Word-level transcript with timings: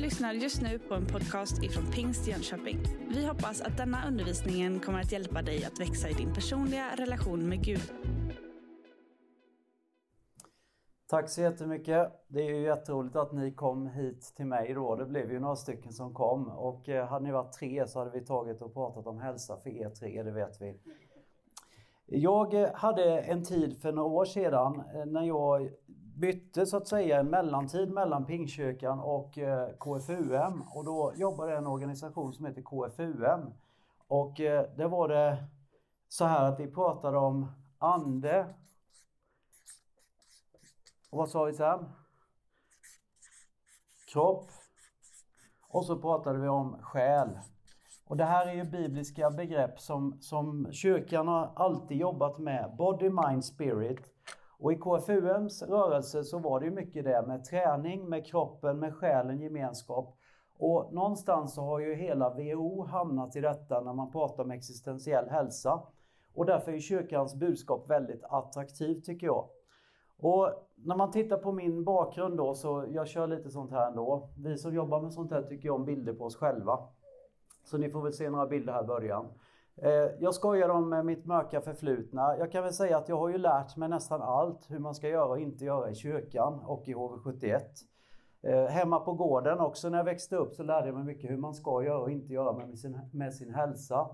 lyssnar 0.00 0.32
just 0.32 0.62
nu 0.62 0.78
på 0.78 0.94
en 0.94 1.06
podcast 1.06 1.62
ifrån 1.62 1.84
Pingst 1.92 2.28
Jönköping. 2.28 2.78
Vi 3.08 3.26
hoppas 3.26 3.60
att 3.60 3.76
denna 3.76 4.08
undervisning 4.08 4.80
kommer 4.80 5.00
att 5.00 5.12
hjälpa 5.12 5.42
dig 5.42 5.64
att 5.64 5.80
växa 5.80 6.08
i 6.08 6.12
din 6.12 6.34
personliga 6.34 6.96
relation 6.96 7.48
med 7.48 7.64
Gud. 7.64 7.92
Tack 11.06 11.28
så 11.28 11.40
jättemycket. 11.40 12.12
Det 12.28 12.40
är 12.40 12.50
ju 12.50 12.62
jätteroligt 12.62 13.16
att 13.16 13.32
ni 13.32 13.52
kom 13.52 13.86
hit 13.86 14.32
till 14.36 14.46
mig 14.46 14.74
då. 14.74 14.96
Det 14.96 15.06
blev 15.06 15.32
ju 15.32 15.40
några 15.40 15.56
stycken 15.56 15.92
som 15.92 16.14
kom 16.14 16.48
och 16.48 16.88
eh, 16.88 17.06
hade 17.06 17.24
ni 17.24 17.32
varit 17.32 17.52
tre 17.52 17.86
så 17.86 17.98
hade 17.98 18.10
vi 18.10 18.20
tagit 18.20 18.62
och 18.62 18.74
pratat 18.74 19.06
om 19.06 19.18
hälsa 19.18 19.56
för 19.56 19.70
er 19.70 19.90
tre, 19.90 20.22
det 20.22 20.32
vet 20.32 20.60
vi. 20.60 20.80
Jag 22.06 22.54
eh, 22.54 22.74
hade 22.74 23.20
en 23.20 23.44
tid 23.44 23.82
för 23.82 23.92
några 23.92 24.08
år 24.08 24.24
sedan 24.24 24.82
eh, 24.94 25.04
när 25.04 25.22
jag 25.22 25.70
bytte 26.20 26.66
så 26.66 26.76
att 26.76 26.88
säga 26.88 27.20
en 27.20 27.30
mellantid 27.30 27.90
mellan 27.90 28.26
Pingkyrkan 28.26 29.00
och 29.00 29.38
eh, 29.38 29.68
KFUM 29.78 30.62
och 30.74 30.84
då 30.84 31.12
jobbade 31.16 31.56
en 31.56 31.66
organisation 31.66 32.32
som 32.32 32.46
heter 32.46 32.62
KFUM. 32.62 33.52
Och 34.08 34.40
eh, 34.40 34.66
det 34.76 34.88
var 34.88 35.08
det 35.08 35.44
så 36.08 36.24
här 36.24 36.44
att 36.44 36.60
vi 36.60 36.66
pratade 36.66 37.18
om 37.18 37.52
ande, 37.78 38.54
och 41.10 41.18
vad 41.18 41.28
sa 41.28 41.44
vi 41.44 41.52
sen? 41.52 41.84
Kropp. 44.12 44.50
Och 45.68 45.84
så 45.84 45.98
pratade 45.98 46.38
vi 46.38 46.48
om 46.48 46.82
själ. 46.82 47.38
Och 48.06 48.16
det 48.16 48.24
här 48.24 48.46
är 48.46 48.52
ju 48.52 48.64
bibliska 48.64 49.30
begrepp 49.30 49.80
som, 49.80 50.20
som 50.20 50.72
kyrkan 50.72 51.28
har 51.28 51.52
alltid 51.56 51.96
jobbat 51.96 52.38
med. 52.38 52.74
Body, 52.78 53.10
mind, 53.10 53.44
spirit. 53.44 54.19
Och 54.60 54.72
i 54.72 54.76
KFUMs 54.76 55.62
rörelse 55.62 56.24
så 56.24 56.38
var 56.38 56.60
det 56.60 56.66
ju 56.66 56.72
mycket 56.72 57.04
det 57.04 57.24
med 57.26 57.44
träning, 57.44 58.08
med 58.08 58.26
kroppen, 58.26 58.78
med 58.78 58.94
själen, 58.94 59.40
gemenskap. 59.40 60.16
Och 60.58 60.92
någonstans 60.92 61.54
så 61.54 61.62
har 61.62 61.78
ju 61.78 61.94
hela 61.94 62.30
WHO 62.30 62.84
hamnat 62.84 63.36
i 63.36 63.40
detta 63.40 63.80
när 63.80 63.92
man 63.92 64.12
pratar 64.12 64.44
om 64.44 64.50
existentiell 64.50 65.28
hälsa. 65.28 65.82
Och 66.34 66.46
därför 66.46 66.72
är 66.72 66.78
kyrkans 66.78 67.34
budskap 67.34 67.90
väldigt 67.90 68.24
attraktivt 68.24 69.04
tycker 69.04 69.26
jag. 69.26 69.48
Och 70.18 70.50
när 70.74 70.96
man 70.96 71.10
tittar 71.10 71.36
på 71.36 71.52
min 71.52 71.84
bakgrund 71.84 72.36
då 72.36 72.54
så 72.54 72.84
jag 72.88 73.08
kör 73.08 73.26
lite 73.26 73.50
sånt 73.50 73.70
här 73.70 73.86
ändå. 73.86 74.28
Vi 74.38 74.58
som 74.58 74.74
jobbar 74.74 75.00
med 75.00 75.12
sånt 75.12 75.30
här 75.30 75.42
tycker 75.42 75.70
om 75.70 75.84
bilder 75.84 76.12
på 76.12 76.24
oss 76.24 76.36
själva. 76.36 76.78
Så 77.64 77.78
ni 77.78 77.90
får 77.90 78.02
väl 78.02 78.12
se 78.12 78.30
några 78.30 78.46
bilder 78.46 78.72
här 78.72 78.84
i 78.84 78.86
början. 78.86 79.26
Eh, 79.82 80.10
jag 80.18 80.34
skojar 80.34 80.68
om 80.68 80.92
eh, 80.92 81.02
mitt 81.02 81.26
mörka 81.26 81.60
förflutna. 81.60 82.36
Jag 82.38 82.52
kan 82.52 82.62
väl 82.62 82.72
säga 82.72 82.98
att 82.98 83.08
jag 83.08 83.16
har 83.16 83.28
ju 83.28 83.38
lärt 83.38 83.76
mig 83.76 83.88
nästan 83.88 84.22
allt 84.22 84.70
hur 84.70 84.78
man 84.78 84.94
ska 84.94 85.08
göra 85.08 85.28
och 85.28 85.40
inte 85.40 85.64
göra 85.64 85.90
i 85.90 85.94
kyrkan 85.94 86.60
och 86.64 86.88
i 86.88 86.94
HV71. 86.94 87.60
Eh, 88.42 88.64
hemma 88.64 89.00
på 89.00 89.12
gården 89.12 89.60
också 89.60 89.88
när 89.88 89.98
jag 89.98 90.04
växte 90.04 90.36
upp 90.36 90.54
så 90.54 90.62
lärde 90.62 90.86
jag 90.86 90.94
mig 90.94 91.04
mycket 91.04 91.30
hur 91.30 91.36
man 91.36 91.54
ska 91.54 91.84
göra 91.84 91.98
och 91.98 92.10
inte 92.10 92.32
göra 92.32 92.52
med 92.52 92.78
sin, 92.78 92.98
med 93.12 93.34
sin 93.34 93.54
hälsa. 93.54 94.08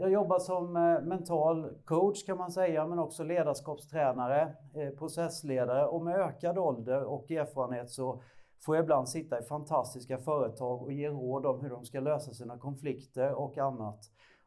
Jag 0.00 0.10
jobbar 0.10 0.38
som 0.38 0.72
mental 1.02 1.70
coach 1.84 2.26
kan 2.26 2.38
man 2.38 2.52
säga, 2.52 2.86
men 2.86 2.98
också 2.98 3.24
ledarskapstränare, 3.24 4.54
processledare 4.98 5.86
och 5.86 6.02
med 6.04 6.20
ökad 6.20 6.58
ålder 6.58 7.04
och 7.04 7.30
erfarenhet 7.30 7.90
så 7.90 8.22
får 8.64 8.76
jag 8.76 8.82
ibland 8.82 9.08
sitta 9.08 9.40
i 9.40 9.42
fantastiska 9.42 10.18
företag 10.18 10.82
och 10.82 10.92
ge 10.92 11.08
råd 11.08 11.46
om 11.46 11.60
hur 11.60 11.70
de 11.70 11.84
ska 11.84 12.00
lösa 12.00 12.32
sina 12.32 12.58
konflikter 12.58 13.34
och 13.34 13.58
annat. 13.58 14.00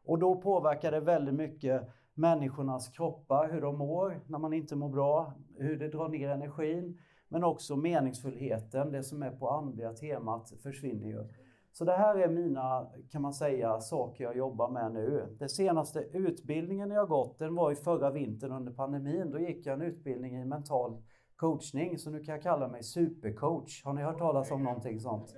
Och 0.06 0.18
då 0.18 0.36
påverkar 0.36 0.90
det 0.90 1.00
väldigt 1.00 1.34
mycket 1.34 1.82
människornas 2.14 2.88
kroppar, 2.88 3.48
hur 3.52 3.60
de 3.60 3.78
mår 3.78 4.20
när 4.26 4.38
man 4.38 4.52
inte 4.52 4.76
mår 4.76 4.88
bra, 4.88 5.32
hur 5.56 5.78
det 5.78 5.88
drar 5.88 6.08
ner 6.08 6.28
energin, 6.28 6.98
men 7.28 7.44
också 7.44 7.76
meningsfullheten, 7.76 8.92
det 8.92 9.02
som 9.02 9.22
är 9.22 9.30
på 9.30 9.50
andliga 9.50 9.92
temat 9.92 10.52
försvinner 10.62 11.06
ju. 11.06 11.28
Så 11.72 11.84
det 11.84 11.92
här 11.92 12.18
är 12.18 12.28
mina, 12.28 12.86
kan 13.10 13.22
man 13.22 13.34
säga, 13.34 13.80
saker 13.80 14.24
jag 14.24 14.36
jobbar 14.36 14.68
med 14.68 14.92
nu. 14.92 15.36
Den 15.38 15.48
senaste 15.48 16.00
utbildningen 16.12 16.90
jag 16.90 17.08
gått, 17.08 17.38
den 17.38 17.54
var 17.54 17.72
i 17.72 17.74
förra 17.74 18.10
vintern 18.10 18.52
under 18.52 18.72
pandemin. 18.72 19.30
Då 19.30 19.38
gick 19.38 19.66
jag 19.66 19.74
en 19.74 19.82
utbildning 19.82 20.36
i 20.36 20.44
mental 20.44 21.02
coachning, 21.36 21.98
så 21.98 22.10
nu 22.10 22.24
kan 22.24 22.34
jag 22.34 22.42
kalla 22.42 22.68
mig 22.68 22.82
supercoach. 22.82 23.84
Har 23.84 23.92
ni 23.92 24.02
hört 24.02 24.18
talas 24.18 24.50
om 24.50 24.62
någonting 24.62 25.00
sånt? 25.00 25.34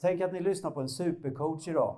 Tänk 0.00 0.20
att 0.20 0.32
ni 0.32 0.40
lyssnar 0.40 0.70
på 0.70 0.80
en 0.80 0.88
supercoach 0.88 1.68
idag. 1.68 1.96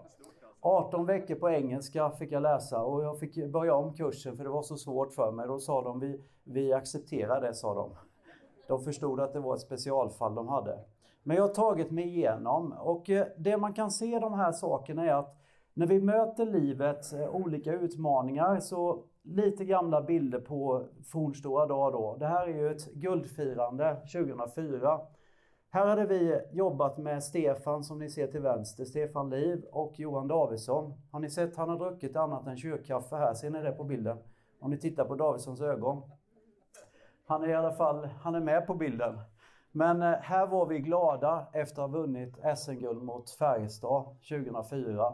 18 0.66 1.06
veckor 1.06 1.34
på 1.34 1.50
engelska 1.50 2.10
fick 2.10 2.32
jag 2.32 2.42
läsa 2.42 2.82
och 2.82 3.04
jag 3.04 3.18
fick 3.18 3.46
börja 3.46 3.74
om 3.74 3.94
kursen 3.94 4.36
för 4.36 4.44
det 4.44 4.50
var 4.50 4.62
så 4.62 4.76
svårt 4.76 5.12
för 5.12 5.32
mig. 5.32 5.46
Då 5.46 5.58
sa 5.58 5.82
de, 5.82 6.00
vi, 6.00 6.20
vi 6.44 6.72
accepterar 6.72 7.40
det, 7.40 7.54
sa 7.54 7.74
de. 7.74 7.90
De 8.68 8.84
förstod 8.84 9.20
att 9.20 9.32
det 9.32 9.40
var 9.40 9.54
ett 9.54 9.60
specialfall 9.60 10.34
de 10.34 10.48
hade. 10.48 10.78
Men 11.22 11.36
jag 11.36 11.44
har 11.44 11.54
tagit 11.54 11.90
mig 11.90 12.04
igenom 12.04 12.72
och 12.72 13.10
eh, 13.10 13.26
det 13.38 13.56
man 13.56 13.72
kan 13.72 13.90
se 13.90 14.18
de 14.18 14.34
här 14.34 14.52
sakerna 14.52 15.04
är 15.04 15.14
att 15.14 15.36
när 15.74 15.86
vi 15.86 16.00
möter 16.00 16.46
livets 16.46 17.12
eh, 17.12 17.34
olika 17.34 17.72
utmaningar 17.72 18.60
så 18.60 19.04
lite 19.22 19.64
gamla 19.64 20.02
bilder 20.02 20.40
på 20.40 20.86
fornstora 21.12 21.66
dag 21.66 21.92
då. 21.92 22.16
Det 22.18 22.26
här 22.26 22.46
är 22.46 22.54
ju 22.54 22.70
ett 22.70 22.92
guldfirande 22.92 23.96
2004. 24.12 25.00
Här 25.74 25.86
hade 25.86 26.06
vi 26.06 26.40
jobbat 26.52 26.98
med 26.98 27.22
Stefan 27.22 27.84
som 27.84 27.98
ni 27.98 28.10
ser 28.10 28.26
till 28.26 28.40
vänster, 28.40 28.84
Stefan 28.84 29.30
Liv 29.30 29.64
och 29.72 29.92
Johan 29.98 30.28
Davidsson. 30.28 30.94
Har 31.10 31.20
ni 31.20 31.30
sett, 31.30 31.56
han 31.56 31.68
har 31.68 31.78
druckit 31.78 32.16
annat 32.16 32.46
än 32.46 32.56
kyrkkaffe 32.56 33.16
här, 33.16 33.34
ser 33.34 33.50
ni 33.50 33.62
det 33.62 33.72
på 33.72 33.84
bilden? 33.84 34.18
Om 34.60 34.70
ni 34.70 34.78
tittar 34.78 35.04
på 35.04 35.14
Davidssons 35.14 35.60
ögon. 35.60 36.02
Han 37.26 37.42
är 37.42 37.48
i 37.48 37.54
alla 37.54 37.72
fall, 37.72 38.08
han 38.20 38.34
är 38.34 38.40
med 38.40 38.66
på 38.66 38.74
bilden. 38.74 39.18
Men 39.72 40.02
eh, 40.02 40.08
här 40.08 40.46
var 40.46 40.66
vi 40.66 40.78
glada 40.78 41.46
efter 41.52 41.82
att 41.82 41.90
ha 41.90 41.98
vunnit 41.98 42.36
SM-guld 42.56 43.02
mot 43.02 43.30
Färjestad 43.30 44.04
2004. 44.28 45.12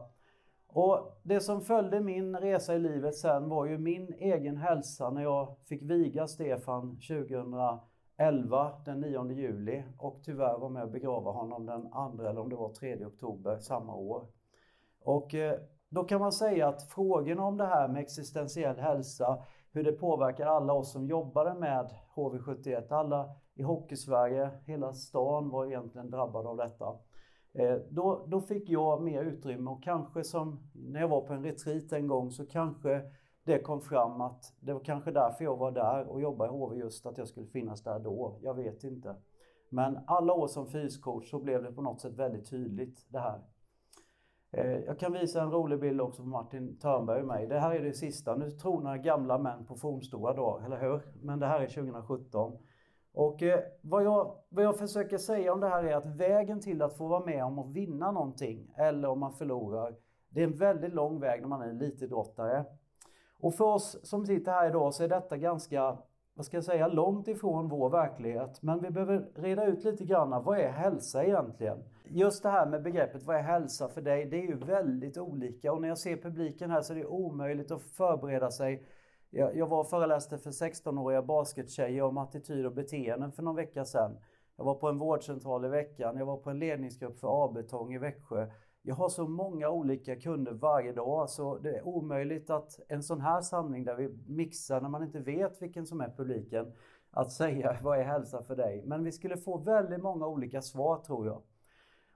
Och 0.69 1.21
det 1.22 1.41
som 1.41 1.60
följde 1.60 2.00
min 2.00 2.37
resa 2.37 2.75
i 2.75 2.78
livet 2.78 3.16
sen 3.16 3.48
var 3.48 3.66
ju 3.66 3.78
min 3.78 4.15
egen 4.19 4.56
hälsa 4.56 5.10
när 5.10 5.22
jag 5.22 5.56
fick 5.69 5.82
viga 5.82 6.27
Stefan 6.27 6.98
11, 8.20 8.72
den 8.84 9.00
9 9.00 9.32
juli 9.32 9.82
och 9.98 10.20
tyvärr 10.25 10.58
var 10.58 10.69
med 10.69 10.82
och 10.82 10.91
begrava 10.91 11.31
honom 11.31 11.66
den 11.66 11.91
2 12.16 12.22
eller 12.22 12.38
om 12.38 12.48
det 12.48 12.56
var 12.56 12.72
3 12.72 13.06
oktober 13.06 13.58
samma 13.58 13.94
år. 13.94 14.26
Och 15.03 15.34
eh, 15.34 15.58
då 15.88 16.04
kan 16.04 16.20
man 16.20 16.32
säga 16.32 16.69
att 16.69 16.82
frågorna 16.82 17.44
om 17.44 17.56
det 17.56 17.66
här 17.66 17.88
med 17.88 18.03
existentiell 18.03 18.78
hälsa, 18.78 19.42
hur 19.72 19.84
det 19.84 19.92
påverkar 19.92 20.47
alla 20.47 20.72
oss 20.72 20.92
som 20.92 21.06
jobbade 21.06 21.54
med 21.54 21.91
HV71, 22.14 22.92
alla 22.94 23.30
i 23.54 23.62
Hockeysverige, 23.62 24.50
hela 24.66 24.92
stan 24.92 25.48
var 25.48 25.66
egentligen 25.66 26.10
drabbad 26.10 26.47
av 26.47 26.56
detta. 26.56 26.97
Eh, 27.53 27.76
då, 27.91 28.26
då 28.26 28.41
fick 28.41 28.69
jag 28.69 29.03
mer 29.03 29.22
utrymme 29.22 29.70
och 29.70 29.82
kanske 29.82 30.25
som 30.25 30.70
när 30.72 31.00
jag 31.00 31.09
var 31.09 31.20
på 31.20 31.32
en 31.32 31.44
retreat 31.44 31.92
en 31.92 32.06
gång 32.06 32.30
så 32.30 32.47
kanske 32.47 33.03
det 33.50 33.59
kom 33.59 33.81
fram 33.81 34.21
att 34.21 34.55
det 34.61 34.72
var 34.72 34.81
kanske 34.81 35.11
därför 35.11 35.44
jag 35.44 35.56
var 35.56 35.72
där 35.72 36.06
och 36.06 36.21
jobbade 36.21 36.50
i 36.50 36.56
HV 36.56 36.77
just 36.77 37.06
att 37.06 37.19
jag 37.19 37.28
skulle 37.28 37.47
finnas 37.47 37.83
där 37.83 37.99
då. 37.99 38.38
Jag 38.43 38.55
vet 38.55 38.84
inte. 38.84 39.15
Men 39.69 39.99
alla 40.06 40.33
år 40.33 40.47
som 40.47 40.66
fyscoach 40.66 41.31
så 41.31 41.38
blev 41.38 41.62
det 41.62 41.72
på 41.72 41.83
något 41.83 42.00
sätt 42.00 42.12
väldigt 42.12 42.50
tydligt 42.50 43.06
det 43.09 43.19
här. 43.19 43.41
Eh, 44.50 44.78
jag 44.78 44.99
kan 44.99 45.12
visa 45.12 45.43
en 45.43 45.50
rolig 45.50 45.81
bild 45.81 46.00
också 46.00 46.22
på 46.22 46.28
Martin 46.28 46.78
Törnberg 46.78 47.21
och 47.21 47.27
mig. 47.27 47.47
Det 47.47 47.59
här 47.59 47.75
är 47.75 47.83
det 47.83 47.93
sista. 47.93 48.37
Nu 48.37 48.50
tronar 48.50 48.97
gamla 48.97 49.39
män 49.39 49.66
på 49.66 49.75
fornstora 49.75 50.33
dagar, 50.33 50.66
eller 50.66 50.81
hur? 50.81 51.03
Men 51.22 51.39
det 51.39 51.47
här 51.47 51.60
är 51.60 51.69
2017. 51.69 52.59
Och 53.12 53.43
eh, 53.43 53.60
vad, 53.83 54.05
jag, 54.05 54.34
vad 54.49 54.65
jag 54.65 54.78
försöker 54.78 55.19
säga 55.19 55.53
om 55.53 55.60
det 55.60 55.69
här 55.69 55.84
är 55.84 55.97
att 55.97 56.06
vägen 56.06 56.60
till 56.60 56.83
att 56.83 56.97
få 56.97 57.09
vara 57.09 57.25
med 57.25 57.44
om 57.44 57.59
att 57.59 57.71
vinna 57.71 58.10
någonting 58.10 58.75
eller 58.77 59.09
om 59.09 59.21
man 59.21 59.33
förlorar, 59.33 59.94
det 60.28 60.41
är 60.41 60.44
en 60.44 60.59
väldigt 60.59 60.94
lång 60.94 61.21
väg 61.21 61.41
när 61.41 61.49
man 61.49 61.62
är 61.62 61.69
elitidrottare. 61.69 62.65
Och 63.41 63.55
för 63.55 63.65
oss 63.65 63.99
som 64.03 64.27
sitter 64.27 64.53
här 64.53 64.69
idag 64.69 64.95
så 64.95 65.05
är 65.05 65.09
detta 65.09 65.37
ganska, 65.37 65.99
vad 66.34 66.47
ska 66.47 66.56
jag 66.56 66.65
säga, 66.65 66.89
långt 66.89 67.28
ifrån 67.28 67.69
vår 67.69 67.91
verklighet. 67.91 68.63
Men 68.63 68.83
vi 68.83 68.91
behöver 68.91 69.28
reda 69.34 69.66
ut 69.66 69.84
lite 69.84 70.04
grann, 70.04 70.45
vad 70.45 70.59
är 70.59 70.69
hälsa 70.69 71.25
egentligen? 71.25 71.78
Just 72.04 72.42
det 72.42 72.51
här 72.51 72.66
med 72.66 72.83
begreppet, 72.83 73.22
vad 73.22 73.37
är 73.37 73.42
hälsa 73.42 73.89
för 73.89 74.03
dig? 74.03 74.27
Det 74.27 74.37
är 74.37 74.42
ju 74.42 74.57
väldigt 74.57 75.19
olika 75.19 75.72
och 75.72 75.81
när 75.81 75.89
jag 75.89 75.98
ser 75.98 76.16
publiken 76.16 76.71
här 76.71 76.83
så 76.83 76.92
är 76.92 76.97
det 76.97 77.07
omöjligt 77.07 77.71
att 77.71 77.83
förbereda 77.83 78.51
sig 78.51 78.87
jag, 79.31 79.57
jag 79.57 79.66
var 79.66 79.81
och 79.81 79.91
föreläste 79.91 80.39
för 80.39 80.51
16-åriga 80.51 81.22
baskettjejer 81.22 82.03
om 82.03 82.19
attityd 82.19 82.66
och 82.66 82.72
beteenden 82.72 83.33
för 83.33 83.43
någon 83.43 83.57
vecka 83.57 83.84
sedan. 83.84 84.19
Jag 84.57 84.65
var 84.65 84.75
på 84.75 84.89
en 84.89 84.98
vårdcentral 84.98 85.65
i 85.65 85.69
veckan, 85.69 86.16
jag 86.16 86.27
var 86.27 86.36
på 86.36 86.51
en 86.51 86.59
ledningsgrupp 86.59 87.19
för 87.19 87.45
A-betong 87.45 87.95
i 87.95 87.98
Växjö. 87.98 88.47
Jag 88.82 88.94
har 88.94 89.09
så 89.09 89.28
många 89.28 89.71
olika 89.71 90.16
kunder 90.16 90.53
varje 90.53 90.92
dag 90.92 91.30
så 91.30 91.59
det 91.59 91.77
är 91.77 91.86
omöjligt 91.86 92.50
att 92.50 92.80
en 92.88 93.03
sån 93.03 93.21
här 93.21 93.41
samling 93.41 93.84
där 93.84 93.94
vi 93.94 94.09
mixar 94.27 94.80
när 94.80 94.88
man 94.88 95.03
inte 95.03 95.18
vet 95.18 95.62
vilken 95.62 95.86
som 95.86 96.00
är 96.00 96.12
publiken 96.16 96.72
att 97.10 97.32
säga 97.32 97.78
vad 97.82 97.98
är 97.98 98.04
hälsa 98.04 98.42
för 98.42 98.56
dig. 98.56 98.82
Men 98.86 99.04
vi 99.04 99.12
skulle 99.12 99.36
få 99.36 99.59
väldigt 99.59 100.03
många 100.03 100.27
olika 100.27 100.62
svar 100.62 100.97
tror 100.97 101.27
jag. 101.27 101.42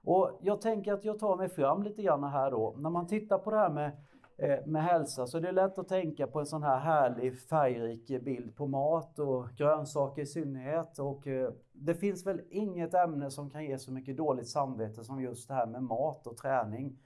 Och 0.03 0.39
jag 0.41 0.61
tänker 0.61 0.93
att 0.93 1.05
jag 1.05 1.19
tar 1.19 1.37
mig 1.37 1.49
fram 1.49 1.83
lite 1.83 2.01
grann 2.01 2.23
här 2.23 2.51
då. 2.51 2.75
När 2.77 2.89
man 2.89 3.07
tittar 3.07 3.37
på 3.37 3.51
det 3.51 3.57
här 3.57 3.69
med 3.69 3.91
Eh, 4.37 4.65
med 4.65 4.83
hälsa 4.83 5.27
så 5.27 5.39
det 5.39 5.47
är 5.47 5.53
lätt 5.53 5.77
att 5.77 5.87
tänka 5.87 6.27
på 6.27 6.39
en 6.39 6.45
sån 6.45 6.63
här 6.63 6.79
härlig 6.79 7.39
färgrik 7.39 8.23
bild 8.23 8.55
på 8.55 8.67
mat 8.67 9.19
och 9.19 9.47
grönsaker 9.57 10.21
i 10.21 10.25
synnerhet. 10.25 10.99
Och 10.99 11.27
eh, 11.27 11.51
det 11.73 11.95
finns 11.95 12.25
väl 12.25 12.41
inget 12.49 12.93
ämne 12.93 13.31
som 13.31 13.49
kan 13.49 13.65
ge 13.65 13.77
så 13.77 13.91
mycket 13.91 14.17
dåligt 14.17 14.47
samvete 14.47 15.03
som 15.03 15.21
just 15.21 15.47
det 15.47 15.53
här 15.53 15.67
med 15.67 15.83
mat 15.83 16.27
och 16.27 16.37
träning. 16.37 16.99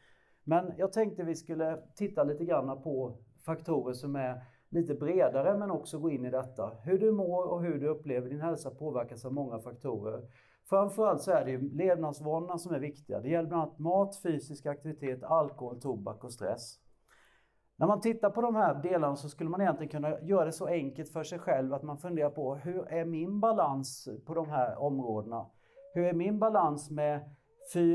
Men 0.44 0.74
jag 0.78 0.94
tänkte 0.94 1.24
vi 1.24 1.36
skulle 1.36 1.78
titta 1.96 2.24
lite 2.24 2.46
grann 2.46 2.82
på 2.82 3.18
faktorer 3.46 3.94
som 3.94 4.16
är 4.16 4.44
lite 4.70 4.94
bredare 4.94 5.58
men 5.58 5.72
också 5.72 6.00
gå 6.00 6.10
in 6.10 6.26
i 6.26 6.30
detta. 6.30 6.72
Hur 6.84 7.00
du 7.00 7.12
mår 7.12 7.44
och 7.44 7.64
hur 7.64 7.80
du 7.80 7.88
upplever 7.88 8.30
din 8.30 8.42
hälsa 8.42 8.70
påverkas 8.70 9.26
av 9.26 9.34
många 9.34 9.60
faktorer. 9.60 10.22
Framförallt 10.70 11.22
så 11.22 11.32
är 11.32 11.46
det 11.46 11.58
levnadsvanorna 11.58 12.58
som 12.58 12.74
är 12.74 12.80
viktiga. 12.80 13.20
Det 13.20 13.30
gäller 13.30 13.50
bland 13.50 13.64
annat 13.64 13.80
mat, 13.80 14.22
fysisk 14.24 14.66
aktivitet, 14.66 15.24
alkohol, 15.24 15.82
tobak 15.82 16.24
och 16.24 16.34
stress. 16.34 16.79
När 17.80 17.88
man 17.88 18.02
tittar 18.02 18.30
på 18.30 18.42
de 18.42 18.56
här 18.56 18.74
delarna 18.74 19.16
så 19.16 19.30
skulle 19.30 19.50
man 19.50 19.62
egentligen 19.62 19.92
kunna 19.92 20.22
göra 20.22 20.46
det 20.46 20.52
så 20.52 20.68
enkelt 20.68 21.10
för 21.10 21.24
sig 21.24 21.40
själv 21.40 21.74
att 21.74 21.84
man 21.84 21.98
funderar 21.98 22.30
på 22.30 22.56
hur 22.56 22.88
är 22.88 23.06
min 23.06 23.40
balans 23.40 24.10
på 24.26 24.34
de 24.34 24.50
här 24.50 24.80
områdena? 24.80 25.46
Hur 25.94 26.06
är 26.06 26.14
min 26.14 26.40
balans 26.40 26.92
med 26.92 27.36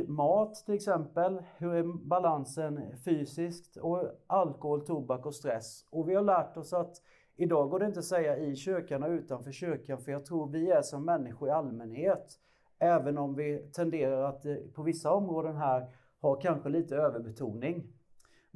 mat 0.07 0.55
till 0.55 0.75
exempel? 0.75 1.43
Hur 1.57 1.75
är 1.75 1.83
balansen 2.09 2.81
fysiskt? 3.05 3.77
Och 3.77 4.03
alkohol, 4.27 4.87
tobak 4.87 5.27
och 5.27 5.35
stress. 5.35 5.87
Och 5.91 6.09
vi 6.09 6.15
har 6.15 6.23
lärt 6.23 6.57
oss 6.57 6.73
att 6.73 6.97
idag 7.37 7.71
går 7.71 7.79
det 7.79 7.87
inte 7.87 7.99
att 7.99 8.05
säga 8.05 8.37
i 8.37 8.57
kyrkan 8.57 9.03
och 9.03 9.11
utanför 9.11 9.53
kyrkan 9.53 9.99
för 9.99 10.13
jag 10.13 10.25
tror 10.25 10.47
vi 10.47 10.71
är 10.71 10.83
som 10.83 11.05
människor 11.05 11.49
i 11.49 11.53
allmänhet 11.53 12.39
Även 12.79 13.19
om 13.19 13.35
vi 13.35 13.59
tenderar 13.59 14.23
att 14.23 14.47
eh, 14.47 14.57
på 14.75 14.83
vissa 14.83 15.13
områden 15.13 15.57
här 15.57 15.87
ha 16.21 16.35
kanske 16.35 16.69
lite 16.69 16.97
överbetoning. 16.97 17.94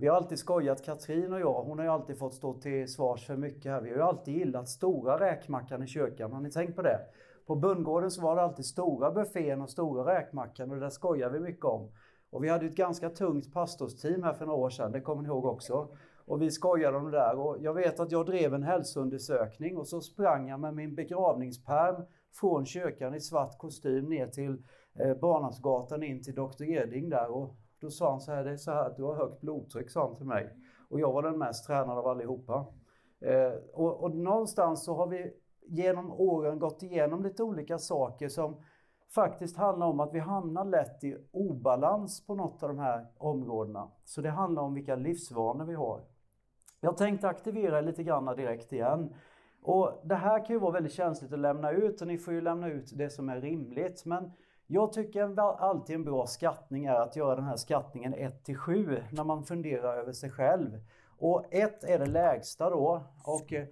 Vi 0.00 0.08
har 0.08 0.16
alltid 0.16 0.38
skojat, 0.38 0.84
Katrin 0.84 1.32
och 1.32 1.40
jag, 1.40 1.62
hon 1.62 1.78
har 1.78 1.84
ju 1.84 1.90
alltid 1.90 2.18
fått 2.18 2.34
stå 2.34 2.54
till 2.54 2.88
svars 2.88 3.26
för 3.26 3.36
mycket 3.36 3.72
här. 3.72 3.80
Vi 3.80 3.90
har 3.90 3.96
ju 3.96 4.02
alltid 4.02 4.34
gillat 4.34 4.68
stora 4.68 5.20
räkmackan 5.20 5.82
i 5.82 5.86
kyrkan, 5.86 6.32
har 6.32 6.40
ni 6.40 6.50
tänkt 6.50 6.76
på 6.76 6.82
det? 6.82 7.00
På 7.46 7.54
bundgården 7.54 8.10
så 8.10 8.22
var 8.22 8.36
det 8.36 8.42
alltid 8.42 8.64
stora 8.64 9.10
buffén 9.10 9.62
och 9.62 9.70
stora 9.70 10.14
räkmackan 10.14 10.70
och 10.70 10.76
det 10.76 10.82
där 10.82 10.90
skojar 10.90 11.30
vi 11.30 11.40
mycket 11.40 11.64
om. 11.64 11.90
Och 12.30 12.44
vi 12.44 12.48
hade 12.48 12.66
ett 12.66 12.76
ganska 12.76 13.10
tungt 13.10 13.52
pastorsteam 13.52 14.22
här 14.22 14.32
för 14.32 14.46
några 14.46 14.58
år 14.58 14.70
sedan, 14.70 14.92
det 14.92 15.00
kommer 15.00 15.22
ni 15.22 15.28
ihåg 15.28 15.44
också. 15.44 15.88
Och 16.26 16.42
vi 16.42 16.50
skojade 16.50 16.96
om 16.96 17.04
det 17.04 17.18
där 17.18 17.38
och 17.38 17.56
jag 17.60 17.74
vet 17.74 18.00
att 18.00 18.12
jag 18.12 18.26
drev 18.26 18.54
en 18.54 18.62
hälsoundersökning 18.62 19.76
och 19.76 19.88
så 19.88 20.00
sprang 20.00 20.48
jag 20.48 20.60
med 20.60 20.74
min 20.74 20.94
begravningsperm 20.94 22.04
från 22.40 22.66
kyrkan 22.66 23.14
i 23.14 23.20
svart 23.20 23.58
kostym 23.58 24.04
ner 24.04 24.26
till 24.26 24.62
eh, 24.94 26.08
in 26.08 26.22
till 26.22 26.34
Dr. 26.34 26.62
Eding 26.62 27.08
där 27.08 27.30
och 27.30 27.56
då 27.80 27.90
sa 27.90 28.10
han 28.10 28.20
så 28.20 28.32
här, 28.32 28.44
det 28.44 28.50
är 28.50 28.56
så 28.56 28.70
här 28.70 28.84
att 28.84 28.96
du 28.96 29.02
har 29.02 29.14
högt 29.14 29.40
blodtryck, 29.40 29.90
sa 29.90 30.06
han 30.06 30.16
till 30.16 30.26
mig. 30.26 30.56
Och 30.90 31.00
jag 31.00 31.12
var 31.12 31.22
den 31.22 31.38
mest 31.38 31.66
tränade 31.66 32.00
av 32.00 32.06
allihopa. 32.06 32.66
Eh, 33.20 33.52
och, 33.72 34.04
och 34.04 34.16
någonstans 34.16 34.84
så 34.84 34.94
har 34.94 35.06
vi 35.06 35.32
genom 35.66 36.12
åren 36.12 36.58
gått 36.58 36.82
igenom 36.82 37.22
lite 37.22 37.42
olika 37.42 37.78
saker 37.78 38.28
som 38.28 38.62
faktiskt 39.14 39.56
handlar 39.56 39.86
om 39.86 40.00
att 40.00 40.14
vi 40.14 40.18
hamnar 40.18 40.64
lätt 40.64 41.04
i 41.04 41.16
obalans 41.30 42.26
på 42.26 42.34
något 42.34 42.62
av 42.62 42.68
de 42.68 42.78
här 42.78 43.06
områdena. 43.18 43.90
Så 44.04 44.20
det 44.20 44.30
handlar 44.30 44.62
om 44.62 44.74
vilka 44.74 44.96
livsvanor 44.96 45.64
vi 45.64 45.74
har. 45.74 46.04
Jag 46.80 46.96
tänkte 46.96 47.28
aktivera 47.28 47.80
lite 47.80 48.02
grann 48.02 48.36
direkt 48.36 48.72
igen. 48.72 49.14
Och 49.62 50.00
Det 50.04 50.14
här 50.14 50.46
kan 50.46 50.56
ju 50.56 50.60
vara 50.60 50.72
väldigt 50.72 50.92
känsligt 50.92 51.32
att 51.32 51.38
lämna 51.38 51.70
ut 51.70 52.00
och 52.00 52.06
ni 52.06 52.18
får 52.18 52.34
ju 52.34 52.40
lämna 52.40 52.68
ut 52.68 52.98
det 52.98 53.10
som 53.10 53.28
är 53.28 53.40
rimligt. 53.40 54.04
Men 54.04 54.32
jag 54.70 54.92
tycker 54.92 55.40
alltid 55.40 55.96
en 55.96 56.04
bra 56.04 56.26
skattning 56.26 56.84
är 56.84 56.94
att 56.94 57.16
göra 57.16 57.34
den 57.34 57.44
här 57.44 57.56
skattningen 57.56 58.14
1 58.14 58.44
till 58.44 58.56
7 58.56 59.02
när 59.12 59.24
man 59.24 59.44
funderar 59.44 59.96
över 59.96 60.12
sig 60.12 60.30
själv. 60.30 60.80
Och 61.18 61.44
1 61.50 61.84
är 61.84 61.98
det 61.98 62.06
lägsta 62.06 62.70
då 62.70 63.02
och 63.24 63.52
eh, 63.52 63.66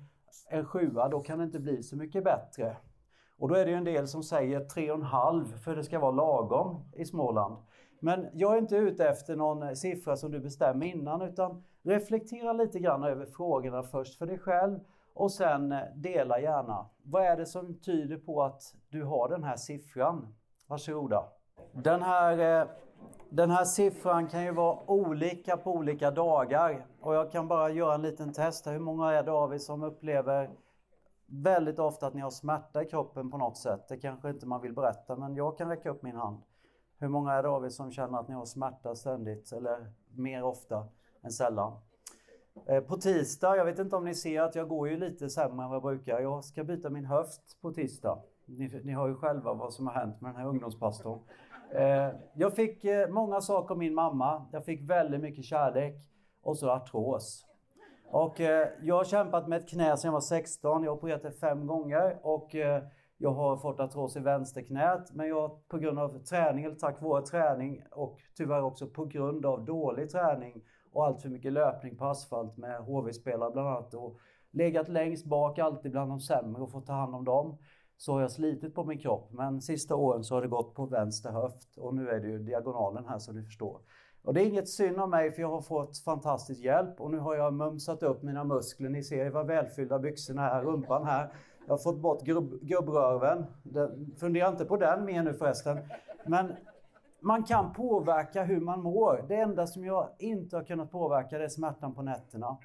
en 0.48 0.64
7 0.64 0.90
då 1.10 1.20
kan 1.20 1.38
det 1.38 1.44
inte 1.44 1.60
bli 1.60 1.82
så 1.82 1.96
mycket 1.96 2.24
bättre. 2.24 2.76
Och 3.38 3.48
då 3.48 3.54
är 3.54 3.64
det 3.64 3.70
ju 3.70 3.76
en 3.76 3.84
del 3.84 4.08
som 4.08 4.22
säger 4.22 4.60
3,5 4.60 5.56
för 5.56 5.76
det 5.76 5.84
ska 5.84 5.98
vara 5.98 6.10
lagom 6.10 6.84
i 6.92 7.04
Småland. 7.04 7.56
Men 8.00 8.26
jag 8.32 8.54
är 8.54 8.58
inte 8.58 8.76
ute 8.76 9.08
efter 9.08 9.36
någon 9.36 9.76
siffra 9.76 10.16
som 10.16 10.30
du 10.30 10.40
bestämmer 10.40 10.86
innan 10.86 11.22
utan 11.22 11.64
reflektera 11.82 12.52
lite 12.52 12.78
grann 12.78 13.04
över 13.04 13.26
frågorna 13.26 13.82
först 13.82 14.18
för 14.18 14.26
dig 14.26 14.38
själv 14.38 14.80
och 15.14 15.32
sen 15.32 15.72
eh, 15.72 15.80
dela 15.94 16.40
gärna. 16.40 16.86
Vad 17.02 17.24
är 17.24 17.36
det 17.36 17.46
som 17.46 17.74
tyder 17.74 18.16
på 18.16 18.42
att 18.42 18.62
du 18.88 19.02
har 19.02 19.28
den 19.28 19.44
här 19.44 19.56
siffran? 19.56 20.34
Varsågoda. 20.66 21.24
Den 21.72 22.02
här, 22.02 22.60
eh, 22.62 22.68
den 23.28 23.50
här 23.50 23.64
siffran 23.64 24.28
kan 24.28 24.44
ju 24.44 24.52
vara 24.52 24.90
olika 24.90 25.56
på 25.56 25.72
olika 25.72 26.10
dagar. 26.10 26.86
Och 27.00 27.14
jag 27.14 27.32
kan 27.32 27.48
bara 27.48 27.70
göra 27.70 27.94
en 27.94 28.02
liten 28.02 28.32
test. 28.32 28.66
Hur 28.66 28.78
många 28.78 29.12
är 29.12 29.22
det 29.22 29.32
av 29.32 29.54
er 29.54 29.58
som 29.58 29.82
upplever 29.82 30.50
väldigt 31.26 31.78
ofta 31.78 32.06
att 32.06 32.14
ni 32.14 32.20
har 32.20 32.30
smärta 32.30 32.82
i 32.82 32.86
kroppen 32.86 33.30
på 33.30 33.38
något 33.38 33.56
sätt? 33.56 33.88
Det 33.88 33.96
kanske 33.96 34.30
inte 34.30 34.46
man 34.46 34.60
vill 34.60 34.74
berätta, 34.74 35.16
men 35.16 35.34
jag 35.34 35.58
kan 35.58 35.68
räcka 35.68 35.90
upp 35.90 36.02
min 36.02 36.16
hand. 36.16 36.42
Hur 36.98 37.08
många 37.08 37.32
är 37.32 37.42
det 37.42 37.48
av 37.48 37.64
er 37.64 37.68
som 37.68 37.92
känner 37.92 38.18
att 38.18 38.28
ni 38.28 38.34
har 38.34 38.44
smärta 38.44 38.94
ständigt 38.94 39.52
eller 39.52 39.92
mer 40.14 40.42
ofta 40.42 40.88
än 41.22 41.30
sällan? 41.30 41.78
Eh, 42.66 42.80
på 42.80 42.96
tisdag, 42.96 43.56
jag 43.56 43.64
vet 43.64 43.78
inte 43.78 43.96
om 43.96 44.04
ni 44.04 44.14
ser 44.14 44.40
att 44.42 44.54
jag 44.54 44.68
går 44.68 44.88
ju 44.88 44.96
lite 44.96 45.30
sämre 45.30 45.64
än 45.64 45.70
vad 45.70 45.76
jag 45.76 45.82
brukar. 45.82 46.20
Jag 46.20 46.44
ska 46.44 46.64
byta 46.64 46.90
min 46.90 47.04
höft 47.04 47.60
på 47.60 47.72
tisdag. 47.72 48.22
Ni, 48.46 48.80
ni 48.84 48.92
hör 48.92 49.08
ju 49.08 49.14
själva 49.14 49.54
vad 49.54 49.72
som 49.72 49.86
har 49.86 49.94
hänt 49.94 50.20
med 50.20 50.30
den 50.30 50.40
här 50.40 50.48
ungdomspastorn. 50.48 51.20
Eh, 51.74 52.10
jag 52.34 52.56
fick 52.56 52.84
eh, 52.84 53.08
många 53.08 53.40
saker 53.40 53.74
av 53.74 53.78
min 53.78 53.94
mamma. 53.94 54.46
Jag 54.52 54.64
fick 54.64 54.90
väldigt 54.90 55.20
mycket 55.20 55.44
kärlek 55.44 55.94
och 56.42 56.58
så 56.58 56.70
artros. 56.70 57.46
Och 58.10 58.40
eh, 58.40 58.68
jag 58.82 58.96
har 58.96 59.04
kämpat 59.04 59.48
med 59.48 59.62
ett 59.62 59.68
knä 59.68 59.96
sedan 59.96 60.08
jag 60.08 60.12
var 60.12 60.20
16. 60.20 60.82
Jag 60.82 60.90
har 60.90 60.96
opererat 60.96 61.22
det 61.22 61.32
fem 61.32 61.66
gånger 61.66 62.18
och 62.22 62.54
eh, 62.54 62.82
jag 63.18 63.30
har 63.30 63.56
fått 63.56 63.80
artros 63.80 64.16
i 64.16 64.20
vänsterknät. 64.20 65.14
Men 65.14 65.28
jag 65.28 65.68
på 65.68 65.78
grund 65.78 65.98
av 65.98 66.18
träning, 66.18 66.64
eller 66.64 66.76
tack 66.76 67.02
vare 67.02 67.26
träning 67.26 67.82
och 67.90 68.18
tyvärr 68.36 68.62
också 68.62 68.86
på 68.86 69.04
grund 69.04 69.46
av 69.46 69.64
dålig 69.64 70.10
träning 70.10 70.62
och 70.92 71.06
allt 71.06 71.22
för 71.22 71.28
mycket 71.28 71.52
löpning 71.52 71.96
på 71.96 72.04
asfalt 72.04 72.56
med 72.56 72.80
HV-spelare 72.80 73.50
bland 73.50 73.68
annat 73.68 73.94
och 73.94 74.18
legat 74.50 74.88
längst 74.88 75.26
bak, 75.26 75.58
alltid 75.58 75.92
bland 75.92 76.10
de 76.10 76.20
sämre 76.20 76.62
och 76.62 76.70
fått 76.70 76.86
ta 76.86 76.92
hand 76.92 77.14
om 77.14 77.24
dem. 77.24 77.58
Så 77.98 78.12
har 78.12 78.20
jag 78.20 78.30
slitit 78.30 78.74
på 78.74 78.84
min 78.84 78.98
kropp, 78.98 79.28
men 79.32 79.60
sista 79.60 79.94
åren 79.94 80.24
så 80.24 80.34
har 80.34 80.42
det 80.42 80.48
gått 80.48 80.74
på 80.74 80.86
vänster 80.86 81.30
höft 81.30 81.76
och 81.76 81.94
nu 81.94 82.08
är 82.08 82.20
det 82.20 82.28
ju 82.28 82.38
diagonalen 82.38 83.04
här 83.08 83.18
som 83.18 83.36
du 83.36 83.44
förstår. 83.44 83.80
Och 84.22 84.34
det 84.34 84.42
är 84.42 84.46
inget 84.46 84.68
synd 84.68 85.00
om 85.00 85.10
mig 85.10 85.32
för 85.32 85.42
jag 85.42 85.48
har 85.48 85.60
fått 85.60 85.98
fantastisk 85.98 86.60
hjälp 86.60 87.00
och 87.00 87.10
nu 87.10 87.18
har 87.18 87.34
jag 87.34 87.54
mumsat 87.54 88.02
upp 88.02 88.22
mina 88.22 88.44
muskler. 88.44 88.88
Ni 88.88 89.02
ser 89.02 89.30
vad 89.30 89.46
välfyllda 89.46 89.98
byxorna 89.98 90.50
är, 90.50 90.62
rumpan 90.62 91.04
här. 91.04 91.32
Jag 91.66 91.72
har 91.72 91.78
fått 91.78 92.00
bort 92.00 92.22
grubb, 92.22 92.58
gubbröven. 92.62 93.46
Fundera 94.16 94.48
inte 94.48 94.64
på 94.64 94.76
den 94.76 95.04
mer 95.04 95.22
nu 95.22 95.34
förresten. 95.34 95.78
Men 96.26 96.52
man 97.20 97.42
kan 97.42 97.72
påverka 97.72 98.44
hur 98.44 98.60
man 98.60 98.82
mår. 98.82 99.24
Det 99.28 99.36
enda 99.36 99.66
som 99.66 99.84
jag 99.84 100.08
inte 100.18 100.56
har 100.56 100.64
kunnat 100.64 100.90
påverka 100.90 101.38
det 101.38 101.44
är 101.44 101.48
smärtan 101.48 101.94
på 101.94 102.02
nätterna. 102.02 102.56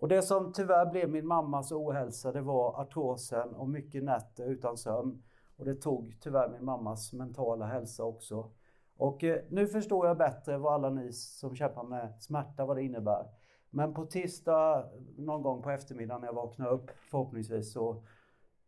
Och 0.00 0.08
det 0.08 0.22
som 0.22 0.52
tyvärr 0.52 0.90
blev 0.90 1.10
min 1.10 1.26
mammas 1.26 1.72
ohälsa 1.72 2.32
det 2.32 2.40
var 2.40 2.80
artrosen 2.80 3.54
och 3.54 3.68
mycket 3.68 4.04
nätter 4.04 4.46
utan 4.46 4.76
sömn. 4.76 5.22
Och 5.56 5.64
det 5.64 5.74
tog 5.74 6.16
tyvärr 6.20 6.48
min 6.48 6.64
mammas 6.64 7.12
mentala 7.12 7.66
hälsa 7.66 8.04
också. 8.04 8.50
Och 8.96 9.24
eh, 9.24 9.40
nu 9.48 9.66
förstår 9.66 10.06
jag 10.06 10.16
bättre 10.16 10.58
vad 10.58 10.74
alla 10.74 10.90
ni 10.90 11.12
som 11.12 11.54
kämpar 11.54 11.84
med 11.84 12.22
smärta, 12.22 12.64
vad 12.64 12.76
det 12.76 12.82
innebär. 12.82 13.26
Men 13.70 13.94
på 13.94 14.06
tisdag 14.06 14.88
någon 15.16 15.42
gång 15.42 15.62
på 15.62 15.70
eftermiddagen 15.70 16.20
när 16.20 16.28
jag 16.28 16.34
vaknar 16.34 16.68
upp 16.68 16.90
förhoppningsvis 17.10 17.72
så 17.72 18.02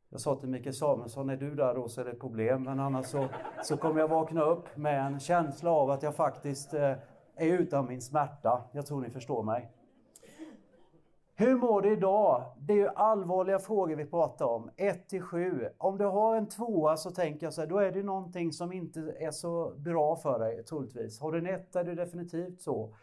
jag 0.09 0.21
sa 0.21 0.37
till 0.37 0.49
Mikael 0.49 0.75
Samuelsson, 0.75 1.31
är 1.31 1.37
du 1.37 1.55
där 1.55 1.75
då 1.75 1.89
så 1.89 2.01
är 2.01 2.05
det 2.05 2.11
ett 2.11 2.21
problem. 2.21 2.63
Men 2.63 2.81
annars 2.81 3.07
så, 3.07 3.29
så 3.63 3.77
kommer 3.77 4.01
jag 4.01 4.09
vakna 4.09 4.43
upp 4.43 4.77
med 4.77 5.07
en 5.07 5.21
känsla 5.21 5.71
av 5.71 5.91
att 5.91 6.03
jag 6.03 6.15
faktiskt 6.15 6.75
eh, 6.75 6.95
är 7.37 7.47
utan 7.47 7.89
min 7.89 8.01
smärta. 8.01 8.63
Jag 8.73 8.87
tror 8.87 9.01
ni 9.01 9.11
förstår 9.11 9.43
mig. 9.43 9.71
Hur 11.35 11.57
mår 11.57 11.83
du 11.83 11.93
idag? 11.93 12.45
Det 12.59 12.73
är 12.73 12.77
ju 12.77 12.89
allvarliga 12.89 13.59
frågor 13.59 13.97
vi 13.97 14.07
pratar 14.07 14.47
om. 14.47 14.71
1 14.77 15.09
till 15.09 15.23
7. 15.23 15.69
Om 15.79 15.99
du 15.99 16.05
har 16.05 16.37
en 16.37 16.49
tvåa 16.49 16.97
så 16.97 17.11
tänker 17.11 17.47
jag 17.47 17.53
så 17.53 17.61
här, 17.61 17.69
då 17.69 17.79
är 17.79 17.93
det 17.93 18.03
någonting 18.03 18.53
som 18.53 18.73
inte 18.73 19.01
är 19.19 19.31
så 19.31 19.75
bra 19.77 20.17
för 20.17 20.39
dig 20.39 20.65
troligtvis. 20.65 21.21
Har 21.21 21.33
du 21.33 21.39
en 21.39 21.47
etta 21.47 21.81
är 21.81 21.85
det 21.85 21.95
definitivt 21.95 22.63
så. 22.63 22.95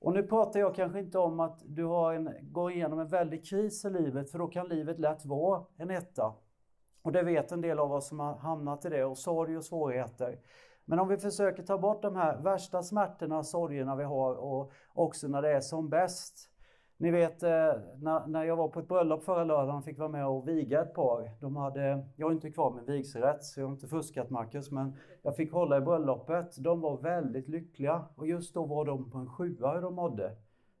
Och 0.00 0.12
nu 0.12 0.22
pratar 0.22 0.60
jag 0.60 0.74
kanske 0.74 0.98
inte 0.98 1.18
om 1.18 1.40
att 1.40 1.60
du 1.64 1.84
har 1.84 2.14
en, 2.14 2.30
går 2.42 2.72
igenom 2.72 2.98
en 2.98 3.08
väldig 3.08 3.46
kris 3.46 3.84
i 3.84 3.90
livet, 3.90 4.30
för 4.30 4.38
då 4.38 4.46
kan 4.46 4.68
livet 4.68 4.98
lätt 4.98 5.24
vara 5.24 5.64
en 5.76 5.90
etta. 5.90 6.34
Och 7.02 7.12
det 7.12 7.22
vet 7.22 7.52
en 7.52 7.60
del 7.60 7.78
av 7.78 7.92
oss 7.92 8.08
som 8.08 8.20
har 8.20 8.34
hamnat 8.34 8.84
i 8.84 8.88
det 8.88 9.04
och 9.04 9.18
sorg 9.18 9.56
och 9.56 9.64
svårigheter. 9.64 10.38
Men 10.84 10.98
om 10.98 11.08
vi 11.08 11.18
försöker 11.18 11.62
ta 11.62 11.78
bort 11.78 12.02
de 12.02 12.16
här 12.16 12.36
värsta 12.42 12.82
smärtorna 12.82 13.38
och 13.38 13.46
sorgerna 13.46 13.96
vi 13.96 14.04
har 14.04 14.34
och 14.34 14.72
också 14.92 15.28
när 15.28 15.42
det 15.42 15.52
är 15.52 15.60
som 15.60 15.88
bäst. 15.88 16.49
Ni 17.00 17.10
vet 17.10 17.42
eh, 17.42 17.72
när, 18.00 18.26
när 18.26 18.44
jag 18.44 18.56
var 18.56 18.68
på 18.68 18.80
ett 18.80 18.88
bröllop 18.88 19.24
förra 19.24 19.44
lördagen 19.44 19.76
och 19.76 19.84
fick 19.84 19.98
vara 19.98 20.08
med 20.08 20.26
och 20.26 20.48
viga 20.48 20.82
ett 20.82 20.94
par. 20.94 21.30
De 21.40 21.56
hade, 21.56 22.04
jag 22.16 22.26
har 22.26 22.32
inte 22.32 22.50
kvar 22.50 22.70
min 22.70 22.84
vigselrätt 22.84 23.44
så 23.44 23.60
jag 23.60 23.66
har 23.66 23.72
inte 23.72 23.88
fuskat 23.88 24.30
Marcus 24.30 24.70
men 24.70 24.96
jag 25.22 25.36
fick 25.36 25.52
hålla 25.52 25.76
i 25.76 25.80
bröllopet. 25.80 26.56
De 26.58 26.80
var 26.80 26.96
väldigt 26.96 27.48
lyckliga 27.48 28.04
och 28.14 28.26
just 28.26 28.54
då 28.54 28.64
var 28.64 28.84
de 28.84 29.10
på 29.10 29.18
en 29.18 29.30
sjua 29.30 29.74
hur 29.74 29.82
de 29.82 29.94
mådde. 29.94 30.36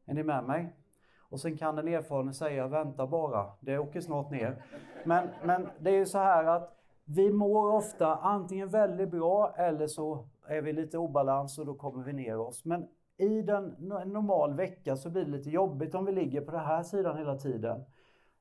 Är 0.06 0.14
ni 0.14 0.22
med 0.22 0.44
mig? 0.44 0.76
Och 1.18 1.40
sen 1.40 1.56
kan 1.56 1.76
den 1.76 1.88
erfarne 1.88 2.32
säga, 2.32 2.68
vänta 2.68 3.06
bara, 3.06 3.46
det 3.60 3.78
åker 3.78 4.00
snart 4.00 4.30
ner. 4.30 4.62
Men, 5.04 5.28
men 5.44 5.68
det 5.78 5.90
är 5.90 5.98
ju 5.98 6.06
så 6.06 6.18
här 6.18 6.44
att 6.44 6.76
vi 7.04 7.32
mår 7.32 7.72
ofta 7.72 8.16
antingen 8.16 8.68
väldigt 8.68 9.10
bra 9.10 9.54
eller 9.56 9.86
så 9.86 10.28
är 10.48 10.62
vi 10.62 10.72
lite 10.72 10.98
obalans 10.98 11.58
och 11.58 11.66
då 11.66 11.74
kommer 11.74 12.04
vi 12.04 12.12
ner 12.12 12.38
oss. 12.38 12.64
Men 12.64 12.88
i 13.20 13.42
den, 13.42 13.92
en 13.92 14.08
normal 14.08 14.54
vecka 14.54 14.96
så 14.96 15.10
blir 15.10 15.24
det 15.24 15.30
lite 15.30 15.50
jobbigt 15.50 15.94
om 15.94 16.04
vi 16.04 16.12
ligger 16.12 16.40
på 16.40 16.50
den 16.50 16.60
här 16.60 16.82
sidan 16.82 17.18
hela 17.18 17.36
tiden. 17.36 17.84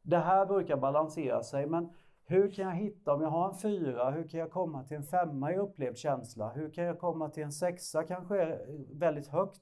Det 0.01 0.17
här 0.17 0.45
brukar 0.45 0.77
balansera 0.77 1.43
sig, 1.43 1.65
men 1.65 1.89
hur 2.25 2.51
kan 2.51 2.65
jag 2.65 2.75
hitta, 2.75 3.13
om 3.13 3.21
jag 3.21 3.29
har 3.29 3.49
en 3.49 3.55
fyra, 3.55 4.11
hur 4.11 4.27
kan 4.27 4.39
jag 4.39 4.51
komma 4.51 4.83
till 4.83 4.97
en 4.97 5.03
femma 5.03 5.53
i 5.53 5.57
upplevd 5.57 5.97
känsla? 5.97 6.49
Hur 6.49 6.69
kan 6.69 6.83
jag 6.83 6.99
komma 6.99 7.29
till 7.29 7.43
en 7.43 7.51
sexa, 7.51 8.03
kanske 8.03 8.41
är 8.41 8.65
väldigt 8.99 9.27
högt 9.27 9.61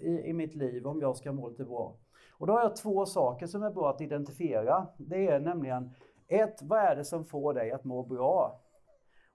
i, 0.00 0.30
i 0.30 0.32
mitt 0.32 0.54
liv 0.54 0.86
om 0.86 1.00
jag 1.00 1.16
ska 1.16 1.32
må 1.32 1.48
lite 1.48 1.64
bra? 1.64 1.96
Och 2.32 2.46
då 2.46 2.52
har 2.52 2.60
jag 2.60 2.76
två 2.76 3.06
saker 3.06 3.46
som 3.46 3.62
är 3.62 3.70
bra 3.70 3.90
att 3.90 4.00
identifiera. 4.00 4.86
Det 4.96 5.28
är 5.28 5.40
nämligen 5.40 5.90
ett, 6.28 6.62
vad 6.62 6.78
är 6.78 6.96
det 6.96 7.04
som 7.04 7.24
får 7.24 7.54
dig 7.54 7.72
att 7.72 7.84
må 7.84 8.02
bra? 8.02 8.59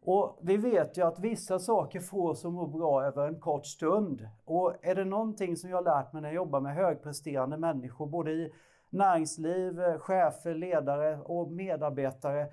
Och 0.07 0.39
vi 0.41 0.57
vet 0.57 0.97
ju 0.97 1.07
att 1.07 1.19
vissa 1.19 1.59
saker 1.59 2.00
får 2.00 2.29
oss 2.29 2.45
att 2.45 2.53
må 2.53 2.67
bra 2.67 3.03
över 3.03 3.27
en 3.27 3.39
kort 3.39 3.65
stund. 3.65 4.27
Och 4.45 4.74
är 4.81 4.95
det 4.95 5.05
någonting 5.05 5.57
som 5.57 5.69
jag 5.69 5.77
har 5.77 5.83
lärt 5.83 6.13
mig 6.13 6.21
när 6.21 6.29
jag 6.29 6.35
jobbar 6.35 6.59
med 6.59 6.75
högpresterande 6.75 7.57
människor, 7.57 8.07
både 8.07 8.31
i 8.31 8.53
näringsliv, 8.89 9.97
chefer, 9.97 10.55
ledare 10.55 11.19
och 11.21 11.51
medarbetare, 11.51 12.47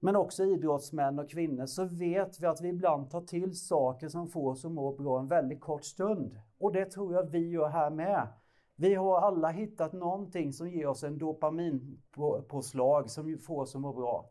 men 0.00 0.16
också 0.16 0.44
idrottsmän 0.44 1.18
och 1.18 1.30
kvinnor, 1.30 1.66
så 1.66 1.84
vet 1.84 2.40
vi 2.40 2.46
att 2.46 2.60
vi 2.60 2.68
ibland 2.68 3.10
tar 3.10 3.20
till 3.20 3.54
saker 3.54 4.08
som 4.08 4.28
får 4.28 4.50
oss 4.50 4.64
att 4.64 4.72
må 4.72 4.92
bra 4.92 5.20
en 5.20 5.28
väldigt 5.28 5.60
kort 5.60 5.84
stund. 5.84 6.40
Och 6.58 6.72
det 6.72 6.84
tror 6.84 7.14
jag 7.14 7.30
vi 7.30 7.50
gör 7.50 7.68
här 7.68 7.90
med. 7.90 8.28
Vi 8.76 8.94
har 8.94 9.20
alla 9.20 9.48
hittat 9.48 9.92
någonting 9.92 10.52
som 10.52 10.70
ger 10.70 10.86
oss 10.86 11.02
en 11.02 11.18
dopaminpåslag 11.18 13.10
som 13.10 13.38
får 13.38 13.60
oss 13.60 13.74
att 13.74 13.80
må 13.80 13.92
bra. 13.92 14.30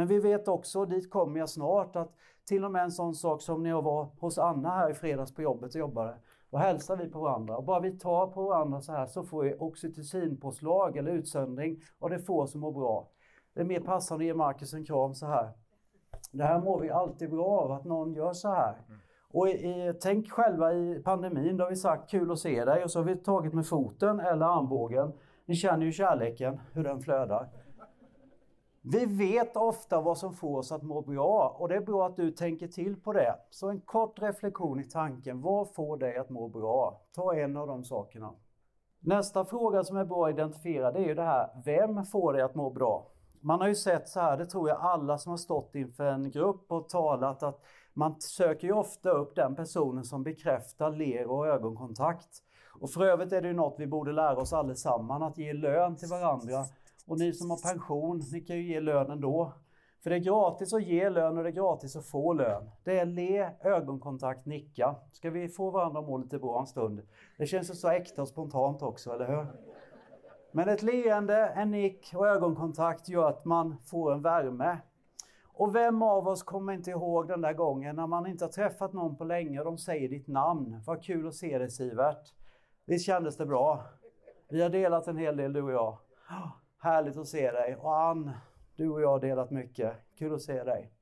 Men 0.00 0.08
vi 0.08 0.18
vet 0.18 0.48
också, 0.48 0.84
dit 0.84 1.10
kommer 1.10 1.38
jag 1.38 1.48
snart, 1.48 1.96
att 1.96 2.12
till 2.48 2.64
och 2.64 2.70
med 2.70 2.82
en 2.82 2.90
sån 2.90 3.14
sak 3.14 3.42
som 3.42 3.62
när 3.62 3.70
jag 3.70 3.82
var 3.82 4.08
hos 4.20 4.38
Anna 4.38 4.70
här 4.70 4.90
i 4.90 4.94
fredags 4.94 5.34
på 5.34 5.42
jobbet 5.42 5.74
och 5.74 5.80
jobbade. 5.80 6.14
Då 6.50 6.58
hälsar 6.58 6.96
vi 6.96 7.08
på 7.08 7.20
varandra 7.20 7.56
och 7.56 7.64
bara 7.64 7.80
vi 7.80 7.98
tar 7.98 8.26
på 8.26 8.42
varandra 8.42 8.80
så 8.80 8.92
här 8.92 9.06
så 9.06 9.22
får 9.22 9.42
vi 9.42 9.54
oxytocinpåslag 9.58 10.96
eller 10.96 11.10
utsöndring 11.10 11.82
och 11.98 12.10
det 12.10 12.18
får 12.18 12.42
oss 12.42 12.54
att 12.54 12.60
må 12.60 12.70
bra. 12.72 13.08
Det 13.54 13.60
är 13.60 13.64
mer 13.64 13.80
passande 13.80 14.22
att 14.22 14.26
ge 14.26 14.34
Marcus 14.34 14.74
en 14.74 14.84
kram 14.84 15.14
så 15.14 15.26
här. 15.26 15.50
Det 16.32 16.44
här 16.44 16.60
mår 16.60 16.80
vi 16.80 16.90
alltid 16.90 17.30
bra 17.30 17.46
av, 17.46 17.72
att 17.72 17.84
någon 17.84 18.14
gör 18.14 18.32
så 18.32 18.48
här. 18.48 18.76
Och 19.32 19.48
i, 19.48 19.94
tänk 20.00 20.30
själva 20.30 20.72
i 20.72 21.02
pandemin, 21.04 21.56
då 21.56 21.64
har 21.64 21.70
vi 21.70 21.76
sagt 21.76 22.10
kul 22.10 22.30
att 22.30 22.38
se 22.38 22.64
dig 22.64 22.84
och 22.84 22.90
så 22.90 22.98
har 22.98 23.04
vi 23.04 23.16
tagit 23.16 23.52
med 23.52 23.66
foten 23.66 24.20
eller 24.20 24.46
armbågen. 24.46 25.12
Ni 25.46 25.54
känner 25.54 25.86
ju 25.86 25.92
kärleken, 25.92 26.60
hur 26.72 26.84
den 26.84 27.00
flödar. 27.00 27.48
Vi 28.82 29.06
vet 29.06 29.56
ofta 29.56 30.00
vad 30.00 30.18
som 30.18 30.34
får 30.34 30.58
oss 30.58 30.72
att 30.72 30.82
må 30.82 31.02
bra 31.02 31.56
och 31.58 31.68
det 31.68 31.76
är 31.76 31.80
bra 31.80 32.06
att 32.06 32.16
du 32.16 32.30
tänker 32.30 32.68
till 32.68 33.00
på 33.00 33.12
det. 33.12 33.36
Så 33.50 33.68
en 33.68 33.80
kort 33.80 34.22
reflektion 34.22 34.80
i 34.80 34.84
tanken, 34.84 35.40
vad 35.40 35.74
får 35.74 35.96
dig 35.96 36.16
att 36.16 36.30
må 36.30 36.48
bra? 36.48 37.00
Ta 37.14 37.34
en 37.34 37.56
av 37.56 37.66
de 37.66 37.84
sakerna. 37.84 38.32
Nästa 39.00 39.44
fråga 39.44 39.84
som 39.84 39.96
är 39.96 40.04
bra 40.04 40.26
att 40.26 40.32
identifiera 40.32 40.92
det 40.92 40.98
är 40.98 41.08
ju 41.08 41.14
det 41.14 41.22
här, 41.22 41.48
vem 41.64 42.04
får 42.04 42.32
dig 42.32 42.42
att 42.42 42.54
må 42.54 42.70
bra? 42.70 43.06
Man 43.40 43.60
har 43.60 43.68
ju 43.68 43.74
sett 43.74 44.08
så 44.08 44.20
här, 44.20 44.36
det 44.36 44.46
tror 44.46 44.68
jag 44.68 44.78
alla 44.80 45.18
som 45.18 45.30
har 45.30 45.36
stått 45.36 45.74
inför 45.74 46.04
en 46.04 46.30
grupp 46.30 46.72
och 46.72 46.88
talat, 46.88 47.42
att 47.42 47.60
man 47.94 48.20
söker 48.20 48.66
ju 48.66 48.72
ofta 48.72 49.10
upp 49.10 49.36
den 49.36 49.54
personen 49.54 50.04
som 50.04 50.22
bekräftar 50.22 50.90
ler 50.90 51.26
och 51.26 51.46
ögonkontakt. 51.46 52.28
Och 52.80 52.90
för 52.90 53.04
övrigt 53.04 53.32
är 53.32 53.42
det 53.42 53.48
ju 53.48 53.54
något 53.54 53.74
vi 53.78 53.86
borde 53.86 54.12
lära 54.12 54.36
oss 54.36 54.52
allesammans, 54.52 55.22
att 55.22 55.38
ge 55.38 55.52
lön 55.52 55.96
till 55.96 56.08
varandra 56.08 56.64
och 57.06 57.18
ni 57.18 57.32
som 57.32 57.50
har 57.50 57.72
pension, 57.72 58.20
ni 58.32 58.40
kan 58.40 58.56
ju 58.56 58.62
ge 58.62 58.80
lön 58.80 59.10
ändå. 59.10 59.52
För 60.02 60.10
det 60.10 60.16
är 60.16 60.20
gratis 60.20 60.74
att 60.74 60.82
ge 60.82 61.10
lön 61.10 61.38
och 61.38 61.44
det 61.44 61.50
är 61.50 61.52
gratis 61.52 61.96
att 61.96 62.06
få 62.06 62.32
lön. 62.32 62.70
Det 62.84 62.98
är 62.98 63.06
le, 63.06 63.50
ögonkontakt, 63.64 64.46
nicka. 64.46 64.96
Ska 65.12 65.30
vi 65.30 65.48
få 65.48 65.70
varandra 65.70 66.00
att 66.00 66.06
må 66.06 66.18
lite 66.18 66.38
bra 66.38 66.60
en 66.60 66.66
stund? 66.66 67.02
Det 67.38 67.46
känns 67.46 67.70
ju 67.70 67.74
så 67.74 67.88
äkta 67.88 68.22
och 68.22 68.28
spontant 68.28 68.82
också, 68.82 69.12
eller 69.12 69.26
hur? 69.26 69.46
Men 70.52 70.68
ett 70.68 70.82
leende, 70.82 71.46
en 71.46 71.70
nick 71.70 72.12
och 72.14 72.28
ögonkontakt 72.28 73.08
gör 73.08 73.28
att 73.28 73.44
man 73.44 73.76
får 73.90 74.12
en 74.12 74.22
värme. 74.22 74.78
Och 75.52 75.74
vem 75.74 76.02
av 76.02 76.28
oss 76.28 76.42
kommer 76.42 76.72
inte 76.72 76.90
ihåg 76.90 77.28
den 77.28 77.40
där 77.40 77.52
gången 77.52 77.96
när 77.96 78.06
man 78.06 78.26
inte 78.26 78.44
har 78.44 78.52
träffat 78.52 78.92
någon 78.92 79.16
på 79.16 79.24
länge 79.24 79.58
och 79.58 79.64
de 79.64 79.78
säger 79.78 80.08
ditt 80.08 80.28
namn? 80.28 80.82
Vad 80.86 81.04
kul 81.04 81.28
att 81.28 81.34
se 81.34 81.58
dig 81.58 81.70
Sivert. 81.70 82.34
Visst 82.86 83.06
kändes 83.06 83.36
det 83.36 83.46
bra? 83.46 83.84
Vi 84.48 84.62
har 84.62 84.70
delat 84.70 85.06
en 85.06 85.16
hel 85.16 85.36
del 85.36 85.52
du 85.52 85.62
och 85.62 85.72
jag. 85.72 85.98
Härligt 86.82 87.16
att 87.16 87.28
se 87.28 87.50
dig. 87.50 87.76
Och 87.76 88.00
Ann, 88.00 88.30
du 88.76 88.90
och 88.90 89.00
jag 89.00 89.08
har 89.08 89.20
delat 89.20 89.50
mycket. 89.50 89.92
Kul 90.18 90.34
att 90.34 90.42
se 90.42 90.64
dig. 90.64 90.92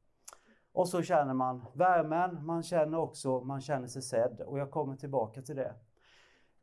Och 0.73 0.89
så 0.89 1.03
känner 1.03 1.35
man 1.35 1.65
värmen, 1.75 2.47
man 2.47 2.63
känner 2.63 2.99
också, 2.99 3.41
man 3.41 3.61
känner 3.61 3.87
sig 3.87 4.03
sedd. 4.03 4.41
Och 4.41 4.59
jag 4.59 4.71
kommer 4.71 4.97
tillbaka 4.97 5.43
till 5.43 5.57
det. 5.57 5.75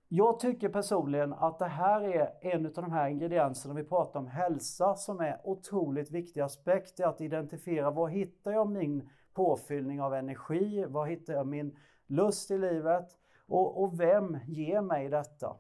Jag 0.08 0.40
tycker 0.40 0.70
personligen 0.70 1.34
att 1.34 1.60
det 1.60 1.66
här 1.66 2.02
är 2.02 2.34
en 2.42 2.66
av 2.66 2.72
de 2.72 2.92
här 2.92 3.10
ingredienserna 3.10 3.74
vi 3.74 3.84
pratar 3.84 4.20
om 4.20 4.28
hälsa 4.28 4.96
som 4.96 5.20
är 5.20 5.42
otroligt 5.44 6.12
viktig 6.12 6.42
aspekt 6.42 7.00
i 7.00 7.04
att 7.04 7.22
identifiera 7.22 7.92
var 7.92 8.08
hittar 8.08 8.52
jag 8.52 8.70
min 8.70 9.10
påfyllning 9.34 10.02
av 10.02 10.14
energi, 10.14 10.86
var 10.88 11.06
hittar 11.06 11.34
jag 11.34 11.48
min 11.48 11.78
lust 12.08 12.52
i 12.52 12.58
livet 12.58 13.18
och, 13.48 13.84
och 13.84 14.00
vem 14.00 14.38
ger 14.48 14.82
mig 14.82 15.10
detta? 15.10 15.56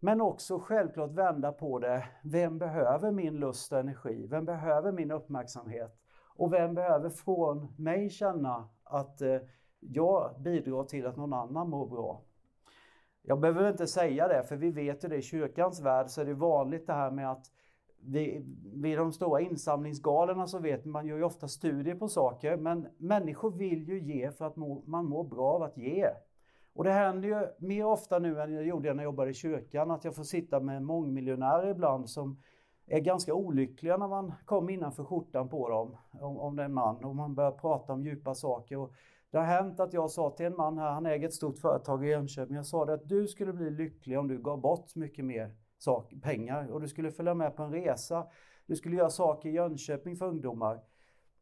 Men 0.00 0.20
också 0.20 0.58
självklart 0.58 1.10
vända 1.10 1.52
på 1.52 1.78
det. 1.78 2.08
Vem 2.22 2.58
behöver 2.58 3.10
min 3.10 3.36
lust 3.36 3.72
och 3.72 3.78
energi? 3.78 4.26
Vem 4.26 4.44
behöver 4.44 4.92
min 4.92 5.10
uppmärksamhet? 5.10 5.96
Och 6.36 6.52
vem 6.52 6.74
behöver 6.74 7.10
från 7.10 7.74
mig 7.78 8.10
känna 8.10 8.68
att 8.84 9.20
eh, 9.20 9.38
jag 9.80 10.40
bidrar 10.40 10.84
till 10.84 11.06
att 11.06 11.16
någon 11.16 11.32
annan 11.32 11.70
mår 11.70 11.86
bra? 11.86 12.22
Jag 13.22 13.40
behöver 13.40 13.70
inte 13.70 13.86
säga 13.86 14.28
det, 14.28 14.42
för 14.42 14.56
vi 14.56 14.70
vet 14.70 15.04
ju 15.04 15.08
det 15.08 15.16
i 15.16 15.22
kyrkans 15.22 15.80
värld 15.80 16.10
så 16.10 16.20
är 16.20 16.24
det 16.24 16.34
vanligt 16.34 16.86
det 16.86 16.92
här 16.92 17.10
med 17.10 17.30
att 17.30 17.46
vid, 17.98 18.56
vid 18.74 18.98
de 18.98 19.12
stora 19.12 19.40
insamlingsgalorna 19.40 20.46
så 20.46 20.58
vet 20.58 20.84
man 20.84 21.06
ju 21.06 21.24
ofta 21.24 21.48
studier 21.48 21.94
på 21.94 22.08
saker, 22.08 22.56
men 22.56 22.88
människor 22.98 23.50
vill 23.50 23.88
ju 23.88 24.00
ge 24.00 24.30
för 24.30 24.44
att 24.44 24.56
må, 24.56 24.82
man 24.86 25.06
mår 25.06 25.24
bra 25.24 25.52
av 25.52 25.62
att 25.62 25.76
ge. 25.76 26.08
Och 26.76 26.84
det 26.84 26.92
händer 26.92 27.28
ju 27.28 27.66
mer 27.66 27.86
ofta 27.86 28.18
nu 28.18 28.40
än 28.40 28.52
jag 28.52 28.66
gjorde 28.66 28.94
när 28.94 29.02
jag 29.02 29.10
jobbade 29.10 29.30
i 29.30 29.34
kyrkan, 29.34 29.90
att 29.90 30.04
jag 30.04 30.14
får 30.14 30.24
sitta 30.24 30.60
med 30.60 30.82
mångmiljonärer 30.82 31.70
ibland 31.70 32.10
som 32.10 32.42
är 32.86 33.00
ganska 33.00 33.34
olyckliga 33.34 33.96
när 33.96 34.08
man 34.08 34.32
kommer 34.44 34.72
innanför 34.72 35.04
skjortan 35.04 35.48
på 35.48 35.68
dem, 35.68 35.96
om, 36.12 36.38
om 36.38 36.56
det 36.56 36.62
är 36.62 36.64
en 36.64 36.74
man, 36.74 37.04
och 37.04 37.16
man 37.16 37.34
börjar 37.34 37.52
prata 37.52 37.92
om 37.92 38.02
djupa 38.02 38.34
saker. 38.34 38.78
Och 38.78 38.94
det 39.30 39.38
har 39.38 39.44
hänt 39.44 39.80
att 39.80 39.92
jag 39.92 40.10
sa 40.10 40.30
till 40.30 40.46
en 40.46 40.56
man 40.56 40.78
här, 40.78 40.90
han 40.90 41.06
äger 41.06 41.28
ett 41.28 41.34
stort 41.34 41.58
företag 41.58 42.04
i 42.04 42.08
Jönköping, 42.08 42.56
jag 42.56 42.66
sa 42.66 42.84
det 42.84 42.94
att 42.94 43.08
du 43.08 43.26
skulle 43.26 43.52
bli 43.52 43.70
lycklig 43.70 44.18
om 44.18 44.28
du 44.28 44.38
gav 44.38 44.60
bort 44.60 44.94
mycket 44.94 45.24
mer 45.24 45.56
sak, 45.78 46.14
pengar 46.22 46.72
och 46.72 46.80
du 46.80 46.88
skulle 46.88 47.10
följa 47.10 47.34
med 47.34 47.56
på 47.56 47.62
en 47.62 47.72
resa. 47.72 48.26
Du 48.66 48.76
skulle 48.76 48.96
göra 48.96 49.10
saker 49.10 49.48
i 49.48 49.52
Jönköping 49.52 50.16
för 50.16 50.26
ungdomar. 50.26 50.80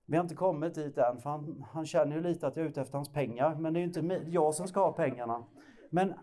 Vi 0.07 0.17
har 0.17 0.25
inte 0.25 0.35
kommit 0.35 0.75
dit 0.75 0.99
än, 0.99 1.21
för 1.21 1.31
han, 1.31 1.65
han 1.73 1.87
känner 1.87 2.17
ju 2.17 2.23
lite 2.23 2.47
att 2.47 2.57
jag 2.57 2.65
är 2.65 2.71
ute 2.71 2.81
efter 2.81 2.99
hans 2.99 3.13
pengar, 3.13 3.55
men 3.55 3.73
det 3.73 3.79
är 3.79 3.81
ju 3.81 3.87
inte 3.87 4.31
jag 4.31 4.55
som 4.55 4.69
ska 4.69 4.81
ha 4.81 4.93
pengarna. 4.93 5.45
Men 5.91 6.15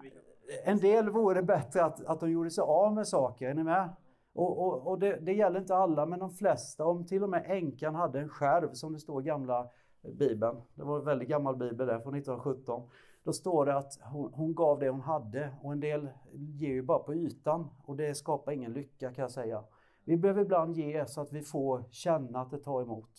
en 0.65 0.77
del 0.77 1.09
vore 1.09 1.35
det 1.35 1.43
bättre 1.43 1.83
att, 1.83 2.05
att 2.05 2.19
de 2.19 2.31
gjorde 2.31 2.51
sig 2.51 2.61
av 2.61 2.93
med 2.93 3.07
saker, 3.07 3.49
är 3.49 3.53
ni 3.53 3.63
med? 3.63 3.89
Och, 4.33 4.65
och, 4.65 4.87
och 4.87 4.99
det, 4.99 5.15
det, 5.15 5.33
gäller 5.33 5.59
inte 5.59 5.75
alla, 5.75 6.05
men 6.05 6.19
de 6.19 6.31
flesta. 6.31 6.85
Om 6.85 7.05
till 7.05 7.23
och 7.23 7.29
med 7.29 7.43
änkan 7.47 7.95
hade 7.95 8.19
en 8.19 8.29
skärv, 8.29 8.73
som 8.73 8.93
det 8.93 8.99
står 8.99 9.21
i 9.21 9.25
gamla 9.25 9.69
bibeln. 10.01 10.61
Det 10.75 10.83
var 10.83 10.99
en 10.99 11.05
väldigt 11.05 11.29
gammal 11.29 11.55
bibel 11.55 11.87
där, 11.87 11.99
från 11.99 12.15
1917. 12.15 12.89
Då 13.23 13.33
står 13.33 13.65
det 13.65 13.77
att 13.77 13.99
hon, 14.01 14.33
hon, 14.33 14.55
gav 14.55 14.79
det 14.79 14.89
hon 14.89 15.01
hade 15.01 15.49
och 15.61 15.71
en 15.71 15.79
del 15.79 16.09
ger 16.33 16.69
ju 16.69 16.81
bara 16.81 16.99
på 16.99 17.13
ytan 17.13 17.69
och 17.83 17.95
det 17.95 18.15
skapar 18.15 18.51
ingen 18.51 18.73
lycka 18.73 19.13
kan 19.13 19.21
jag 19.21 19.31
säga. 19.31 19.63
Vi 20.05 20.17
behöver 20.17 20.41
ibland 20.41 20.77
ge 20.77 21.05
så 21.05 21.21
att 21.21 21.33
vi 21.33 21.41
får 21.41 21.83
känna 21.89 22.41
att 22.41 22.51
det 22.51 22.59
tar 22.59 22.81
emot. 22.81 23.09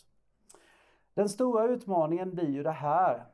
Den 1.15 1.29
stora 1.29 1.65
utmaningen 1.65 2.31
blir 2.31 2.51
ju 2.51 2.63
det 2.63 2.71
här. 2.71 3.27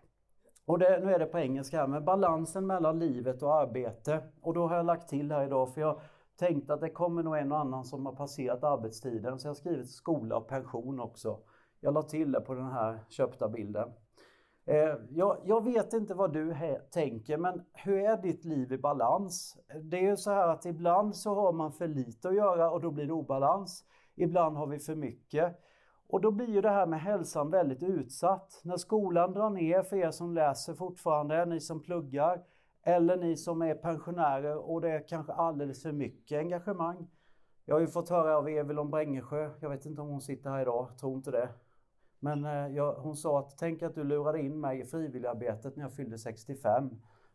Och 0.66 0.78
det, 0.78 1.00
nu 1.04 1.14
är 1.14 1.18
det 1.18 1.26
på 1.26 1.38
engelska 1.38 1.76
här, 1.76 1.87
men 1.87 2.04
balansen 2.04 2.66
mellan 2.66 2.99
livet 2.99 3.42
och 3.42 3.54
arbete. 3.54 4.23
Och 4.40 4.54
då 4.54 4.66
har 4.66 4.76
jag 4.76 4.87
lagt 4.87 5.08
till 5.08 5.32
här 5.32 5.47
idag, 5.47 5.75
för 5.75 5.80
jag 5.80 6.00
tänkte 6.37 6.75
att 6.75 6.80
det 6.80 6.90
kommer 6.90 7.23
nog 7.23 7.37
en 7.37 7.52
och 7.52 7.58
annan 7.58 7.85
som 7.85 8.06
har 8.06 8.12
passerat 8.12 8.64
arbetstiden, 8.64 9.38
så 9.38 9.47
jag 9.47 9.50
har 9.50 9.54
skrivit 9.54 9.90
skola 9.90 10.37
och 10.37 10.49
pension 10.49 11.00
också. 11.00 11.38
Jag 11.80 11.94
la 11.94 12.02
till 12.02 12.32
det 12.32 12.40
på 12.40 12.54
den 12.54 12.70
här 12.73 13.00
köpta 13.08 13.49
bilden. 13.49 13.92
Eh, 14.64 14.94
jag, 15.11 15.38
jag, 15.44 15.64
vet 15.64 15.92
inte 15.92 16.14
vad 16.14 16.32
du 16.32 16.56
tänker, 16.90 17.37
men 17.37 17.64
hur 17.73 17.99
är 17.99 18.16
ditt 18.16 18.44
liv 18.44 18.73
i 18.73 18.78
balans? 18.78 19.56
Det 19.82 19.97
är 19.97 20.02
ju 20.02 20.16
så 20.16 20.30
här 20.30 20.49
att 20.49 20.66
ibland 20.66 21.16
så 21.16 21.35
har 21.35 21.52
man 21.52 21.73
för 21.73 21.88
lite 21.88 22.28
att 22.28 22.35
göra 22.35 22.70
och 22.70 22.80
då 22.80 22.90
blir 22.90 23.06
det 23.06 23.12
obalans. 23.12 23.85
Ibland 24.14 24.56
har 24.56 24.66
vi 24.66 24.78
för 24.78 24.94
mycket. 24.94 25.68
Och 26.09 26.21
då 26.21 26.31
blir 26.31 26.49
ju 26.49 26.61
det 26.61 26.71
här 26.71 26.87
med 26.87 27.00
hälsan 27.00 27.50
väldigt 27.50 27.83
utsatt. 27.83 28.61
När 28.65 28.77
skolan 28.77 29.33
drar 29.33 29.50
ner 29.50 29.83
för 29.83 29.97
er 29.97 30.11
som 30.11 30.35
läser 30.35 30.75
fortfarande, 30.75 31.45
ni 31.45 31.61
som 31.61 31.83
pluggar, 31.83 32.45
Eller 32.83 33.17
ni 33.17 33.37
som 33.37 33.62
är 33.62 33.75
pensionärer 33.75 34.71
och 34.71 34.81
det 34.81 34.91
är 34.91 35.09
kanske 35.09 35.33
alldeles 35.33 35.83
för 35.83 35.93
mycket 35.93 36.38
engagemang. 36.38 37.11
Jag 37.65 37.75
har 37.75 37.81
ju 37.81 37.87
fått 37.87 38.09
höra 38.09 38.37
av 38.38 38.49
Evelyn 38.49 38.91
Brängesjö, 38.91 39.50
jag 39.61 39.71
vet 39.71 39.87
inte 39.87 40.03
om 40.03 40.09
hon 40.09 40.21
sitter 40.21 40.50
här 40.50 40.62
idag, 40.62 40.99
tror 40.99 41.17
inte 41.17 41.31
det. 41.31 41.49
Men 42.21 42.45
eh, 42.45 42.67
jag, 42.77 42.95
hon 42.95 43.17
sa 43.17 43.38
att 43.38 43.59
tänk 43.59 43.83
att 43.83 43.95
du 43.95 44.05
lurade 44.05 44.41
in 44.41 44.61
mig 44.61 44.81
i 44.81 44.85
frivilligarbetet 44.85 45.77
när 45.77 45.85
jag 45.85 45.93
fyllde 45.93 46.19
65. 46.19 46.91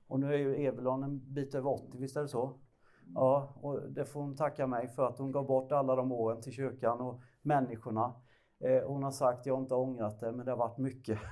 Och 0.07 0.19
nu 0.19 0.33
är 0.33 0.37
ju 0.37 0.55
Evelyn 0.55 1.03
en 1.03 1.33
bit 1.33 1.55
över 1.55 1.69
80, 1.69 1.97
visst 1.97 2.17
är 2.17 2.21
det 2.21 2.27
så? 2.27 2.59
Ja, 3.15 3.53
och 3.61 3.91
det 3.91 4.05
får 4.05 4.21
hon 4.21 4.35
tacka 4.35 4.67
mig 4.67 4.87
för 4.87 5.07
att 5.07 5.17
hon 5.17 5.31
gav 5.31 5.45
bort 5.45 5.71
alla 5.71 5.95
de 5.95 6.11
åren 6.11 6.41
till 6.41 6.51
kyrkan 6.51 7.01
och 7.01 7.21
människorna. 7.41 8.13
Eh, 8.63 8.83
hon 8.87 9.03
har 9.03 9.11
sagt, 9.11 9.45
jag 9.45 9.53
har 9.53 9.61
inte 9.61 9.75
ångrat 9.75 10.19
det, 10.19 10.31
men 10.31 10.45
det 10.45 10.51
har 10.51 10.57
varit 10.57 10.77
mycket. 10.77 11.19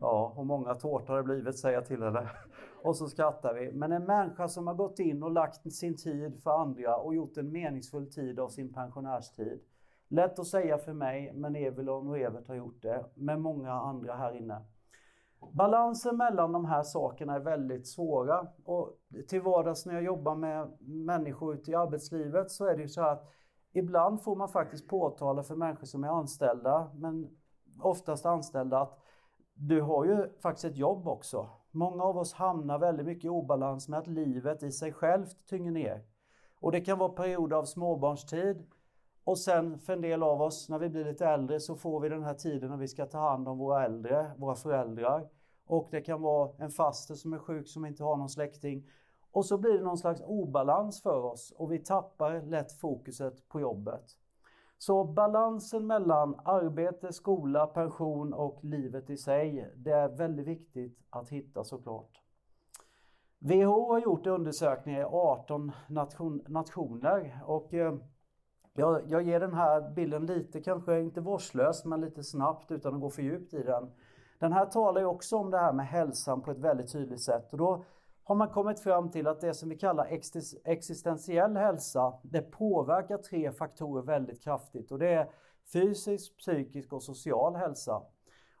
Ja, 0.00 0.32
och 0.36 0.46
många 0.46 0.74
tårtor 0.74 1.08
har 1.08 1.16
det 1.16 1.22
blivit, 1.22 1.58
säger 1.58 1.74
jag 1.74 1.86
till 1.86 2.02
henne. 2.02 2.28
Och 2.82 2.96
så 2.96 3.06
skrattar 3.06 3.54
vi. 3.54 3.72
Men 3.72 3.92
en 3.92 4.04
människa 4.04 4.48
som 4.48 4.66
har 4.66 4.74
gått 4.74 4.98
in 4.98 5.22
och 5.22 5.30
lagt 5.30 5.72
sin 5.72 5.96
tid 5.96 6.42
för 6.42 6.50
andra 6.50 6.96
och 6.96 7.14
gjort 7.14 7.36
en 7.36 7.52
meningsfull 7.52 8.10
tid 8.10 8.40
av 8.40 8.48
sin 8.48 8.72
pensionärstid. 8.72 9.60
Lätt 10.08 10.38
att 10.38 10.46
säga 10.46 10.78
för 10.78 10.92
mig, 10.92 11.32
men 11.34 11.56
Evelon 11.56 12.08
och 12.08 12.18
Evert 12.18 12.48
har 12.48 12.54
gjort 12.54 12.82
det, 12.82 13.04
med 13.14 13.40
många 13.40 13.72
andra 13.72 14.14
här 14.14 14.36
inne. 14.36 14.62
Balansen 15.52 16.16
mellan 16.16 16.52
de 16.52 16.64
här 16.64 16.82
sakerna 16.82 17.34
är 17.34 17.40
väldigt 17.40 17.88
svåra. 17.88 18.46
Och 18.64 18.98
till 19.28 19.42
vardags 19.42 19.86
när 19.86 19.94
jag 19.94 20.02
jobbar 20.02 20.34
med 20.34 20.76
människor 20.80 21.54
ute 21.54 21.70
i 21.70 21.74
arbetslivet 21.74 22.50
så 22.50 22.66
är 22.66 22.76
det 22.76 22.82
ju 22.82 22.88
så 22.88 23.02
att 23.02 23.28
ibland 23.72 24.22
får 24.22 24.36
man 24.36 24.48
faktiskt 24.48 24.88
påtala 24.88 25.42
för 25.42 25.56
människor 25.56 25.86
som 25.86 26.04
är 26.04 26.08
anställda, 26.08 26.90
men 26.94 27.30
oftast 27.80 28.26
anställda, 28.26 28.80
att 28.80 28.98
du 29.54 29.80
har 29.80 30.04
ju 30.04 30.38
faktiskt 30.42 30.64
ett 30.64 30.76
jobb 30.76 31.08
också. 31.08 31.48
Många 31.70 32.04
av 32.04 32.18
oss 32.18 32.32
hamnar 32.32 32.78
väldigt 32.78 33.06
mycket 33.06 33.24
i 33.24 33.28
obalans 33.28 33.88
med 33.88 33.98
att 33.98 34.06
livet 34.06 34.62
i 34.62 34.72
sig 34.72 34.92
självt 34.92 35.46
tynger 35.48 35.70
ner. 35.70 36.02
Och 36.60 36.72
det 36.72 36.80
kan 36.80 36.98
vara 36.98 37.08
perioder 37.08 37.56
av 37.56 37.64
småbarnstid 37.64 38.66
och 39.24 39.38
sen 39.38 39.78
för 39.78 39.92
en 39.92 40.00
del 40.00 40.22
av 40.22 40.42
oss 40.42 40.68
när 40.68 40.78
vi 40.78 40.88
blir 40.88 41.04
lite 41.04 41.26
äldre 41.26 41.60
så 41.60 41.76
får 41.76 42.00
vi 42.00 42.08
den 42.08 42.22
här 42.22 42.34
tiden 42.34 42.70
när 42.70 42.76
vi 42.76 42.88
ska 42.88 43.06
ta 43.06 43.18
hand 43.18 43.48
om 43.48 43.58
våra 43.58 43.84
äldre, 43.84 44.30
våra 44.36 44.54
föräldrar. 44.54 45.28
Och 45.66 45.88
det 45.90 46.00
kan 46.00 46.22
vara 46.22 46.50
en 46.58 46.70
faster 46.70 47.14
som 47.14 47.32
är 47.32 47.38
sjuk 47.38 47.68
som 47.68 47.86
inte 47.86 48.04
har 48.04 48.16
någon 48.16 48.28
släkting. 48.28 48.90
Och 49.32 49.44
så 49.44 49.58
blir 49.58 49.72
det 49.72 49.84
någon 49.84 49.98
slags 49.98 50.22
obalans 50.24 51.02
för 51.02 51.22
oss 51.24 51.54
och 51.56 51.72
vi 51.72 51.78
tappar 51.78 52.42
lätt 52.42 52.72
fokuset 52.72 53.48
på 53.48 53.60
jobbet. 53.60 54.04
Så 54.78 55.04
balansen 55.04 55.86
mellan 55.86 56.40
arbete, 56.44 57.12
skola, 57.12 57.66
pension 57.66 58.32
och 58.32 58.64
livet 58.64 59.10
i 59.10 59.16
sig, 59.16 59.72
det 59.76 59.90
är 59.90 60.08
väldigt 60.08 60.46
viktigt 60.46 60.98
att 61.10 61.28
hitta 61.28 61.64
såklart. 61.64 62.22
WHO 63.38 63.92
har 63.92 64.00
gjort 64.00 64.26
undersökningar 64.26 65.00
i 65.00 65.04
18 65.04 65.72
nation, 65.88 66.44
nationer 66.48 67.40
och 67.46 67.74
eh, 67.74 67.94
jag, 68.72 69.02
jag, 69.10 69.22
ger 69.22 69.40
den 69.40 69.54
här 69.54 69.90
bilden 69.90 70.26
lite, 70.26 70.60
kanske 70.60 71.00
inte 71.00 71.20
vårdslöst, 71.20 71.84
men 71.84 72.00
lite 72.00 72.22
snabbt 72.22 72.70
utan 72.70 72.94
att 72.94 73.00
gå 73.00 73.10
för 73.10 73.22
djupt 73.22 73.54
i 73.54 73.62
den. 73.62 73.90
Den 74.38 74.52
här 74.52 74.66
talar 74.66 75.00
ju 75.00 75.06
också 75.06 75.36
om 75.36 75.50
det 75.50 75.58
här 75.58 75.72
med 75.72 75.86
hälsan 75.86 76.40
på 76.42 76.50
ett 76.50 76.58
väldigt 76.58 76.92
tydligt 76.92 77.24
sätt 77.24 77.52
och 77.52 77.58
då 77.58 77.84
har 78.28 78.34
man 78.34 78.48
kommit 78.48 78.80
fram 78.80 79.10
till 79.10 79.26
att 79.26 79.40
det 79.40 79.54
som 79.54 79.68
vi 79.68 79.76
kallar 79.76 80.18
existentiell 80.64 81.56
hälsa, 81.56 82.14
det 82.22 82.42
påverkar 82.42 83.18
tre 83.18 83.52
faktorer 83.52 84.02
väldigt 84.02 84.42
kraftigt 84.42 84.92
och 84.92 84.98
det 84.98 85.08
är 85.08 85.30
fysisk, 85.72 86.38
psykisk 86.38 86.92
och 86.92 87.02
social 87.02 87.56
hälsa. 87.56 88.02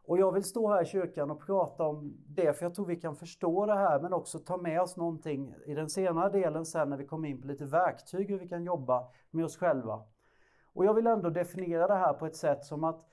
Och 0.04 0.18
jag 0.18 0.32
vill 0.32 0.44
stå 0.44 0.68
här 0.68 0.82
i 0.82 0.86
kyrkan 0.86 1.30
och 1.30 1.46
prata 1.46 1.84
om 1.84 2.16
det, 2.26 2.52
för 2.52 2.64
jag 2.64 2.74
tror 2.74 2.86
vi 2.86 2.96
kan 2.96 3.16
förstå 3.16 3.66
det 3.66 3.74
här, 3.74 4.00
men 4.00 4.12
också 4.12 4.38
ta 4.38 4.56
med 4.56 4.80
oss 4.80 4.96
någonting 4.96 5.54
i 5.66 5.74
den 5.74 5.90
senare 5.90 6.30
delen 6.30 6.66
sen 6.66 6.90
när 6.90 6.96
vi 6.96 7.06
kommer 7.06 7.28
in 7.28 7.40
på 7.40 7.46
lite 7.46 7.64
verktyg 7.64 8.30
hur 8.30 8.38
vi 8.38 8.48
kan 8.48 8.64
jobba 8.64 9.08
med 9.30 9.44
oss 9.44 9.56
själva. 9.56 10.02
Och 10.74 10.84
jag 10.84 10.94
vill 10.94 11.06
ändå 11.06 11.30
definiera 11.30 11.86
det 11.86 11.94
här 11.94 12.12
på 12.12 12.26
ett 12.26 12.36
sätt 12.36 12.64
som 12.64 12.84
att 12.84 13.07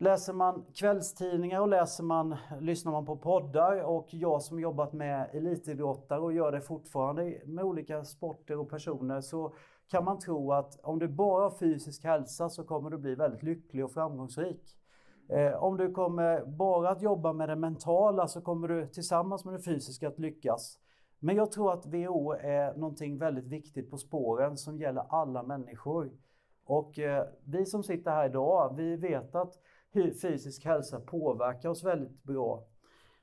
Läser 0.00 0.32
man 0.32 0.64
kvällstidningar 0.74 1.60
och 1.60 1.68
läser 1.68 2.04
man, 2.04 2.36
lyssnar 2.60 2.92
man 2.92 3.06
på 3.06 3.16
poddar 3.16 3.82
och 3.82 4.08
jag 4.10 4.42
som 4.42 4.60
jobbat 4.60 4.92
med 4.92 5.30
elitidrottare 5.32 6.20
och 6.20 6.32
gör 6.32 6.52
det 6.52 6.60
fortfarande 6.60 7.40
med 7.44 7.64
olika 7.64 8.04
sporter 8.04 8.58
och 8.58 8.70
personer 8.70 9.20
så 9.20 9.54
kan 9.90 10.04
man 10.04 10.18
tro 10.18 10.52
att 10.52 10.80
om 10.82 10.98
du 10.98 11.08
bara 11.08 11.42
har 11.42 11.58
fysisk 11.58 12.04
hälsa 12.04 12.48
så 12.48 12.64
kommer 12.64 12.90
du 12.90 12.98
bli 12.98 13.14
väldigt 13.14 13.42
lycklig 13.42 13.84
och 13.84 13.92
framgångsrik. 13.92 14.78
Eh, 15.28 15.62
om 15.62 15.76
du 15.76 15.92
kommer 15.92 16.44
bara 16.44 16.90
att 16.90 17.02
jobba 17.02 17.32
med 17.32 17.48
det 17.48 17.56
mentala 17.56 18.28
så 18.28 18.40
kommer 18.40 18.68
du 18.68 18.86
tillsammans 18.86 19.44
med 19.44 19.54
det 19.54 19.62
fysiska 19.62 20.08
att 20.08 20.18
lyckas. 20.18 20.78
Men 21.18 21.36
jag 21.36 21.52
tror 21.52 21.72
att 21.72 21.86
WHO 21.86 22.32
är 22.32 22.74
någonting 22.74 23.18
väldigt 23.18 23.46
viktigt 23.46 23.90
på 23.90 23.96
spåren 23.96 24.56
som 24.56 24.78
gäller 24.78 25.04
alla 25.08 25.42
människor. 25.42 26.10
Och 26.64 26.98
eh, 26.98 27.26
vi 27.44 27.66
som 27.66 27.82
sitter 27.82 28.10
här 28.10 28.26
idag, 28.26 28.74
vi 28.76 28.96
vet 28.96 29.34
att 29.34 29.54
hur 29.90 30.10
fysisk 30.10 30.64
hälsa 30.64 31.00
påverkar 31.00 31.68
oss 31.68 31.84
väldigt 31.84 32.22
bra. 32.22 32.64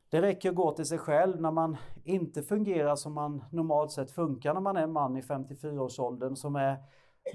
Det 0.10 0.22
räcker 0.22 0.50
att 0.50 0.56
gå 0.56 0.72
till 0.72 0.86
sig 0.86 0.98
själv 0.98 1.42
när 1.42 1.52
man 1.52 1.78
inte 2.04 2.44
fungerar 2.44 2.96
som 2.96 3.14
man 3.14 3.44
normalt 3.52 3.92
sett 3.92 4.12
funkar 4.12 4.54
när 4.54 4.62
man 4.62 4.78
är 4.78 4.82
en 4.82 4.92
man 4.92 5.18
i 5.18 5.22
54-årsåldern 5.22 6.36
som 6.36 6.56
är, 6.56 6.78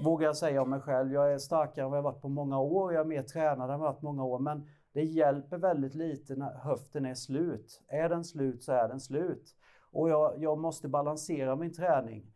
vågar 0.03 0.27
jag 0.27 0.37
säga 0.37 0.61
om 0.61 0.69
mig 0.69 0.79
själv, 0.79 1.13
jag 1.13 1.33
är 1.33 1.37
starkare 1.37 1.85
än 1.85 1.91
vad 1.91 1.97
jag 1.97 2.03
varit 2.03 2.21
på 2.21 2.29
många 2.29 2.59
år, 2.59 2.93
jag 2.93 3.01
är 3.01 3.05
mer 3.05 3.23
tränad 3.23 3.69
än 3.69 3.79
vad 3.79 3.87
jag 3.87 3.93
varit 3.93 3.99
på 3.99 4.05
många 4.05 4.23
år, 4.23 4.39
men 4.39 4.67
det 4.93 5.03
hjälper 5.03 5.57
väldigt 5.57 5.95
lite 5.95 6.35
när 6.35 6.53
höften 6.53 7.05
är 7.05 7.13
slut. 7.13 7.81
Är 7.87 8.09
den 8.09 8.23
slut 8.23 8.63
så 8.63 8.71
är 8.71 8.87
den 8.87 8.99
slut. 8.99 9.55
Och 9.91 10.09
jag, 10.09 10.33
jag 10.37 10.57
måste 10.57 10.87
balansera 10.87 11.55
min 11.55 11.73
träning. 11.73 12.31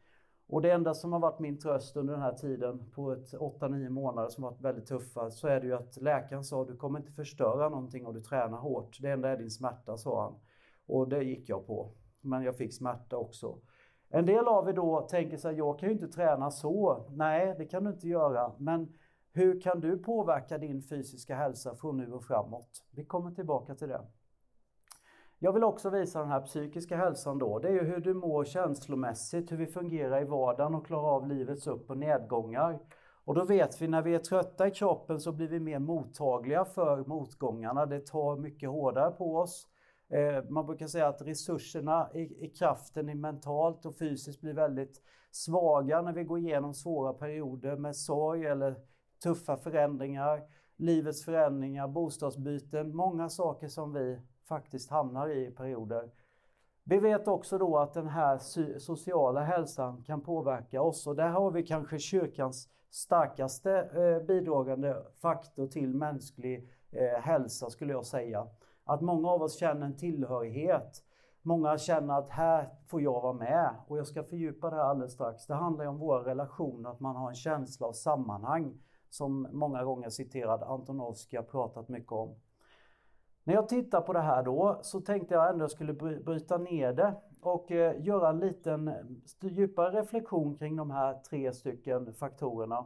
Och 0.48 0.62
det 0.62 0.72
enda 0.72 0.94
som 0.94 1.14
har 1.14 1.20
varit 1.20 1.40
min 1.40 1.60
tröst 1.60 1.98
under 1.98 2.14
den 2.14 2.22
här 2.22 2.34
tiden 2.34 2.92
på 2.92 3.12
ett 3.12 3.34
8-9 3.34 3.90
månader 3.90 4.30
som 4.30 4.44
varit 4.44 4.62
väldigt 4.62 4.86
tuffa 4.86 5.32
så 5.32 5.48
är 5.48 5.60
det 5.60 5.68
ju 5.68 5.74
att 5.74 5.98
läkaren 6.02 6.44
sa 6.44 6.66
du 6.66 6.76
kommer 6.76 7.00
inte 7.00 7.12
förstöra 7.12 7.70
någonting 7.70 8.06
om 8.06 8.14
du 8.14 8.22
tränar 8.22 8.58
hårt. 8.58 8.98
Det 9.02 9.12
enda 9.12 9.30
är 9.30 9.38
din 9.38 9.52
smärta 9.52 9.98
sa 9.98 10.24
han. 10.24 10.36
Och 10.88 11.10
det 11.10 11.24
gick 11.24 11.50
jag 11.50 11.68
på. 11.68 11.92
Men 12.22 12.44
jag 12.44 12.58
fick 12.58 12.74
smärta 12.74 13.18
också. 13.18 13.58
En 14.10 14.26
del 14.26 14.48
av 14.48 14.70
er 14.70 14.74
då 14.74 15.02
tänker 15.02 15.38
sig 15.38 15.56
jag 15.56 15.80
kan 15.80 15.90
ju 15.90 15.96
inte 15.96 16.08
träna 16.08 16.52
så. 16.52 17.06
Nej, 17.10 17.56
det 17.58 17.66
kan 17.66 17.84
du 17.84 17.90
inte 17.90 18.08
göra. 18.08 18.52
Men 18.58 18.94
hur 19.32 19.62
kan 19.62 19.80
du 19.80 19.98
påverka 19.98 20.58
din 20.58 20.82
fysiska 20.82 21.36
hälsa 21.36 21.76
från 21.76 21.98
nu 21.98 22.14
och 22.14 22.24
framåt? 22.24 22.84
Vi 22.92 23.06
kommer 23.06 23.32
tillbaka 23.32 23.76
till 23.76 23.88
det. 23.88 24.02
Jag 25.46 25.54
vill 25.54 25.64
också 25.64 25.90
visa 25.90 26.20
den 26.20 26.30
här 26.30 26.42
psykiska 26.42 26.98
hälsan 26.98 27.38
då. 27.38 27.60
Det 27.60 27.68
är 27.68 27.74
ju 27.74 27.84
hur 27.84 28.00
du 28.00 28.14
mår 28.14 28.46
känslomässigt, 28.46 29.52
hur 29.52 29.58
vi 29.58 29.68
fungerar 29.68 30.22
i 30.22 30.26
vardagen 30.26 30.76
och 30.76 30.86
klarar 30.86 31.16
av 31.16 31.28
livets 31.28 31.68
upp 31.68 31.90
och 31.90 31.98
nedgångar. 31.98 32.80
Och 33.26 33.36
då 33.36 33.44
vet 33.44 33.82
vi 33.82 33.88
när 33.88 34.02
vi 34.02 34.16
är 34.16 34.20
trötta 34.20 34.68
i 34.68 34.72
kroppen 34.72 35.20
så 35.20 35.32
blir 35.32 35.48
vi 35.48 35.60
mer 35.60 35.80
mottagliga 35.80 36.66
för 36.66 37.06
motgångarna. 37.06 37.86
Det 37.86 38.06
tar 38.06 38.38
mycket 38.38 38.70
hårdare 38.70 39.12
på 39.12 39.38
oss. 39.38 39.68
Eh, 40.10 40.50
man 40.50 40.66
brukar 40.66 40.88
säga 40.88 41.08
att 41.08 41.22
resurserna 41.22 42.10
i, 42.14 42.46
i 42.46 42.50
kraften 42.50 43.10
i 43.10 43.16
mentalt 43.16 43.86
och 43.86 43.98
fysiskt 43.98 44.42
blir 44.42 44.54
väldigt 44.54 45.02
svaga 45.32 46.02
när 46.02 46.14
vi 46.14 46.24
går 46.24 46.40
igenom 46.40 46.74
svåra 46.74 47.14
perioder 47.14 47.76
med 47.76 47.96
sorg 47.96 48.46
eller 48.46 48.76
tuffa 49.24 49.58
förändringar, 49.58 50.42
livets 50.76 51.26
förändringar, 51.26 51.88
bostadsbyten, 51.88 52.96
många 52.96 53.30
saker 53.30 53.68
som 53.68 53.94
vi 53.94 54.20
faktiskt 54.48 54.90
hamnar 54.90 55.30
i 55.30 55.52
perioder. 55.52 56.12
Vi 56.84 57.00
vet 57.00 57.28
också 57.28 57.58
då 57.58 57.78
att 57.78 57.94
den 57.94 58.08
här 58.08 58.38
sociala 58.80 59.42
hälsan 59.42 60.04
kan 60.04 60.22
påverka 60.22 60.82
oss 60.82 61.08
och 61.08 61.16
där 61.16 61.30
har 61.30 61.52
vi 61.52 61.64
kanske 61.64 62.00
kyrkans 62.00 62.70
starkaste 62.90 63.72
eh, 63.72 64.26
bidragande 64.26 65.04
faktor 65.22 65.68
till 65.68 65.94
mänsklig 65.94 66.70
eh, 66.92 67.22
hälsa 67.22 67.70
skulle 67.70 67.94
jag 67.94 68.06
säga. 68.06 68.48
Att 68.84 69.02
många 69.02 69.30
av 69.30 69.42
oss 69.42 69.60
känner 69.60 69.86
en 69.86 69.98
tillhörighet. 69.98 71.04
Många 71.42 71.78
känner 71.78 72.18
att 72.18 72.30
här 72.30 72.70
får 72.88 73.02
jag 73.02 73.22
vara 73.22 73.34
med 73.34 73.76
och 73.88 73.98
jag 73.98 74.08
ska 74.08 74.24
fördjupa 74.24 74.70
det 74.70 74.76
här 74.76 74.84
alldeles 74.84 75.14
strax. 75.14 75.48
Det 75.48 75.54
handlar 75.54 75.84
ju 75.84 75.90
om 75.90 76.00
våra 76.00 76.26
relationer, 76.26 76.90
att 76.90 77.00
man 77.00 77.16
har 77.16 77.30
en 77.30 77.36
känsla 77.36 77.88
av 77.88 77.94
sammanhang 77.94 78.80
som 79.10 79.48
många 79.52 79.84
gånger 79.84 80.10
citerad 80.10 80.64
Antonovsky 80.64 81.38
har 81.38 81.44
pratat 81.44 81.90
mycket 81.90 82.12
om. 82.12 82.36
När 83.48 83.54
jag 83.54 83.70
tittar 83.70 84.02
på 84.02 84.14
det 84.14 84.22
här 84.22 84.44
då 84.44 84.80
så 84.82 85.02
tänkte 85.02 85.34
jag 85.34 85.50
ändå 85.50 85.68
skulle 85.68 85.94
bryta 85.94 86.58
ner 86.58 86.94
det 86.94 87.14
och 87.42 87.72
eh, 87.72 88.06
göra 88.06 88.30
en 88.30 88.40
liten 88.40 88.94
djupare 89.42 90.00
reflektion 90.02 90.58
kring 90.58 90.76
de 90.76 90.92
här 90.92 91.14
tre 91.14 91.54
stycken 91.54 92.14
faktorerna. 92.14 92.86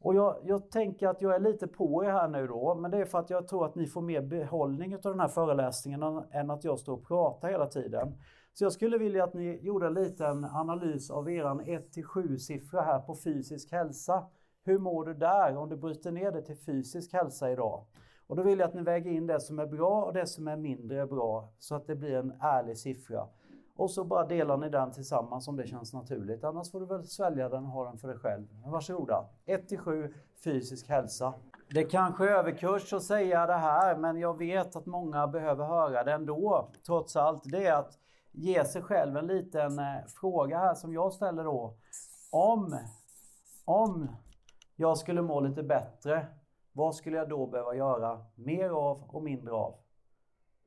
Och 0.00 0.14
jag, 0.14 0.36
jag, 0.44 0.70
tänker 0.70 1.08
att 1.08 1.22
jag 1.22 1.34
är 1.34 1.40
lite 1.40 1.66
på 1.66 2.04
er 2.04 2.10
här 2.10 2.28
nu 2.28 2.46
då, 2.46 2.74
men 2.74 2.90
det 2.90 2.98
är 2.98 3.04
för 3.04 3.18
att 3.18 3.30
jag 3.30 3.48
tror 3.48 3.66
att 3.66 3.74
ni 3.74 3.86
får 3.86 4.00
mer 4.00 4.22
behållning 4.22 4.94
av 4.94 5.00
den 5.02 5.20
här 5.20 5.28
föreläsningen 5.28 6.02
än 6.30 6.50
att 6.50 6.64
jag 6.64 6.78
står 6.78 6.92
och 6.92 7.06
pratar 7.06 7.48
hela 7.48 7.66
tiden. 7.66 8.14
Så 8.52 8.64
jag 8.64 8.72
skulle 8.72 8.98
vilja 8.98 9.24
att 9.24 9.34
ni 9.34 9.58
gjorde 9.62 9.86
en 9.86 9.94
liten 9.94 10.44
analys 10.44 11.10
av 11.10 11.30
eran 11.30 11.60
1 11.60 11.84
7 12.06 12.38
siffra 12.38 12.82
här 12.82 12.98
på 12.98 13.16
fysisk 13.24 13.72
hälsa. 13.72 14.26
Hur 14.64 14.78
mår 14.78 15.04
du 15.04 15.14
där 15.14 15.56
om 15.56 15.68
du 15.68 15.76
bryter 15.76 16.10
ner 16.10 16.32
det 16.32 16.42
till 16.42 16.58
fysisk 16.58 17.12
hälsa 17.12 17.50
idag? 17.50 17.84
Och 18.32 18.36
då 18.36 18.42
vill 18.42 18.58
jag 18.58 18.68
att 18.68 18.74
ni 18.74 18.82
väger 18.82 19.10
in 19.10 19.26
det 19.26 19.40
som 19.40 19.58
är 19.58 19.66
bra 19.66 20.04
och 20.04 20.12
det 20.12 20.26
som 20.26 20.48
är 20.48 20.56
mindre 20.56 21.06
bra 21.06 21.48
så 21.58 21.74
att 21.74 21.86
det 21.86 21.94
blir 21.94 22.16
en 22.16 22.32
ärlig 22.40 22.78
siffra. 22.78 23.26
Och 23.76 23.90
så 23.90 24.04
bara 24.04 24.26
delar 24.26 24.56
ni 24.56 24.68
den 24.68 24.92
tillsammans 24.92 25.48
om 25.48 25.56
det 25.56 25.66
känns 25.66 25.92
naturligt. 25.92 26.44
Annars 26.44 26.70
får 26.70 26.80
du 26.80 26.86
väl 26.86 27.06
svälja 27.06 27.48
den 27.48 27.64
och 27.64 27.70
ha 27.70 27.84
den 27.84 27.98
för 27.98 28.08
dig 28.08 28.16
själv. 28.16 28.46
Varsågoda. 28.66 29.24
1 29.46 29.80
7 29.80 30.14
fysisk 30.44 30.88
hälsa. 30.88 31.34
Det 31.70 31.84
kanske 31.84 32.24
är 32.24 32.28
överkurs 32.28 32.92
att 32.92 33.02
säga 33.02 33.46
det 33.46 33.56
här, 33.56 33.96
men 33.96 34.16
jag 34.16 34.38
vet 34.38 34.76
att 34.76 34.86
många 34.86 35.26
behöver 35.26 35.64
höra 35.64 36.04
det 36.04 36.12
ändå. 36.12 36.68
Trots 36.86 37.16
allt. 37.16 37.42
Det 37.44 37.66
är 37.66 37.74
att 37.74 37.98
ge 38.30 38.64
sig 38.64 38.82
själv 38.82 39.16
en 39.16 39.26
liten 39.26 39.78
eh, 39.78 40.04
fråga 40.20 40.58
här 40.58 40.74
som 40.74 40.92
jag 40.92 41.12
ställer 41.12 41.44
då. 41.44 41.74
Om, 42.30 42.78
om 43.64 44.08
jag 44.76 44.98
skulle 44.98 45.22
må 45.22 45.40
lite 45.40 45.62
bättre, 45.62 46.26
vad 46.72 46.94
skulle 46.94 47.16
jag 47.16 47.28
då 47.28 47.46
behöva 47.46 47.74
göra 47.74 48.24
mer 48.34 48.70
av 48.70 49.02
och 49.08 49.22
mindre 49.22 49.54
av? 49.54 49.74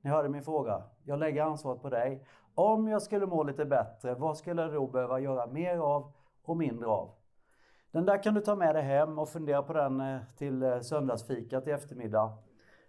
Ni 0.01 0.09
hörde 0.09 0.29
min 0.29 0.43
fråga. 0.43 0.83
Jag 1.03 1.19
lägger 1.19 1.43
ansvaret 1.43 1.81
på 1.81 1.89
dig. 1.89 2.25
Om 2.55 2.87
jag 2.87 3.01
skulle 3.01 3.25
må 3.25 3.43
lite 3.43 3.65
bättre, 3.65 4.15
vad 4.15 4.37
skulle 4.37 4.61
jag 4.61 4.73
då 4.73 4.87
behöva 4.87 5.19
göra 5.19 5.47
mer 5.47 5.77
av 5.77 6.11
och 6.43 6.57
mindre 6.57 6.87
av? 6.87 7.09
Den 7.91 8.05
där 8.05 8.23
kan 8.23 8.33
du 8.33 8.41
ta 8.41 8.55
med 8.55 8.75
dig 8.75 8.83
hem 8.83 9.19
och 9.19 9.29
fundera 9.29 9.63
på 9.63 9.73
den 9.73 10.01
eh, 10.01 10.19
till 10.37 10.63
eh, 10.63 10.79
söndagsfikat 10.79 11.67
i 11.67 11.71
eftermiddag. 11.71 12.37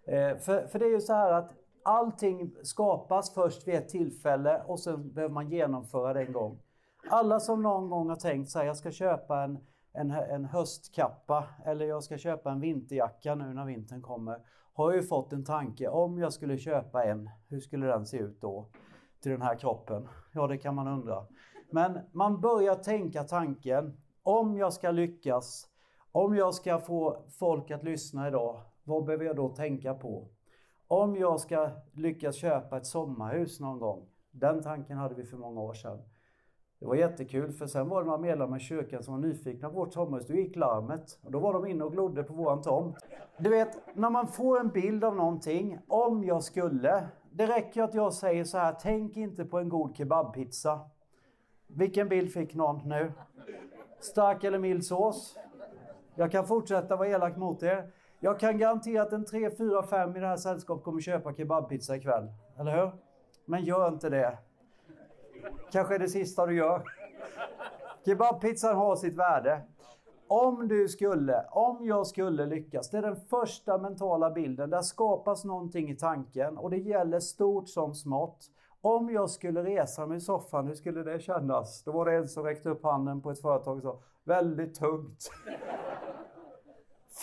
Eh, 0.03 0.37
för, 0.37 0.67
för 0.67 0.79
det 0.79 0.85
är 0.85 0.89
ju 0.89 1.01
så 1.01 1.13
här 1.13 1.31
att 1.31 1.53
allting 1.83 2.55
skapas 2.63 3.33
först 3.33 3.67
vid 3.67 3.75
ett 3.75 3.89
tillfälle 3.89 4.61
och 4.67 4.79
sen 4.79 5.13
behöver 5.13 5.33
man 5.33 5.49
genomföra 5.49 6.13
det 6.13 6.21
en 6.21 6.33
gång. 6.33 6.59
Alla 7.09 7.39
som 7.39 7.63
någon 7.63 7.89
gång 7.89 8.09
har 8.09 8.15
tänkt 8.15 8.51
sig 8.51 8.67
jag 8.67 8.77
ska 8.77 8.91
köpa 8.91 9.43
en, 9.43 9.59
en, 9.97 10.11
en 10.11 10.45
höstkappa 10.45 11.43
eller 11.65 11.85
jag 11.85 12.03
ska 12.03 12.17
köpa 12.17 12.51
en 12.51 12.59
vinterjacka 12.59 13.35
nu 13.35 13.53
när 13.53 13.65
vintern 13.65 14.01
kommer 14.01 14.39
har 14.73 14.93
ju 14.93 15.03
fått 15.03 15.33
en 15.33 15.45
tanke 15.45 15.87
om 15.87 16.17
jag 16.17 16.33
skulle 16.33 16.57
köpa 16.57 17.03
en, 17.03 17.29
hur 17.47 17.59
skulle 17.59 17.87
den 17.87 18.05
se 18.05 18.17
ut 18.17 18.41
då? 18.41 18.69
Till 19.21 19.31
den 19.31 19.41
här 19.41 19.55
kroppen? 19.55 20.07
Ja, 20.33 20.47
det 20.47 20.57
kan 20.57 20.75
man 20.75 20.87
undra. 20.87 21.25
Men 21.71 21.99
man 22.11 22.41
börjar 22.41 22.75
tänka 22.75 23.23
tanken, 23.23 23.97
om 24.23 24.57
jag 24.57 24.73
ska 24.73 24.91
lyckas, 24.91 25.67
om 26.11 26.35
jag 26.35 26.53
ska 26.53 26.79
få 26.79 27.23
folk 27.39 27.71
att 27.71 27.83
lyssna 27.83 28.27
idag, 28.27 28.61
vad 28.83 29.05
behöver 29.05 29.25
jag 29.25 29.35
då 29.35 29.49
tänka 29.49 29.93
på? 29.93 30.27
Om 30.87 31.15
jag 31.15 31.39
ska 31.39 31.69
lyckas 31.93 32.35
köpa 32.35 32.77
ett 32.77 32.85
sommarhus 32.85 33.59
någon 33.59 33.79
gång, 33.79 34.09
den 34.31 34.63
tanken 34.63 34.97
hade 34.97 35.15
vi 35.15 35.25
för 35.25 35.37
många 35.37 35.61
år 35.61 35.73
sedan. 35.73 36.01
Det 36.79 36.85
var 36.85 36.95
jättekul 36.95 37.51
för 37.51 37.67
sen 37.67 37.89
var 37.89 38.01
det 38.01 38.05
några 38.05 38.19
medlemmar 38.19 38.57
i 38.57 38.59
kyrkan 38.59 39.03
som 39.03 39.13
var 39.13 39.21
nyfikna 39.21 39.69
på 39.69 39.75
vårt 39.75 39.93
sommarhus. 39.93 40.27
Då 40.27 40.33
gick 40.33 40.55
larmet 40.55 41.19
och 41.23 41.31
då 41.31 41.39
var 41.39 41.53
de 41.53 41.65
inne 41.65 41.83
och 41.83 41.91
glodde 41.91 42.23
på 42.23 42.33
våran 42.33 42.61
tomt. 42.61 42.97
Du 43.37 43.49
vet, 43.49 43.95
när 43.95 44.09
man 44.09 44.27
får 44.27 44.59
en 44.59 44.69
bild 44.69 45.03
av 45.03 45.15
någonting, 45.15 45.79
om 45.87 46.23
jag 46.23 46.43
skulle. 46.43 47.07
Det 47.31 47.47
räcker 47.47 47.83
att 47.83 47.93
jag 47.93 48.13
säger 48.13 48.43
så 48.43 48.57
här, 48.57 48.75
tänk 48.81 49.17
inte 49.17 49.45
på 49.45 49.59
en 49.59 49.69
god 49.69 49.97
kebabpizza. 49.97 50.79
Vilken 51.67 52.09
bild 52.09 52.31
fick 52.31 52.55
någon 52.55 52.89
nu? 52.89 53.11
Stark 53.99 54.43
eller 54.43 54.59
mild 54.59 54.85
sås? 54.85 55.37
Jag 56.15 56.31
kan 56.31 56.47
fortsätta 56.47 56.95
vara 56.95 57.07
elak 57.07 57.37
mot 57.37 57.63
er. 57.63 57.91
Jag 58.19 58.39
kan 58.39 58.57
garantera 58.57 59.01
att 59.01 59.13
en 59.13 59.25
3, 59.25 59.51
4, 59.51 59.83
5 59.83 60.15
i 60.15 60.19
det 60.19 60.27
här 60.27 60.37
sällskapet 60.37 60.83
kommer 60.83 61.01
köpa 61.01 61.33
kebabpizza 61.33 61.95
ikväll. 61.95 62.27
Eller 62.59 62.77
hur? 62.77 62.91
Men 63.45 63.63
gör 63.63 63.87
inte 63.87 64.09
det. 64.09 64.37
Kanske 65.71 65.95
är 65.95 65.99
det 65.99 66.09
sista 66.09 66.45
du 66.45 66.55
gör. 66.55 66.83
Kebabpizzan 68.05 68.75
har 68.75 68.95
sitt 68.95 69.15
värde. 69.15 69.61
Om 70.27 70.67
du 70.67 70.87
skulle, 70.87 71.45
om 71.51 71.85
jag 71.85 72.07
skulle 72.07 72.45
lyckas, 72.45 72.89
det 72.89 72.97
är 72.97 73.01
den 73.01 73.15
första 73.15 73.77
mentala 73.77 74.31
bilden. 74.31 74.69
Där 74.69 74.81
skapas 74.81 75.45
någonting 75.45 75.89
i 75.89 75.95
tanken 75.95 76.57
och 76.57 76.69
det 76.69 76.77
gäller 76.77 77.19
stort 77.19 77.69
som 77.69 77.95
smått. 77.95 78.45
Om 78.81 79.09
jag 79.09 79.29
skulle 79.29 79.63
resa 79.63 80.05
mig 80.05 80.17
i 80.17 80.21
soffan, 80.21 80.67
hur 80.67 80.75
skulle 80.75 81.03
det 81.03 81.19
kännas? 81.19 81.83
Då 81.83 81.91
var 81.91 82.05
det 82.05 82.15
en 82.15 82.27
som 82.27 82.43
räckte 82.43 82.69
upp 82.69 82.83
handen 82.83 83.21
på 83.21 83.31
ett 83.31 83.41
företag 83.41 83.77
och 83.77 83.83
sa, 83.83 83.99
väldigt 84.23 84.75
tungt. 84.75 85.31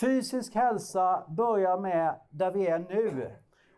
Fysisk 0.01 0.55
hälsa 0.55 1.23
börjar 1.27 1.77
med 1.77 2.19
där 2.29 2.51
vi 2.51 2.67
är 2.67 2.79
nu. 2.79 3.31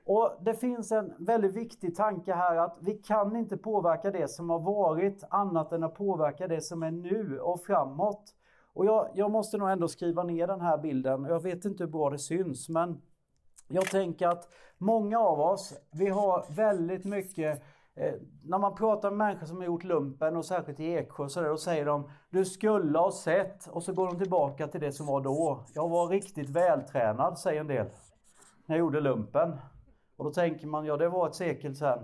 Och 0.09 0.37
Det 0.41 0.53
finns 0.53 0.91
en 0.91 1.13
väldigt 1.19 1.55
viktig 1.55 1.95
tanke 1.95 2.33
här 2.33 2.55
att 2.55 2.77
vi 2.81 2.93
kan 2.93 3.35
inte 3.35 3.57
påverka 3.57 4.11
det 4.11 4.27
som 4.27 4.49
har 4.49 4.59
varit 4.59 5.23
annat 5.29 5.71
än 5.71 5.83
att 5.83 5.95
påverka 5.95 6.47
det 6.47 6.61
som 6.61 6.83
är 6.83 6.91
nu 6.91 7.39
och 7.39 7.63
framåt. 7.63 8.35
Och 8.73 8.85
jag, 8.85 9.09
jag 9.13 9.31
måste 9.31 9.57
nog 9.57 9.69
ändå 9.69 9.87
skriva 9.87 10.23
ner 10.23 10.47
den 10.47 10.61
här 10.61 10.77
bilden. 10.77 11.23
Jag 11.23 11.43
vet 11.43 11.65
inte 11.65 11.83
hur 11.83 11.91
bra 11.91 12.09
det 12.09 12.19
syns 12.19 12.69
men 12.69 13.01
jag 13.67 13.85
tänker 13.85 14.27
att 14.27 14.47
många 14.77 15.19
av 15.19 15.39
oss, 15.39 15.73
vi 15.91 16.07
har 16.07 16.45
väldigt 16.49 17.05
mycket 17.05 17.63
eh, 17.95 18.13
när 18.43 18.57
man 18.57 18.75
pratar 18.75 19.11
med 19.11 19.17
människor 19.17 19.45
som 19.45 19.57
har 19.57 19.65
gjort 19.65 19.83
lumpen 19.83 20.37
och 20.37 20.45
särskilt 20.45 20.79
i 20.79 20.93
Eksjö 20.93 21.29
så 21.29 21.41
där, 21.41 21.49
då 21.49 21.57
säger 21.57 21.85
de 21.85 22.09
Du 22.29 22.45
skulle 22.45 22.99
ha 22.99 23.11
sett 23.11 23.67
och 23.67 23.83
så 23.83 23.93
går 23.93 24.07
de 24.07 24.17
tillbaka 24.17 24.67
till 24.67 24.81
det 24.81 24.91
som 24.91 25.05
var 25.05 25.21
då. 25.21 25.65
Jag 25.73 25.89
var 25.89 26.07
riktigt 26.07 26.49
vältränad 26.49 27.39
säger 27.39 27.59
en 27.59 27.67
del. 27.67 27.85
När 28.65 28.75
jag 28.75 28.79
gjorde 28.79 29.01
lumpen. 29.01 29.53
Och 30.17 30.25
då 30.25 30.31
tänker 30.31 30.67
man, 30.67 30.85
ja 30.85 30.97
det 30.97 31.09
var 31.09 31.27
ett 31.27 31.35
sekel 31.35 31.75
sedan. 31.75 31.99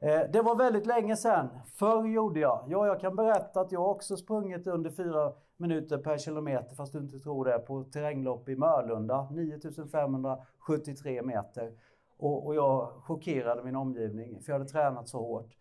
Eh, 0.00 0.20
det 0.32 0.42
var 0.42 0.56
väldigt 0.56 0.86
länge 0.86 1.16
sedan. 1.16 1.48
Förr 1.78 2.06
gjorde 2.06 2.40
jag. 2.40 2.64
Ja, 2.68 2.86
jag 2.86 3.00
kan 3.00 3.16
berätta 3.16 3.60
att 3.60 3.72
jag 3.72 3.90
också 3.90 4.16
sprungit 4.16 4.66
under 4.66 4.90
fyra 4.90 5.32
minuter 5.56 5.98
per 5.98 6.18
kilometer, 6.18 6.76
fast 6.76 6.92
du 6.92 6.98
inte 6.98 7.18
tror 7.18 7.44
det, 7.44 7.58
på 7.58 7.84
terränglopp 7.84 8.48
i 8.48 8.56
Mörlunda. 8.56 9.28
9573 9.30 11.22
meter. 11.22 11.72
Och, 12.18 12.46
och 12.46 12.54
jag 12.54 12.88
chockerade 13.02 13.62
min 13.62 13.76
omgivning, 13.76 14.42
för 14.42 14.52
jag 14.52 14.58
hade 14.58 14.70
tränat 14.70 15.08
så 15.08 15.18
hårt. 15.18 15.56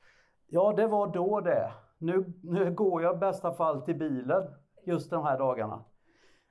Ja, 0.47 0.73
det 0.73 0.87
var 0.87 1.07
då 1.07 1.41
det. 1.41 1.71
Nu, 1.97 2.33
nu 2.43 2.71
går 2.71 3.03
jag 3.03 3.15
i 3.15 3.17
bästa 3.17 3.53
fall 3.53 3.81
till 3.81 3.97
bilen 3.97 4.43
just 4.83 5.09
de 5.09 5.23
här 5.23 5.37
dagarna. 5.37 5.83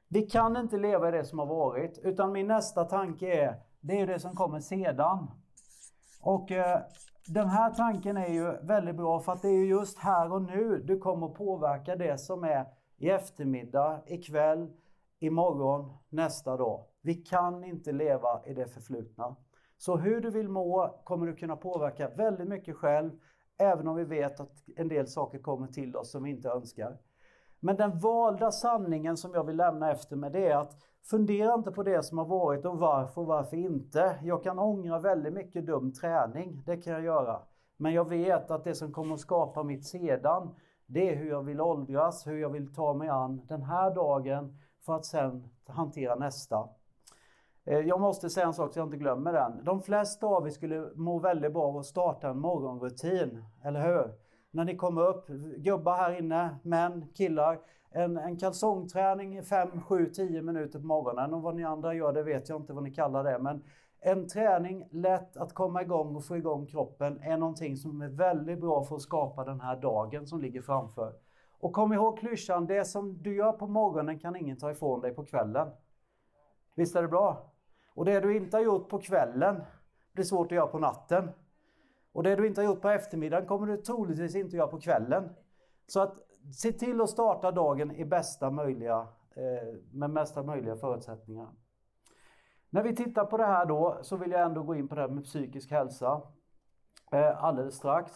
Vi 0.09 0.23
kan 0.23 0.57
inte 0.57 0.77
leva 0.77 1.09
i 1.09 1.13
det 1.13 1.25
som 1.25 1.39
har 1.39 1.47
varit, 1.47 1.99
utan 2.03 2.33
min 2.33 2.47
nästa 2.47 2.85
tanke 2.85 3.45
är 3.45 3.61
det 3.87 4.01
är 4.01 4.07
det 4.07 4.21
som 4.21 4.37
kommer 4.37 4.61
sedan. 4.61 5.31
Och 6.21 6.53
eh, 6.53 6.81
den 7.27 7.49
här 7.49 7.71
tanken 7.75 8.17
är 8.17 8.29
ju 8.29 8.53
väldigt 8.63 8.97
bra 8.97 9.21
för 9.21 9.33
att 9.33 9.43
det 9.43 9.49
är 9.49 9.65
just 9.65 9.99
här 9.99 10.33
och 10.33 10.43
nu 10.43 10.83
du 10.85 10.99
kommer 10.99 11.29
påverka 11.29 11.97
det 11.97 12.19
som 12.19 12.45
är 12.45 12.67
i 12.97 13.11
eftermiddag, 13.11 14.01
ikväll, 14.07 14.73
imorgon, 15.19 15.97
nästa 16.09 16.57
dag. 16.57 16.85
Vi 17.03 17.15
kan 17.15 17.65
inte 17.65 17.93
leva 17.93 18.43
i 18.47 18.55
det 18.55 18.67
förflutna. 18.67 19.37
Så 19.79 19.97
hur 19.97 20.21
du 20.21 20.31
vill 20.31 20.49
må 20.49 21.01
kommer 21.05 21.27
du 21.27 21.37
kunna 21.37 21.57
påverka 21.57 22.09
väldigt 22.09 22.49
mycket 22.49 22.77
själv, 22.77 23.11
även 23.59 23.89
om 23.89 23.97
vi 23.97 24.05
vet 24.05 24.41
att 24.41 24.65
en 24.77 24.89
del 24.89 25.07
saker 25.07 25.39
kommer 25.39 25.67
till 25.67 25.97
oss 25.97 26.11
som 26.11 26.23
vi 26.23 26.31
inte 26.31 26.49
önskar. 26.49 26.99
Men 27.61 27.77
den 27.77 27.99
valda 27.99 28.51
sanningen 28.51 29.17
som 29.17 29.35
jag 29.35 29.45
vill 29.45 29.57
lämna 29.57 29.91
efter 29.91 30.17
mig 30.17 30.31
det 30.31 30.49
är 30.49 30.57
att 30.57 30.77
fundera 31.11 31.55
inte 31.55 31.71
på 31.71 31.83
det 31.83 32.03
som 32.03 32.19
har 32.19 32.25
varit 32.25 32.65
och 32.65 32.79
varför 32.79 33.21
och 33.21 33.27
varför 33.27 33.57
inte. 33.57 34.19
Jag 34.23 34.43
kan 34.43 34.59
ångra 34.59 34.99
väldigt 34.99 35.33
mycket 35.33 35.67
dum 35.67 35.93
träning, 35.93 36.63
det 36.67 36.77
kan 36.77 36.93
jag 36.93 37.03
göra. 37.03 37.41
Men 37.77 37.93
jag 37.93 38.09
vet 38.09 38.51
att 38.51 38.65
det 38.65 38.75
som 38.75 38.93
kommer 38.93 39.15
att 39.15 39.21
skapa 39.21 39.63
mitt 39.63 39.87
sedan, 39.87 40.55
det 40.87 41.11
är 41.11 41.17
hur 41.17 41.29
jag 41.31 41.43
vill 41.43 41.61
åldras, 41.61 42.27
hur 42.27 42.39
jag 42.39 42.51
vill 42.51 42.75
ta 42.75 42.95
mig 42.95 43.09
an 43.09 43.47
den 43.49 43.63
här 43.63 43.95
dagen 43.95 44.59
för 44.87 44.97
att 44.97 45.05
sen 45.05 45.49
hantera 45.67 46.15
nästa. 46.15 46.69
Eh, 47.65 47.79
jag 47.79 48.01
måste 48.01 48.31
säga 48.31 48.47
en 48.47 48.55
sak 48.55 48.73
så 48.73 48.79
jag 48.79 48.87
inte 48.87 48.97
glömmer 48.97 49.33
den. 49.33 49.65
De 49.65 49.83
flesta 49.83 50.27
av 50.27 50.47
er 50.47 50.51
skulle 50.51 50.91
må 50.95 51.19
väldigt 51.19 51.53
bra 51.53 51.63
av 51.63 51.77
att 51.77 51.87
starta 51.87 52.29
en 52.29 52.39
morgonrutin, 52.39 53.45
eller 53.63 53.81
hur? 53.81 54.27
när 54.57 54.65
ni 54.65 54.77
kommer 54.77 55.03
upp, 55.03 55.29
gubbar 55.57 55.97
här 55.97 56.19
inne, 56.19 56.57
män, 56.63 57.05
killar, 57.15 57.59
en, 57.91 58.17
en 58.17 58.37
kalsongträning 58.37 59.39
i 59.39 59.43
5, 59.43 59.81
7, 59.81 60.07
10 60.07 60.43
minuter 60.43 60.79
på 60.79 60.87
morgonen. 60.87 61.35
Och 61.35 61.43
vad 61.43 61.55
ni 61.55 61.65
andra 61.65 61.95
gör, 61.95 62.13
det 62.13 62.23
vet 62.23 62.49
jag 62.49 62.61
inte 62.61 62.73
vad 62.73 62.83
ni 62.83 62.91
kallar 62.91 63.25
det. 63.25 63.39
Men 63.39 63.63
en 64.01 64.29
träning, 64.29 64.89
lätt 64.91 65.37
att 65.37 65.55
komma 65.55 65.83
igång 65.83 66.17
och 66.17 66.25
få 66.25 66.37
igång 66.37 66.67
kroppen, 66.67 67.21
är 67.23 67.37
någonting 67.37 67.77
som 67.77 68.03
är 68.03 68.09
väldigt 68.09 68.61
bra 68.61 68.85
för 68.85 68.97
att 68.97 69.03
skapa 69.03 69.45
den 69.45 69.61
här 69.61 69.77
dagen 69.77 70.27
som 70.27 70.41
ligger 70.41 70.63
framför. 70.63 71.13
Och 71.59 71.73
kom 71.73 71.93
ihåg 71.93 72.19
klyschan, 72.19 72.67
det 72.67 72.85
som 72.85 73.23
du 73.23 73.37
gör 73.37 73.53
på 73.53 73.67
morgonen 73.67 74.19
kan 74.19 74.37
ingen 74.37 74.57
ta 74.57 74.71
ifrån 74.71 75.01
dig 75.01 75.15
på 75.15 75.25
kvällen. 75.25 75.69
Visst 76.75 76.97
är 76.97 77.03
det 77.03 77.09
bra? 77.09 77.53
Och 77.95 78.05
det 78.05 78.21
du 78.21 78.37
inte 78.37 78.57
har 78.57 78.65
gjort 78.65 78.89
på 78.89 78.99
kvällen 78.99 79.63
blir 80.13 80.25
svårt 80.25 80.47
att 80.47 80.57
göra 80.57 80.67
på 80.67 80.79
natten. 80.79 81.31
Och 82.13 82.23
det 82.23 82.37
du 82.37 82.47
inte 82.47 82.61
har 82.61 82.67
gjort 82.67 82.83
på 82.83 82.89
eftermiddagen 82.89 83.47
kommer 83.47 83.67
du 83.67 83.77
troligtvis 83.77 84.35
inte 84.35 84.57
göra 84.57 84.67
på 84.67 84.81
kvällen. 84.81 85.29
Så 85.87 86.01
att 86.01 86.17
se 86.53 86.73
till 86.73 87.01
att 87.01 87.11
starta 87.11 87.51
dagen 87.51 87.91
i 87.91 88.05
bästa 88.05 88.51
möjliga, 88.51 89.07
eh, 89.37 89.75
med 89.93 90.13
bästa 90.13 90.43
möjliga 90.43 90.77
förutsättningar. 90.77 91.49
När 92.71 92.83
vi 92.83 92.97
tittar 92.97 93.25
på 93.25 93.37
det 93.37 93.47
här 93.47 93.67
då 93.67 93.99
så 94.03 94.17
vill 94.17 94.31
jag 94.31 94.43
ändå 94.43 94.63
gå 94.63 94.75
in 94.75 94.89
på 94.89 94.95
det 94.95 95.01
här 95.01 95.09
med 95.09 95.25
psykisk 95.25 95.71
hälsa 95.71 96.23
eh, 97.13 97.45
alldeles 97.45 97.75
strax. 97.75 98.13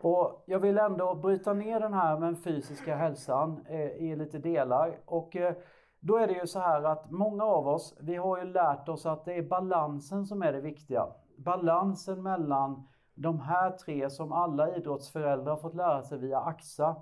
Och 0.00 0.44
jag 0.46 0.58
vill 0.58 0.78
ändå 0.78 1.14
bryta 1.14 1.52
ner 1.52 1.80
den 1.80 1.92
här 1.92 2.18
med 2.18 2.28
den 2.28 2.36
fysiska 2.36 2.96
hälsan 2.96 3.66
eh, 3.68 3.80
i 3.80 4.16
lite 4.16 4.38
delar. 4.38 5.00
Och 5.04 5.36
då 6.00 6.16
är 6.16 6.26
det 6.26 6.32
ju 6.32 6.46
så 6.46 6.58
här 6.58 6.82
att 6.82 7.10
många 7.10 7.44
av 7.44 7.68
oss, 7.68 7.96
vi 8.00 8.16
har 8.16 8.38
ju 8.38 8.44
lärt 8.44 8.88
oss 8.88 9.06
att 9.06 9.24
det 9.24 9.34
är 9.34 9.42
balansen 9.42 10.26
som 10.26 10.42
är 10.42 10.52
det 10.52 10.60
viktiga. 10.60 11.06
Balansen 11.36 12.22
mellan 12.22 12.88
de 13.14 13.40
här 13.40 13.70
tre 13.70 14.10
som 14.10 14.32
alla 14.32 14.76
idrottsföräldrar 14.76 15.50
har 15.52 15.60
fått 15.60 15.74
lära 15.74 16.02
sig 16.02 16.18
via 16.18 16.40
AXA 16.40 16.96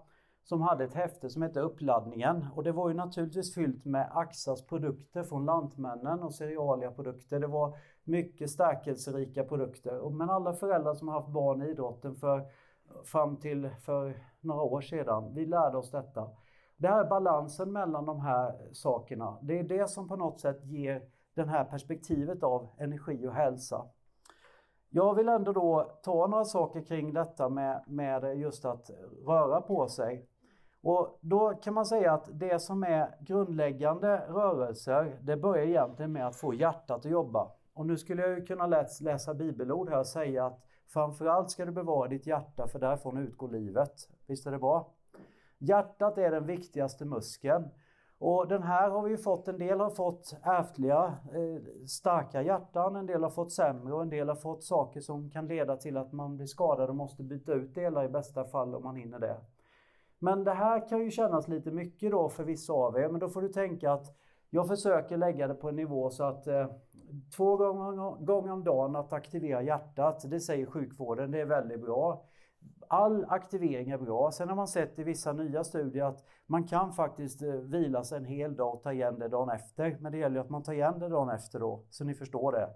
som 0.48 0.62
hade 0.62 0.85
ett 0.85 0.94
häfte 0.94 1.30
som 1.30 1.42
hette 1.42 1.61
Uppladdningen 1.61 2.46
och 2.54 2.64
det 2.64 2.72
var 2.72 2.88
ju 2.88 2.94
naturligtvis 2.94 3.54
fyllt 3.54 3.85
med 3.85 4.11
Axas 4.14 4.66
produkter 4.66 5.22
från 5.22 5.44
Lantmännen 5.44 6.22
och 6.22 6.35
cerealiaprodukter. 6.35 7.40
Det 7.40 7.46
var 7.46 7.78
mycket 8.04 8.50
stärkelserika 8.50 9.44
produkter. 9.44 10.11
Men 10.11 10.30
alla 10.30 10.52
föräldrar 10.52 10.94
som 10.94 11.09
har 11.09 11.20
haft 11.20 11.32
barn 11.32 11.62
i 11.62 11.70
idrotten 11.70 12.14
för, 12.14 12.42
fram 13.04 13.37
till 13.37 13.70
för 13.80 14.22
några 14.40 14.62
år 14.62 14.80
sedan, 14.80 15.35
vi 15.35 15.46
lärde 15.46 15.78
oss 15.78 15.90
detta. 15.90 16.28
Det 16.76 16.88
här 16.88 17.04
är 17.04 17.09
balansen 17.09 17.72
mellan 17.72 18.04
de 18.04 18.20
här 18.20 18.54
sakerna. 18.72 19.38
Det 19.42 19.59
är 19.59 19.64
det 19.64 19.90
som 19.90 20.09
på 20.09 20.16
något 20.16 20.40
sätt 20.40 20.64
ger 20.64 21.02
det 21.35 21.44
här 21.44 21.64
perspektivet 21.64 22.42
av 22.42 22.68
energi 22.78 23.26
och 23.26 23.35
hälsa. 23.35 23.85
Jag 24.88 25.14
vill 25.14 25.28
ändå 25.28 25.52
då 25.52 25.90
ta 26.02 26.26
några 26.26 26.44
saker 26.44 26.80
kring 26.80 27.12
detta 27.12 27.48
med, 27.48 27.85
med 27.87 28.38
just 28.38 28.64
att 28.64 28.90
röra 29.26 29.61
på 29.61 29.88
sig. 29.88 30.28
Och 30.82 31.18
då 31.20 31.54
kan 31.54 31.74
man 31.74 31.86
säga 31.86 32.12
att 32.12 32.28
det 32.32 32.58
som 32.58 32.82
är 32.82 33.16
grundläggande 33.20 34.18
rörelser, 34.28 35.18
det 35.22 35.36
börjar 35.36 35.64
egentligen 35.66 36.12
med 36.12 36.26
att 36.26 36.36
få 36.36 36.54
hjärtat 36.54 37.06
att 37.06 37.10
jobba. 37.10 37.50
Och 37.74 37.86
nu 37.86 37.96
skulle 37.96 38.22
jag 38.22 38.38
ju 38.38 38.46
kunna 38.46 38.66
läsa 39.00 39.34
bibelord 39.34 39.88
här 39.88 39.98
och 39.98 40.06
säga 40.06 40.46
att 40.46 40.60
framförallt 40.86 41.50
ska 41.50 41.64
du 41.64 41.72
bevara 41.72 42.08
ditt 42.08 42.26
hjärta 42.26 42.68
för 42.68 42.78
därifrån 42.78 43.16
utgår 43.16 43.48
livet. 43.48 44.08
Visst 44.26 44.46
är 44.46 44.50
det 44.50 44.58
bra? 44.58 44.92
Hjärtat 45.58 46.18
är 46.18 46.30
den 46.30 46.46
viktigaste 46.46 47.04
muskeln. 47.04 47.68
Och 48.18 48.48
den 48.48 48.62
här 48.62 48.90
har 48.90 49.02
vi 49.02 49.10
ju 49.10 49.16
fått, 49.16 49.48
en 49.48 49.58
del 49.58 49.80
har 49.80 49.90
fått 49.90 50.36
ärftliga 50.42 51.14
eh, 51.32 51.86
starka 51.86 52.42
hjärtan, 52.42 52.96
en 52.96 53.06
del 53.06 53.22
har 53.22 53.30
fått 53.30 53.52
sämre 53.52 53.94
och 53.94 54.02
en 54.02 54.10
del 54.10 54.28
har 54.28 54.36
fått 54.36 54.64
saker 54.64 55.00
som 55.00 55.30
kan 55.30 55.46
leda 55.46 55.76
till 55.76 55.96
att 55.96 56.12
man 56.12 56.36
blir 56.36 56.46
skadad 56.46 56.88
och 56.88 56.96
måste 56.96 57.22
byta 57.22 57.52
ut 57.52 57.74
delar 57.74 58.04
i 58.04 58.08
bästa 58.08 58.44
fall 58.44 58.74
om 58.74 58.82
man 58.82 58.96
hinner 58.96 59.18
det. 59.18 59.36
Men 60.18 60.44
det 60.44 60.52
här 60.52 60.88
kan 60.88 61.05
ju 61.05 61.11
kännas 61.11 61.48
lite 61.48 61.70
mycket 61.70 62.11
då 62.11 62.29
för 62.29 62.44
vissa 62.44 62.72
av 62.72 62.98
er, 62.98 63.09
men 63.09 63.20
då 63.20 63.29
får 63.29 63.42
du 63.42 63.48
tänka 63.48 63.92
att 63.92 64.16
jag 64.50 64.68
försöker 64.68 65.16
lägga 65.16 65.48
det 65.48 65.55
på 65.55 65.68
en 65.68 65.76
nivå 65.76 66.11
så 66.11 66.24
att 66.24 66.46
eh, 66.46 66.66
två 67.37 67.57
gånger, 67.57 68.24
gånger 68.24 68.52
om 68.52 68.64
dagen 68.64 68.96
att 68.96 69.12
aktivera 69.12 69.62
hjärtat, 69.62 70.31
det 70.31 70.40
säger 70.40 70.66
sjukvården, 70.66 71.31
det 71.31 71.40
är 71.40 71.46
väldigt 71.46 71.81
bra. 71.81 72.24
All 72.88 73.26
aktivering 73.29 73.90
är 73.90 73.98
bra. 73.98 74.31
Sen 74.33 74.48
har 74.48 74.57
man 74.57 74.68
sett 74.68 74.98
i 74.98 75.02
vissa 75.02 75.33
nya 75.33 75.64
studier 75.64 76.05
att 76.05 76.24
man 76.46 76.66
kan 76.66 76.92
faktiskt 76.92 77.42
eh, 77.42 77.48
vila 77.48 78.05
sig 78.05 78.18
en 78.18 78.24
hel 78.24 78.57
dag 78.57 78.74
och 78.74 78.83
ta 78.83 78.92
igen 78.92 79.18
det 79.18 79.29
dagen 79.29 79.50
efter. 79.50 79.96
Men 80.00 80.12
det 80.12 80.18
gäller 80.18 80.37
ju 80.37 80.40
att 80.40 80.50
man 80.50 80.62
tar 80.62 80.72
igen 80.72 80.98
det 80.98 81.09
dagen 81.09 81.31
efter 81.31 81.61
då, 81.61 81.85
så 81.90 82.05
ni 82.05 82.14
förstår 82.14 82.52
det. 82.52 82.70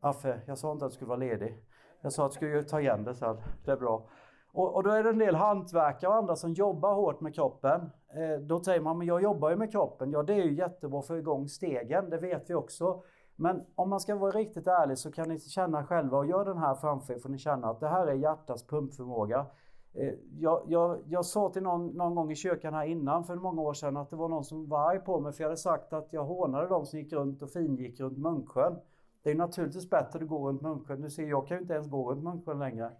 Affe, 0.00 0.40
jag 0.46 0.58
sa 0.58 0.72
inte 0.72 0.84
att 0.84 0.90
du 0.90 0.94
skulle 0.94 1.08
vara 1.08 1.18
ledig. 1.18 1.64
Jag 2.00 2.12
sa 2.12 2.26
att 2.26 2.32
du 2.32 2.36
skulle 2.36 2.62
ta 2.62 2.80
igen 2.80 3.04
det 3.04 3.14
sen. 3.14 3.36
Det 3.64 3.70
är 3.70 3.76
bra. 3.76 4.08
Och, 4.52 4.74
och, 4.74 4.82
då 4.82 4.90
är 4.90 5.02
det 5.02 5.10
en 5.10 5.18
del 5.18 5.34
hantverkare 5.34 6.10
och 6.10 6.16
andra 6.16 6.36
som 6.36 6.52
jobbar 6.52 6.94
hårt 6.94 7.20
med 7.20 7.34
kroppen. 7.34 7.80
Eh, 8.14 8.40
då 8.40 8.60
säger 8.60 8.80
man, 8.80 8.98
men 8.98 9.06
jag 9.06 9.22
jobbar 9.22 9.50
ju 9.50 9.56
med 9.56 9.72
kroppen. 9.72 10.10
Ja, 10.10 10.22
det 10.22 10.34
är 10.34 10.44
ju 10.44 10.54
jättebra 10.54 10.90
för 10.90 10.98
att 10.98 11.06
få 11.06 11.18
igång 11.18 11.48
stegen, 11.48 12.10
det 12.10 12.18
vet 12.18 12.50
vi 12.50 12.54
också. 12.54 13.02
Men 13.36 13.62
om 13.74 13.90
man 13.90 14.00
ska 14.00 14.16
vara 14.16 14.30
riktigt 14.30 14.66
ärlig 14.66 14.98
så 14.98 15.12
kan 15.12 15.28
ni 15.28 15.38
känna 15.38 15.84
själva 15.84 16.18
och 16.18 16.26
gör 16.26 16.44
den 16.44 16.58
här 16.58 16.74
framför 16.74 17.14
er 17.14 17.18
får 17.18 17.28
ni 17.28 17.38
känna 17.38 17.70
att 17.70 17.80
det 17.80 17.88
här 17.88 18.06
är 18.06 18.14
hjärtats 18.14 18.66
pumpförmåga. 18.66 19.46
Eh, 19.94 20.14
jag, 20.38 20.62
jag, 20.66 20.98
jag 21.06 21.24
sa 21.24 21.48
till 21.48 21.62
någon, 21.62 21.86
någon 21.86 22.14
gång 22.14 22.30
i 22.30 22.36
kyrkan 22.36 22.74
här 22.74 22.84
innan 22.84 23.24
för 23.24 23.36
många 23.36 23.62
år 23.62 23.74
sedan 23.74 23.96
att 23.96 24.10
det 24.10 24.16
var 24.16 24.28
någon 24.28 24.44
som 24.44 24.68
var 24.68 24.90
arg 24.90 24.98
på 24.98 25.20
mig 25.20 25.32
för 25.32 25.42
jag 25.42 25.48
hade 25.48 25.56
sagt 25.56 25.92
att 25.92 26.12
jag 26.12 26.24
hånade 26.24 26.68
de 26.68 26.86
som 26.86 26.98
gick 26.98 27.12
runt 27.12 27.42
och 27.42 27.50
fingick 27.50 28.00
runt 28.00 28.18
Munksjön. 28.18 28.78
Det 29.22 29.30
är 29.30 29.34
naturligtvis 29.34 29.90
bättre 29.90 30.18
att 30.18 30.28
gå 30.28 30.48
runt 30.48 30.62
Munksjön. 30.62 31.00
Du 31.00 31.10
ser, 31.10 31.26
jag 31.26 31.46
kan 31.46 31.56
ju 31.56 31.60
inte 31.60 31.74
ens 31.74 31.90
gå 31.90 32.10
runt 32.10 32.22
Munksjön 32.22 32.58
längre. 32.58 32.90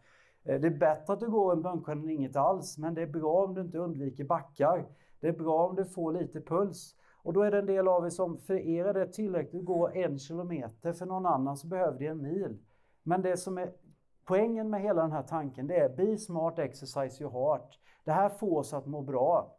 Eh, 0.49 0.61
det 0.61 0.67
är 0.67 0.79
bättre 0.79 1.13
att 1.13 1.21
du 1.21 1.31
går 1.31 1.53
en 1.53 1.63
Munksjön 1.63 2.03
än 2.03 2.11
inget 2.11 2.37
alls, 2.37 2.79
men 2.79 2.95
det 2.95 3.03
är 3.03 3.07
bra 3.07 3.45
om 3.45 3.55
du 3.55 3.61
inte 3.61 3.79
undviker 3.79 4.25
backar. 4.25 4.87
Det 5.21 5.29
är 5.29 5.33
bra 5.33 5.69
om 5.69 5.77
du 5.77 5.85
får 5.85 6.13
lite 6.13 6.41
puls. 6.41 6.95
Och 7.23 7.33
då 7.33 7.43
är 7.43 7.51
det 7.51 7.59
en 7.59 7.67
del 7.67 7.89
av 7.89 8.07
er 8.07 8.11
som, 8.11 8.39
för 8.39 8.55
er 8.55 8.85
är 8.85 8.95
det 8.95 9.13
tillräckligt 9.13 9.61
att 9.61 9.67
gå 9.67 9.89
en 9.89 10.19
kilometer, 10.19 10.93
för 10.93 11.07
någon 11.07 11.27
annan 11.27 11.57
så 11.57 11.67
behöver 11.67 11.99
det 11.99 12.07
en 12.07 12.23
mil. 12.23 12.59
Men 13.03 13.23
det 13.23 13.37
som 13.37 13.59
är 13.59 13.73
poängen 14.25 14.71
med 14.71 14.83
hela 14.83 15.03
den 15.03 15.13
här 15.13 15.23
tanken, 15.23 15.67
det 15.67 15.77
är 15.77 15.97
Be 15.97 16.19
smart, 16.19 16.59
exercise 16.59 17.23
your 17.23 17.33
heart. 17.33 17.79
Det 18.05 18.13
här 18.13 18.29
får 18.29 18.59
oss 18.59 18.75
att 18.75 18.87
må 18.87 19.03
bra. 19.03 19.55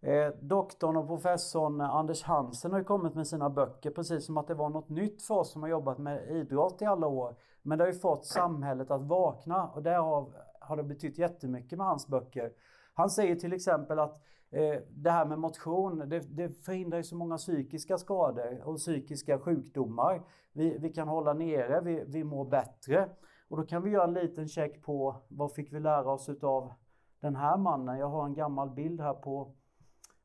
Eh, 0.00 0.28
doktorn 0.40 0.96
och 0.96 1.06
professorn 1.06 1.80
Anders 1.80 2.22
Hansen 2.22 2.72
har 2.72 2.78
ju 2.78 2.84
kommit 2.84 3.14
med 3.14 3.26
sina 3.26 3.50
böcker 3.50 3.90
precis 3.90 4.26
som 4.26 4.36
att 4.36 4.46
det 4.46 4.54
var 4.54 4.68
något 4.68 4.88
nytt 4.88 5.22
för 5.22 5.34
oss 5.34 5.52
som 5.52 5.62
har 5.62 5.68
jobbat 5.68 5.98
med 5.98 6.30
idrott 6.30 6.82
i 6.82 6.84
alla 6.84 7.06
år. 7.06 7.34
Men 7.62 7.78
det 7.78 7.84
har 7.84 7.92
ju 7.92 7.98
fått 7.98 8.26
samhället 8.26 8.90
att 8.90 9.02
vakna 9.02 9.68
och 9.68 9.82
därav 9.82 10.34
har 10.60 10.76
det 10.76 10.82
betytt 10.82 11.18
jättemycket 11.18 11.78
med 11.78 11.86
hans 11.86 12.08
böcker. 12.08 12.52
Han 12.94 13.10
säger 13.10 13.36
till 13.36 13.52
exempel 13.52 13.98
att 13.98 14.22
eh, 14.50 14.80
det 14.90 15.10
här 15.10 15.26
med 15.26 15.38
motion, 15.38 15.98
det, 15.98 16.20
det 16.20 16.64
förhindrar 16.64 16.98
ju 16.98 17.04
så 17.04 17.16
många 17.16 17.36
psykiska 17.36 17.98
skador 17.98 18.62
och 18.64 18.76
psykiska 18.76 19.38
sjukdomar. 19.38 20.22
Vi, 20.52 20.78
vi 20.78 20.92
kan 20.92 21.08
hålla 21.08 21.32
nere, 21.32 21.80
vi, 21.80 22.04
vi 22.06 22.24
mår 22.24 22.44
bättre. 22.44 23.08
Och 23.48 23.56
då 23.56 23.66
kan 23.66 23.82
vi 23.82 23.90
göra 23.90 24.04
en 24.04 24.14
liten 24.14 24.48
check 24.48 24.82
på 24.82 25.16
vad 25.28 25.52
fick 25.52 25.72
vi 25.72 25.80
lära 25.80 26.12
oss 26.12 26.28
utav 26.28 26.72
den 27.20 27.36
här 27.36 27.56
mannen. 27.56 27.98
Jag 27.98 28.08
har 28.08 28.24
en 28.24 28.34
gammal 28.34 28.70
bild 28.70 29.00
här 29.00 29.14
på 29.14 29.54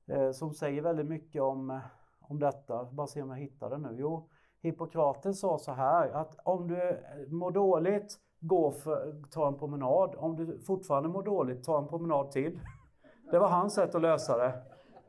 eh, 0.07 0.31
som 0.31 0.53
säger 0.53 0.81
väldigt 0.81 1.07
mycket 1.07 1.41
om, 1.41 1.79
om 2.19 2.39
detta. 2.39 2.85
Bara 2.91 3.07
se 3.07 3.21
om 3.21 3.29
jag 3.29 3.37
hittar 3.37 3.69
den 3.69 3.81
nu. 3.81 3.95
Jo, 3.99 4.29
Hippokrates 4.61 5.39
sa 5.39 5.57
så 5.57 5.71
här 5.71 6.09
att 6.09 6.39
om 6.43 6.67
du 6.67 6.99
mår 7.27 7.51
dåligt, 7.51 8.17
gå 8.39 8.71
för, 8.71 9.15
ta 9.31 9.47
en 9.47 9.57
promenad. 9.57 10.15
Om 10.17 10.35
du 10.35 10.59
fortfarande 10.59 11.09
mår 11.09 11.23
dåligt, 11.23 11.63
ta 11.63 11.77
en 11.77 11.87
promenad 11.87 12.31
till. 12.31 12.59
Det 13.31 13.39
var 13.39 13.47
hans 13.47 13.73
sätt 13.73 13.95
att 13.95 14.01
lösa 14.01 14.37
det. 14.37 14.53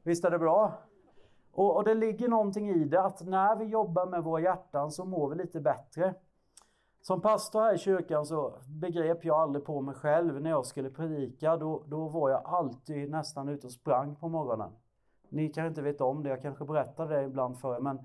Visst 0.02 0.24
är 0.24 0.30
det 0.30 0.38
bra? 0.38 0.72
Och, 1.52 1.76
och 1.76 1.84
det 1.84 1.94
ligger 1.94 2.28
någonting 2.28 2.68
i 2.68 2.84
det 2.84 3.02
att 3.02 3.26
när 3.26 3.56
vi 3.56 3.64
jobbar 3.64 4.06
med 4.06 4.24
våra 4.24 4.40
hjärtan 4.40 4.90
så 4.90 5.04
mår 5.04 5.28
vi 5.28 5.36
lite 5.36 5.60
bättre. 5.60 6.14
Som 7.00 7.20
pastor 7.20 7.60
här 7.60 7.74
i 7.74 7.78
kyrkan 7.78 8.26
så 8.26 8.52
begrep 8.68 9.24
jag 9.24 9.36
aldrig 9.36 9.64
på 9.64 9.80
mig 9.80 9.94
själv 9.94 10.40
när 10.40 10.50
jag 10.50 10.66
skulle 10.66 10.90
predika. 10.90 11.56
Då, 11.56 11.82
då 11.86 12.08
var 12.08 12.30
jag 12.30 12.42
alltid 12.44 13.10
nästan 13.10 13.48
ute 13.48 13.66
och 13.66 13.72
sprang 13.72 14.16
på 14.16 14.28
morgonen. 14.28 14.70
Ni 15.28 15.48
kanske 15.48 15.68
inte 15.68 15.82
vet 15.82 16.00
om 16.00 16.22
det, 16.22 16.28
jag 16.28 16.42
kanske 16.42 16.64
berättar 16.64 17.08
det 17.08 17.24
ibland 17.24 17.58
för 17.58 17.74
er, 17.74 17.80
men 17.80 17.98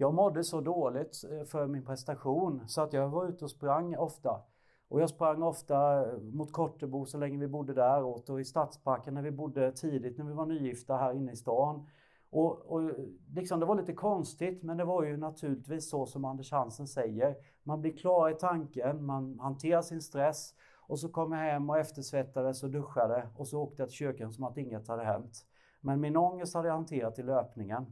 jag 0.00 0.14
mådde 0.14 0.44
så 0.44 0.60
dåligt 0.60 1.24
eh, 1.30 1.44
för 1.44 1.66
min 1.66 1.84
prestation 1.84 2.68
så 2.68 2.80
att 2.80 2.92
jag 2.92 3.08
var 3.08 3.28
ute 3.28 3.44
och 3.44 3.50
sprang 3.50 3.96
ofta. 3.96 4.40
Och 4.88 5.00
jag 5.00 5.10
sprang 5.10 5.42
ofta 5.42 6.06
eh, 6.06 6.18
mot 6.18 6.52
Kortebo 6.52 7.06
så 7.06 7.18
länge 7.18 7.38
vi 7.38 7.48
bodde 7.48 7.74
där 7.74 8.02
och 8.02 8.40
i 8.40 8.44
Stadsparken 8.44 9.14
när 9.14 9.22
vi 9.22 9.30
bodde 9.30 9.72
tidigt 9.72 10.18
när 10.18 10.24
vi 10.24 10.32
var 10.32 10.46
nygifta 10.46 10.96
här 10.96 11.12
inne 11.12 11.32
i 11.32 11.36
stan. 11.36 11.86
Och, 12.30 12.72
och 12.72 12.82
eh, 12.82 12.90
liksom 13.34 13.60
det 13.60 13.66
var 13.66 13.74
lite 13.74 13.92
konstigt 13.92 14.62
men 14.62 14.76
det 14.76 14.84
var 14.84 15.04
ju 15.04 15.16
naturligtvis 15.16 15.90
så 15.90 16.06
som 16.06 16.24
Anders 16.24 16.52
Hansen 16.52 16.86
säger. 16.86 17.36
Man 17.62 17.80
blir 17.80 17.96
klar 17.96 18.30
i 18.30 18.34
tanken, 18.34 19.04
man 19.04 19.38
hanterar 19.40 19.82
sin 19.82 20.02
stress 20.02 20.54
och 20.76 20.98
så 20.98 21.08
kom 21.08 21.32
jag 21.32 21.40
hem 21.40 21.70
och 21.70 21.78
eftersvettades 21.78 22.62
och 22.62 22.70
duschade 22.70 23.28
och 23.36 23.48
så 23.48 23.60
åkte 23.60 23.82
jag 23.82 23.88
till 23.88 23.98
kyrkan 23.98 24.32
som 24.32 24.44
att 24.44 24.56
inget 24.56 24.88
hade 24.88 25.04
hänt. 25.04 25.46
Men 25.80 26.00
min 26.00 26.16
ångest 26.16 26.54
hade 26.54 26.68
jag 26.68 26.74
hanterat 26.74 27.18
i 27.18 27.22
löpningen. 27.22 27.86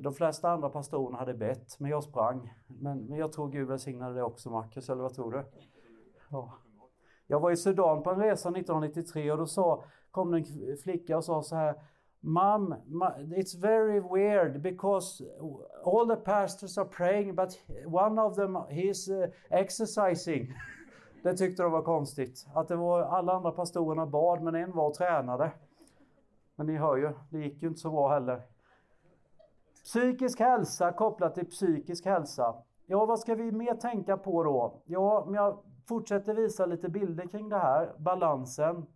De 0.00 0.14
flesta 0.14 0.50
andra 0.50 0.68
pastorerna 0.68 1.18
hade 1.18 1.34
bett, 1.34 1.80
men 1.80 1.90
jag 1.90 2.04
sprang. 2.04 2.54
Men, 2.66 2.98
men 2.98 3.18
jag 3.18 3.32
tror 3.32 3.48
Gud 3.48 3.68
välsignade 3.68 4.14
det 4.14 4.22
också, 4.22 4.50
Marcus, 4.50 4.88
eller 4.88 5.02
vad 5.02 5.14
tror 5.14 5.32
du? 5.32 5.44
Ja. 6.30 6.52
Jag 7.26 7.40
var 7.40 7.50
i 7.50 7.56
Sudan 7.56 8.02
på 8.02 8.10
en 8.10 8.20
resa 8.20 8.48
1993 8.48 9.32
och 9.32 9.38
då 9.38 9.46
sa, 9.46 9.84
kom 10.10 10.30
det 10.30 10.38
en 10.38 10.76
flicka 10.76 11.16
och 11.16 11.24
sa 11.24 11.42
så 11.42 11.56
här 11.56 11.74
Mom, 12.20 12.74
it's 13.36 13.54
very 13.60 14.00
weird 14.00 14.62
because 14.62 15.24
all 15.84 16.08
the 16.08 16.16
pastors 16.16 16.78
are 16.78 16.88
praying 16.88 17.34
but 17.34 17.60
one 17.86 18.22
of 18.22 18.36
them 18.36 18.56
he's 18.56 19.08
uh, 19.08 19.28
exercising. 19.50 20.54
Det 21.22 21.36
tyckte 21.36 21.62
de 21.62 21.72
var 21.72 21.82
konstigt. 21.82 22.46
Att 22.54 22.68
det 22.68 22.76
var 22.76 23.02
alla 23.02 23.32
andra 23.32 23.50
pastorerna 23.50 24.06
bad 24.06 24.42
men 24.42 24.54
en 24.54 24.72
var 24.72 24.88
och 24.88 24.94
tränade. 24.94 25.52
Men 26.56 26.66
ni 26.66 26.76
hör 26.76 26.96
ju, 26.96 27.12
det 27.30 27.38
gick 27.38 27.62
ju 27.62 27.68
inte 27.68 27.80
så 27.80 27.90
bra 27.90 28.08
heller. 28.08 28.42
Psykisk 29.86 30.40
hälsa 30.40 30.92
kopplat 30.92 31.34
till 31.34 31.46
psykisk 31.46 32.06
hälsa. 32.06 32.54
Ja, 32.86 33.06
vad 33.06 33.18
ska 33.18 33.34
vi 33.34 33.52
mer 33.52 33.74
tänka 33.74 34.16
på 34.16 34.42
då? 34.42 34.82
Ja, 34.84 35.20
om 35.20 35.34
jag 35.34 35.58
fortsätter 35.88 36.34
visa 36.34 36.66
lite 36.66 36.88
bilder 36.88 37.26
kring 37.26 37.48
det 37.48 37.58
här, 37.58 37.94
balansen. 37.98 38.86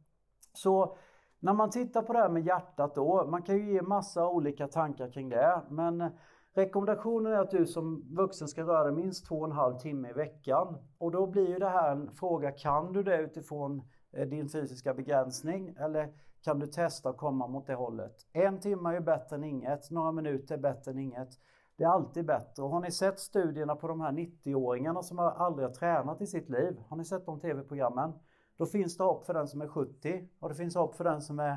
Så 0.53 0.96
när 1.40 1.53
man 1.53 1.70
tittar 1.70 2.03
på 2.03 2.12
det 2.12 2.18
här 2.18 2.29
med 2.29 2.46
hjärtat 2.46 2.94
då, 2.94 3.26
man 3.26 3.42
kan 3.42 3.57
ju 3.57 3.72
ge 3.72 3.83
massa 3.83 4.29
olika 4.29 4.68
tankar 4.68 5.11
kring 5.11 5.29
det, 5.29 5.62
men 5.68 6.11
rekommendationen 6.55 7.33
är 7.33 7.38
att 7.38 7.50
du 7.50 7.66
som 7.66 8.16
vuxen 8.16 8.48
ska 8.48 8.62
röra 8.62 8.85
dig 8.85 8.92
minst 8.92 9.26
två 9.26 9.37
och 9.37 9.46
en 9.46 9.53
halv 9.53 9.79
timme 9.79 10.11
i 10.11 10.12
veckan. 10.12 10.79
Och 10.98 11.11
då 11.11 11.26
blir 11.26 11.48
ju 11.48 11.59
det 11.59 11.68
här 11.68 11.92
en 11.92 12.12
fråga, 12.12 12.50
kan 12.50 12.92
du 12.92 13.03
det 13.03 13.18
utifrån 13.18 13.83
eh, 14.12 14.29
din 14.29 14.48
fysiska 14.48 14.94
begränsning 14.94 15.74
eller 15.79 16.12
kan 16.44 16.59
du 16.59 16.66
testa 16.66 17.09
att 17.09 17.16
komma 17.16 17.46
mot 17.46 17.66
det 17.66 17.74
hållet. 17.74 18.26
En 18.33 18.61
timme 18.61 18.96
är 18.96 19.00
bättre 19.00 19.37
än 19.37 19.44
inget, 19.44 19.90
några 19.90 20.12
minuter 20.12 20.55
är 20.55 20.59
bättre 20.59 20.90
än 20.90 20.98
inget. 20.98 21.29
Det 21.76 21.85
är 21.85 21.88
alltid 21.88 22.26
bättre. 22.26 22.62
Och 22.62 22.70
har 22.70 22.81
ni 22.81 22.90
sett 22.90 23.18
studierna 23.18 23.76
på 23.76 23.88
de 23.88 24.00
här 24.00 24.12
90-åringarna 24.12 25.03
som 25.03 25.18
aldrig 25.18 25.68
har 25.68 25.74
tränat 25.74 26.20
i 26.20 26.26
sitt 26.26 26.48
liv? 26.48 26.81
Har 26.88 26.96
ni 26.96 27.05
sett 27.05 27.26
de 27.26 27.40
tv-programmen? 27.40 28.12
Då 28.57 28.66
finns 28.66 28.96
det 28.96 29.05
hopp 29.05 29.26
för 29.26 29.35
den 29.35 29.48
som 29.48 29.61
är 29.61 29.68
70 29.68 30.29
och 30.40 30.48
det 30.48 30.55
finns 30.55 30.74
hopp 30.74 30.94
för 30.94 31.05
den 31.05 31.22
som 31.22 31.38
är, 31.38 31.57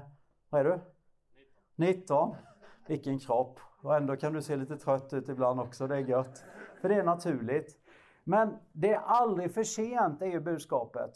vad 0.50 0.62
är 0.62 0.66
du? 0.66 0.80
19. 1.76 2.30
19. 2.30 2.36
Vilken 2.88 3.20
kropp! 3.20 3.60
Och 3.82 3.96
ändå 3.96 4.16
kan 4.16 4.34
du 4.34 4.42
se 4.42 4.56
lite 4.56 4.78
trött 4.78 5.14
ut 5.14 5.30
ibland 5.30 5.60
också, 5.60 5.88
det 5.88 5.96
är 5.96 6.00
gött. 6.00 6.44
För 6.82 6.90
det 6.90 6.96
är 6.96 7.04
naturligt. 7.04 7.78
Men 8.24 8.58
det 8.72 8.94
är 8.94 9.00
aldrig 9.00 9.54
för 9.54 9.64
sent, 9.64 10.22
är 10.22 10.26
ju 10.26 10.40
budskapet. 10.40 11.12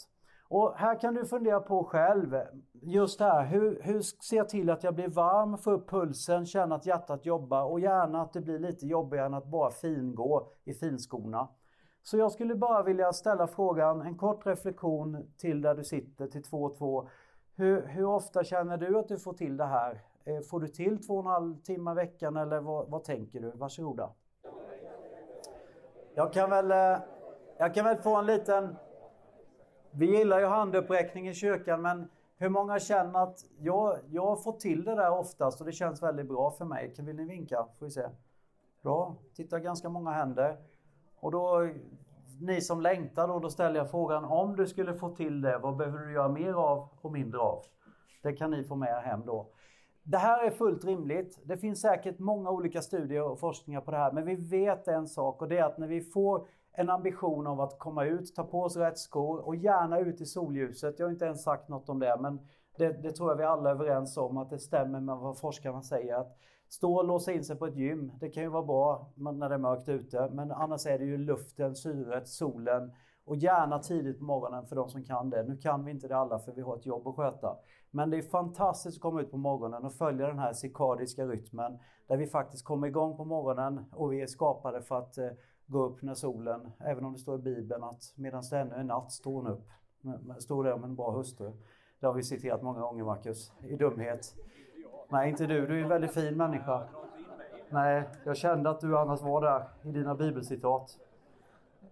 Och 0.49 0.73
här 0.75 0.99
kan 0.99 1.13
du 1.13 1.25
fundera 1.25 1.60
på 1.60 1.83
själv, 1.83 2.38
just 2.81 3.19
det 3.19 3.25
här, 3.25 3.45
hur, 3.45 3.81
hur 3.83 4.01
ser 4.01 4.38
jag 4.38 4.49
till 4.49 4.69
att 4.69 4.83
jag 4.83 4.95
blir 4.95 5.07
varm, 5.07 5.57
får 5.57 5.71
upp 5.71 5.89
pulsen, 5.89 6.45
känner 6.45 6.75
att 6.75 6.86
hjärtat 6.86 7.25
jobbar 7.25 7.63
och 7.63 7.79
gärna 7.79 8.21
att 8.21 8.33
det 8.33 8.41
blir 8.41 8.60
lite 8.60 8.88
jobbigare 8.88 9.25
än 9.25 9.33
att 9.33 9.47
bara 9.47 9.71
fingå 9.71 10.51
i 10.63 10.73
finskorna. 10.73 11.47
Så 12.03 12.17
jag 12.17 12.31
skulle 12.31 12.55
bara 12.55 12.83
vilja 12.83 13.13
ställa 13.13 13.47
frågan, 13.47 14.01
en 14.01 14.17
kort 14.17 14.45
reflektion 14.45 15.31
till 15.38 15.62
där 15.62 15.75
du 15.75 15.83
sitter, 15.83 16.27
till 16.27 16.43
två 16.43 16.63
och 16.63 16.77
två. 16.77 17.10
Hur, 17.55 17.88
hur 17.88 18.05
ofta 18.05 18.43
känner 18.43 18.77
du 18.77 18.97
att 18.97 19.07
du 19.07 19.17
får 19.17 19.33
till 19.33 19.57
det 19.57 19.65
här? 19.65 20.01
Eh, 20.23 20.41
får 20.41 20.60
du 20.60 20.67
till 20.67 21.07
två 21.07 21.13
och 21.13 21.19
en 21.19 21.25
halv 21.25 21.62
timme 21.62 21.91
i 21.91 21.95
veckan 21.95 22.38
eller 22.38 22.60
vad, 22.60 22.89
vad 22.89 23.03
tänker 23.03 23.39
du? 23.39 23.51
Varsågoda. 23.51 24.10
Jag 26.15 26.33
kan 26.33 26.49
väl, 26.49 26.71
eh, 26.71 26.99
jag 27.57 27.73
kan 27.73 27.86
väl 27.86 27.97
få 27.97 28.15
en 28.15 28.25
liten... 28.25 28.75
Vi 29.99 30.17
gillar 30.17 30.39
ju 30.39 30.45
handuppräckning 30.45 31.27
i 31.27 31.33
kyrkan 31.33 31.81
men 31.81 32.10
hur 32.38 32.49
många 32.49 32.79
känner 32.79 33.23
att 33.23 33.39
jag, 33.60 33.97
jag 34.10 34.25
har 34.25 34.36
fått 34.36 34.60
till 34.60 34.83
det 34.83 34.95
där 34.95 35.12
oftast 35.12 35.60
och 35.60 35.65
det 35.65 35.71
känns 35.71 36.03
väldigt 36.03 36.27
bra 36.27 36.51
för 36.51 36.65
mig? 36.65 36.93
Kan 36.95 37.05
vill 37.05 37.15
ni 37.15 37.25
vinka? 37.25 37.67
Får 37.79 37.86
vi 37.86 37.91
se. 37.91 38.07
Bra, 38.81 39.15
tittar 39.36 39.60
ganska 39.60 39.89
många 39.89 40.12
händer. 40.12 40.57
Och 41.19 41.31
då, 41.31 41.69
ni 42.41 42.62
som 42.62 42.81
längtar 42.81 43.27
då, 43.27 43.39
då 43.39 43.49
ställer 43.49 43.79
jag 43.79 43.91
frågan 43.91 44.25
om 44.25 44.55
du 44.55 44.67
skulle 44.67 44.93
få 44.93 45.10
till 45.10 45.41
det, 45.41 45.57
vad 45.57 45.77
behöver 45.77 45.99
du 45.99 46.13
göra 46.13 46.29
mer 46.29 46.53
av 46.53 46.89
och 47.01 47.12
mindre 47.12 47.39
av? 47.39 47.63
Det 48.23 48.33
kan 48.33 48.51
ni 48.51 48.63
få 48.63 48.75
med 48.75 48.89
er 48.89 49.01
hem 49.01 49.25
då. 49.25 49.49
Det 50.03 50.17
här 50.17 50.45
är 50.45 50.51
fullt 50.51 50.86
rimligt. 50.86 51.39
Det 51.43 51.57
finns 51.57 51.81
säkert 51.81 52.19
många 52.19 52.51
olika 52.51 52.81
studier 52.81 53.23
och 53.23 53.39
forskningar 53.39 53.81
på 53.81 53.91
det 53.91 53.97
här, 53.97 54.12
men 54.12 54.25
vi 54.25 54.36
vet 54.36 54.88
en 54.88 55.07
sak 55.07 55.41
och 55.41 55.47
det 55.47 55.57
är 55.57 55.63
att 55.63 55.77
när 55.77 55.88
vi 55.88 56.01
får 56.01 56.47
en 56.79 56.89
ambition 56.89 57.47
av 57.47 57.61
att 57.61 57.79
komma 57.79 58.05
ut, 58.05 58.35
ta 58.35 58.43
på 58.43 58.61
oss 58.61 58.77
rätt 58.77 58.97
skor 58.97 59.47
och 59.47 59.55
gärna 59.55 59.99
ut 59.99 60.21
i 60.21 60.25
solljuset. 60.25 60.99
Jag 60.99 61.05
har 61.05 61.11
inte 61.11 61.25
ens 61.25 61.43
sagt 61.43 61.69
något 61.69 61.89
om 61.89 61.99
det, 61.99 62.17
men 62.19 62.39
det, 62.77 63.03
det 63.03 63.11
tror 63.11 63.29
jag 63.29 63.37
vi 63.37 63.43
alla 63.43 63.69
är 63.69 63.73
överens 63.73 64.17
om 64.17 64.37
att 64.37 64.49
det 64.49 64.59
stämmer 64.59 64.99
med 64.99 65.17
vad 65.17 65.39
forskarna 65.39 65.81
säger. 65.81 66.15
Att 66.15 66.37
stå 66.69 66.95
och 66.95 67.05
låsa 67.05 67.31
in 67.31 67.43
sig 67.43 67.55
på 67.55 67.65
ett 67.65 67.75
gym, 67.75 68.11
det 68.19 68.29
kan 68.29 68.43
ju 68.43 68.49
vara 68.49 68.63
bra 68.63 69.11
när 69.15 69.49
det 69.49 69.55
är 69.55 69.59
mörkt 69.59 69.89
ute, 69.89 70.29
men 70.33 70.51
annars 70.51 70.85
är 70.85 70.99
det 70.99 71.05
ju 71.05 71.17
luften, 71.17 71.75
syret, 71.75 72.27
solen 72.27 72.91
och 73.25 73.35
gärna 73.35 73.79
tidigt 73.79 74.19
på 74.19 74.25
morgonen 74.25 74.65
för 74.65 74.75
de 74.75 74.89
som 74.89 75.03
kan 75.03 75.29
det. 75.29 75.43
Nu 75.43 75.57
kan 75.57 75.85
vi 75.85 75.91
inte 75.91 76.07
det 76.07 76.17
alla 76.17 76.39
för 76.39 76.51
vi 76.51 76.61
har 76.61 76.77
ett 76.77 76.85
jobb 76.85 77.07
att 77.07 77.15
sköta. 77.15 77.57
Men 77.91 78.09
det 78.09 78.17
är 78.17 78.21
fantastiskt 78.21 78.97
att 78.97 79.01
komma 79.01 79.21
ut 79.21 79.31
på 79.31 79.37
morgonen 79.37 79.85
och 79.85 79.93
följa 79.93 80.27
den 80.27 80.39
här 80.39 80.53
cirkadiska 80.53 81.25
rytmen 81.25 81.79
där 82.07 82.17
vi 82.17 82.27
faktiskt 82.27 82.65
kommer 82.65 82.87
igång 82.87 83.17
på 83.17 83.25
morgonen 83.25 83.85
och 83.91 84.13
vi 84.13 84.21
är 84.21 84.27
skapade 84.27 84.81
för 84.81 84.97
att 84.97 85.17
eh, 85.17 85.29
gå 85.67 85.84
upp 85.84 86.01
när 86.01 86.13
solen, 86.13 86.71
även 86.80 87.06
om 87.06 87.13
det 87.13 87.19
står 87.19 87.39
i 87.39 87.41
Bibeln 87.41 87.84
att 87.84 88.13
medan 88.15 88.43
det 88.51 88.60
ännu 88.60 88.75
är 88.75 88.84
natt 88.84 89.12
står 89.12 89.34
hon 89.34 89.47
upp. 89.47 89.67
Står 90.39 90.63
det 90.63 90.73
om 90.73 90.84
en 90.84 90.95
bra 90.95 91.12
hustru. 91.12 91.51
Det 91.99 92.06
har 92.06 92.13
vi 92.13 92.23
citerat 92.23 92.62
många 92.62 92.80
gånger 92.80 93.03
Marcus, 93.03 93.51
i 93.63 93.75
dumhet. 93.75 94.36
Nej, 95.10 95.30
inte 95.30 95.45
du. 95.45 95.67
Du 95.67 95.80
är 95.80 95.84
en 95.84 95.89
väldigt 95.89 96.13
fin 96.13 96.38
människa. 96.38 96.88
Nej, 97.69 98.10
jag 98.25 98.38
kände 98.38 98.69
att 98.69 98.80
du 98.80 98.97
annars 98.97 99.21
var 99.21 99.41
där 99.41 99.69
i 99.84 99.91
dina 99.91 100.15
bibelcitat. 100.15 100.99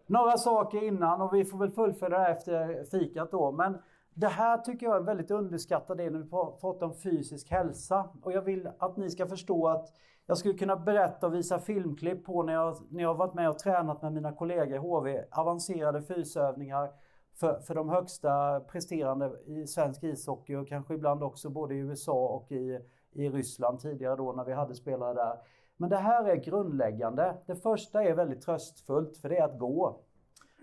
Några 0.08 0.38
saker 0.38 0.84
innan 0.84 1.22
och 1.22 1.34
vi 1.34 1.46
får 1.46 1.58
väl 1.58 1.72
fullfölja 1.72 2.20
det 2.20 2.28
efter 2.28 2.84
fikat 2.84 3.32
då. 3.32 3.52
Men 3.52 3.78
det 4.14 4.28
här 4.28 4.58
tycker 4.58 4.86
jag 4.86 4.96
är 4.96 5.00
en 5.00 5.06
väldigt 5.06 5.32
underskattad 5.32 5.98
del 5.98 6.14
när 6.14 6.20
vi 6.20 6.30
pratar 6.30 6.86
om 6.86 6.94
fysisk 6.94 7.52
hälsa. 7.52 8.10
Och 8.22 8.32
jag 8.32 8.42
vill 8.42 8.70
att 8.80 8.98
ni 8.98 9.10
ska 9.10 9.28
förstå 9.28 9.68
att 9.68 9.90
jag 10.26 10.38
skulle 10.38 10.54
kunna 10.54 10.76
berätta 10.76 11.28
och 11.28 11.34
visa 11.34 11.60
filmklipp 11.60 12.26
på 12.26 12.44
när 12.44 12.54
jag, 12.54 12.78
när 12.90 13.04
jag 13.04 13.16
varit 13.16 13.34
med 13.34 13.50
och 13.50 13.60
tränat 13.60 14.02
med 14.02 14.14
mina 14.14 14.32
kollegor 14.32 14.76
i 14.76 14.78
HV. 14.78 15.24
Avancerade 15.32 16.02
fysövningar 16.02 16.92
för, 17.34 17.60
för 17.60 17.76
de 17.76 17.90
högsta 17.90 18.60
presterande 18.60 19.32
i 19.46 19.68
svensk 19.68 20.04
ishockey 20.04 20.56
och 20.56 20.68
kanske 20.68 20.94
ibland 20.94 21.24
också 21.24 21.50
både 21.50 21.76
i 21.76 21.78
USA 21.78 22.28
och 22.28 22.52
i, 22.52 22.80
i 23.12 23.30
Ryssland 23.30 23.80
tidigare 23.80 24.16
då 24.16 24.32
när 24.32 24.46
vi 24.46 24.54
hade 24.54 24.76
spelare 24.76 25.14
där. 25.14 25.38
Men 25.78 25.90
det 25.90 25.98
här 25.98 26.26
är 26.26 26.36
grundläggande. 26.36 27.36
Det 27.46 27.56
första 27.56 28.04
är 28.04 28.14
väldigt 28.14 28.42
tröstfullt 28.42 29.18
för 29.18 29.30
det 29.30 29.38
är 29.38 29.46
att 29.46 29.60
gå. 29.60 30.00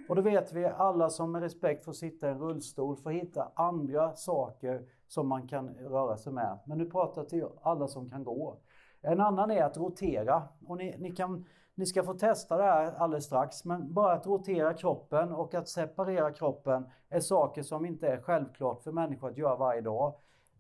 Och 0.09 0.17
då 0.17 0.23
vet 0.23 0.53
vi 0.53 0.67
alla 0.67 1.11
som 1.11 1.33
med 1.33 1.43
respekt 1.43 1.85
får 1.85 1.93
sitta 1.93 2.29
i 2.29 2.31
en 2.31 2.39
rullstol 2.39 2.97
får 2.97 3.11
hitta 3.11 3.53
andra 3.55 4.15
saker 4.15 4.87
som 5.09 5.29
man 5.29 5.49
kan 5.49 5.69
röra 5.69 6.17
sig 6.17 6.33
med. 6.33 6.59
Men 6.67 6.79
nu 6.79 6.91
pratar 6.91 7.21
jag 7.21 7.29
till 7.29 7.47
alla 7.63 7.89
som 7.89 8.11
kan 8.11 8.25
gå. 8.25 8.59
En 9.03 9.21
annan 9.21 9.51
är 9.51 9.65
att 9.65 9.77
rotera. 9.77 10.43
Och 10.67 10.77
ni, 10.77 10.97
ni, 10.99 11.11
kan, 11.11 11.45
ni 11.75 11.87
ska 11.87 12.03
få 12.03 12.15
testa 12.15 12.57
det 12.57 12.63
här 12.63 12.93
alldeles 12.93 13.25
strax. 13.25 13.65
Men 13.65 13.95
bara 13.95 14.13
att 14.13 14.27
rotera 14.27 14.75
kroppen 14.75 15.33
och 15.33 15.55
att 15.55 15.69
separera 15.69 16.33
kroppen 16.33 16.87
är 17.09 17.21
saker 17.21 17.63
som 17.63 17.87
inte 17.87 18.09
är 18.09 18.21
självklart 18.21 18.83
för 18.83 18.93
människor 18.93 19.31
att 19.31 19.39
göra 19.39 19.57
varje 19.57 19.81
dag. 19.81 20.15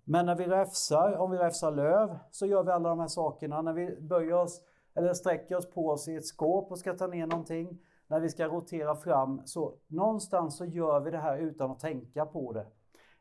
Men 0.05 0.27
när 0.27 0.35
vi 0.35 0.47
räfsar, 0.47 1.17
om 1.17 1.31
vi 1.31 1.39
räfsar 1.39 1.71
löv, 1.71 2.19
så 2.31 2.47
gör 2.47 2.63
vi 2.63 2.71
alla 2.71 2.89
de 2.89 3.01
här 3.01 3.09
sakerna. 3.09 3.63
När 3.63 3.73
vi 3.73 4.01
böjer 4.01 4.35
oss 4.35 4.63
eller 4.95 5.15
sträcker 5.15 5.57
oss 5.57 5.71
på 5.71 5.89
oss 5.89 6.09
i 6.09 6.17
ett 6.17 6.27
skåp 6.27 6.71
och 6.71 6.79
ska 6.79 6.95
ta 6.95 7.07
ner 7.07 7.27
någonting. 7.27 7.79
När 8.07 8.21
vi 8.21 8.29
ska 8.29 8.47
rotera 8.47 8.95
fram, 8.95 9.43
så 9.45 9.75
någonstans 9.87 10.57
så 10.57 10.65
gör 10.65 11.01
vi 11.01 11.11
det 11.11 11.19
här 11.19 11.39
utan 11.39 11.71
att 11.71 11.81
tänka 11.81 12.27
på 12.27 12.53
det. 12.53 12.67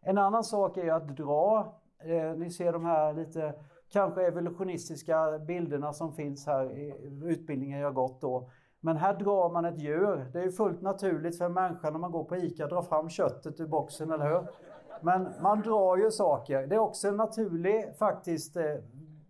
En 0.02 0.18
annan 0.18 0.44
sak 0.44 0.78
är 0.78 0.94
att 0.94 1.08
dra. 1.08 1.76
Eh, 2.04 2.34
ni 2.38 2.50
ser 2.50 2.74
de 2.74 2.86
här 2.86 3.14
lite 3.14 3.54
kanske 3.92 4.28
evolutionistiska 4.28 5.40
bilderna 5.40 5.94
som 5.94 6.14
finns 6.14 6.46
här 6.46 6.78
i 6.78 6.94
utbildningen 7.24 7.80
jag 7.80 7.94
gått 7.94 8.22
då. 8.22 8.50
Men 8.80 8.98
här 8.98 9.14
drar 9.14 9.50
man 9.50 9.66
ett 9.66 9.80
djur. 9.80 10.30
Det 10.34 10.40
är 10.40 10.44
ju 10.44 10.52
fullt 10.52 10.82
naturligt 10.82 11.38
för 11.38 11.46
en 11.46 11.54
människa 11.54 11.90
när 11.90 12.00
man 12.00 12.12
går 12.12 12.24
på 12.24 12.36
ICA 12.38 12.68
dra 12.68 12.84
fram 12.84 13.10
köttet 13.10 13.60
ur 13.60 13.68
boxen, 13.68 14.12
eller 14.12 14.30
hur? 14.30 14.48
Men 15.02 15.30
man 15.42 15.62
drar 15.62 15.98
ju 15.98 16.12
saker. 16.12 16.68
Det 16.68 16.76
är 16.76 16.80
också 16.80 17.08
en 17.08 17.18
naturlig, 17.18 17.96
faktiskt, 18.00 18.58
eh, 18.58 18.76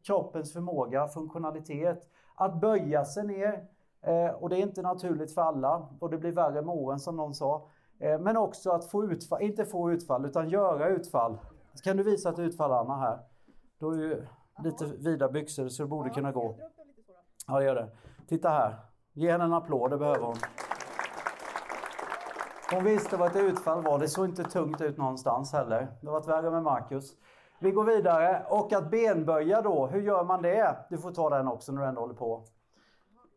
kroppens 0.03 0.53
förmåga, 0.53 1.07
funktionalitet. 1.07 2.09
Att 2.35 2.61
böja 2.61 3.05
sig 3.05 3.27
ner. 3.27 3.65
Eh, 4.01 4.29
och 4.29 4.49
det 4.49 4.55
är 4.55 4.61
inte 4.61 4.81
naturligt 4.81 5.33
för 5.33 5.41
alla. 5.41 5.87
Och 5.99 6.09
det 6.09 6.17
blir 6.17 6.31
värre 6.31 6.61
med 6.61 6.75
åren 6.75 6.99
som 6.99 7.15
någon 7.15 7.33
sa. 7.33 7.67
Eh, 7.99 8.19
men 8.19 8.37
också 8.37 8.71
att 8.71 8.85
få 8.85 9.03
utfall, 9.03 9.41
inte 9.41 9.65
få 9.65 9.91
utfall, 9.91 10.25
utan 10.25 10.49
göra 10.49 10.87
utfall. 10.87 11.37
Kan 11.83 11.97
du 11.97 12.03
visa 12.03 12.29
ett 12.29 12.39
utfall 12.39 12.71
Anna 12.71 12.97
här? 12.97 13.19
Då 13.79 13.91
är 13.91 13.97
ju 13.97 14.23
lite 14.63 14.85
vida 14.85 15.29
byxor 15.29 15.69
så 15.69 15.83
det 15.83 15.89
borde 15.89 16.09
kunna 16.09 16.31
gå. 16.31 16.55
Ja, 17.47 17.59
det 17.59 17.65
gör 17.65 17.75
det. 17.75 17.89
Titta 18.27 18.49
här. 18.49 18.75
Ge 19.13 19.31
henne 19.31 19.43
en 19.43 19.53
applåd, 19.53 19.91
det 19.91 19.97
behöver 19.97 20.25
hon. 20.25 20.35
Hon 22.73 22.83
visste 22.83 23.17
vad 23.17 23.29
ett 23.29 23.43
utfall 23.43 23.83
var. 23.83 23.99
Det 23.99 24.07
såg 24.07 24.25
inte 24.25 24.43
tungt 24.43 24.81
ut 24.81 24.97
någonstans 24.97 25.53
heller. 25.53 25.87
Det 26.01 26.07
har 26.07 26.13
varit 26.13 26.27
värre 26.27 26.51
med 26.51 26.63
Marcus. 26.63 27.13
Vi 27.59 27.71
går 27.71 27.83
vidare. 27.83 28.45
Och 28.49 28.73
att 28.73 28.91
benböja 28.91 29.61
då, 29.61 29.87
hur 29.87 30.01
gör 30.01 30.23
man 30.23 30.41
det? 30.41 30.85
Du 30.89 30.97
får 30.97 31.11
ta 31.11 31.29
den 31.29 31.47
också 31.47 31.71
när 31.71 31.81
du 31.81 31.87
ändå 31.87 32.01
håller 32.01 32.13
på. 32.13 32.45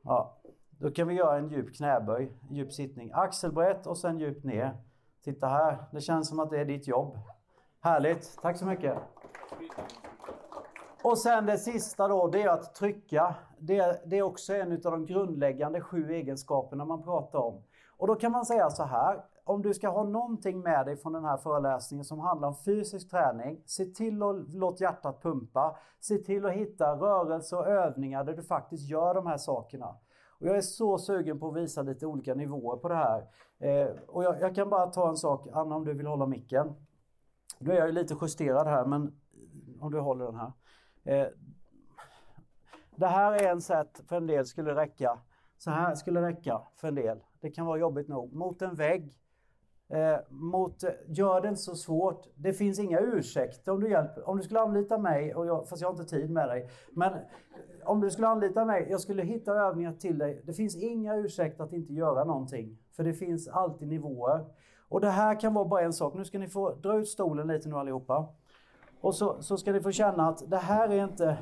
Ja. 0.03 0.39
Då 0.71 0.91
kan 0.91 1.09
vi 1.09 1.15
göra 1.15 1.37
en 1.39 1.49
djup 1.49 1.77
knäböj, 1.77 2.33
djup 2.51 2.73
sittning. 2.73 3.11
Axelbrett 3.15 3.87
och 3.87 3.99
sen 3.99 4.19
djupt 4.19 4.45
ner. 4.45 4.77
Titta 5.25 5.47
här, 5.47 5.85
det 5.93 6.01
känns 6.01 6.29
som 6.29 6.41
att 6.41 6.51
det 6.51 6.61
är 6.61 6.65
ditt 6.65 6.89
jobb. 6.89 7.19
Härligt, 7.81 8.39
tack 8.43 8.57
så 8.57 8.67
mycket. 8.67 8.99
Och 11.05 11.19
sen 11.19 11.47
det 11.47 11.59
sista 11.59 12.09
då, 12.09 12.29
det 12.29 12.43
är 12.43 12.49
att 12.49 12.75
trycka. 12.75 13.35
Det, 13.59 14.03
det 14.07 14.19
är 14.19 14.23
också 14.23 14.55
en 14.55 14.73
av 14.73 14.79
de 14.79 15.07
grundläggande 15.07 15.81
sju 15.81 16.11
egenskaperna 16.11 16.85
man 16.85 17.03
pratar 17.03 17.39
om. 17.39 17.63
Och 17.97 18.07
då 18.07 18.15
kan 18.15 18.33
man 18.33 18.47
säga 18.47 18.71
så 18.71 18.83
här, 18.83 19.25
om 19.45 19.63
du 19.63 19.75
ska 19.75 19.89
ha 19.89 20.05
någonting 20.05 20.61
med 20.61 20.87
dig 20.87 20.97
från 20.97 21.13
den 21.13 21.25
här 21.25 21.37
föreläsningen 21.37 22.05
som 22.05 22.19
handlar 22.19 22.49
om 22.49 22.57
fysisk 22.65 23.11
träning, 23.11 23.63
se 23.67 23.85
till 23.85 24.23
att 24.23 24.49
låta 24.49 24.85
hjärtat 24.85 25.23
pumpa. 25.23 25.77
Se 26.01 26.19
till 26.19 26.47
att 26.47 26.53
hitta 26.53 26.97
rörelser 26.97 27.59
och 27.59 27.67
övningar 27.67 28.25
där 28.25 28.37
du 28.37 28.43
faktiskt 28.43 28.89
gör 28.89 29.15
de 29.15 29.27
här 29.27 29.39
sakerna. 29.39 29.97
Och 30.41 30.47
jag 30.47 30.57
är 30.57 30.61
så 30.61 30.99
sugen 30.99 31.41
på 31.41 31.49
att 31.49 31.57
visa 31.57 31.83
lite 31.83 32.07
olika 32.07 32.35
nivåer 32.35 32.77
på 32.77 32.89
det 32.89 32.95
här. 32.95 33.27
Eh, 33.59 33.89
och 34.07 34.25
jag, 34.25 34.41
jag, 34.41 34.55
kan 34.55 34.71
bara 34.71 34.87
ta 34.87 35.09
en 35.09 35.17
sak, 35.17 35.49
Anna 35.53 35.77
om 35.77 35.85
du 35.85 35.95
vill 35.95 36.07
hålla 36.07 36.27
micken. 36.27 36.75
Nu 37.59 37.73
är 37.73 37.77
jag 37.77 37.95
lite 37.95 38.17
justerad 38.23 38.67
här 38.67 38.85
men 38.85 39.21
om 39.81 39.93
du 39.93 40.01
håller 40.01 40.25
den 40.25 40.37
här. 40.37 40.53
Eh, 41.05 41.27
det 42.97 43.07
här 43.07 43.33
är 43.33 43.51
en 43.51 43.61
sätt 43.61 44.03
för 44.09 44.17
en 44.17 44.27
del 44.27 44.47
skulle 44.47 44.75
räcka. 44.75 45.19
Så 45.59 45.71
här 45.71 45.95
skulle 45.95 46.23
räcka 46.23 46.61
för 46.77 46.89
en 46.89 46.95
del. 46.95 47.21
Det 47.41 47.51
kan 47.51 47.67
vara 47.67 47.79
jobbigt 47.79 48.09
nog. 48.09 48.33
Mot 48.33 48.63
en 48.63 48.75
vägg. 48.75 49.19
Eh, 49.89 50.19
mot, 50.29 50.85
gör 51.07 51.41
det 51.41 51.49
inte 51.49 51.61
så 51.61 51.75
svårt. 51.75 52.27
Det 52.35 52.53
finns 52.53 52.79
inga 52.79 53.01
ursäkter 53.01 53.73
om 53.73 53.81
du 53.81 53.91
hjälper. 53.91 54.29
Om 54.29 54.37
du 54.37 54.43
skulle 54.43 54.61
anlita 54.61 54.99
mig, 54.99 55.35
och 55.35 55.47
jag, 55.47 55.69
fast 55.69 55.83
jag 55.83 55.89
har 55.89 56.01
inte 56.01 56.17
tid 56.17 56.31
med 56.31 56.49
dig. 56.49 56.71
Men 56.93 57.13
om 57.85 58.01
du 58.01 58.11
skulle 58.11 58.29
anlita 58.29 58.65
mig, 58.65 58.87
jag 58.91 59.01
skulle 59.01 59.23
hitta 59.23 59.53
övningar 59.53 59.93
till 59.93 60.19
dig. 60.19 60.43
Det 60.45 60.53
finns 60.53 60.77
inga 60.77 61.17
ursäkter 61.17 61.65
att 61.65 61.73
inte 61.73 61.93
göra 61.93 62.25
någonting. 62.25 62.79
För 62.97 63.05
det 63.05 63.15
finns 63.15 63.49
alltid 63.49 63.89
nivåer. 63.89 64.45
Och 64.89 65.01
det 65.01 65.11
här 65.11 65.41
kan 65.41 65.55
vara 65.55 65.65
bara 65.65 65.83
en 65.83 65.93
sak. 65.93 66.15
Nu 66.15 66.25
ska 66.25 66.39
ni 66.39 66.49
få 66.49 66.75
dra 66.75 66.99
ut 66.99 67.09
stolen 67.09 67.47
lite 67.47 67.69
nu 67.69 67.77
allihopa. 67.77 68.29
Och 69.05 69.15
så, 69.15 69.37
så 69.43 69.57
ska 69.57 69.73
ni 69.73 69.81
få 69.81 69.93
känna 69.93 70.29
att 70.29 70.51
det 70.51 70.57
här 70.57 70.89
är 70.89 71.05
inte... 71.05 71.37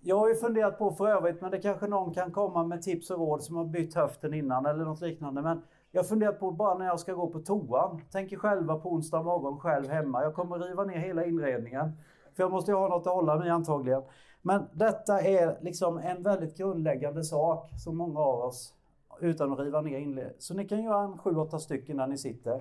Jag 0.00 0.18
har 0.18 0.28
ju 0.28 0.34
funderat 0.34 0.78
på 0.78 0.90
för 0.90 1.08
övrigt, 1.08 1.40
men 1.40 1.50
det 1.50 1.58
kanske 1.58 1.86
någon 1.86 2.14
kan 2.14 2.32
komma 2.32 2.64
med 2.64 2.82
tips 2.82 3.10
och 3.10 3.18
råd 3.18 3.42
som 3.42 3.56
har 3.56 3.64
bytt 3.64 3.94
höften 3.94 4.34
innan 4.34 4.66
eller 4.66 4.84
något 4.84 5.00
liknande. 5.00 5.42
Men 5.42 5.62
jag 5.92 6.02
har 6.02 6.06
funderat 6.06 6.40
på 6.40 6.50
bara 6.50 6.78
när 6.78 6.86
jag 6.86 7.00
ska 7.00 7.12
gå 7.12 7.26
på 7.26 7.40
toan. 7.40 8.00
Tänker 8.12 8.36
själva 8.36 8.78
på 8.78 8.92
onsdag 8.92 9.22
morgon 9.22 9.58
själv 9.58 9.88
hemma. 9.88 10.22
Jag 10.22 10.34
kommer 10.34 10.58
riva 10.58 10.84
ner 10.84 10.98
hela 10.98 11.24
inredningen. 11.24 11.92
För 12.36 12.42
jag 12.42 12.52
måste 12.52 12.70
ju 12.70 12.76
ha 12.76 12.88
något 12.88 13.06
att 13.06 13.14
hålla 13.14 13.36
mig 13.36 13.50
antagligen. 13.50 14.02
Men 14.42 14.62
detta 14.72 15.20
är 15.20 15.58
liksom 15.60 15.98
en 15.98 16.22
väldigt 16.22 16.56
grundläggande 16.56 17.24
sak 17.24 17.70
som 17.84 17.96
många 17.96 18.20
av 18.20 18.40
oss, 18.40 18.74
utan 19.20 19.52
att 19.52 19.58
riva 19.58 19.80
ner 19.80 19.98
inled. 19.98 20.32
Så 20.38 20.54
ni 20.54 20.68
kan 20.68 20.82
göra 20.82 21.04
en 21.04 21.18
sju, 21.18 21.36
åtta 21.36 21.58
stycken 21.58 21.96
när 21.96 22.06
ni 22.06 22.18
sitter. 22.18 22.60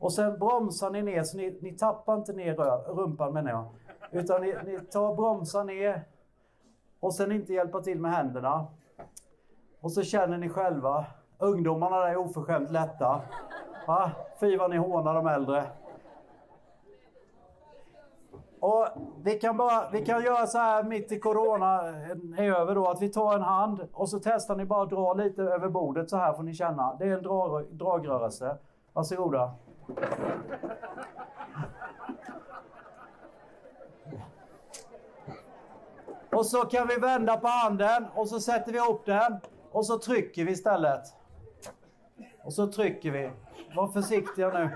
Och 0.00 0.12
sen 0.12 0.38
bromsar 0.38 0.90
ni 0.90 1.02
ner, 1.02 1.22
så 1.22 1.36
ni, 1.36 1.58
ni 1.60 1.72
tappar 1.72 2.14
inte 2.14 2.32
ner 2.32 2.54
rumpan 2.94 3.32
menar 3.32 3.50
jag. 3.50 3.64
Utan 4.10 4.40
ni, 4.40 4.54
ni 4.64 4.80
tar 4.80 5.14
bromsar 5.14 5.64
ner 5.64 6.04
och 7.00 7.14
sen 7.14 7.32
inte 7.32 7.52
hjälpa 7.52 7.80
till 7.80 8.00
med 8.00 8.12
händerna. 8.12 8.66
Och 9.80 9.92
så 9.92 10.02
känner 10.02 10.38
ni 10.38 10.48
själva, 10.48 11.06
ungdomarna 11.38 11.96
där 11.96 12.06
är 12.06 12.16
oförskämt 12.16 12.70
lätta. 12.70 13.20
Va? 13.86 14.10
Fy 14.40 14.56
vad 14.56 14.70
ni 14.70 14.76
hånar 14.76 15.14
de 15.14 15.26
äldre. 15.26 15.64
Och 18.60 18.88
vi 19.22 19.38
kan, 19.38 19.56
bara, 19.56 19.90
vi 19.90 20.04
kan 20.04 20.24
göra 20.24 20.46
så 20.46 20.58
här 20.58 20.82
mitt 20.82 21.12
i 21.12 21.18
corona 21.18 21.82
är 22.36 22.52
över 22.52 22.74
då, 22.74 22.88
att 22.88 23.02
vi 23.02 23.08
tar 23.08 23.34
en 23.34 23.42
hand 23.42 23.88
och 23.92 24.08
så 24.08 24.20
testar 24.22 24.56
ni 24.56 24.64
bara 24.64 24.82
att 24.82 24.90
dra 24.90 25.14
lite 25.14 25.42
över 25.42 25.68
bordet 25.68 26.10
så 26.10 26.16
här 26.16 26.32
får 26.32 26.42
ni 26.42 26.54
känna. 26.54 26.96
Det 26.98 27.04
är 27.04 27.16
en 27.16 27.22
drag, 27.22 27.64
dragrörelse. 27.70 28.56
Varsågoda. 28.92 29.52
Och 36.32 36.46
så 36.46 36.64
kan 36.64 36.88
vi 36.88 36.96
vända 36.96 37.36
på 37.36 37.48
handen 37.48 38.06
och 38.14 38.28
så 38.28 38.40
sätter 38.40 38.72
vi 38.72 38.78
ihop 38.78 39.06
den 39.06 39.40
och 39.70 39.86
så 39.86 39.98
trycker 39.98 40.44
vi 40.44 40.52
istället. 40.52 41.02
Och 42.44 42.52
så 42.52 42.66
trycker 42.66 43.10
vi. 43.10 43.30
Var 43.76 43.88
försiktiga 43.88 44.48
nu. 44.48 44.70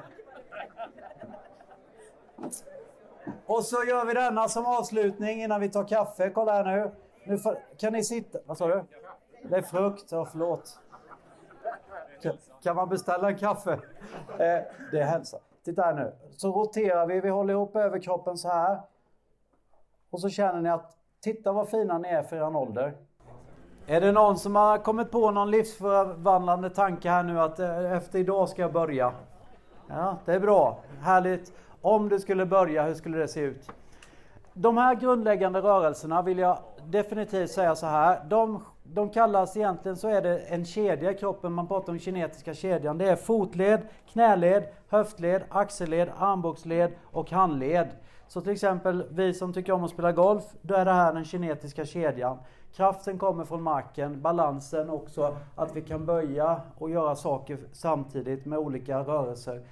Och 3.46 3.64
så 3.64 3.84
gör 3.84 4.04
vi 4.04 4.14
denna 4.14 4.48
som 4.48 4.66
avslutning 4.66 5.42
innan 5.42 5.60
vi 5.60 5.68
tar 5.68 5.88
kaffe. 5.88 6.30
Kolla 6.30 6.52
här 6.52 6.64
nu. 6.64 6.90
nu 7.24 7.38
för, 7.38 7.58
kan 7.78 7.92
ni 7.92 8.04
sitta? 8.04 8.38
Vad 8.46 8.58
sa 8.58 8.68
du? 8.68 8.84
Det 9.42 9.56
är 9.56 9.62
frukt. 9.62 10.12
Ja, 10.12 10.28
förlåt. 10.30 10.78
Kan, 12.22 12.32
kan 12.62 12.76
man 12.76 12.88
beställa 12.88 13.28
en 13.28 13.38
kaffe? 13.38 13.72
Eh, 13.72 14.62
det 14.90 15.00
är 15.00 15.04
hälsa. 15.04 15.38
Titta 15.64 15.82
här 15.82 15.94
nu. 15.94 16.12
Så 16.30 16.52
roterar 16.52 17.06
vi. 17.06 17.20
Vi 17.20 17.28
håller 17.28 17.54
ihop 17.54 17.76
överkroppen 17.76 18.38
så 18.38 18.48
här. 18.48 18.80
Och 20.10 20.20
så 20.20 20.28
känner 20.28 20.60
ni 20.60 20.70
att 20.70 20.96
titta 21.20 21.52
vad 21.52 21.68
fina 21.68 21.98
ni 21.98 22.08
är 22.08 22.22
för 22.22 22.36
er 22.36 22.56
ålder. 22.56 22.94
Är 23.86 24.00
det 24.00 24.12
någon 24.12 24.38
som 24.38 24.56
har 24.56 24.78
kommit 24.78 25.10
på 25.10 25.30
någon 25.30 25.50
livsförvandlande 25.50 26.70
tanke 26.70 27.10
här 27.10 27.22
nu 27.22 27.40
att 27.40 27.58
eh, 27.58 27.92
efter 27.92 28.18
idag 28.18 28.48
ska 28.48 28.62
jag 28.62 28.72
börja? 28.72 29.12
Ja, 29.88 30.16
det 30.24 30.32
är 30.32 30.40
bra. 30.40 30.78
Härligt. 31.00 31.52
Om 31.80 32.08
du 32.08 32.18
skulle 32.18 32.46
börja, 32.46 32.82
hur 32.82 32.94
skulle 32.94 33.18
det 33.18 33.28
se 33.28 33.40
ut? 33.40 33.70
De 34.52 34.76
här 34.76 34.94
grundläggande 34.94 35.60
rörelserna 35.60 36.22
vill 36.22 36.38
jag 36.38 36.58
definitivt 36.84 37.50
säga 37.50 37.74
så 37.74 37.86
här. 37.86 38.24
De, 38.24 38.64
de 38.86 39.10
kallas 39.10 39.56
egentligen 39.56 39.96
så 39.96 40.08
är 40.08 40.22
det 40.22 40.38
en 40.38 40.64
kedja 40.64 41.10
i 41.10 41.14
kroppen. 41.14 41.52
Man 41.52 41.68
pratar 41.68 41.92
om 41.92 41.98
kinetiska 41.98 42.54
kedjan. 42.54 42.98
Det 42.98 43.08
är 43.08 43.16
fotled, 43.16 43.80
knäled, 44.12 44.64
höftled, 44.88 45.42
axelled, 45.48 46.08
armbågsled 46.18 46.92
och 47.04 47.30
handled. 47.30 47.88
Så 48.28 48.40
till 48.40 48.52
exempel 48.52 49.04
vi 49.10 49.34
som 49.34 49.52
tycker 49.52 49.72
om 49.72 49.84
att 49.84 49.90
spela 49.90 50.12
golf, 50.12 50.44
då 50.62 50.74
är 50.74 50.84
det 50.84 50.92
här 50.92 51.12
den 51.12 51.24
kinetiska 51.24 51.84
kedjan. 51.84 52.38
Kraften 52.72 53.18
kommer 53.18 53.44
från 53.44 53.62
marken, 53.62 54.22
balansen 54.22 54.90
också, 54.90 55.36
att 55.54 55.76
vi 55.76 55.82
kan 55.82 56.06
böja 56.06 56.60
och 56.78 56.90
göra 56.90 57.16
saker 57.16 57.58
samtidigt 57.72 58.46
med 58.46 58.58
olika 58.58 58.98
rörelser. 58.98 59.62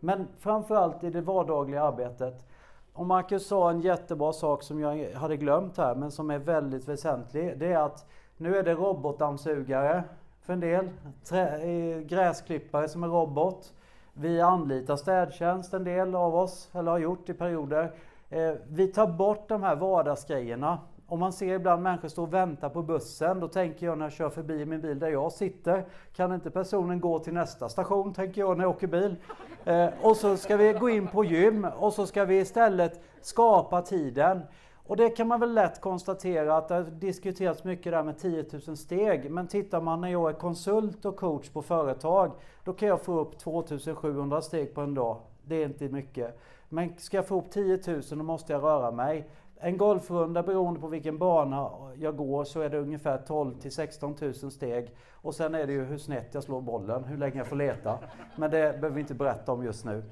Men 0.00 0.28
framförallt 0.38 1.04
i 1.04 1.10
det 1.10 1.20
vardagliga 1.20 1.82
arbetet. 1.82 2.46
Och 2.92 3.06
Marcus 3.06 3.46
sa 3.46 3.70
en 3.70 3.80
jättebra 3.80 4.32
sak 4.32 4.62
som 4.62 4.80
jag 4.80 5.12
hade 5.14 5.36
glömt 5.36 5.76
här, 5.76 5.94
men 5.94 6.10
som 6.10 6.30
är 6.30 6.38
väldigt 6.38 6.88
väsentlig. 6.88 7.58
Det 7.58 7.72
är 7.72 7.78
att 7.78 8.06
nu 8.38 8.56
är 8.56 8.62
det 8.62 8.74
robotdammsugare 8.74 10.04
för 10.42 10.52
en 10.52 10.60
del. 10.60 10.88
Trä, 11.24 11.58
eh, 11.58 12.00
gräsklippare 12.00 12.88
som 12.88 13.02
är 13.02 13.08
robot. 13.08 13.74
Vi 14.12 14.40
anlitar 14.40 14.96
städtjänst 14.96 15.74
en 15.74 15.84
del 15.84 16.14
av 16.14 16.34
oss, 16.34 16.70
eller 16.72 16.90
har 16.90 16.98
gjort 16.98 17.28
i 17.28 17.34
perioder. 17.34 17.92
Eh, 18.30 18.52
vi 18.68 18.88
tar 18.88 19.06
bort 19.06 19.48
de 19.48 19.62
här 19.62 19.76
vardagsgrejerna 19.76 20.78
om 21.10 21.20
man 21.20 21.32
ser 21.32 21.54
ibland 21.54 21.82
människor 21.82 22.08
stå 22.08 22.22
och 22.22 22.34
vänta 22.34 22.70
på 22.70 22.82
bussen, 22.82 23.40
då 23.40 23.48
tänker 23.48 23.86
jag 23.86 23.98
när 23.98 24.04
jag 24.04 24.12
kör 24.12 24.30
förbi 24.30 24.66
min 24.66 24.80
bil 24.80 24.98
där 24.98 25.08
jag 25.08 25.32
sitter, 25.32 25.84
kan 26.16 26.34
inte 26.34 26.50
personen 26.50 27.00
gå 27.00 27.18
till 27.18 27.32
nästa 27.32 27.68
station, 27.68 28.14
tänker 28.14 28.40
jag 28.40 28.56
när 28.56 28.64
jag 28.64 28.70
åker 28.70 28.86
bil. 28.86 29.16
Eh, 29.64 29.88
och 30.02 30.16
så 30.16 30.36
ska 30.36 30.56
vi 30.56 30.72
gå 30.72 30.90
in 30.90 31.06
på 31.06 31.24
gym 31.24 31.66
och 31.78 31.92
så 31.92 32.06
ska 32.06 32.24
vi 32.24 32.38
istället 32.38 33.00
skapa 33.20 33.82
tiden. 33.82 34.40
Och 34.88 34.96
det 34.96 35.10
kan 35.10 35.28
man 35.28 35.40
väl 35.40 35.54
lätt 35.54 35.80
konstatera 35.80 36.56
att 36.56 36.68
det 36.68 36.74
har 36.74 36.82
diskuterats 36.82 37.64
mycket 37.64 37.92
där 37.92 38.02
med 38.02 38.18
10 38.18 38.44
000 38.66 38.76
steg. 38.76 39.30
Men 39.30 39.48
tittar 39.48 39.80
man 39.80 40.00
när 40.00 40.08
jag 40.08 40.30
är 40.30 40.34
konsult 40.34 41.04
och 41.04 41.16
coach 41.16 41.48
på 41.48 41.62
företag, 41.62 42.32
då 42.64 42.72
kan 42.72 42.88
jag 42.88 43.00
få 43.00 43.20
upp 43.20 43.38
2700 43.38 44.42
steg 44.42 44.74
på 44.74 44.80
en 44.80 44.94
dag. 44.94 45.16
Det 45.44 45.62
är 45.62 45.66
inte 45.66 45.88
mycket. 45.88 46.40
Men 46.68 46.98
ska 46.98 47.16
jag 47.16 47.26
få 47.26 47.38
upp 47.38 47.50
10 47.50 47.80
000 47.86 48.02
då 48.10 48.16
måste 48.16 48.52
jag 48.52 48.62
röra 48.62 48.90
mig. 48.90 49.28
En 49.56 49.76
golfrunda 49.76 50.42
beroende 50.42 50.80
på 50.80 50.86
vilken 50.88 51.18
bana 51.18 51.70
jag 51.96 52.16
går 52.16 52.44
så 52.44 52.60
är 52.60 52.68
det 52.68 52.78
ungefär 52.78 53.18
12 53.18 53.54
till 53.54 53.72
16 53.72 54.16
000 54.20 54.34
steg. 54.34 54.90
Och 55.12 55.34
sen 55.34 55.54
är 55.54 55.66
det 55.66 55.72
ju 55.72 55.84
hur 55.84 55.98
snett 55.98 56.34
jag 56.34 56.42
slår 56.42 56.60
bollen, 56.60 57.04
hur 57.04 57.16
länge 57.16 57.38
jag 57.38 57.46
får 57.46 57.56
leta. 57.56 57.98
Men 58.36 58.50
det 58.50 58.80
behöver 58.80 58.90
vi 58.90 59.00
inte 59.00 59.14
berätta 59.14 59.52
om 59.52 59.64
just 59.64 59.84
nu. 59.84 60.02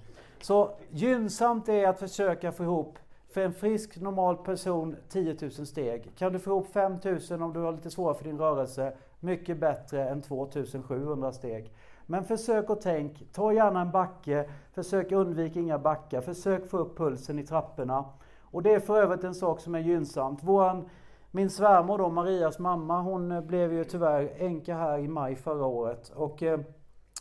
Så 0.41 0.71
gynnsamt 0.91 1.69
är 1.69 1.89
att 1.89 1.99
försöka 1.99 2.53
få 2.53 2.63
ihop 2.63 2.99
för 3.37 3.45
en 3.45 3.53
frisk 3.53 4.01
normal 4.01 4.37
person 4.37 4.97
10 5.09 5.37
000 5.41 5.51
steg. 5.51 6.13
Kan 6.19 6.33
du 6.33 6.39
få 6.39 6.51
ihop 6.51 6.73
5 6.73 6.97
000 7.31 7.43
om 7.43 7.53
du 7.53 7.61
har 7.61 7.73
lite 7.73 7.91
svårare 7.91 8.15
för 8.15 8.25
din 8.25 8.39
rörelse, 8.39 8.93
mycket 9.21 9.59
bättre 9.59 10.09
än 10.09 10.23
2 10.23 10.49
700 10.89 11.33
steg. 11.33 11.73
Men 12.07 12.25
försök 12.25 12.71
och 12.71 12.81
tänk, 12.81 13.33
ta 13.33 13.53
gärna 13.53 13.81
en 13.81 13.91
backe, 13.91 14.51
försök 14.73 15.13
undvika 15.13 15.61
inga 15.61 15.79
backar, 15.79 16.21
försök 16.21 16.71
få 16.71 16.79
upp 16.79 16.97
pulsen 16.99 17.39
i 17.39 17.47
trapporna. 17.47 18.05
Och 18.43 18.63
det 18.63 18.75
är 18.75 18.81
för 18.81 19.03
övrigt 19.03 19.25
en 19.25 19.35
sak 19.35 19.61
som 19.61 19.75
är 19.75 19.81
gynnsamt. 19.81 20.43
Våran, 20.43 20.89
min 21.31 21.51
svärmor 21.51 21.99
då, 21.99 22.09
Marias 22.09 22.59
mamma, 22.59 23.01
hon 23.01 23.33
eh, 23.33 23.41
blev 23.41 23.73
ju 23.73 23.85
tyvärr 23.85 24.33
änka 24.37 24.77
här 24.77 24.99
i 24.99 25.09
maj 25.09 25.37
förra 25.37 25.67
året. 25.67 26.09
Och 26.09 26.43
eh, 26.43 26.61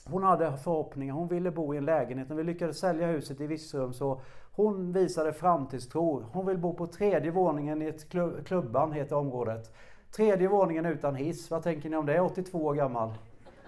hon 0.05 0.23
hade 0.23 0.57
förhoppningar, 0.57 1.13
hon 1.13 1.27
ville 1.27 1.51
bo 1.51 1.73
i 1.73 1.77
en 1.77 1.85
lägenhet. 1.85 2.29
När 2.29 2.35
vi 2.35 2.43
lyckades 2.43 2.79
sälja 2.79 3.07
huset 3.07 3.41
i 3.41 3.47
Virserum 3.47 3.93
så 3.93 4.21
hon 4.55 4.91
visade 4.91 5.33
framtidstro. 5.33 6.23
Hon 6.31 6.45
vill 6.45 6.57
bo 6.57 6.73
på 6.73 6.87
tredje 6.87 7.31
våningen 7.31 7.81
i 7.81 7.85
ett 7.85 8.09
klubb, 8.09 8.45
klubban, 8.45 8.91
heter 8.91 9.15
området. 9.15 9.73
Tredje 10.11 10.47
våningen 10.47 10.85
utan 10.85 11.15
hiss, 11.15 11.51
vad 11.51 11.63
tänker 11.63 11.89
ni 11.89 11.97
om 11.97 12.05
det? 12.05 12.21
82 12.21 12.65
år 12.65 12.73
gammal. 12.73 13.13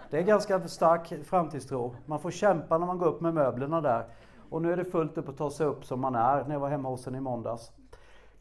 Det 0.10 0.18
är 0.18 0.24
ganska 0.24 0.68
stark 0.68 1.26
framtidstro. 1.26 1.96
Man 2.06 2.20
får 2.20 2.32
kämpa 2.32 2.78
när 2.78 2.88
man 2.88 2.98
går 2.98 3.06
upp 3.06 3.22
med 3.22 3.34
möblerna 3.34 3.82
där. 3.82 4.06
Och 4.50 4.62
nu 4.62 4.74
är 4.74 4.78
det 4.78 4.86
fullt 4.86 5.18
upp 5.18 5.30
att 5.30 5.38
ta 5.38 5.50
sig 5.50 5.66
upp 5.66 5.86
som 5.86 6.00
man 6.00 6.16
är 6.16 6.44
när 6.44 6.56
jag 6.56 6.60
var 6.60 6.70
hemma 6.70 6.90
hos 6.90 7.06
henne 7.06 7.18
i 7.18 7.22
måndags. 7.22 7.72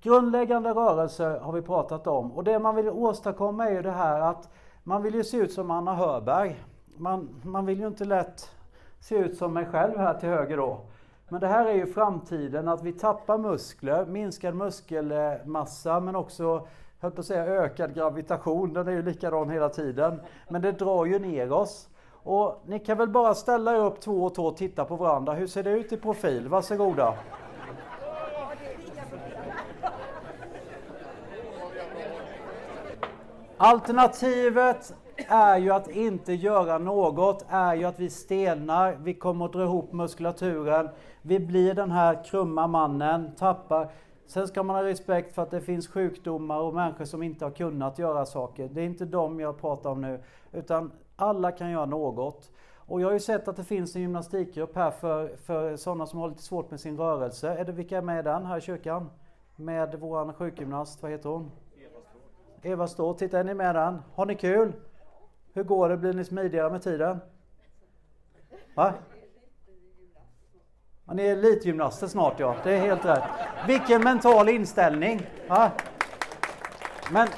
Grundläggande 0.03 0.71
rörelser 0.71 1.39
har 1.39 1.53
vi 1.53 1.63
pratat 1.63 2.07
om 2.07 2.33
och 2.33 2.45
det 2.45 2.59
man 2.59 2.75
vill 2.75 2.89
åstadkomma 2.89 3.69
är 3.69 3.75
ju 3.75 3.83
det 3.83 3.91
här 3.91 4.21
att 4.21 4.49
man 4.85 5.03
vill 5.03 5.15
ju 5.15 5.25
se 5.25 5.37
ut 5.37 5.53
som 5.53 5.71
Anna 5.71 5.95
Hörberg. 5.95 6.65
Man, 6.97 7.29
man 7.43 7.67
vill 7.67 7.81
ju 7.81 7.87
inte 7.87 8.05
lätt 8.05 8.51
se 9.01 9.17
ut 9.17 9.37
som 9.37 9.53
mig 9.53 9.67
själv 9.67 9.99
här 9.99 10.15
till 10.15 10.29
höger 10.29 10.57
då. 10.57 10.81
Men 11.29 11.41
det 11.41 11.47
här 11.47 11.67
är 11.67 11.75
ju 11.75 11.87
framtiden, 11.87 12.69
att 12.69 12.83
vi 12.83 12.93
tappar 12.93 13.39
muskler, 13.39 14.07
minskad 14.07 14.55
muskelmassa 14.55 16.01
men 16.01 16.17
också 16.17 16.67
höll 17.01 17.11
på 17.11 17.21
att 17.21 17.27
säga 17.27 17.45
ökad 17.45 17.95
gravitation, 17.95 18.73
den 18.73 18.89
är 18.89 18.93
ju 18.93 19.03
likadan 19.03 19.51
hela 19.51 19.69
tiden. 19.69 20.21
Men 20.49 20.63
det 20.63 20.73
drar 20.73 21.05
ju 21.05 21.19
ner 21.19 21.53
oss. 21.53 21.89
Och 22.13 22.63
ni 22.67 22.79
kan 22.79 22.99
väl 22.99 23.09
bara 23.09 23.35
ställa 23.35 23.77
er 23.77 23.81
upp 23.81 24.01
två 24.01 24.25
och 24.25 24.35
två 24.35 24.43
och 24.43 24.57
titta 24.57 24.85
på 24.85 24.97
varandra. 24.97 25.33
Hur 25.33 25.47
ser 25.47 25.63
det 25.63 25.71
ut 25.71 25.93
i 25.93 25.97
profil? 25.97 26.49
Varsågoda. 26.49 27.15
Alternativet 33.57 34.95
är 35.29 35.59
ju 35.59 35.71
att 35.71 35.91
inte 35.91 36.33
göra 36.33 36.79
något, 36.79 37.45
är 37.49 37.75
ju 37.75 37.85
att 37.85 38.01
vi 38.01 38.11
stelnar, 38.11 38.97
vi 39.03 39.15
kommer 39.15 39.45
att 39.45 39.53
dra 39.53 39.63
ihop 39.63 39.93
muskulaturen, 39.93 40.89
vi 41.23 41.41
blir 41.41 41.75
den 41.75 41.91
här 41.91 42.25
krumma 42.25 42.67
mannen, 42.67 43.35
tappar. 43.39 43.89
Sen 44.27 44.49
ska 44.49 44.63
man 44.63 44.77
ha 44.77 44.83
respekt 44.83 45.35
för 45.35 45.43
att 45.43 45.51
det 45.51 45.61
finns 45.61 45.89
sjukdomar 45.89 46.61
och 46.61 46.75
människor 46.75 47.05
som 47.05 47.23
inte 47.23 47.45
har 47.45 47.53
kunnat 47.53 47.99
göra 47.99 48.27
saker. 48.27 48.69
Det 48.73 48.81
är 48.81 48.85
inte 48.85 49.05
dem 49.05 49.41
jag 49.41 49.61
pratar 49.61 49.91
om 49.91 50.01
nu, 50.01 50.23
utan 50.53 50.93
alla 51.17 51.53
kan 51.53 51.71
göra 51.71 51.87
något. 51.87 52.51
Och 52.89 53.01
jag 53.01 53.07
har 53.09 53.13
ju 53.13 53.21
sett 53.21 53.49
att 53.49 53.57
det 53.57 53.65
finns 53.65 53.97
en 53.97 54.03
gymnastikgrupp 54.03 54.77
här 54.77 54.91
för, 54.91 55.37
för 55.37 55.77
sådana 55.77 56.07
som 56.07 56.19
har 56.19 56.29
lite 56.29 56.43
svårt 56.43 56.71
med 56.71 56.81
sin 56.81 56.97
rörelse. 56.97 57.49
Är 57.49 57.65
det, 57.65 57.73
vilka 57.73 57.99
är 57.99 58.03
med 58.03 58.21
i 58.21 58.23
den 58.23 58.47
här 58.47 58.59
i 58.59 58.61
kyrkan? 58.61 59.11
Med 59.57 59.97
vår 60.01 60.33
sjukgymnast, 60.33 61.03
vad 61.03 61.11
heter 61.11 61.29
hon? 61.29 61.51
Eva 61.77 62.01
Ståhl. 62.01 62.73
Eva 62.73 62.87
Ståhl, 62.87 63.15
titta 63.15 63.39
är 63.39 63.45
ni 63.45 63.55
med 63.55 63.75
den? 63.75 64.03
Har 64.15 64.27
ni 64.27 64.35
kul? 64.35 64.73
Hur 65.57 65.63
går 65.63 65.89
det? 65.89 65.97
Blir 65.97 66.13
ni 66.13 66.25
smidigare 66.25 66.71
med 66.71 66.83
tiden? 66.83 67.21
Va? 68.75 68.93
Ja, 71.07 71.15
ni 71.15 71.23
är 71.23 71.33
elitgymnaster 71.33 72.07
snart 72.07 72.41
ja, 72.41 72.57
det 72.65 72.73
är 72.73 72.81
helt 72.81 73.05
rätt. 73.05 73.23
Vilken 73.67 74.03
mental 74.03 74.49
inställning! 74.49 75.27
Va? 75.49 75.71
Men, 77.13 77.29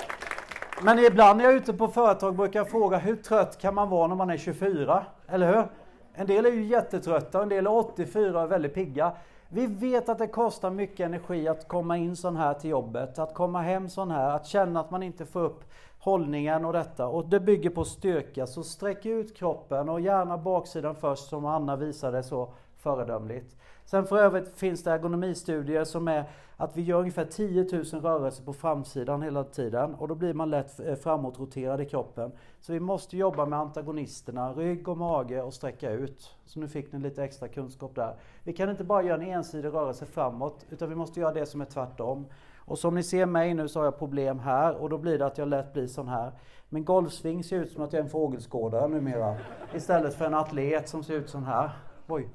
men 0.83 0.99
ibland 0.99 1.37
när 1.37 1.45
jag 1.45 1.53
är 1.53 1.57
ute 1.57 1.73
på 1.73 1.89
företag 1.89 2.37
brukar 2.37 2.61
jag 2.61 2.71
fråga 2.71 2.99
hur 2.99 3.17
trött 3.17 3.59
kan 3.59 3.75
man 3.75 3.91
vara 3.91 4.07
när 4.07 4.17
man 4.17 4.31
är 4.31 4.37
24? 4.37 5.07
Eller 5.29 5.57
hur? 5.57 5.69
En 6.15 6.27
del 6.27 6.47
är 6.47 6.51
ju 6.51 6.65
jättetrötta, 6.65 7.43
en 7.43 7.49
del 7.49 7.67
är 7.67 7.73
84 7.73 8.39
och 8.39 8.43
är 8.43 8.47
väldigt 8.47 8.75
pigga. 8.75 9.13
Vi 9.49 9.67
vet 9.67 10.09
att 10.09 10.19
det 10.19 10.27
kostar 10.27 10.71
mycket 10.71 11.01
energi 11.01 11.49
att 11.49 11.69
komma 11.69 11.97
in 11.97 12.17
sån 12.17 12.37
här 12.37 12.55
till 12.55 12.71
jobbet, 12.71 13.19
att 13.19 13.35
komma 13.35 13.63
hem 13.63 13.89
sån 13.89 14.11
här, 14.11 14.31
att 14.31 14.47
känna 14.47 14.81
att 14.81 14.91
man 14.91 15.03
inte 15.03 15.27
får 15.27 15.41
upp 15.41 15.65
hållningen 16.09 16.65
och 16.65 16.73
detta. 16.73 17.07
Och 17.07 17.29
det 17.29 17.41
bygger 17.41 17.71
på 17.71 17.85
styrka, 17.85 18.47
så 18.47 18.63
sträck 18.63 19.07
ut 19.07 19.37
kroppen 19.37 19.89
och 19.89 20.01
gärna 20.01 20.39
baksidan 20.39 20.95
först 20.95 21.29
som 21.29 21.47
Anna 21.47 21.77
visade 21.77 22.23
så 22.23 22.49
föredömligt. 22.77 23.57
Sen 23.85 24.07
för 24.07 24.19
övrigt 24.19 24.49
finns 24.59 24.83
det 24.83 24.93
ergonomistudier 24.93 25.85
som 25.85 26.09
är 26.09 26.25
att 26.57 26.77
vi 26.77 26.83
gör 26.83 26.99
ungefär 26.99 27.25
10 27.25 27.63
000 27.73 27.85
rörelser 27.85 28.45
på 28.45 28.53
framsidan 28.53 29.23
hela 29.23 29.45
tiden 29.45 29.95
och 29.95 30.09
då 30.09 30.15
blir 30.15 30.35
man 30.35 30.51
lätt 30.51 30.81
eh, 30.81 30.95
framåtroterad 30.95 31.81
i 31.81 31.85
kroppen. 31.85 32.33
Så 32.61 32.73
vi 32.73 32.81
måste 32.81 33.17
jobba 33.17 33.47
med 33.47 33.59
antagonisterna, 33.59 34.53
rygg 34.53 34.89
och 34.89 34.97
mage 34.97 35.43
och 35.43 35.55
sträcka 35.55 35.91
ut. 35.91 36.35
Så 36.47 36.61
nu 36.61 36.69
fick 36.69 36.93
ni 36.93 36.99
lite 36.99 37.25
extra 37.25 37.49
kunskap 37.49 37.95
där. 37.95 38.15
Vi 38.45 38.53
kan 38.53 38.71
inte 38.71 38.85
bara 38.85 39.03
göra 39.03 39.23
en 39.23 39.29
ensidig 39.29 39.69
rörelse 39.69 40.07
framåt 40.07 40.67
utan 40.71 40.89
vi 40.89 40.95
måste 40.95 41.21
göra 41.21 41.33
det 41.33 41.47
som 41.47 41.61
är 41.61 41.65
tvärtom. 41.65 42.27
Och 42.69 42.79
som 42.79 42.95
ni 42.95 43.03
ser 43.03 43.27
mig 43.27 43.55
nu 43.55 43.69
så 43.69 43.81
har 43.81 43.85
jag 43.85 43.99
problem 43.99 44.39
här 44.39 44.75
och 44.75 44.91
då 44.91 44.99
blir 44.99 45.19
det 45.19 45.27
att 45.27 45.39
jag 45.39 45.49
lätt 45.49 45.73
blir 45.73 45.87
sån 45.87 46.09
här. 46.09 46.33
Min 46.69 46.85
golfsving 46.85 47.45
ser 47.45 47.57
ut 47.57 47.73
som 47.73 47.83
att 47.83 47.93
jag 47.93 48.01
är 48.01 48.05
en 48.05 48.11
fågelskådare 48.11 48.89
numera. 48.89 49.37
Istället 49.75 50.15
för 50.15 50.25
en 50.25 50.35
atlet 50.35 50.89
som 50.89 51.05
ser 51.05 51.15
ut 51.15 51.31
sån 51.31 51.45
här. 51.45 51.71
Oj, 52.09 52.29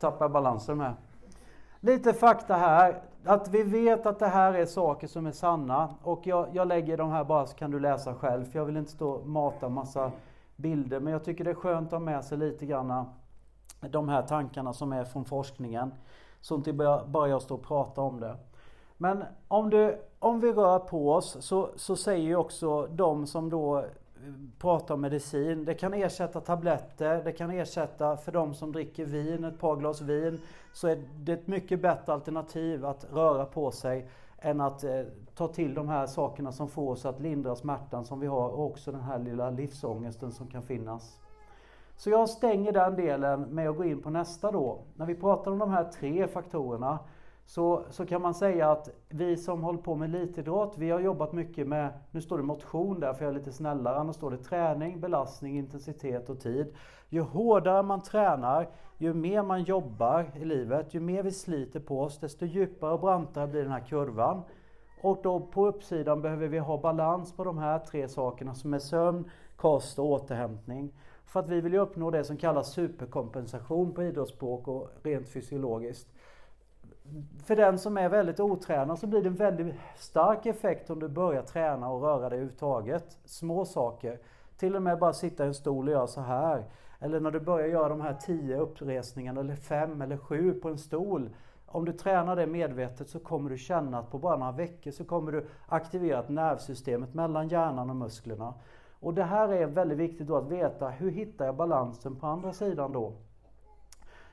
tappar 0.00 0.24
jag 0.24 0.32
balansen 0.32 0.78
med. 0.78 0.94
Lite 1.80 2.12
fakta 2.12 2.54
här. 2.54 3.02
Att 3.24 3.48
vi 3.48 3.62
vet 3.62 4.06
att 4.06 4.18
det 4.18 4.26
här 4.26 4.54
är 4.54 4.66
saker 4.66 5.06
som 5.06 5.26
är 5.26 5.32
sanna. 5.32 5.94
Och 6.02 6.26
jag, 6.26 6.48
jag 6.52 6.68
lägger 6.68 6.96
de 6.96 7.10
här 7.10 7.24
bara 7.24 7.46
så 7.46 7.56
kan 7.56 7.70
du 7.70 7.80
läsa 7.80 8.14
själv. 8.14 8.44
För 8.44 8.58
jag 8.58 8.66
vill 8.66 8.76
inte 8.76 8.90
stå 8.90 9.10
och 9.10 9.26
mata 9.26 9.68
massa 9.68 10.12
bilder. 10.56 11.00
Men 11.00 11.12
jag 11.12 11.24
tycker 11.24 11.44
det 11.44 11.50
är 11.50 11.54
skönt 11.54 11.86
att 11.86 11.92
ha 11.92 11.98
med 11.98 12.24
sig 12.24 12.38
lite 12.38 12.66
grann 12.66 13.04
de 13.80 14.08
här 14.08 14.22
tankarna 14.22 14.72
som 14.72 14.92
är 14.92 15.04
från 15.04 15.24
forskningen. 15.24 15.94
Så 16.40 16.54
inte 16.54 16.72
bara 17.06 17.28
jag 17.28 17.42
står 17.42 17.56
och 17.56 17.66
pratar 17.66 18.02
om 18.02 18.20
det. 18.20 18.36
Men 18.98 19.24
om, 19.48 19.70
du, 19.70 19.98
om 20.18 20.40
vi 20.40 20.52
rör 20.52 20.78
på 20.78 21.12
oss 21.12 21.36
så, 21.40 21.70
så 21.76 21.96
säger 21.96 22.24
ju 22.24 22.36
också 22.36 22.86
de 22.86 23.26
som 23.26 23.50
då 23.50 23.78
eh, 23.78 23.84
pratar 24.58 24.94
om 24.94 25.00
medicin. 25.00 25.64
Det 25.64 25.74
kan 25.74 25.94
ersätta 25.94 26.40
tabletter, 26.40 27.24
det 27.24 27.32
kan 27.32 27.50
ersätta 27.50 28.16
för 28.16 28.32
de 28.32 28.54
som 28.54 28.72
dricker 28.72 29.04
vin, 29.04 29.44
ett 29.44 29.58
par 29.58 29.76
glas 29.76 30.00
vin. 30.00 30.40
Så 30.72 30.88
är 30.88 31.04
det 31.16 31.32
ett 31.32 31.46
mycket 31.46 31.82
bättre 31.82 32.12
alternativ 32.12 32.84
att 32.86 33.06
röra 33.12 33.44
på 33.44 33.70
sig 33.70 34.08
än 34.38 34.60
att 34.60 34.84
eh, 34.84 35.02
ta 35.34 35.48
till 35.48 35.74
de 35.74 35.88
här 35.88 36.06
sakerna 36.06 36.52
som 36.52 36.68
får 36.68 36.92
oss 36.92 37.06
att 37.06 37.20
lindra 37.20 37.56
smärtan 37.56 38.04
som 38.04 38.20
vi 38.20 38.26
har 38.26 38.48
och 38.48 38.66
också 38.66 38.92
den 38.92 39.00
här 39.00 39.18
lilla 39.18 39.50
livsångesten 39.50 40.32
som 40.32 40.46
kan 40.46 40.62
finnas. 40.62 41.18
Så 41.96 42.10
jag 42.10 42.28
stänger 42.28 42.72
den 42.72 42.96
delen 42.96 43.42
med 43.42 43.68
att 43.68 43.76
gå 43.76 43.84
in 43.84 44.02
på 44.02 44.10
nästa 44.10 44.52
då. 44.52 44.78
När 44.94 45.06
vi 45.06 45.14
pratar 45.14 45.50
om 45.50 45.58
de 45.58 45.70
här 45.70 45.84
tre 45.84 46.26
faktorerna 46.26 46.98
så, 47.48 47.82
så 47.90 48.06
kan 48.06 48.22
man 48.22 48.34
säga 48.34 48.70
att 48.70 48.88
vi 49.08 49.36
som 49.36 49.62
håller 49.62 49.78
på 49.78 49.94
med 49.94 50.14
elitidrott, 50.14 50.74
vi 50.78 50.90
har 50.90 51.00
jobbat 51.00 51.32
mycket 51.32 51.68
med, 51.68 51.92
nu 52.10 52.20
står 52.20 52.38
det 52.38 52.44
motion 52.44 53.00
där 53.00 53.12
för 53.12 53.24
jag 53.24 53.34
är 53.34 53.38
lite 53.38 53.52
snällare, 53.52 53.96
annars 53.96 54.16
står 54.16 54.30
det 54.30 54.36
träning, 54.36 55.00
belastning, 55.00 55.58
intensitet 55.58 56.30
och 56.30 56.40
tid. 56.40 56.74
Ju 57.08 57.20
hårdare 57.20 57.82
man 57.82 58.02
tränar, 58.02 58.68
ju 58.98 59.14
mer 59.14 59.42
man 59.42 59.62
jobbar 59.62 60.30
i 60.36 60.44
livet, 60.44 60.94
ju 60.94 61.00
mer 61.00 61.22
vi 61.22 61.32
sliter 61.32 61.80
på 61.80 62.02
oss, 62.02 62.18
desto 62.18 62.46
djupare 62.46 62.92
och 62.92 63.00
brantare 63.00 63.46
blir 63.46 63.62
den 63.62 63.72
här 63.72 63.86
kurvan. 63.88 64.42
Och 65.02 65.18
då 65.22 65.40
på 65.40 65.66
uppsidan 65.66 66.22
behöver 66.22 66.48
vi 66.48 66.58
ha 66.58 66.78
balans 66.78 67.32
på 67.32 67.44
de 67.44 67.58
här 67.58 67.78
tre 67.78 68.08
sakerna 68.08 68.54
som 68.54 68.74
är 68.74 68.78
sömn, 68.78 69.30
kost 69.56 69.98
och 69.98 70.06
återhämtning. 70.06 70.92
För 71.24 71.40
att 71.40 71.48
vi 71.48 71.60
vill 71.60 71.72
ju 71.72 71.78
uppnå 71.78 72.10
det 72.10 72.24
som 72.24 72.36
kallas 72.36 72.72
superkompensation 72.72 73.94
på 73.94 74.02
idrottsspråk 74.02 74.68
och 74.68 74.90
rent 75.02 75.28
fysiologiskt 75.28 76.17
för 77.44 77.56
den 77.56 77.78
som 77.78 77.98
är 77.98 78.08
väldigt 78.08 78.40
otränad 78.40 78.98
så 78.98 79.06
blir 79.06 79.22
det 79.22 79.28
en 79.28 79.34
väldigt 79.34 79.74
stark 79.96 80.46
effekt 80.46 80.90
om 80.90 80.98
du 80.98 81.08
börjar 81.08 81.42
träna 81.42 81.90
och 81.90 82.02
röra 82.02 82.18
dig 82.18 82.26
överhuvudtaget. 82.26 83.18
Små 83.24 83.64
saker. 83.64 84.18
Till 84.56 84.76
och 84.76 84.82
med 84.82 84.98
bara 84.98 85.12
sitta 85.12 85.44
i 85.44 85.46
en 85.46 85.54
stol 85.54 85.88
och 85.88 85.92
göra 85.92 86.06
så 86.06 86.20
här. 86.20 86.64
Eller 87.00 87.20
när 87.20 87.30
du 87.30 87.40
börjar 87.40 87.66
göra 87.66 87.88
de 87.88 88.00
här 88.00 88.14
tio 88.14 88.58
uppresningarna 88.58 89.40
eller 89.40 89.56
fem 89.56 90.02
eller 90.02 90.16
sju 90.16 90.52
på 90.54 90.68
en 90.68 90.78
stol. 90.78 91.30
Om 91.66 91.84
du 91.84 91.92
tränar 91.92 92.36
det 92.36 92.46
medvetet 92.46 93.08
så 93.08 93.20
kommer 93.20 93.50
du 93.50 93.58
känna 93.58 93.98
att 93.98 94.10
på 94.10 94.18
bara 94.18 94.36
några 94.36 94.52
veckor 94.52 94.90
så 94.90 95.04
kommer 95.04 95.32
du 95.32 95.46
aktivera 95.66 96.24
nervsystemet 96.28 97.14
mellan 97.14 97.48
hjärnan 97.48 97.90
och 97.90 97.96
musklerna. 97.96 98.54
Och 99.00 99.14
det 99.14 99.24
här 99.24 99.48
är 99.48 99.66
väldigt 99.66 99.98
viktigt 99.98 100.26
då 100.26 100.36
att 100.36 100.48
veta, 100.48 100.88
hur 100.88 101.10
hittar 101.10 101.46
jag 101.46 101.56
balansen 101.56 102.16
på 102.16 102.26
andra 102.26 102.52
sidan 102.52 102.92
då? 102.92 103.12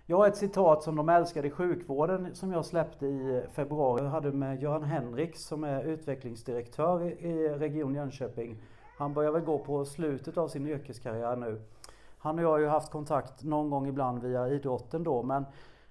Jag 0.07 0.17
har 0.17 0.27
ett 0.27 0.37
citat 0.37 0.83
som 0.83 0.95
de 0.95 1.09
älskade 1.09 1.47
i 1.47 1.51
sjukvården 1.51 2.35
som 2.35 2.51
jag 2.51 2.65
släppte 2.65 3.05
i 3.05 3.43
februari. 3.51 4.03
Jag 4.03 4.09
hade 4.09 4.31
med 4.31 4.61
Göran 4.61 4.83
Henriks 4.83 5.43
som 5.43 5.63
är 5.63 5.83
utvecklingsdirektör 5.83 7.01
i 7.03 7.49
Region 7.49 7.95
Jönköping. 7.95 8.61
Han 8.97 9.13
börjar 9.13 9.31
väl 9.31 9.41
gå 9.41 9.59
på 9.59 9.85
slutet 9.85 10.37
av 10.37 10.47
sin 10.47 10.67
yrkeskarriär 10.67 11.35
nu. 11.35 11.61
Han 12.17 12.37
och 12.39 12.43
jag 12.43 12.49
har 12.49 12.59
ju 12.59 12.67
haft 12.67 12.91
kontakt 12.91 13.43
någon 13.43 13.69
gång 13.69 13.87
ibland 13.87 14.21
via 14.21 14.47
idrotten 14.47 15.03
då 15.03 15.23
men 15.23 15.45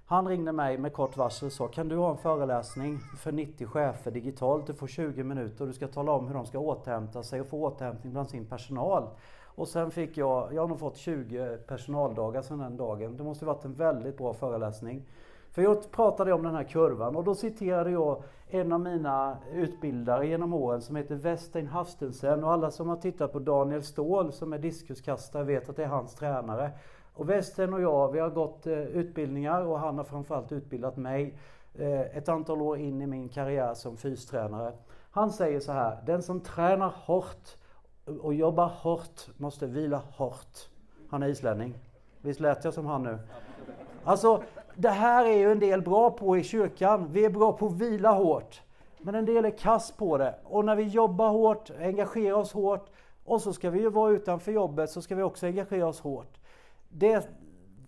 han 0.06 0.28
ringde 0.28 0.52
mig 0.52 0.78
med 0.78 0.92
kort 0.92 1.16
varsel 1.16 1.46
och 1.46 1.52
sa 1.52 1.68
kan 1.68 1.88
du 1.88 1.96
ha 1.96 2.10
en 2.10 2.16
föreläsning 2.16 2.98
för 3.18 3.32
90 3.32 3.66
chefer 3.66 4.10
digitalt? 4.10 4.66
Du 4.66 4.74
får 4.74 4.86
20 4.86 5.22
minuter 5.22 5.60
och 5.60 5.66
du 5.66 5.72
ska 5.74 5.88
tala 5.88 6.12
om 6.12 6.26
hur 6.26 6.34
de 6.34 6.46
ska 6.46 6.58
återhämta 6.58 7.22
sig 7.22 7.40
och 7.40 7.46
få 7.46 7.62
återhämtning 7.62 8.12
bland 8.12 8.28
sin 8.30 8.46
personal. 8.46 9.08
Och 9.54 9.68
sen 9.68 9.90
fick 9.90 10.16
jag, 10.16 10.54
jag 10.54 10.62
har 10.62 10.68
nog 10.68 10.78
fått 10.78 10.96
20 10.96 11.58
personaldagar 11.66 12.42
sedan 12.42 12.58
den 12.58 12.76
dagen. 12.76 13.16
Det 13.16 13.24
måste 13.24 13.44
varit 13.44 13.64
en 13.64 13.74
väldigt 13.74 14.18
bra 14.18 14.34
föreläsning. 14.34 15.02
För 15.50 15.62
jag 15.62 15.90
pratade 15.90 16.32
om 16.32 16.42
den 16.42 16.54
här 16.54 16.64
kurvan 16.64 17.16
och 17.16 17.24
då 17.24 17.34
citerade 17.34 17.90
jag 17.90 18.22
en 18.48 18.72
av 18.72 18.80
mina 18.80 19.38
utbildare 19.52 20.26
genom 20.26 20.54
åren 20.54 20.82
som 20.82 20.96
heter 20.96 21.14
Westein 21.14 21.66
Hastensen 21.66 22.44
och 22.44 22.52
alla 22.52 22.70
som 22.70 22.88
har 22.88 22.96
tittat 22.96 23.32
på 23.32 23.38
Daniel 23.38 23.82
Ståhl 23.82 24.32
som 24.32 24.52
är 24.52 24.58
diskuskastare 24.58 25.44
vet 25.44 25.68
att 25.68 25.76
det 25.76 25.84
är 25.84 25.88
hans 25.88 26.14
tränare. 26.14 26.70
Och 27.14 27.30
Westein 27.30 27.74
och 27.74 27.80
jag, 27.80 28.12
vi 28.12 28.18
har 28.18 28.30
gått 28.30 28.66
eh, 28.66 28.78
utbildningar 28.78 29.62
och 29.62 29.78
han 29.78 29.98
har 29.98 30.04
framförallt 30.04 30.52
utbildat 30.52 30.96
mig 30.96 31.38
eh, 31.74 32.00
ett 32.00 32.28
antal 32.28 32.62
år 32.62 32.78
in 32.78 33.02
i 33.02 33.06
min 33.06 33.28
karriär 33.28 33.74
som 33.74 33.96
fystränare. 33.96 34.72
Han 35.10 35.30
säger 35.30 35.60
så 35.60 35.72
här, 35.72 35.98
den 36.06 36.22
som 36.22 36.40
tränar 36.40 36.92
hårt 36.96 37.56
och 38.22 38.34
jobba 38.34 38.66
hårt 38.66 39.28
måste 39.36 39.66
vila 39.66 40.02
hårt. 40.16 40.68
Han 41.10 41.22
är 41.22 41.28
islänning. 41.28 41.74
Visst 42.20 42.40
lät 42.40 42.64
jag 42.64 42.74
som 42.74 42.86
han 42.86 43.02
nu? 43.02 43.18
Alltså, 44.04 44.42
det 44.74 44.90
här 44.90 45.24
är 45.24 45.36
ju 45.36 45.52
en 45.52 45.58
del 45.58 45.82
bra 45.82 46.10
på 46.10 46.36
i 46.36 46.42
kyrkan. 46.42 47.08
Vi 47.12 47.24
är 47.24 47.30
bra 47.30 47.52
på 47.52 47.66
att 47.66 47.72
vila 47.72 48.12
hårt. 48.12 48.62
Men 48.98 49.14
en 49.14 49.24
del 49.24 49.44
är 49.44 49.50
kass 49.50 49.92
på 49.92 50.18
det. 50.18 50.34
Och 50.44 50.64
när 50.64 50.76
vi 50.76 50.82
jobbar 50.82 51.28
hårt, 51.28 51.70
engagerar 51.80 52.36
oss 52.36 52.52
hårt 52.52 52.90
och 53.24 53.40
så 53.40 53.52
ska 53.52 53.70
vi 53.70 53.80
ju 53.80 53.90
vara 53.90 54.12
utanför 54.12 54.52
jobbet 54.52 54.90
så 54.90 55.02
ska 55.02 55.14
vi 55.14 55.22
också 55.22 55.46
engagera 55.46 55.86
oss 55.86 56.00
hårt. 56.00 56.38
Det, 56.88 57.28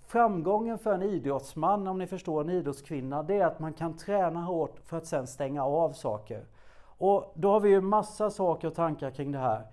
framgången 0.06 0.78
för 0.78 0.92
en 0.92 1.02
idrottsman, 1.02 1.86
om 1.86 1.98
ni 1.98 2.06
förstår 2.06 2.40
en 2.40 2.50
idrottskvinna, 2.50 3.22
det 3.22 3.34
är 3.34 3.46
att 3.46 3.58
man 3.58 3.72
kan 3.72 3.96
träna 3.96 4.40
hårt 4.40 4.76
för 4.84 4.96
att 4.96 5.06
sen 5.06 5.26
stänga 5.26 5.64
av 5.64 5.92
saker. 5.92 6.44
Och 6.98 7.32
då 7.34 7.50
har 7.50 7.60
vi 7.60 7.68
ju 7.68 7.80
massa 7.80 8.30
saker 8.30 8.68
och 8.68 8.74
tankar 8.74 9.10
kring 9.10 9.32
det 9.32 9.38
här. 9.38 9.66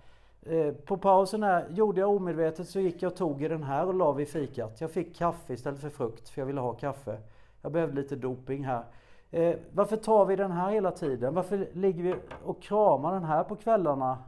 Eh, 0.46 0.74
på 0.74 0.96
pausen 0.96 1.42
här, 1.42 1.66
gjorde 1.70 2.00
jag 2.00 2.10
omedvetet 2.10 2.68
så 2.68 2.80
gick 2.80 3.02
jag 3.02 3.12
och 3.12 3.18
tog 3.18 3.42
i 3.42 3.48
den 3.48 3.62
här 3.62 3.86
och 3.86 3.94
la 3.94 4.12
vid 4.12 4.28
fikat. 4.28 4.80
Jag 4.80 4.90
fick 4.90 5.16
kaffe 5.16 5.52
istället 5.52 5.80
för 5.80 5.88
frukt 5.88 6.28
för 6.28 6.40
jag 6.40 6.46
ville 6.46 6.60
ha 6.60 6.72
kaffe. 6.72 7.18
Jag 7.62 7.72
behövde 7.72 8.02
lite 8.02 8.16
doping 8.16 8.64
här. 8.64 8.84
Eh, 9.30 9.56
varför 9.72 9.96
tar 9.96 10.24
vi 10.24 10.36
den 10.36 10.50
här 10.50 10.70
hela 10.70 10.90
tiden? 10.90 11.34
Varför 11.34 11.68
ligger 11.72 12.02
vi 12.02 12.14
och 12.44 12.62
kramar 12.62 13.12
den 13.12 13.24
här 13.24 13.44
på 13.44 13.56
kvällarna? 13.56 14.18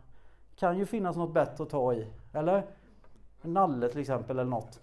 Kan 0.56 0.78
ju 0.78 0.86
finnas 0.86 1.16
något 1.16 1.34
bättre 1.34 1.64
att 1.64 1.70
ta 1.70 1.94
i, 1.94 2.06
Eller? 2.32 2.62
Nalle 3.42 3.88
till 3.88 4.00
exempel 4.00 4.38
eller 4.38 4.50
något. 4.50 4.80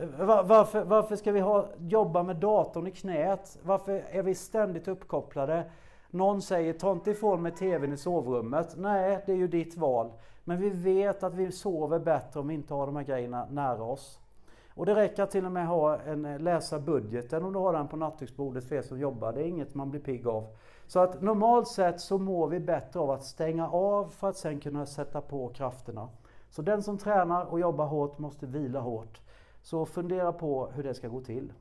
Eh, 0.00 0.26
Var, 0.26 0.42
varför, 0.42 0.84
varför 0.84 1.16
ska 1.16 1.32
vi 1.32 1.40
ha, 1.40 1.66
jobba 1.78 2.22
med 2.22 2.36
datorn 2.36 2.86
i 2.86 2.90
knät? 2.90 3.58
Varför 3.62 4.04
är 4.10 4.22
vi 4.22 4.34
ständigt 4.34 4.88
uppkopplade? 4.88 5.64
Någon 6.10 6.42
säger 6.42 6.72
ta 6.72 6.92
inte 6.92 7.10
ifrån 7.10 7.42
mig 7.42 7.52
TVn 7.52 7.92
i 7.92 7.96
sovrummet. 7.96 8.74
Nej, 8.76 9.22
det 9.26 9.32
är 9.32 9.36
ju 9.36 9.48
ditt 9.48 9.76
val. 9.76 10.10
Men 10.48 10.60
vi 10.60 10.70
vet 10.70 11.22
att 11.22 11.34
vi 11.34 11.52
sover 11.52 11.98
bättre 11.98 12.40
om 12.40 12.48
vi 12.48 12.54
inte 12.54 12.74
har 12.74 12.86
de 12.86 12.96
här 12.96 13.02
grejerna 13.02 13.46
nära 13.50 13.82
oss. 13.82 14.20
Och 14.74 14.86
det 14.86 14.94
räcker 14.94 15.26
till 15.26 15.46
och 15.46 15.52
med 15.52 15.66
ha 15.66 15.98
en, 15.98 16.24
eh, 16.24 16.38
läsa 16.38 16.78
budgeten 16.78 17.44
om 17.44 17.52
du 17.52 17.58
har 17.58 17.72
den 17.72 17.88
på 17.88 17.96
nattduksbordet 17.96 18.64
för 18.64 18.76
er 18.76 18.82
som 18.82 19.00
jobbar. 19.00 19.32
Det 19.32 19.42
är 19.42 19.46
inget 19.46 19.74
man 19.74 19.90
blir 19.90 20.00
pigg 20.00 20.26
av. 20.26 20.46
Så 20.86 21.00
att 21.00 21.22
normalt 21.22 21.68
sett 21.68 22.00
så 22.00 22.18
mår 22.18 22.48
vi 22.48 22.60
bättre 22.60 23.00
av 23.00 23.10
att 23.10 23.24
stänga 23.24 23.68
av 23.68 24.08
för 24.08 24.28
att 24.28 24.36
sen 24.36 24.60
kunna 24.60 24.86
sätta 24.86 25.20
på 25.20 25.48
krafterna. 25.48 26.08
Så 26.50 26.62
den 26.62 26.82
som 26.82 26.98
tränar 26.98 27.44
och 27.44 27.60
jobbar 27.60 27.86
hårt 27.86 28.18
måste 28.18 28.46
vila 28.46 28.80
hårt. 28.80 29.20
Så 29.62 29.86
fundera 29.86 30.32
på 30.32 30.66
hur 30.66 30.82
det 30.82 30.94
ska 30.94 31.08
gå 31.08 31.20
till. 31.20 31.52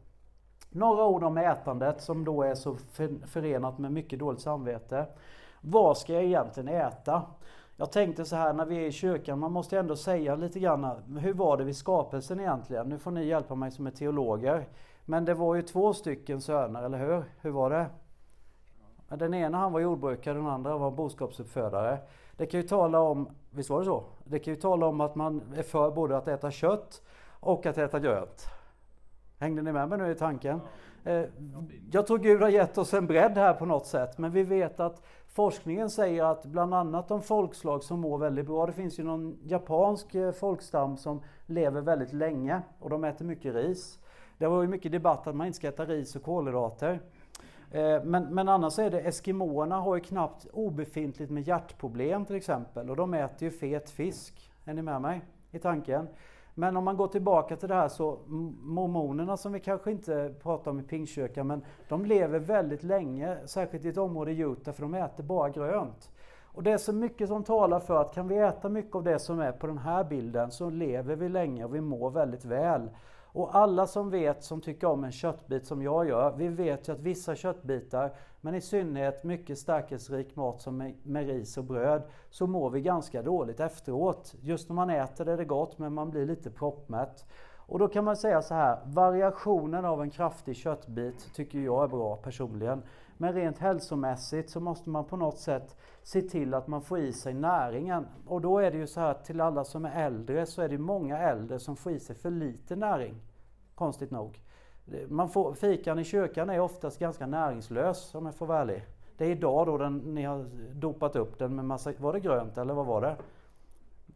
Några 0.70 1.06
ord 1.06 1.24
om 1.24 1.38
ätandet 1.38 2.02
som 2.02 2.26
då 2.26 2.44
är 2.44 2.56
så 2.56 2.76
förenat 3.26 3.78
med 3.78 3.92
mycket 3.92 4.20
dåligt 4.20 4.42
samvete. 4.42 5.06
Vad 5.62 5.98
ska 5.98 6.14
jag 6.14 6.24
egentligen 6.24 6.70
äta? 6.70 7.22
Jag 7.78 7.92
tänkte 7.92 8.26
så 8.26 8.36
här 8.36 8.54
när 8.54 8.66
vi 8.66 8.76
är 8.76 8.88
i 8.88 8.92
kyrkan, 8.92 9.40
man 9.40 9.52
måste 9.52 9.80
ändå 9.80 9.96
säga 9.96 10.36
lite 10.36 10.60
grann, 10.60 11.18
hur 11.20 11.34
var 11.34 11.58
det 11.58 11.64
vid 11.64 11.78
skapelsen 11.78 12.40
egentligen? 12.40 12.90
Nu 12.90 12.98
får 12.98 13.12
ni 13.12 13.26
hjälpa 13.26 13.56
mig 13.56 13.72
som 13.72 13.88
är 13.88 13.92
teologer. 13.92 14.68
Men 15.06 15.26
det 15.26 15.34
var 15.34 15.56
ju 15.56 15.62
två 15.62 15.94
stycken 15.94 16.42
söner, 16.42 16.84
eller 16.84 16.98
hur? 16.98 17.24
Hur 17.42 17.52
var 17.52 17.70
det? 17.70 17.88
Den 19.18 19.34
ena 19.34 19.58
han 19.58 19.74
var 19.74 19.80
jordbrukare, 19.80 20.34
den 20.34 20.48
andra 20.48 20.78
var 20.78 20.92
boskapsuppfödare. 20.92 22.00
Det 22.38 22.46
kan 22.46 22.60
ju 22.60 22.68
tala 22.68 23.00
om, 23.00 23.30
visst 23.52 23.70
var 23.70 23.80
det 23.80 23.86
så? 23.86 24.04
Det 24.24 24.40
kan 24.40 24.54
ju 24.54 24.60
tala 24.60 24.86
om 24.86 25.02
att 25.02 25.16
man 25.16 25.44
är 25.56 25.64
för 25.64 25.92
både 25.92 26.18
att 26.18 26.28
äta 26.28 26.52
kött 26.52 27.02
och 27.40 27.66
att 27.66 27.78
äta 27.78 28.00
gröt. 28.00 28.46
Hängde 29.40 29.62
ni 29.62 29.72
med 29.72 29.90
mig 29.90 29.98
nu 29.98 30.12
i 30.12 30.16
tanken? 30.16 30.62
Eh, 31.04 31.24
jag 31.92 32.08
tror 32.08 32.18
Gud 32.18 32.42
har 32.42 32.50
gett 32.50 32.78
oss 32.78 32.94
en 32.94 33.08
bredd 33.08 33.38
här 33.38 33.54
på 33.54 33.66
något 33.66 33.86
sätt, 33.86 34.18
men 34.18 34.32
vi 34.32 34.44
vet 34.44 34.80
att 34.80 35.02
forskningen 35.36 35.90
säger 35.90 36.24
att 36.24 36.46
bland 36.46 36.74
annat 36.74 37.08
de 37.08 37.22
folkslag 37.22 37.84
som 37.84 38.00
mår 38.00 38.18
väldigt 38.18 38.46
bra, 38.46 38.66
det 38.66 38.74
finns 38.74 39.00
ju 39.00 39.04
någon 39.04 39.38
japansk 39.44 40.16
eh, 40.16 40.32
folkstam 40.32 40.98
som 40.98 41.22
lever 41.46 41.82
väldigt 41.82 42.14
länge 42.14 42.62
och 42.80 42.90
de 42.90 43.04
äter 43.04 43.26
mycket 43.26 43.56
ris. 43.56 44.00
Det 44.38 44.48
var 44.48 44.62
ju 44.62 44.68
mycket 44.68 44.92
debatt 44.92 45.28
att 45.28 45.36
man 45.36 45.48
inte 45.48 45.58
ska 45.58 45.68
äta 45.68 45.86
ris 45.86 46.16
och 46.16 46.24
kolhydrater. 46.24 47.02
Eh, 47.72 48.04
men, 48.04 48.36
men 48.36 48.50
annars 48.50 48.80
är 48.80 48.90
det 48.90 49.02
Eskimoerna 49.02 49.80
har 49.80 49.96
ju 49.96 50.02
knappt 50.02 50.48
obefintligt 50.54 51.32
med 51.32 51.48
hjärtproblem 51.48 52.26
till 52.26 52.36
exempel 52.36 52.90
och 52.90 52.96
de 52.96 53.14
äter 53.14 53.44
ju 53.44 53.52
fet 53.52 53.90
fisk. 53.90 54.52
Är 54.66 54.74
ni 54.74 54.82
med 54.82 55.02
mig 55.02 55.22
i 55.52 55.60
tanken? 55.60 56.08
Men 56.58 56.78
om 56.78 56.84
man 56.84 56.98
går 56.98 57.08
tillbaka 57.08 57.56
till 57.56 57.70
det 57.70 57.76
här 57.76 57.88
så 57.88 58.20
mormonerna 58.62 59.38
som 59.38 59.52
vi 59.52 59.60
kanske 59.60 59.92
inte 59.92 60.34
pratar 60.44 60.72
om 60.72 60.80
i 60.80 60.84
Pingstkyrkan 60.84 61.48
men 61.48 61.62
de 61.90 62.06
lever 62.06 62.40
väldigt 62.40 62.84
länge, 62.84 63.38
särskilt 63.46 63.86
i 63.86 63.90
ett 63.90 63.98
område 63.98 64.32
i 64.32 64.40
Utah 64.40 64.74
för 64.74 64.82
de 64.82 64.94
äter 64.94 65.24
bara 65.24 65.50
grönt. 65.50 66.12
Och 66.44 66.64
det 66.64 66.72
är 66.72 66.78
så 66.78 66.94
mycket 66.94 67.28
som 67.28 67.44
talar 67.44 67.80
för 67.80 68.02
att 68.02 68.14
kan 68.14 68.28
vi 68.28 68.38
äta 68.38 68.70
mycket 68.70 68.96
av 68.96 69.04
det 69.04 69.20
som 69.20 69.40
är 69.40 69.52
på 69.52 69.68
den 69.68 69.78
här 69.78 70.04
bilden 70.04 70.52
så 70.52 70.70
lever 70.70 71.16
vi 71.16 71.30
länge 71.30 71.66
och 71.66 71.76
vi 71.76 71.82
mår 71.82 72.10
väldigt 72.10 72.46
väl. 72.46 72.90
Och 73.36 73.56
alla 73.56 73.88
som 73.88 74.10
vet, 74.10 74.44
som 74.44 74.62
tycker 74.62 74.88
om 74.88 75.04
en 75.04 75.12
köttbit 75.12 75.66
som 75.66 75.82
jag 75.82 76.08
gör, 76.08 76.34
vi 76.38 76.48
vet 76.48 76.88
ju 76.88 76.94
att 76.94 77.00
vissa 77.00 77.36
köttbitar, 77.36 78.14
men 78.42 78.56
i 78.56 78.62
synnerhet 78.62 79.24
mycket 79.24 79.58
stärkelserik 79.58 80.36
mat 80.36 80.62
som 80.62 80.78
med, 80.78 80.94
med, 81.04 81.28
ris 81.28 81.58
och 81.58 81.64
bröd, 81.64 82.04
så 82.30 82.48
mår 82.48 82.70
vi 82.70 82.82
ganska 82.82 83.22
dåligt 83.22 83.60
efteråt. 83.60 84.36
Just 84.42 84.70
när 84.70 84.76
man 84.76 84.90
äter 84.90 85.26
det 85.26 85.32
är 85.32 85.38
det 85.38 85.46
gott, 85.46 85.78
men 85.78 85.94
man 85.94 86.10
blir 86.10 86.26
lite 86.26 86.50
proppmätt. 86.50 87.26
Och 87.56 87.80
då 87.80 87.88
kan 87.88 88.04
man 88.04 88.18
säga 88.18 88.42
så 88.42 88.54
här, 88.54 88.80
variationen 88.86 89.86
av 89.86 90.02
en 90.02 90.10
kraftig 90.10 90.56
köttbit 90.56 91.34
tycker 91.34 91.60
jag 91.60 91.84
är 91.84 91.88
bra 91.88 92.16
personligen. 92.16 92.84
Men 93.18 93.34
rent 93.34 93.58
hälsomässigt 93.58 94.50
så 94.50 94.60
måste 94.60 94.90
man 94.90 95.06
på 95.06 95.18
något 95.18 95.38
sätt 95.38 95.76
se 96.04 96.22
till 96.22 96.54
att 96.54 96.68
man 96.68 96.82
får 96.82 97.00
i 97.00 97.14
sig 97.14 97.34
näringen. 97.34 98.08
Och 98.28 98.42
då 98.42 98.60
är 98.60 98.72
det 98.72 98.78
ju 98.78 98.88
så 98.88 99.00
här 99.00 99.14
till 99.14 99.42
alla 99.42 99.64
som 99.64 99.86
är 99.86 100.06
äldre 100.06 100.46
så 100.46 100.62
är 100.62 100.70
det 100.70 100.78
många 100.78 101.20
äldre 101.20 101.60
som 101.60 101.76
får 101.76 101.92
i 101.92 102.00
sig 102.00 102.16
för 102.16 102.32
lite 102.32 102.76
näring. 102.76 103.22
Konstigt 103.76 104.12
nog. 104.12 104.42
Man 105.08 105.30
får, 105.30 105.54
fikan 105.54 106.00
i 106.00 106.04
kyrkan 106.04 106.50
är 106.50 106.60
oftast 106.60 107.00
ganska 107.00 107.28
näringslös 107.28 108.16
om 108.16 108.26
jag 108.26 108.36
får 108.36 108.46
vara 108.46 108.60
ärlig. 108.60 108.86
Det 109.18 109.26
är 109.26 109.30
idag 109.30 109.68
då 109.68 109.78
den, 109.78 109.98
ni 109.98 110.24
har 110.24 110.46
dopat 110.74 111.16
upp 111.16 111.40
den 111.40 111.56
med 111.56 111.66
massa, 111.66 111.94
var 111.98 112.14
det 112.14 112.20
grönt 112.20 112.58
eller 112.58 112.74
vad 112.74 112.86
var 112.86 113.02
det? 113.02 113.16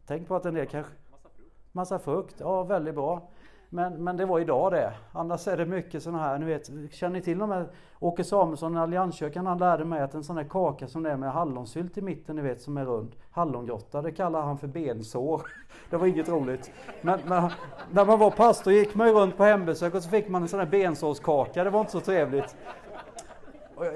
Tänk 0.06 0.28
på 0.28 0.36
att 0.36 0.46
en 0.46 0.54
del 0.54 0.66
kanske... 0.66 0.92
Massa 1.10 1.28
frukt. 1.28 1.72
Massa 1.72 1.98
frukt, 1.98 2.36
ja 2.40 2.62
väldigt 2.62 2.94
bra. 2.94 3.28
Men, 3.72 4.04
men 4.04 4.16
det 4.16 4.26
var 4.26 4.40
idag 4.40 4.72
det. 4.72 4.92
Annars 5.12 5.48
är 5.48 5.56
det 5.56 5.66
mycket 5.66 6.02
sådana 6.02 6.22
här, 6.22 6.38
ni 6.38 6.46
vet, 6.46 6.70
känner 6.92 7.14
ni 7.14 7.22
till 7.22 7.38
de 7.38 7.50
här? 7.50 7.66
Åke 7.98 8.24
Samuelsson 8.24 8.76
i 8.76 8.78
Allianskyrkan 8.78 9.46
han 9.46 9.58
lärde 9.58 9.84
mig 9.84 10.00
att 10.00 10.14
en 10.14 10.24
sån 10.24 10.36
här 10.36 10.44
kaka 10.44 10.88
som 10.88 11.02
det 11.02 11.10
är 11.10 11.16
med 11.16 11.32
hallonsylt 11.32 11.98
i 11.98 12.02
mitten, 12.02 12.36
ni 12.36 12.42
vet, 12.42 12.60
som 12.60 12.76
är 12.76 12.84
rund. 12.84 13.16
Hallongrotta, 13.30 14.02
det 14.02 14.12
kallar 14.12 14.42
han 14.42 14.58
för 14.58 14.66
bensår. 14.66 15.42
Det 15.90 15.96
var 15.96 16.06
inget 16.06 16.28
roligt. 16.28 16.70
Men, 17.00 17.20
men 17.26 17.50
när 17.90 18.04
man 18.04 18.18
var 18.18 18.30
pastor 18.30 18.72
gick 18.72 18.94
man 18.94 19.08
ju 19.08 19.14
runt 19.14 19.36
på 19.36 19.44
hembesök 19.44 19.94
och 19.94 20.02
så 20.02 20.08
fick 20.08 20.28
man 20.28 20.42
en 20.42 20.48
sån 20.48 20.60
här 20.60 20.66
bensårskaka. 20.66 21.64
Det 21.64 21.70
var 21.70 21.80
inte 21.80 21.92
så 21.92 22.00
trevligt. 22.00 22.56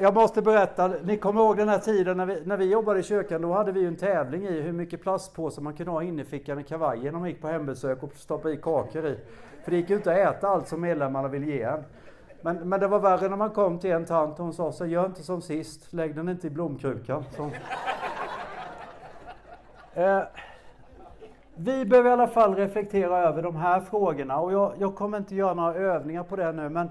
Jag 0.00 0.14
måste 0.14 0.42
berätta, 0.42 0.92
ni 1.04 1.16
kommer 1.16 1.40
ihåg 1.40 1.56
den 1.56 1.68
här 1.68 1.78
tiden 1.78 2.16
när 2.16 2.26
vi, 2.26 2.42
när 2.44 2.56
vi 2.56 2.64
jobbade 2.64 3.00
i 3.00 3.02
kyrkan, 3.02 3.42
då 3.42 3.52
hade 3.52 3.72
vi 3.72 3.86
en 3.86 3.96
tävling 3.96 4.46
i 4.46 4.60
hur 4.60 4.72
mycket 4.72 5.02
plastpåsar 5.02 5.62
man 5.62 5.74
kunde 5.74 5.92
ha 5.92 6.02
inne 6.02 6.22
i 6.22 6.24
fickan 6.24 6.58
i 6.58 6.62
kavajen 6.62 7.12
när 7.12 7.20
man 7.20 7.28
gick 7.28 7.40
på 7.40 7.48
hembesök 7.48 8.02
och 8.02 8.14
stoppade 8.14 8.54
i 8.54 8.56
kakor 8.56 9.06
i. 9.06 9.18
För 9.64 9.70
det 9.70 9.76
gick 9.76 9.90
ju 9.90 9.96
inte 9.96 10.12
att 10.12 10.36
äta 10.36 10.48
allt 10.48 10.68
som 10.68 10.80
medlemmarna 10.80 11.28
ville 11.28 11.46
ge 11.46 11.62
en. 11.62 11.84
Men, 12.42 12.68
men 12.68 12.80
det 12.80 12.88
var 12.88 12.98
värre 12.98 13.28
när 13.28 13.36
man 13.36 13.50
kom 13.50 13.78
till 13.78 13.90
en 13.90 14.04
tant 14.04 14.38
och 14.38 14.44
hon 14.44 14.54
sa 14.54 14.72
så 14.72 14.86
gör 14.86 15.06
inte 15.06 15.22
som 15.22 15.42
sist, 15.42 15.92
lägg 15.92 16.16
den 16.16 16.28
inte 16.28 16.46
i 16.46 16.50
blomkrukan. 16.50 17.24
Så. 17.36 17.50
Eh, 19.96 20.22
vi 21.56 21.84
behöver 21.84 22.10
i 22.10 22.12
alla 22.12 22.28
fall 22.28 22.54
reflektera 22.54 23.18
över 23.18 23.42
de 23.42 23.56
här 23.56 23.80
frågorna 23.80 24.38
och 24.38 24.52
jag, 24.52 24.72
jag 24.78 24.94
kommer 24.94 25.18
inte 25.18 25.34
göra 25.34 25.54
några 25.54 25.74
övningar 25.74 26.22
på 26.22 26.36
det 26.36 26.52
nu 26.52 26.68
men 26.68 26.90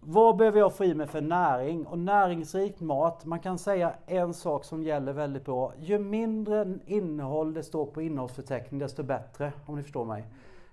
vad 0.00 0.36
behöver 0.36 0.58
jag 0.58 0.74
få 0.74 0.84
i 0.84 0.94
mig 0.94 1.06
för 1.06 1.20
näring? 1.20 1.86
Och 1.86 1.98
näringsrik 1.98 2.80
mat, 2.80 3.24
man 3.24 3.40
kan 3.40 3.58
säga 3.58 3.94
en 4.06 4.34
sak 4.34 4.64
som 4.64 4.82
gäller 4.82 5.12
väldigt 5.12 5.44
bra. 5.44 5.72
Ju 5.78 5.98
mindre 5.98 6.78
innehåll 6.86 7.54
det 7.54 7.62
står 7.62 7.86
på 7.86 8.02
innehållsförteckningen 8.02 8.78
desto 8.78 9.02
bättre, 9.02 9.52
om 9.66 9.76
ni 9.76 9.82
förstår 9.82 10.04
mig. 10.04 10.24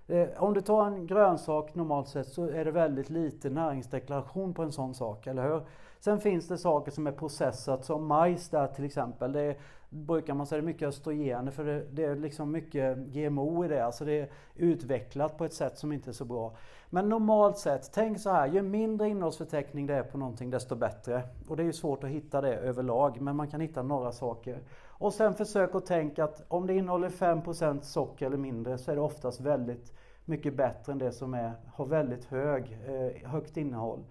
Eh, 0.06 0.28
om 0.36 0.54
du 0.54 0.60
tar 0.60 0.86
en 0.86 1.06
grönsak 1.06 1.74
normalt 1.74 2.08
sett 2.08 2.28
så 2.28 2.50
är 2.50 2.64
det 2.64 2.70
väldigt 2.70 3.10
lite 3.10 3.50
näringsdeklaration 3.50 4.54
på 4.54 4.62
en 4.62 4.72
sån 4.72 4.94
sak, 4.94 5.26
eller 5.26 5.48
hur? 5.48 5.62
Sen 6.00 6.20
finns 6.20 6.48
det 6.48 6.58
saker 6.58 6.90
som 6.90 7.06
är 7.06 7.12
processat 7.12 7.84
som 7.84 8.06
majs 8.06 8.48
där 8.48 8.66
till 8.66 8.84
exempel. 8.84 9.32
Det 9.32 9.40
är, 9.40 9.56
brukar 9.90 10.34
man 10.34 10.46
säga 10.46 10.62
mycket 10.62 10.88
östrogener 10.88 11.50
för 11.50 11.64
det, 11.64 11.84
det, 11.92 12.04
är 12.04 12.16
liksom 12.16 12.52
mycket 12.52 12.98
GMO 12.98 13.64
i 13.64 13.68
det. 13.68 13.84
Alltså 13.84 14.04
det 14.04 14.20
är 14.20 14.28
utvecklat 14.54 15.38
på 15.38 15.44
ett 15.44 15.52
sätt 15.52 15.78
som 15.78 15.92
inte 15.92 16.10
är 16.10 16.12
så 16.12 16.24
bra. 16.24 16.56
Men 16.90 17.08
normalt 17.08 17.58
sett, 17.58 17.90
tänk 17.92 18.20
så 18.20 18.30
här, 18.30 18.46
ju 18.46 18.62
mindre 18.62 19.08
innehållsförteckning 19.08 19.86
det 19.86 19.94
är 19.94 20.02
på 20.02 20.18
någonting 20.18 20.50
desto 20.50 20.76
bättre. 20.76 21.22
Och 21.48 21.56
det 21.56 21.62
är 21.62 21.66
ju 21.66 21.72
svårt 21.72 22.04
att 22.04 22.10
hitta 22.10 22.40
det 22.40 22.56
överlag, 22.56 23.20
men 23.20 23.36
man 23.36 23.50
kan 23.50 23.60
hitta 23.60 23.82
några 23.82 24.12
saker. 24.12 24.60
Och 24.86 25.14
sen 25.14 25.34
försök 25.34 25.74
att 25.74 25.86
tänka 25.86 26.24
att 26.24 26.44
om 26.48 26.66
det 26.66 26.74
innehåller 26.74 27.08
5% 27.08 27.80
socker 27.80 28.26
eller 28.26 28.36
mindre 28.36 28.78
så 28.78 28.90
är 28.90 28.94
det 28.94 29.02
oftast 29.02 29.40
väldigt 29.40 29.92
mycket 30.24 30.56
bättre 30.56 30.92
än 30.92 30.98
det 30.98 31.12
som 31.12 31.34
är, 31.34 31.52
har 31.74 31.86
väldigt 31.86 32.24
hög, 32.24 32.78
eh, 32.86 33.28
högt 33.30 33.56
innehåll. 33.56 34.04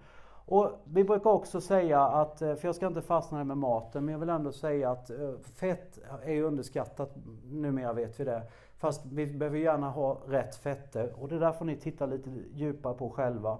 Och 0.50 0.70
vi 0.84 1.04
brukar 1.04 1.30
också 1.30 1.60
säga 1.60 2.00
att, 2.00 2.42
eh, 2.42 2.54
för 2.54 2.68
jag 2.68 2.74
ska 2.74 2.86
inte 2.86 3.02
fastna 3.02 3.44
med 3.44 3.56
maten, 3.56 4.04
men 4.04 4.12
jag 4.12 4.18
vill 4.18 4.28
ändå 4.28 4.52
säga 4.52 4.90
att 4.90 5.10
eh, 5.10 5.32
fett 5.54 5.98
är 6.24 6.42
underskattat, 6.42 7.16
numera 7.50 7.92
vet 7.92 8.20
vi 8.20 8.24
det. 8.24 8.42
Fast 8.78 9.06
vi 9.06 9.26
behöver 9.26 9.58
gärna 9.58 9.90
ha 9.90 10.18
rätt 10.26 10.56
fetter 10.56 11.12
och 11.20 11.28
det 11.28 11.38
där 11.38 11.52
får 11.52 11.64
ni 11.64 11.76
titta 11.76 12.06
lite 12.06 12.30
djupare 12.52 12.94
på 12.94 13.10
själva. 13.10 13.58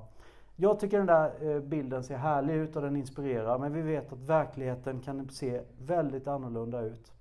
Jag 0.57 0.81
tycker 0.81 0.99
den 0.99 1.07
där 1.07 1.33
eh, 1.41 1.61
bilden 1.61 2.05
ser 2.05 2.17
härlig 2.17 2.55
ut 2.55 2.77
och 2.77 2.83
den 2.83 2.97
inspirerar, 2.97 3.59
men 3.59 3.73
vi 3.73 3.83
vet 3.83 4.13
att 4.13 4.19
verkligheten 4.19 5.01
kan 5.01 5.29
se 5.29 5.61
väldigt 5.79 6.29
annorlunda 6.29 6.81
ut. 6.81 7.13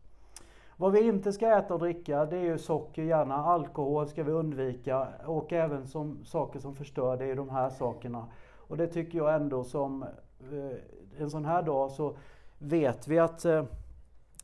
Vad 0.77 0.91
vi 0.91 1.01
inte 1.01 1.33
ska 1.33 1.57
äta 1.57 1.73
och 1.73 1.79
dricka 1.79 2.25
det 2.25 2.37
är 2.37 2.43
ju 2.43 2.57
socker, 2.57 3.03
gärna 3.03 3.35
alkohol 3.35 4.07
ska 4.07 4.23
vi 4.23 4.31
undvika 4.31 5.07
och 5.25 5.53
även 5.53 5.87
som 5.87 6.25
saker 6.25 6.59
som 6.59 6.75
förstör, 6.75 7.17
det 7.17 7.25
är 7.25 7.35
de 7.35 7.49
här 7.49 7.69
sakerna. 7.69 8.25
Och 8.67 8.77
det 8.77 8.87
tycker 8.87 9.17
jag 9.17 9.35
ändå 9.35 9.63
som 9.63 10.03
eh, 10.03 11.21
en 11.21 11.29
sån 11.29 11.45
här 11.45 11.61
dag 11.61 11.91
så 11.91 12.15
vet 12.57 13.07
vi 13.07 13.19
att 13.19 13.45
eh, 13.45 13.63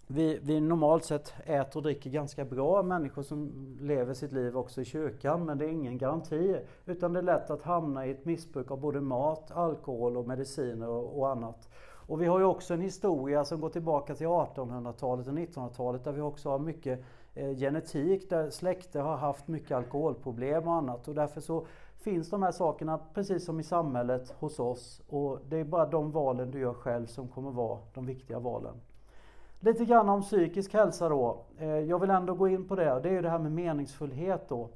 vi, 0.08 0.40
vi 0.42 0.62
normalt 0.62 1.06
sett 1.06 1.34
äter 1.46 1.78
och 1.78 1.84
dricker 1.84 2.10
ganska 2.10 2.46
bra, 2.46 2.84
människor 2.84 3.24
som 3.24 3.52
lever 3.82 4.14
sitt 4.14 4.32
liv 4.32 4.58
också 4.58 4.82
i 4.82 4.86
kyrkan, 4.86 5.46
men 5.46 5.58
det 5.58 5.66
är 5.66 5.70
ingen 5.70 5.98
garanti. 5.98 6.58
Utan 6.86 7.14
det 7.14 7.20
är 7.20 7.24
lätt 7.24 7.50
att 7.50 7.62
hamna 7.62 8.06
i 8.06 8.12
ett 8.12 8.26
missbruk 8.26 8.72
av 8.72 8.80
både 8.80 9.02
mat, 9.02 9.52
alkohol 9.52 10.18
och 10.18 10.28
mediciner 10.28 10.90
och, 10.90 11.20
och 11.20 11.30
annat. 11.30 11.70
Och 12.08 12.22
vi 12.22 12.26
har 12.26 12.40
ju 12.40 12.46
också 12.46 12.74
en 12.74 12.82
historia 12.82 13.46
som 13.46 13.62
går 13.62 13.70
tillbaka 13.70 14.16
till 14.16 14.28
1800-talet 14.28 15.28
och 15.28 15.34
1900-talet 15.34 16.04
där 16.04 16.12
vi 16.12 16.22
också 16.22 16.50
har 16.50 16.60
mycket 16.60 17.00
eh, 17.34 17.56
genetik 17.56 18.30
där 18.30 18.50
släkter 18.50 19.02
har 19.02 19.18
haft 19.18 19.48
mycket 19.48 19.72
alkoholproblem 19.72 20.68
och 20.68 20.74
annat 20.74 21.08
och 21.08 21.16
därför 21.16 21.42
så 21.42 21.66
finns 22.04 22.30
de 22.30 22.44
här 22.44 22.52
sakerna 22.52 23.00
precis 23.14 23.46
som 23.46 23.60
i 23.60 23.64
samhället 23.64 24.36
hos 24.40 24.60
oss 24.60 25.02
och 25.10 25.40
det 25.50 25.58
är 25.58 25.64
bara 25.64 25.86
de 25.86 26.12
valen 26.12 26.52
du 26.52 26.60
gör 26.60 26.74
själv 26.74 27.06
som 27.06 27.28
kommer 27.28 27.52
vara 27.52 27.80
de 27.94 28.06
viktiga 28.06 28.40
valen. 28.40 28.74
Lite 29.60 29.86
grann 29.86 30.10
om 30.10 30.22
psykisk 30.22 30.74
hälsa 30.74 31.10
då. 31.10 31.46
Eh, 31.58 31.68
jag 31.68 32.00
vill 32.00 32.10
ändå 32.10 32.34
gå 32.34 32.48
in 32.48 32.68
på 32.68 32.76
det. 32.76 33.00
Det 33.04 33.10
är 33.10 33.14
ju 33.14 33.22
det 33.22 33.30
här 33.30 33.40
med 33.40 33.52
meningsfullhet 33.52 34.50
då. 34.50 34.70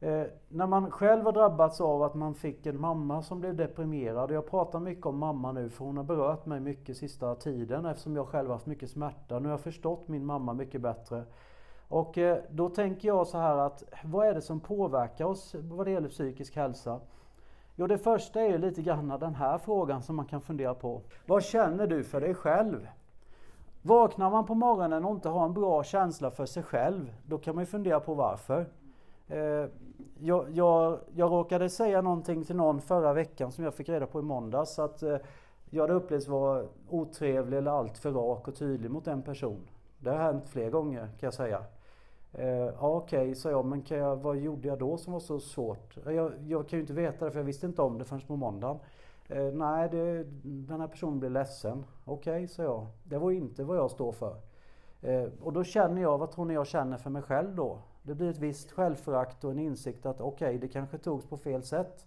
Eh, 0.00 0.22
när 0.48 0.66
man 0.66 0.90
själv 0.90 1.24
har 1.24 1.32
drabbats 1.32 1.80
av 1.80 2.02
att 2.02 2.14
man 2.14 2.34
fick 2.34 2.66
en 2.66 2.80
mamma 2.80 3.22
som 3.22 3.40
blev 3.40 3.56
deprimerad. 3.56 4.30
Jag 4.30 4.50
pratar 4.50 4.80
mycket 4.80 5.06
om 5.06 5.18
mamma 5.18 5.52
nu 5.52 5.70
för 5.70 5.84
hon 5.84 5.96
har 5.96 6.04
berört 6.04 6.46
mig 6.46 6.60
mycket 6.60 6.96
sista 6.96 7.34
tiden 7.34 7.86
eftersom 7.86 8.16
jag 8.16 8.28
själv 8.28 8.50
haft 8.50 8.66
mycket 8.66 8.90
smärta. 8.90 9.38
Nu 9.38 9.44
har 9.44 9.52
jag 9.52 9.60
förstått 9.60 10.08
min 10.08 10.26
mamma 10.26 10.52
mycket 10.52 10.80
bättre. 10.80 11.24
Och 11.88 12.18
eh, 12.18 12.38
då 12.50 12.68
tänker 12.68 13.08
jag 13.08 13.26
så 13.26 13.38
här 13.38 13.56
att 13.56 13.84
vad 14.04 14.26
är 14.26 14.34
det 14.34 14.40
som 14.40 14.60
påverkar 14.60 15.24
oss 15.24 15.54
vad 15.54 15.86
det 15.86 15.90
gäller 15.90 16.08
psykisk 16.08 16.56
hälsa? 16.56 17.00
Jo, 17.76 17.86
det 17.86 17.98
första 17.98 18.40
är 18.40 18.48
ju 18.48 18.58
lite 18.58 18.82
grann 18.82 19.08
den 19.08 19.34
här 19.34 19.58
frågan 19.58 20.02
som 20.02 20.16
man 20.16 20.26
kan 20.26 20.40
fundera 20.40 20.74
på. 20.74 21.02
Vad 21.26 21.44
känner 21.44 21.86
du 21.86 22.04
för 22.04 22.20
dig 22.20 22.34
själv? 22.34 22.88
Vaknar 23.82 24.30
man 24.30 24.46
på 24.46 24.54
morgonen 24.54 25.04
och 25.04 25.10
inte 25.10 25.28
har 25.28 25.44
en 25.44 25.54
bra 25.54 25.84
känsla 25.84 26.30
för 26.30 26.46
sig 26.46 26.62
själv, 26.62 27.14
då 27.26 27.38
kan 27.38 27.54
man 27.54 27.62
ju 27.62 27.66
fundera 27.66 28.00
på 28.00 28.14
varför. 28.14 28.66
Eh, 29.28 29.68
jag, 30.18 30.50
jag, 30.50 30.98
jag 31.14 31.30
råkade 31.30 31.68
säga 31.68 32.02
någonting 32.02 32.44
till 32.44 32.56
någon 32.56 32.80
förra 32.80 33.12
veckan 33.12 33.52
som 33.52 33.64
jag 33.64 33.74
fick 33.74 33.88
reda 33.88 34.06
på 34.06 34.20
i 34.20 34.22
måndags. 34.22 34.78
Att 34.78 35.02
eh, 35.02 35.16
jag 35.70 35.82
hade 35.82 35.94
upplevts 35.94 36.28
vara 36.28 36.64
otrevlig 36.88 37.58
eller 37.58 37.70
alltför 37.70 38.12
rak 38.12 38.48
och 38.48 38.56
tydlig 38.56 38.90
mot 38.90 39.06
en 39.06 39.22
person. 39.22 39.60
Det 39.98 40.10
har 40.10 40.18
hänt 40.18 40.48
fler 40.48 40.70
gånger 40.70 41.00
kan 41.00 41.26
jag 41.26 41.34
säga. 41.34 41.64
Eh, 42.32 42.48
ja, 42.48 42.72
Okej, 42.80 43.20
okay, 43.20 43.34
sa 43.34 43.50
jag, 43.50 43.64
men 43.64 43.82
kan 43.82 43.98
jag, 43.98 44.16
vad 44.16 44.36
gjorde 44.36 44.68
jag 44.68 44.78
då 44.78 44.96
som 44.96 45.12
var 45.12 45.20
så 45.20 45.40
svårt? 45.40 45.96
Jag, 46.06 46.32
jag 46.46 46.68
kan 46.68 46.76
ju 46.76 46.80
inte 46.80 46.92
veta 46.92 47.24
det 47.24 47.30
för 47.30 47.38
jag 47.38 47.44
visste 47.44 47.66
inte 47.66 47.82
om 47.82 47.98
det 47.98 48.04
förrän 48.04 48.20
på 48.20 48.36
måndagen. 48.36 48.78
Eh, 49.28 49.52
nej, 49.52 49.88
det, 49.88 50.24
den 50.42 50.80
här 50.80 50.88
personen 50.88 51.18
blev 51.18 51.32
ledsen. 51.32 51.84
Okej, 52.04 52.34
okay, 52.34 52.48
sa 52.48 52.62
jag. 52.62 52.86
Det 53.04 53.18
var 53.18 53.30
inte 53.30 53.64
vad 53.64 53.76
jag 53.76 53.90
står 53.90 54.12
för. 54.12 54.36
Eh, 55.02 55.28
och 55.42 55.52
då 55.52 55.64
känner 55.64 56.02
jag, 56.02 56.18
vad 56.18 56.30
tror 56.30 56.44
ni 56.44 56.54
jag 56.54 56.66
känner 56.66 56.96
för 56.96 57.10
mig 57.10 57.22
själv 57.22 57.54
då? 57.54 57.78
Det 58.02 58.14
blir 58.14 58.30
ett 58.30 58.38
visst 58.38 58.72
självförakt 58.72 59.44
och 59.44 59.50
en 59.50 59.58
insikt 59.58 60.06
att 60.06 60.20
okej, 60.20 60.48
okay, 60.48 60.58
det 60.58 60.68
kanske 60.68 60.98
togs 60.98 61.26
på 61.26 61.36
fel 61.36 61.62
sätt. 61.62 62.06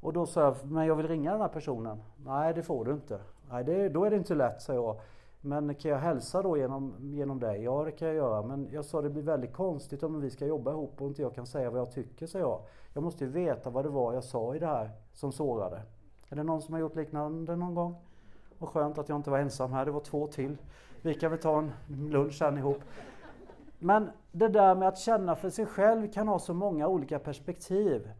Och 0.00 0.12
då 0.12 0.26
sa 0.26 0.40
jag, 0.40 0.56
men 0.64 0.86
jag 0.86 0.94
vill 0.94 1.08
ringa 1.08 1.32
den 1.32 1.40
här 1.40 1.48
personen. 1.48 2.02
Nej, 2.16 2.54
det 2.54 2.62
får 2.62 2.84
du 2.84 2.92
inte. 2.92 3.20
Nej, 3.50 3.64
det, 3.64 3.88
då 3.88 4.04
är 4.04 4.10
det 4.10 4.16
inte 4.16 4.34
lätt, 4.34 4.62
sa 4.62 4.74
jag. 4.74 5.00
Men 5.40 5.74
kan 5.74 5.90
jag 5.90 5.98
hälsa 5.98 6.42
då 6.42 6.56
genom, 6.56 6.94
genom 7.00 7.40
dig? 7.40 7.62
Ja, 7.62 7.84
det 7.84 7.92
kan 7.92 8.08
jag 8.08 8.16
göra. 8.16 8.42
Men 8.42 8.68
jag 8.72 8.84
sa 8.84 9.02
det 9.02 9.10
blir 9.10 9.22
väldigt 9.22 9.52
konstigt 9.52 10.02
om 10.02 10.20
vi 10.20 10.30
ska 10.30 10.46
jobba 10.46 10.70
ihop 10.70 11.00
och 11.02 11.06
inte 11.08 11.22
jag 11.22 11.34
kan 11.34 11.46
säga 11.46 11.70
vad 11.70 11.80
jag 11.80 11.92
tycker, 11.92 12.26
sa 12.26 12.38
jag. 12.38 12.60
Jag 12.94 13.02
måste 13.02 13.24
ju 13.24 13.30
veta 13.30 13.70
vad 13.70 13.84
det 13.84 13.88
var 13.88 14.14
jag 14.14 14.24
sa 14.24 14.54
i 14.54 14.58
det 14.58 14.66
här 14.66 14.90
som 15.12 15.32
sårade. 15.32 15.82
Är 16.28 16.36
det 16.36 16.42
någon 16.42 16.62
som 16.62 16.74
har 16.74 16.80
gjort 16.80 16.96
liknande 16.96 17.56
någon 17.56 17.74
gång? 17.74 17.96
Och 18.58 18.68
skönt 18.68 18.98
att 18.98 19.08
jag 19.08 19.16
inte 19.18 19.30
var 19.30 19.38
ensam 19.38 19.72
här, 19.72 19.84
det 19.84 19.90
var 19.90 20.00
två 20.00 20.26
till. 20.26 20.56
Vi 21.02 21.14
kan 21.14 21.30
väl 21.30 21.40
ta 21.40 21.58
en 21.58 21.72
lunch 21.88 22.34
sen 22.34 22.58
ihop. 22.58 22.78
Men 23.78 24.10
det 24.32 24.48
där 24.48 24.74
med 24.74 24.88
att 24.88 24.98
känna 24.98 25.36
för 25.36 25.50
sig 25.50 25.66
själv 25.66 26.12
kan 26.12 26.28
ha 26.28 26.38
så 26.38 26.54
många 26.54 26.88
olika 26.88 27.18
perspektiv. 27.18 28.10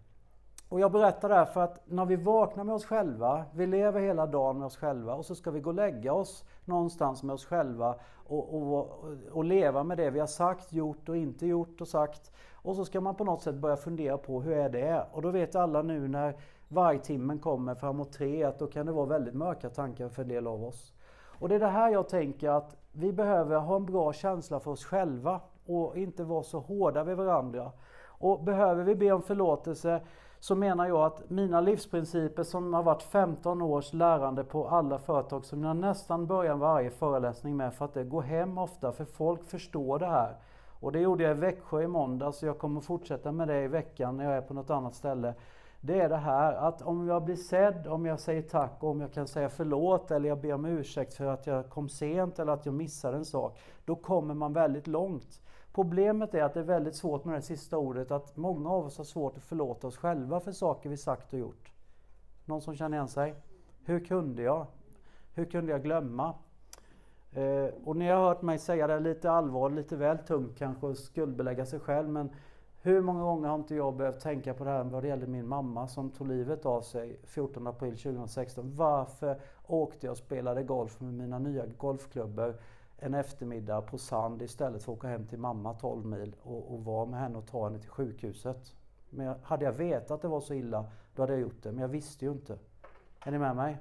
Och 0.71 0.81
jag 0.81 0.93
berättar 0.93 1.29
det 1.29 1.35
här 1.35 1.45
för 1.45 1.61
att 1.61 1.81
när 1.85 2.05
vi 2.05 2.17
vaknar 2.17 2.65
med 2.65 2.75
oss 2.75 2.85
själva, 2.85 3.45
vi 3.53 3.67
lever 3.67 4.01
hela 4.01 4.27
dagen 4.27 4.59
med 4.59 4.67
oss 4.67 4.77
själva 4.77 5.15
och 5.15 5.27
så 5.27 5.35
ska 5.35 5.51
vi 5.51 5.61
gå 5.61 5.71
och 5.71 5.77
lägga 5.77 6.13
oss 6.13 6.45
någonstans 6.65 7.23
med 7.23 7.35
oss 7.35 7.45
själva 7.45 7.95
och, 8.27 8.55
och, 8.55 9.05
och 9.33 9.45
leva 9.45 9.85
med 9.85 9.99
det 9.99 10.11
vi 10.11 10.21
har 10.21 10.27
sagt, 10.27 10.73
gjort 10.73 11.09
och 11.09 11.17
inte 11.17 11.47
gjort 11.47 11.81
och 11.81 11.89
sagt. 11.89 12.33
Och 12.55 12.77
så 12.77 12.85
ska 12.85 13.01
man 13.01 13.15
på 13.15 13.25
något 13.25 13.43
sätt 13.43 13.55
börja 13.55 13.77
fundera 13.77 14.19
på 14.19 14.41
hur 14.41 14.53
är 14.53 14.69
det? 14.69 15.07
Och 15.13 15.23
då 15.23 15.31
vet 15.31 15.55
alla 15.55 15.83
nu 15.83 16.09
när 16.09 16.37
vargtimmen 16.69 17.39
kommer 17.39 17.75
framåt 17.75 18.13
tre 18.13 18.45
att 18.45 18.59
då 18.59 18.67
kan 18.67 18.87
det 18.87 18.93
vara 18.93 19.07
väldigt 19.07 19.35
mörka 19.35 19.69
tankar 19.69 20.09
för 20.09 20.23
en 20.23 20.29
del 20.29 20.47
av 20.47 20.65
oss. 20.65 20.93
Och 21.13 21.49
det 21.49 21.55
är 21.55 21.61
det 21.61 21.67
här 21.67 21.91
jag 21.91 22.09
tänker 22.09 22.51
att 22.51 22.77
vi 22.93 23.13
behöver 23.13 23.57
ha 23.57 23.77
en 23.77 23.87
bra 23.87 24.13
känsla 24.13 24.61
för 24.61 24.71
oss 24.71 24.85
själva 24.85 25.41
och 25.67 25.97
inte 25.97 26.25
vara 26.25 26.43
så 26.43 26.59
hårda 26.59 27.05
vid 27.05 27.17
varandra. 27.17 27.73
Och 28.07 28.45
behöver 28.45 28.85
vi 28.85 28.95
be 28.95 29.13
om 29.13 29.23
förlåtelse 29.23 30.01
så 30.41 30.55
menar 30.55 30.89
jag 30.89 31.01
att 31.01 31.31
mina 31.31 31.61
livsprinciper 31.61 32.43
som 32.43 32.75
har 32.75 32.83
varit 32.83 33.03
15 33.03 33.63
års 33.63 33.93
lärande 33.93 34.45
på 34.45 34.69
alla 34.69 34.99
företag 34.99 35.45
som 35.45 35.65
jag 35.65 35.77
nästan 35.77 36.27
börjar 36.27 36.55
varje 36.55 36.91
föreläsning 36.91 37.57
med 37.57 37.75
för 37.75 37.85
att 37.85 37.95
det 37.95 38.05
går 38.05 38.23
hem 38.23 38.59
ofta 38.59 38.93
för 38.93 39.05
folk 39.05 39.45
förstår 39.45 39.99
det 39.99 40.07
här. 40.07 40.37
Och 40.81 40.93
det 40.93 41.01
gjorde 41.01 41.23
jag 41.23 41.37
i 41.37 41.41
Växjö 41.41 41.83
i 41.83 41.87
måndags 41.87 42.43
och 42.43 42.49
jag 42.49 42.59
kommer 42.59 42.81
fortsätta 42.81 43.33
med 43.33 43.49
det 43.49 43.63
i 43.63 43.69
veckan 43.69 44.17
när 44.17 44.25
jag 44.25 44.35
är 44.35 44.41
på 44.41 44.55
något 44.55 44.71
annat 44.71 44.95
ställe. 44.95 45.35
Det 45.81 46.01
är 46.01 46.09
det 46.09 46.17
här 46.17 46.53
att 46.53 46.83
om 46.83 47.07
jag 47.09 47.25
blir 47.25 47.37
sedd, 47.37 47.87
om 47.87 48.07
jag 48.07 48.21
säger 48.21 48.43
tack 48.43 48.77
och 48.81 48.91
om 48.91 49.01
jag 49.01 49.13
kan 49.13 49.27
säga 49.27 49.49
förlåt 49.49 50.11
eller 50.11 50.29
jag 50.29 50.41
ber 50.41 50.53
om 50.53 50.65
ursäkt 50.65 51.15
för 51.15 51.27
att 51.27 51.47
jag 51.47 51.71
kom 51.71 51.89
sent 51.89 52.39
eller 52.39 52.53
att 52.53 52.67
jag 52.67 52.75
missade 52.75 53.17
en 53.17 53.25
sak. 53.25 53.59
Då 53.85 53.97
kommer 53.97 54.35
man 54.35 54.53
väldigt 54.53 54.87
långt. 54.87 55.41
Problemet 55.73 56.35
är 56.35 56.43
att 56.43 56.55
det 56.55 56.61
är 56.61 56.65
väldigt 56.65 56.97
svårt 56.97 57.25
med 57.25 57.35
det 57.35 57.43
sista 57.43 57.79
ordet, 57.79 58.11
att 58.11 58.37
många 58.37 58.71
av 58.71 58.87
oss 58.87 58.99
har 58.99 59.05
svårt 59.05 59.37
att 59.37 59.43
förlåta 59.43 59.87
oss 59.87 59.97
själva 59.97 60.41
för 60.41 60.53
saker 60.53 60.91
vi 60.91 60.97
sagt 60.97 61.33
och 61.33 61.39
gjort. 61.39 61.73
Någon 62.45 62.61
som 62.61 62.77
känner 62.77 62.97
igen 62.97 63.09
sig? 63.09 63.35
Hur 63.85 64.05
kunde 64.05 64.43
jag? 64.43 64.67
Hur 65.35 65.45
kunde 65.45 65.73
jag 65.73 65.83
glömma? 65.83 66.35
Eh, 67.33 67.67
och 67.85 67.97
ni 67.97 68.09
har 68.09 68.21
hört 68.21 68.43
mig 68.43 68.59
säga 68.59 68.87
det 68.87 69.01
lite 69.01 69.31
allvarligt, 69.31 69.77
lite 69.77 69.97
väl 69.97 70.19
tungt 70.19 70.59
kanske, 70.59 70.87
och 70.87 70.97
skuldbelägga 70.97 71.67
sig 71.67 71.81
själv. 71.81 72.09
Men 72.09 72.31
hur 72.83 73.01
många 73.01 73.23
gånger 73.23 73.49
har 73.49 73.55
inte 73.55 73.75
jag 73.75 73.97
behövt 73.97 74.21
tänka 74.21 74.55
på 74.55 74.65
det 74.65 74.71
här 74.71 74.85
vad 74.85 75.03
det 75.03 75.09
gäller 75.09 75.27
min 75.27 75.49
mamma 75.49 75.89
som 75.89 76.11
tog 76.11 76.29
livet 76.29 76.67
av 76.67 76.83
sig 76.83 77.21
14 77.25 77.67
april 77.67 77.97
2016. 77.97 78.77
Varför 78.77 79.41
åkte 79.67 80.07
jag 80.07 80.13
och 80.13 80.19
spelade 80.19 80.63
golf 80.63 81.01
med 81.01 81.15
mina 81.15 81.39
nya 81.39 81.67
golfklubbor 81.67 82.55
en 83.01 83.15
eftermiddag 83.15 83.81
på 83.81 83.99
Sand 83.99 84.43
istället 84.43 84.83
för 84.83 84.93
att 84.93 84.99
åka 84.99 85.09
hem 85.09 85.27
till 85.27 85.39
mamma 85.39 85.75
12 85.75 86.07
mil 86.07 86.37
och, 86.43 86.75
och 86.75 86.85
vara 86.85 87.07
med 87.07 87.21
henne 87.21 87.39
och 87.39 87.47
ta 87.47 87.65
henne 87.65 87.79
till 87.79 87.91
sjukhuset. 87.91 88.75
Men 89.11 89.35
hade 89.43 89.65
jag 89.65 89.73
vetat 89.73 90.11
att 90.11 90.23
det 90.23 90.29
var 90.29 90.41
så 90.41 90.55
illa, 90.55 90.85
då 91.15 91.23
hade 91.23 91.33
jag 91.33 91.43
gjort 91.43 91.63
det. 91.63 91.73
Men 91.73 91.83
jag 91.83 91.89
visste 91.89 92.25
ju 92.25 92.33
inte. 92.33 92.59
Är 93.25 93.31
ni 93.31 93.39
med 93.39 93.57
mig? 93.57 93.79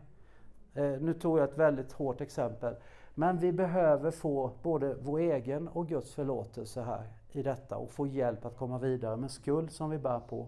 Eh, 0.73 1.01
nu 1.01 1.13
tog 1.13 1.39
jag 1.39 1.49
ett 1.49 1.57
väldigt 1.57 1.91
hårt 1.91 2.21
exempel. 2.21 2.75
Men 3.15 3.37
vi 3.37 3.51
behöver 3.51 4.11
få 4.11 4.51
både 4.63 4.95
vår 5.01 5.19
egen 5.19 5.67
och 5.67 5.87
Guds 5.87 6.13
förlåtelse 6.13 6.81
här 6.81 7.07
i 7.31 7.43
detta 7.43 7.77
och 7.77 7.91
få 7.91 8.07
hjälp 8.07 8.45
att 8.45 8.57
komma 8.57 8.77
vidare 8.77 9.17
med 9.17 9.31
skuld 9.31 9.71
som 9.71 9.89
vi 9.89 9.97
bär 9.97 10.19
på. 10.19 10.47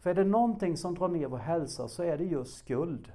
För 0.00 0.10
är 0.10 0.14
det 0.14 0.24
någonting 0.24 0.76
som 0.76 0.94
drar 0.94 1.08
ner 1.08 1.26
vår 1.26 1.38
hälsa 1.38 1.88
så 1.88 2.02
är 2.02 2.18
det 2.18 2.24
just 2.24 2.58
skuld. 2.58 3.12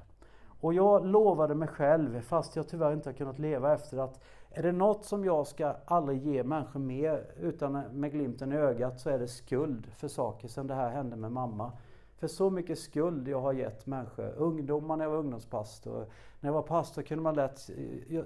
Och 0.64 0.74
jag 0.74 1.06
lovade 1.06 1.56
mig 1.56 1.68
själv, 1.68 2.22
fast 2.22 2.56
jag 2.56 2.68
tyvärr 2.68 2.94
inte 2.94 3.10
har 3.10 3.14
kunnat 3.14 3.40
leva 3.40 3.74
efter 3.74 3.98
att 3.98 4.20
är 4.54 4.64
det 4.64 4.72
något 4.72 5.06
som 5.06 5.26
jag 5.26 5.48
ska 5.48 5.76
aldrig 5.86 6.24
ge 6.24 6.44
människor 6.44 6.80
mer 6.80 7.26
utan 7.40 7.84
med 7.92 8.12
glimten 8.12 8.52
i 8.52 8.56
ögat 8.56 9.00
så 9.00 9.10
är 9.10 9.20
det 9.20 9.28
skuld 9.28 9.88
för 9.96 10.08
saker 10.08 10.48
som 10.48 10.68
det 10.68 10.74
här 10.74 10.90
hände 10.90 11.16
med 11.16 11.32
mamma. 11.32 11.72
För 12.20 12.28
så 12.28 12.50
mycket 12.50 12.80
skuld 12.80 13.28
jag 13.28 13.42
har 13.42 13.54
gett 13.54 13.86
människor. 13.86 14.34
Ungdomar 14.38 14.98
när 14.98 15.06
jag 15.06 15.12
var 15.12 15.18
ungdomspastor. 15.18 16.06
När 16.40 16.50
jag 16.50 16.54
var 16.54 16.62
pastor 16.62 17.02
kunde 17.02 17.24
man 17.24 17.36
lätt... 17.36 17.70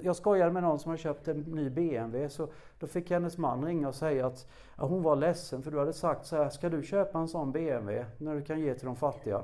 Jag 0.02 0.16
skojade 0.16 0.52
med 0.52 0.64
någon 0.64 0.80
som 0.80 0.90
har 0.90 0.98
köpt 0.98 1.28
en 1.28 1.42
ny 1.42 1.70
BMW. 1.70 2.30
Så 2.30 2.48
då 2.80 2.88
fick 2.88 3.12
hennes 3.12 3.38
man 3.38 3.66
ringa 3.66 3.88
och 3.88 3.96
säga 3.96 4.28
att 4.28 4.48
ja, 4.78 4.86
hon 4.86 5.04
var 5.04 5.16
ledsen 5.16 5.64
för 5.64 5.72
du 5.72 5.80
hade 5.80 5.94
sagt 5.94 6.26
så 6.26 6.36
här, 6.36 6.50
ska 6.50 6.70
du 6.70 6.84
köpa 6.84 7.20
en 7.20 7.28
sån 7.28 7.52
BMW 7.52 8.06
när 8.18 8.36
du 8.36 8.42
kan 8.42 8.60
ge 8.60 8.74
till 8.74 8.86
de 8.86 8.96
fattiga? 8.96 9.42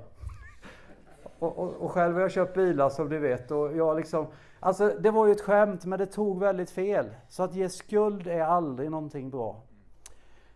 Och, 1.39 1.57
och, 1.59 1.73
och 1.73 1.91
själv 1.91 2.13
har 2.13 2.21
jag 2.21 2.31
köpt 2.31 2.55
bilar 2.55 2.89
som 2.89 3.09
du 3.09 3.19
vet 3.19 3.51
och 3.51 3.75
jag 3.75 3.97
liksom... 3.97 4.27
Alltså 4.65 4.89
det 4.99 5.11
var 5.11 5.25
ju 5.25 5.31
ett 5.31 5.41
skämt 5.41 5.85
men 5.85 5.99
det 5.99 6.05
tog 6.05 6.39
väldigt 6.39 6.69
fel. 6.69 7.09
Så 7.29 7.43
att 7.43 7.55
ge 7.55 7.69
skuld 7.69 8.27
är 8.27 8.41
aldrig 8.41 8.91
någonting 8.91 9.29
bra. 9.29 9.61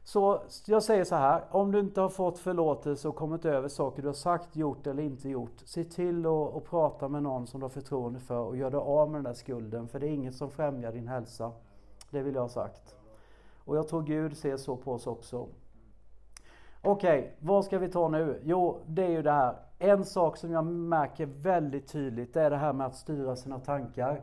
Så 0.04 0.42
jag 0.66 0.84
säger 0.84 1.04
så 1.04 1.16
här, 1.16 1.44
om 1.52 1.72
du 1.72 1.80
inte 1.80 2.02
har 2.02 2.10
fått 2.10 2.40
förlåtelse 2.40 3.08
och 3.08 3.16
kommit 3.16 3.46
över 3.46 3.68
saker 3.68 4.02
du 4.02 4.08
har 4.08 4.14
sagt, 4.14 4.56
gjort 4.56 4.88
eller 4.88 5.04
inte 5.04 5.30
gjort. 5.30 5.62
Se 5.66 5.84
till 5.84 6.26
att, 6.26 6.56
att 6.56 6.66
prata 6.66 7.08
med 7.08 7.24
någon 7.24 7.48
som 7.48 7.60
du 7.60 7.64
har 7.64 7.70
förtroende 7.70 8.20
för 8.20 8.40
och 8.40 8.58
gör 8.58 8.72
dig 8.72 8.80
av 8.80 9.10
med 9.10 9.18
den 9.18 9.24
där 9.24 9.34
skulden. 9.34 9.88
För 9.88 10.00
det 10.00 10.08
är 10.08 10.12
inget 10.12 10.36
som 10.36 10.50
främjar 10.50 10.92
din 10.92 11.08
hälsa. 11.08 11.52
Det 12.10 12.22
vill 12.22 12.36
jag 12.36 12.42
ha 12.42 12.50
sagt. 12.50 12.96
Och 13.66 13.78
jag 13.78 13.88
tror 13.88 14.02
Gud 14.02 14.38
ser 14.38 14.58
så 14.58 14.76
på 14.76 14.94
oss 14.94 15.08
också. 15.08 15.48
Okej, 16.88 17.20
okay, 17.20 17.32
vad 17.40 17.66
ska 17.66 17.80
vi 17.80 17.90
ta 17.90 18.08
nu? 18.08 18.40
Jo, 18.44 18.80
det 18.86 19.04
är 19.04 19.10
ju 19.10 19.22
det 19.22 19.32
här. 19.32 19.56
En 19.80 20.06
sak 20.06 20.38
som 20.38 20.52
jag 20.52 20.66
märker 20.66 21.26
väldigt 21.26 21.88
tydligt, 21.88 22.34
det 22.34 22.42
är 22.42 22.50
det 22.50 22.58
här 22.58 22.74
med 22.74 22.88
att 22.88 22.96
styra 22.96 23.36
sina 23.36 23.60
tankar. 23.60 24.22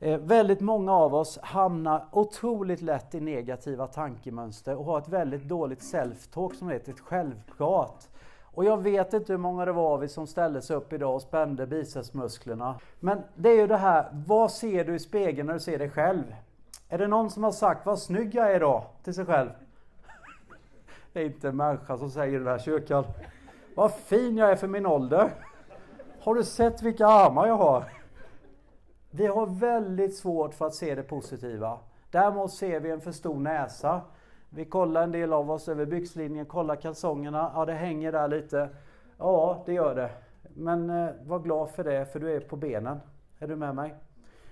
Eh, 0.00 0.18
väldigt 0.18 0.60
många 0.60 0.92
av 0.92 1.14
oss 1.14 1.38
hamnar 1.42 2.04
otroligt 2.12 2.82
lätt 2.82 3.14
i 3.14 3.20
negativa 3.20 3.86
tankemönster 3.86 4.76
och 4.76 4.84
har 4.84 4.98
ett 4.98 5.08
väldigt 5.08 5.42
dåligt 5.42 5.80
self-talk 5.80 6.54
som 6.54 6.68
heter 6.68 6.92
ett 6.92 7.00
självprat. 7.00 8.10
Och 8.42 8.64
jag 8.64 8.82
vet 8.82 9.14
inte 9.14 9.32
hur 9.32 9.38
många 9.38 9.64
det 9.64 9.72
var 9.72 9.94
av 9.94 10.04
er 10.04 10.08
som 10.08 10.26
ställde 10.26 10.62
sig 10.62 10.76
upp 10.76 10.92
idag 10.92 11.14
och 11.14 11.22
spände 11.22 11.66
bicepsmusklerna. 11.66 12.74
Men 13.00 13.18
det 13.34 13.48
är 13.48 13.56
ju 13.56 13.66
det 13.66 13.76
här, 13.76 14.08
vad 14.26 14.52
ser 14.52 14.84
du 14.84 14.94
i 14.94 14.98
spegeln 14.98 15.46
när 15.46 15.54
du 15.54 15.60
ser 15.60 15.78
dig 15.78 15.90
själv? 15.90 16.34
Är 16.88 16.98
det 16.98 17.06
någon 17.06 17.30
som 17.30 17.44
har 17.44 17.52
sagt 17.52 17.86
vad 17.86 17.98
snygg 17.98 18.34
jag 18.34 18.50
är 18.50 18.56
idag 18.56 18.82
till 19.02 19.14
sig 19.14 19.24
själv? 19.24 19.50
Det 21.16 21.22
är 21.22 21.26
inte 21.26 21.48
en 21.48 21.56
människa 21.56 21.98
som 21.98 22.10
säger 22.10 22.40
det 22.40 22.50
här 22.50 22.58
kyrkan. 22.58 23.04
Vad 23.74 23.92
fin 23.92 24.36
jag 24.36 24.50
är 24.50 24.56
för 24.56 24.68
min 24.68 24.86
ålder. 24.86 25.30
Har 26.20 26.34
du 26.34 26.44
sett 26.44 26.82
vilka 26.82 27.06
armar 27.06 27.46
jag 27.46 27.56
har? 27.56 27.84
Vi 29.10 29.26
har 29.26 29.46
väldigt 29.46 30.16
svårt 30.16 30.54
för 30.54 30.66
att 30.66 30.74
se 30.74 30.94
det 30.94 31.02
positiva. 31.02 31.78
Däremot 32.10 32.52
ser 32.52 32.80
vi 32.80 32.90
en 32.90 33.00
för 33.00 33.12
stor 33.12 33.38
näsa. 33.38 34.00
Vi 34.48 34.64
kollar 34.64 35.02
en 35.02 35.12
del 35.12 35.32
av 35.32 35.50
oss 35.50 35.68
över 35.68 35.86
byxlinjen, 35.86 36.46
kollar 36.46 36.76
kalsongerna. 36.76 37.52
Ja, 37.54 37.64
det 37.64 37.72
hänger 37.72 38.12
där 38.12 38.28
lite. 38.28 38.68
Ja, 39.18 39.62
det 39.66 39.72
gör 39.72 39.94
det. 39.94 40.10
Men 40.54 40.90
eh, 40.90 41.10
var 41.22 41.38
glad 41.38 41.70
för 41.70 41.84
det, 41.84 42.12
för 42.12 42.20
du 42.20 42.36
är 42.36 42.40
på 42.40 42.56
benen. 42.56 43.00
Är 43.38 43.48
du 43.48 43.56
med 43.56 43.74
mig? 43.74 43.94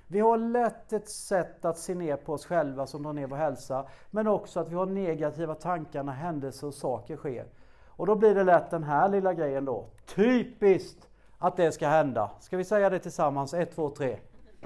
Vi 0.07 0.21
har 0.21 0.39
lätt 0.39 0.93
ett 0.93 1.09
sätt 1.09 1.65
att 1.65 1.79
se 1.79 1.95
ner 1.95 2.17
på 2.17 2.33
oss 2.33 2.47
själva 2.47 2.87
som 2.87 3.03
drar 3.03 3.13
ner 3.13 3.27
vår 3.27 3.37
hälsa. 3.37 3.85
Men 4.11 4.27
också 4.27 4.61
att 4.61 4.71
vi 4.71 4.75
har 4.75 4.87
negativa 4.87 5.55
tankar 5.55 6.03
när 6.03 6.13
händelser 6.13 6.67
och 6.67 6.75
saker 6.75 7.17
sker. 7.17 7.45
Och 7.89 8.07
då 8.07 8.15
blir 8.15 8.35
det 8.35 8.45
lätt 8.45 8.71
den 8.71 8.85
här 8.85 9.09
lilla 9.09 9.35
grejen 9.35 9.65
då. 9.65 9.87
Typiskt 10.07 11.09
att 11.39 11.57
det 11.57 11.73
ska 11.73 11.89
hända. 11.89 12.31
Ska 12.41 12.57
vi 12.57 12.65
säga 12.65 12.91
det 12.91 12.99
tillsammans? 12.99 13.55
1, 13.55 13.75
2, 13.75 13.91
3. 13.91 14.17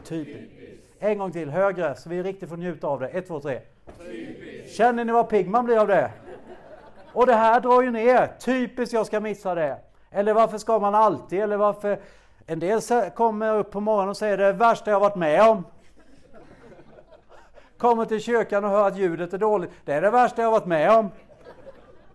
Typiskt. 0.04 0.84
En 0.98 1.18
gång 1.18 1.32
till, 1.32 1.50
högre, 1.50 1.94
så 1.94 2.08
vi 2.08 2.22
riktigt 2.22 2.48
får 2.48 2.56
njuta 2.56 2.86
av 2.86 3.00
det. 3.00 3.08
1, 3.08 3.26
2, 3.26 3.40
3. 3.40 3.60
Typiskt. 3.98 4.76
Känner 4.76 5.04
ni 5.04 5.12
vad 5.12 5.28
pigg 5.28 5.48
man 5.48 5.64
blir 5.64 5.78
av 5.78 5.86
det? 5.86 6.12
Och 7.12 7.26
det 7.26 7.34
här 7.34 7.60
drar 7.60 7.82
ju 7.82 7.90
ner. 7.90 8.32
Typiskt 8.40 8.92
jag 8.92 9.06
ska 9.06 9.20
missa 9.20 9.54
det. 9.54 9.78
Eller 10.10 10.34
varför 10.34 10.58
ska 10.58 10.78
man 10.78 10.94
alltid? 10.94 11.40
Eller 11.40 11.56
varför? 11.56 11.98
En 12.50 12.58
del 12.58 12.80
kommer 13.10 13.54
upp 13.54 13.70
på 13.70 13.80
morgonen 13.80 14.08
och 14.08 14.16
säger 14.16 14.36
det 14.36 14.52
värsta 14.52 14.90
jag 14.90 15.00
varit 15.00 15.16
med 15.16 15.48
om. 15.48 15.64
Kommer 17.78 18.04
till 18.04 18.20
kyrkan 18.20 18.64
och 18.64 18.70
hör 18.70 18.86
att 18.86 18.96
ljudet 18.96 19.32
är 19.32 19.38
dåligt. 19.38 19.70
Det 19.84 19.92
är 19.92 20.02
det 20.02 20.10
värsta 20.10 20.42
jag 20.42 20.50
varit 20.50 20.66
med 20.66 20.98
om. 20.98 21.10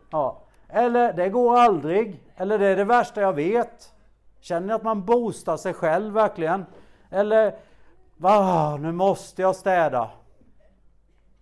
Ja. 0.09 0.41
Eller 0.69 1.13
det 1.13 1.29
går 1.29 1.57
aldrig. 1.57 2.23
Eller 2.35 2.59
det 2.59 2.67
är 2.67 2.75
det 2.75 2.83
värsta 2.83 3.21
jag 3.21 3.33
vet. 3.33 3.93
Känner 4.39 4.67
ni 4.67 4.73
att 4.73 4.83
man 4.83 5.05
boostar 5.05 5.57
sig 5.57 5.73
själv 5.73 6.13
verkligen? 6.13 6.65
Eller 7.09 7.55
Va, 8.17 8.77
nu 8.77 8.91
måste 8.91 9.41
jag 9.41 9.55
städa. 9.55 10.09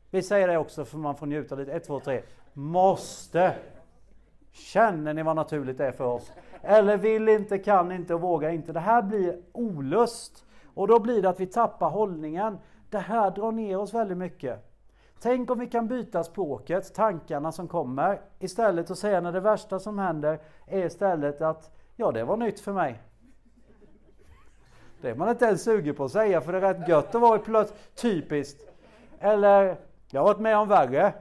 Vi 0.09 0.23
säger 0.23 0.47
det 0.47 0.57
också 0.57 0.85
för 0.85 0.97
man 0.97 1.15
får 1.15 1.25
njuta 1.25 1.55
lite. 1.55 1.71
1, 1.71 1.87
2, 1.87 1.99
3. 1.99 2.21
Måste. 2.53 3.55
Känner 4.51 5.13
ni 5.13 5.23
vad 5.23 5.35
naturligt 5.35 5.77
det 5.77 5.87
är 5.87 5.91
för 5.91 6.05
oss? 6.05 6.31
Eller 6.61 6.97
vill 6.97 7.29
inte, 7.29 7.57
kan 7.57 7.91
inte 7.91 8.13
och 8.13 8.21
vågar 8.21 8.49
inte. 8.49 8.73
Det 8.73 8.79
här 8.79 9.01
blir 9.01 9.37
olust. 9.51 10.45
Och 10.73 10.87
då 10.87 10.99
blir 10.99 11.21
det 11.21 11.29
att 11.29 11.39
vi 11.39 11.47
tappar 11.47 11.89
hållningen. 11.89 12.57
Det 12.89 12.99
här 12.99 13.31
drar 13.31 13.51
ner 13.51 13.77
oss 13.77 13.93
väldigt 13.93 14.17
mycket. 14.17 14.67
Tänk 15.21 15.51
om 15.51 15.59
vi 15.59 15.67
kan 15.67 15.87
byta 15.87 16.23
språket, 16.23 16.93
tankarna 16.93 17.51
som 17.51 17.67
kommer, 17.67 18.21
istället 18.39 18.91
att 18.91 18.97
säga 18.97 19.21
när 19.21 19.31
det 19.31 19.39
värsta 19.39 19.79
som 19.79 19.99
händer 19.99 20.39
är 20.65 20.85
istället 20.85 21.41
att 21.41 21.77
ja, 21.95 22.11
det 22.11 22.23
var 22.23 22.37
nytt 22.37 22.59
för 22.59 22.73
mig. 22.73 23.01
Det 25.01 25.09
är 25.09 25.15
man 25.15 25.29
inte 25.29 25.45
ens 25.45 25.63
sugen 25.63 25.95
på 25.95 26.03
att 26.03 26.11
säga 26.11 26.41
för 26.41 26.51
det 26.51 26.57
är 26.57 26.73
rätt 26.73 26.87
gött 26.87 27.15
att 27.15 27.21
vara 27.21 27.63
i 27.63 27.67
typiskt. 27.95 28.73
Eller, 29.19 29.77
jag 30.09 30.21
har 30.21 30.27
varit 30.27 30.39
med 30.39 30.57
om 30.57 30.67
värre. 30.67 31.13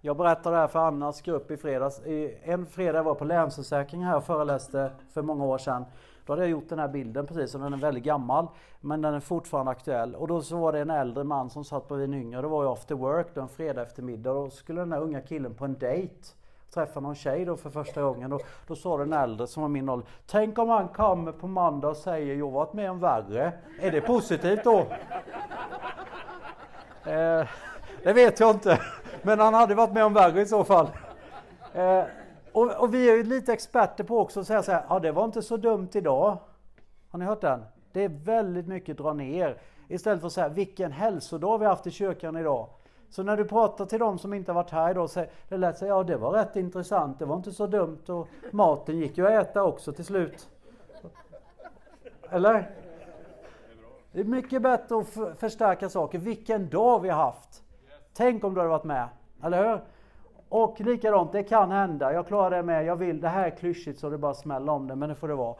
Jag 0.00 0.16
berättade 0.16 0.56
det 0.56 0.60
här 0.60 0.68
för 0.68 0.78
Annas 0.78 1.22
grupp 1.22 1.50
i 1.50 1.56
fredags. 1.56 2.00
En 2.42 2.66
fredag 2.66 3.02
var 3.02 3.10
jag 3.10 3.18
på 3.18 3.24
Länsförsäkring 3.24 4.04
här 4.04 4.16
och 4.16 4.24
föreläste 4.24 4.90
för 5.12 5.22
många 5.22 5.44
år 5.44 5.58
sedan. 5.58 5.84
Då 6.26 6.32
hade 6.32 6.42
jag 6.42 6.50
gjort 6.50 6.68
den 6.68 6.78
här 6.78 6.88
bilden 6.88 7.26
precis, 7.26 7.54
och 7.54 7.60
den 7.60 7.72
är 7.72 7.76
väldigt 7.76 8.04
gammal. 8.04 8.48
Men 8.80 9.02
den 9.02 9.14
är 9.14 9.20
fortfarande 9.20 9.72
aktuell. 9.72 10.14
Och 10.14 10.28
då 10.28 10.42
så 10.42 10.56
var 10.56 10.72
det 10.72 10.78
en 10.78 10.90
äldre 10.90 11.24
man 11.24 11.50
som 11.50 11.64
satt 11.64 11.88
bredvid 11.88 12.08
en 12.08 12.14
yngre. 12.14 12.40
Det 12.40 12.48
var 12.48 12.62
ju 12.62 12.68
after 12.68 12.94
work 12.94 13.26
då 13.34 13.40
en 13.40 13.48
fredag 13.48 13.82
eftermiddag. 13.82 14.30
Och 14.30 14.44
då 14.44 14.50
skulle 14.50 14.80
den 14.80 14.92
här 14.92 15.00
unga 15.00 15.20
killen 15.20 15.54
på 15.54 15.64
en 15.64 15.78
dejt 15.78 16.14
träffa 16.74 17.00
någon 17.00 17.14
tjej 17.14 17.44
då 17.44 17.56
för 17.56 17.70
första 17.70 18.02
gången. 18.02 18.32
Och 18.32 18.42
då 18.66 18.74
sa 18.74 18.96
den 18.98 19.12
äldre 19.12 19.46
som 19.46 19.62
var 19.62 19.68
min 19.68 19.88
ålder. 19.88 20.08
Tänk 20.26 20.58
om 20.58 20.68
han 20.68 20.88
kommer 20.88 21.32
på 21.32 21.46
måndag 21.46 21.88
och 21.88 21.96
säger 21.96 22.34
jag 22.34 22.46
har 22.46 22.52
varit 22.52 22.72
med 22.72 22.90
om 22.90 23.00
värre. 23.00 23.52
Är 23.80 23.90
det 23.90 24.00
positivt 24.00 24.64
då? 24.64 24.86
Eh, 27.04 27.46
det 28.02 28.12
vet 28.12 28.40
jag 28.40 28.50
inte. 28.50 28.78
Men 29.22 29.40
han 29.40 29.54
hade 29.54 29.74
varit 29.74 29.92
med 29.92 30.04
om 30.04 30.14
värre 30.14 30.40
i 30.40 30.46
så 30.46 30.64
fall. 30.64 30.88
Eh, 31.74 32.04
och, 32.52 32.70
och, 32.70 32.94
vi 32.94 33.10
är 33.10 33.16
ju 33.16 33.22
lite 33.22 33.52
experter 33.52 34.04
på 34.04 34.18
också 34.18 34.40
att 34.40 34.46
säga 34.46 34.62
så 34.62 34.72
här. 34.72 34.84
Ja, 34.88 34.98
det 34.98 35.12
var 35.12 35.24
inte 35.24 35.42
så 35.42 35.56
dumt 35.56 35.88
idag. 35.92 36.38
Har 37.10 37.18
ni 37.18 37.24
hört 37.24 37.40
den? 37.40 37.64
Det 37.92 38.04
är 38.04 38.08
väldigt 38.08 38.66
mycket 38.66 38.98
dra 38.98 39.12
ner. 39.12 39.60
Istället 39.88 40.20
för 40.20 40.26
att 40.26 40.32
säga 40.32 40.48
vilken 40.48 40.92
hälsodag 40.92 41.58
vi 41.58 41.64
har 41.64 41.72
haft 41.72 41.86
i 41.86 41.90
kyrkan 41.90 42.36
idag. 42.36 42.68
Så 43.10 43.22
när 43.22 43.36
du 43.36 43.44
pratar 43.44 43.86
till 43.86 43.98
dem 43.98 44.18
som 44.18 44.34
inte 44.34 44.52
har 44.52 44.54
varit 44.54 44.70
här 44.70 44.90
idag, 44.90 45.10
så 45.10 45.24
det 45.48 45.56
lät 45.56 45.78
sig, 45.78 45.88
ja 45.88 46.02
det 46.02 46.16
var 46.16 46.30
rätt 46.30 46.56
intressant, 46.56 47.18
det 47.18 47.24
var 47.24 47.36
inte 47.36 47.52
så 47.52 47.66
dumt 47.66 48.02
och 48.08 48.28
maten 48.50 48.98
gick 48.98 49.18
ju 49.18 49.26
att 49.26 49.48
äta 49.48 49.62
också 49.62 49.92
till 49.92 50.04
slut. 50.04 50.48
Eller? 52.30 52.70
Det 54.12 54.20
är 54.20 54.24
mycket 54.24 54.62
bättre 54.62 54.98
att 54.98 55.38
förstärka 55.38 55.88
saker. 55.88 56.18
Vilken 56.18 56.68
dag 56.68 57.00
vi 57.00 57.08
har 57.08 57.24
haft! 57.24 57.62
Tänk 58.18 58.44
om 58.44 58.54
du 58.54 58.60
hade 58.60 58.70
varit 58.70 58.84
med, 58.84 59.08
eller 59.42 59.68
hur? 59.68 59.80
Och 60.48 60.80
likadant, 60.80 61.32
det 61.32 61.42
kan 61.42 61.70
hända. 61.70 62.12
Jag 62.12 62.26
klarar 62.26 62.56
det 62.56 62.62
med. 62.62 62.84
Jag 62.84 62.96
vill. 62.96 63.20
Det 63.20 63.28
här 63.28 63.46
är 63.46 63.50
klyschigt 63.50 64.00
så 64.00 64.10
det 64.10 64.18
bara 64.18 64.34
smäller 64.34 64.72
om 64.72 64.86
det, 64.86 64.96
men 64.96 65.08
det 65.08 65.14
får 65.14 65.28
det 65.28 65.34
vara. 65.34 65.56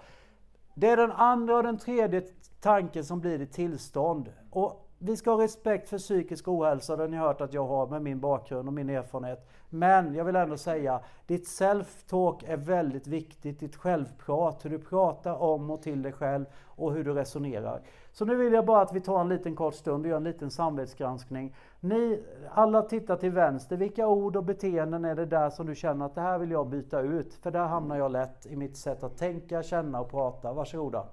Det 0.75 0.89
är 0.89 0.97
den 0.97 1.13
andra 1.13 1.57
och 1.57 1.63
den 1.63 1.79
tredje 1.79 2.23
tanken 2.61 3.05
som 3.05 3.21
blir 3.21 3.39
ditt 3.39 3.53
tillstånd. 3.53 4.33
Och 4.51 4.89
vi 4.99 5.17
ska 5.17 5.31
ha 5.31 5.43
respekt 5.43 5.89
för 5.89 5.99
psykisk 5.99 6.49
ohälsa, 6.49 6.97
det 6.97 7.03
har 7.03 7.09
ni 7.09 7.17
hört 7.17 7.41
att 7.41 7.55
jag 7.55 7.67
har 7.67 7.87
med 7.87 8.03
min 8.03 8.21
bakgrund 8.21 8.69
och 8.69 8.75
min 8.75 8.91
erfarenhet. 8.91 9.49
Men 9.71 10.15
jag 10.15 10.25
vill 10.25 10.37
ändå 10.37 10.57
säga, 10.57 11.01
ditt 11.27 11.47
self-talk 11.47 12.45
är 12.47 12.57
väldigt 12.57 13.07
viktigt, 13.07 13.61
ditt 13.61 13.77
självprat, 13.77 14.65
hur 14.65 14.71
du 14.71 14.79
pratar 14.79 15.43
om 15.43 15.71
och 15.71 15.83
till 15.83 16.03
dig 16.03 16.13
själv 16.13 16.45
och 16.65 16.93
hur 16.93 17.05
du 17.05 17.13
resonerar. 17.13 17.81
Så 18.13 18.25
nu 18.25 18.35
vill 18.35 18.53
jag 18.53 18.67
bara 18.67 18.83
att 18.83 18.93
vi 18.93 19.01
tar 19.01 19.21
en 19.21 19.29
liten 19.29 19.57
kort 19.57 19.75
stund 19.75 20.05
och 20.05 20.11
gör 20.11 20.17
en 20.17 20.25
liten 20.25 20.51
samvetsgranskning. 20.51 21.55
Ni 21.81 22.23
alla 22.51 22.83
tittar 22.83 23.17
till 23.17 23.31
vänster, 23.31 23.77
vilka 23.77 24.07
ord 24.07 24.37
och 24.37 24.45
beteenden 24.45 25.05
är 25.05 25.15
det 25.15 25.27
där 25.27 25.51
som 25.51 25.67
du 25.67 25.75
känner 25.75 26.07
att 26.07 26.15
det 26.15 26.21
här 26.21 26.39
vill 26.39 26.51
jag 26.51 26.67
byta 26.67 27.01
ut? 27.01 27.35
För 27.35 27.51
där 27.51 27.67
hamnar 27.67 27.97
jag 27.97 28.13
lätt 28.13 28.47
i 28.47 28.57
mitt 28.57 28.77
sätt 28.77 29.03
att 29.03 29.17
tänka, 29.17 29.63
känna 29.63 30.01
och 30.01 30.11
prata. 30.11 30.53
Varsågoda. 30.53 31.05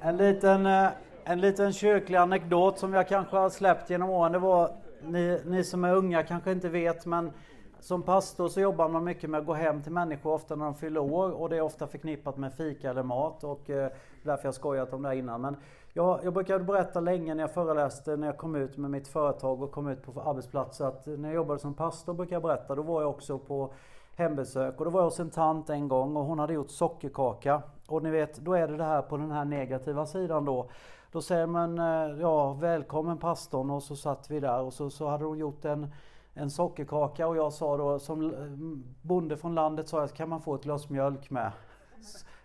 En 0.00 0.16
liten, 0.16 0.66
eh, 0.66 0.88
en 1.24 1.40
liten 1.40 1.72
kyrklig 1.72 2.16
anekdot 2.16 2.78
som 2.78 2.94
jag 2.94 3.08
kanske 3.08 3.36
har 3.36 3.50
släppt 3.50 3.90
genom 3.90 4.10
åren. 4.10 4.32
Det 4.32 4.38
var, 4.38 4.70
ni, 5.08 5.40
ni 5.46 5.64
som 5.64 5.84
är 5.84 5.94
unga 5.94 6.22
kanske 6.22 6.52
inte 6.52 6.68
vet, 6.68 7.06
men 7.06 7.32
som 7.80 8.02
pastor 8.02 8.48
så 8.48 8.60
jobbar 8.60 8.88
man 8.88 9.04
mycket 9.04 9.30
med 9.30 9.40
att 9.40 9.46
gå 9.46 9.54
hem 9.54 9.82
till 9.82 9.92
människor 9.92 10.32
ofta 10.32 10.56
när 10.56 10.64
de 10.64 10.74
fyller 10.74 11.00
år 11.00 11.30
och 11.30 11.48
det 11.48 11.56
är 11.56 11.60
ofta 11.60 11.86
förknippat 11.86 12.36
med 12.36 12.52
fika 12.52 12.90
eller 12.90 13.02
mat 13.02 13.44
och 13.44 13.70
eh, 13.70 13.90
därför 14.22 14.44
jag 14.44 14.54
skojat 14.54 14.92
om 14.92 15.02
det 15.02 15.08
här 15.08 15.16
innan. 15.16 15.40
Men 15.40 15.56
jag, 15.92 16.20
jag 16.24 16.32
brukade 16.32 16.64
berätta 16.64 17.00
länge 17.00 17.34
när 17.34 17.42
jag 17.42 17.54
föreläste, 17.54 18.16
när 18.16 18.26
jag 18.26 18.36
kom 18.36 18.56
ut 18.56 18.76
med 18.76 18.90
mitt 18.90 19.08
företag 19.08 19.62
och 19.62 19.72
kom 19.72 19.88
ut 19.88 20.02
på 20.02 20.20
arbetsplatser 20.20 20.84
att 20.84 21.06
när 21.06 21.28
jag 21.28 21.34
jobbade 21.34 21.60
som 21.60 21.74
pastor 21.74 22.14
brukar 22.14 22.36
jag 22.36 22.42
berätta, 22.42 22.74
då 22.74 22.82
var 22.82 23.00
jag 23.00 23.10
också 23.10 23.38
på 23.38 23.72
hembesök 24.16 24.78
och 24.78 24.84
då 24.84 24.90
var 24.90 25.00
jag 25.00 25.04
hos 25.04 25.20
en 25.20 25.30
tant 25.30 25.70
en 25.70 25.88
gång 25.88 26.16
och 26.16 26.24
hon 26.24 26.38
hade 26.38 26.52
gjort 26.52 26.70
sockerkaka. 26.70 27.62
Och 27.86 28.02
ni 28.02 28.10
vet, 28.10 28.36
då 28.36 28.54
är 28.54 28.68
det 28.68 28.76
det 28.76 28.84
här 28.84 29.02
på 29.02 29.16
den 29.16 29.30
här 29.30 29.44
negativa 29.44 30.06
sidan 30.06 30.44
då. 30.44 30.68
Då 31.14 31.22
säger 31.22 31.46
man 31.46 31.78
eh, 31.78 32.20
ja, 32.20 32.52
välkommen 32.52 33.18
pastorn 33.18 33.70
och 33.70 33.82
så 33.82 33.96
satt 33.96 34.30
vi 34.30 34.40
där 34.40 34.60
och 34.60 34.72
så, 34.72 34.90
så 34.90 35.08
hade 35.08 35.24
hon 35.24 35.38
gjort 35.38 35.64
en, 35.64 35.92
en 36.34 36.50
sockerkaka 36.50 37.26
och 37.26 37.36
jag 37.36 37.52
sa 37.52 37.76
då 37.76 37.98
som 37.98 38.34
eh, 38.34 38.84
bonde 39.02 39.36
från 39.36 39.54
landet 39.54 39.88
sa 39.88 40.00
jag 40.00 40.12
kan 40.12 40.28
man 40.28 40.40
få 40.40 40.54
ett 40.54 40.62
glas 40.62 40.88
mjölk 40.88 41.30
med? 41.30 41.52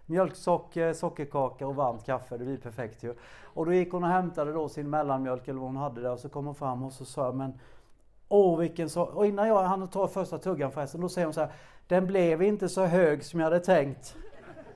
Mjölksocker, 0.05 0.93
sockerkaka 0.93 1.67
och 1.67 1.75
varmt 1.75 2.05
kaffe, 2.05 2.37
det 2.37 2.45
blir 2.45 2.57
perfekt 2.57 3.03
ju. 3.03 3.15
Och 3.43 3.65
då 3.65 3.73
gick 3.73 3.91
hon 3.91 4.03
och 4.03 4.09
hämtade 4.09 4.53
då 4.53 4.69
sin 4.69 4.89
mellanmjölk 4.89 5.47
eller 5.47 5.59
vad 5.59 5.69
hon 5.69 5.77
hade 5.77 6.01
där 6.01 6.11
och 6.11 6.19
så 6.19 6.29
kom 6.29 6.45
hon 6.45 6.55
fram 6.55 6.83
och 6.83 6.93
så 6.93 7.05
sa 7.05 7.25
jag 7.25 7.35
men 7.35 7.59
Åh 8.27 8.59
vilken 8.59 8.89
så... 8.89 9.03
Och 9.03 9.25
innan 9.25 9.47
jag 9.47 9.63
hann 9.63 9.87
ta 9.87 10.07
första 10.07 10.37
tuggan 10.37 10.71
förresten, 10.71 11.01
då 11.01 11.09
säger 11.09 11.25
hon 11.25 11.33
så 11.33 11.41
här. 11.41 11.51
Den 11.87 12.07
blev 12.07 12.43
inte 12.43 12.69
så 12.69 12.85
hög 12.85 13.25
som 13.25 13.39
jag 13.39 13.45
hade 13.45 13.59
tänkt. 13.59 14.15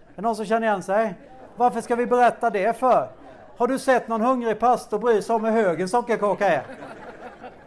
Är 0.10 0.16
det 0.16 0.22
någon 0.22 0.36
som 0.36 0.46
känner 0.46 0.68
igen 0.68 0.84
sig? 0.84 1.16
Varför 1.56 1.82
ska 1.82 1.96
vi 1.96 2.06
berätta 2.06 2.50
det 2.50 2.78
för? 2.78 3.23
Har 3.58 3.68
du 3.68 3.80
sett 3.80 4.08
någon 4.08 4.22
hungrig 4.22 4.60
pastor 4.60 5.00
bry 5.00 5.22
sig 5.22 5.36
om 5.36 5.46
hur 5.46 5.52
hög 5.52 5.82
en 5.82 5.90
sockerkaka 5.90 6.48
är? 6.48 6.64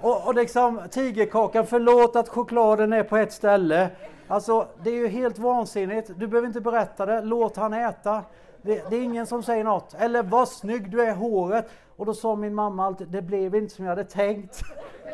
Och, 0.01 0.26
och 0.26 0.34
liksom 0.34 0.80
tigerkakan, 0.91 1.66
förlåt 1.66 2.16
att 2.16 2.28
chokladen 2.28 2.93
är 2.93 3.03
på 3.03 3.16
ett 3.16 3.32
ställe. 3.32 3.91
Alltså 4.28 4.68
det 4.82 4.91
är 4.91 4.95
ju 4.95 5.09
helt 5.09 5.39
vansinnigt. 5.39 6.11
Du 6.16 6.26
behöver 6.26 6.49
inte 6.49 6.61
berätta 6.61 7.07
det, 7.07 7.22
låt 7.22 7.57
han 7.57 7.72
äta. 7.72 8.22
Det, 8.62 8.91
det, 8.91 8.97
är 8.97 9.03
ingen 9.03 9.26
som 9.26 9.43
säger 9.43 9.64
något. 9.64 9.95
Eller 9.99 10.22
vad 10.22 10.49
snygg 10.49 10.91
du 10.91 11.03
är 11.03 11.14
håret. 11.14 11.70
Och 11.97 12.07
då 12.07 12.14
sa 12.14 12.37
min 12.37 12.55
mamma 12.55 12.87
alltid, 12.87 13.09
det 13.09 13.22
blev 13.22 13.55
inte 13.55 13.74
som 13.74 13.84
jag 13.84 13.93
hade 13.93 14.05
tänkt. 14.05 14.62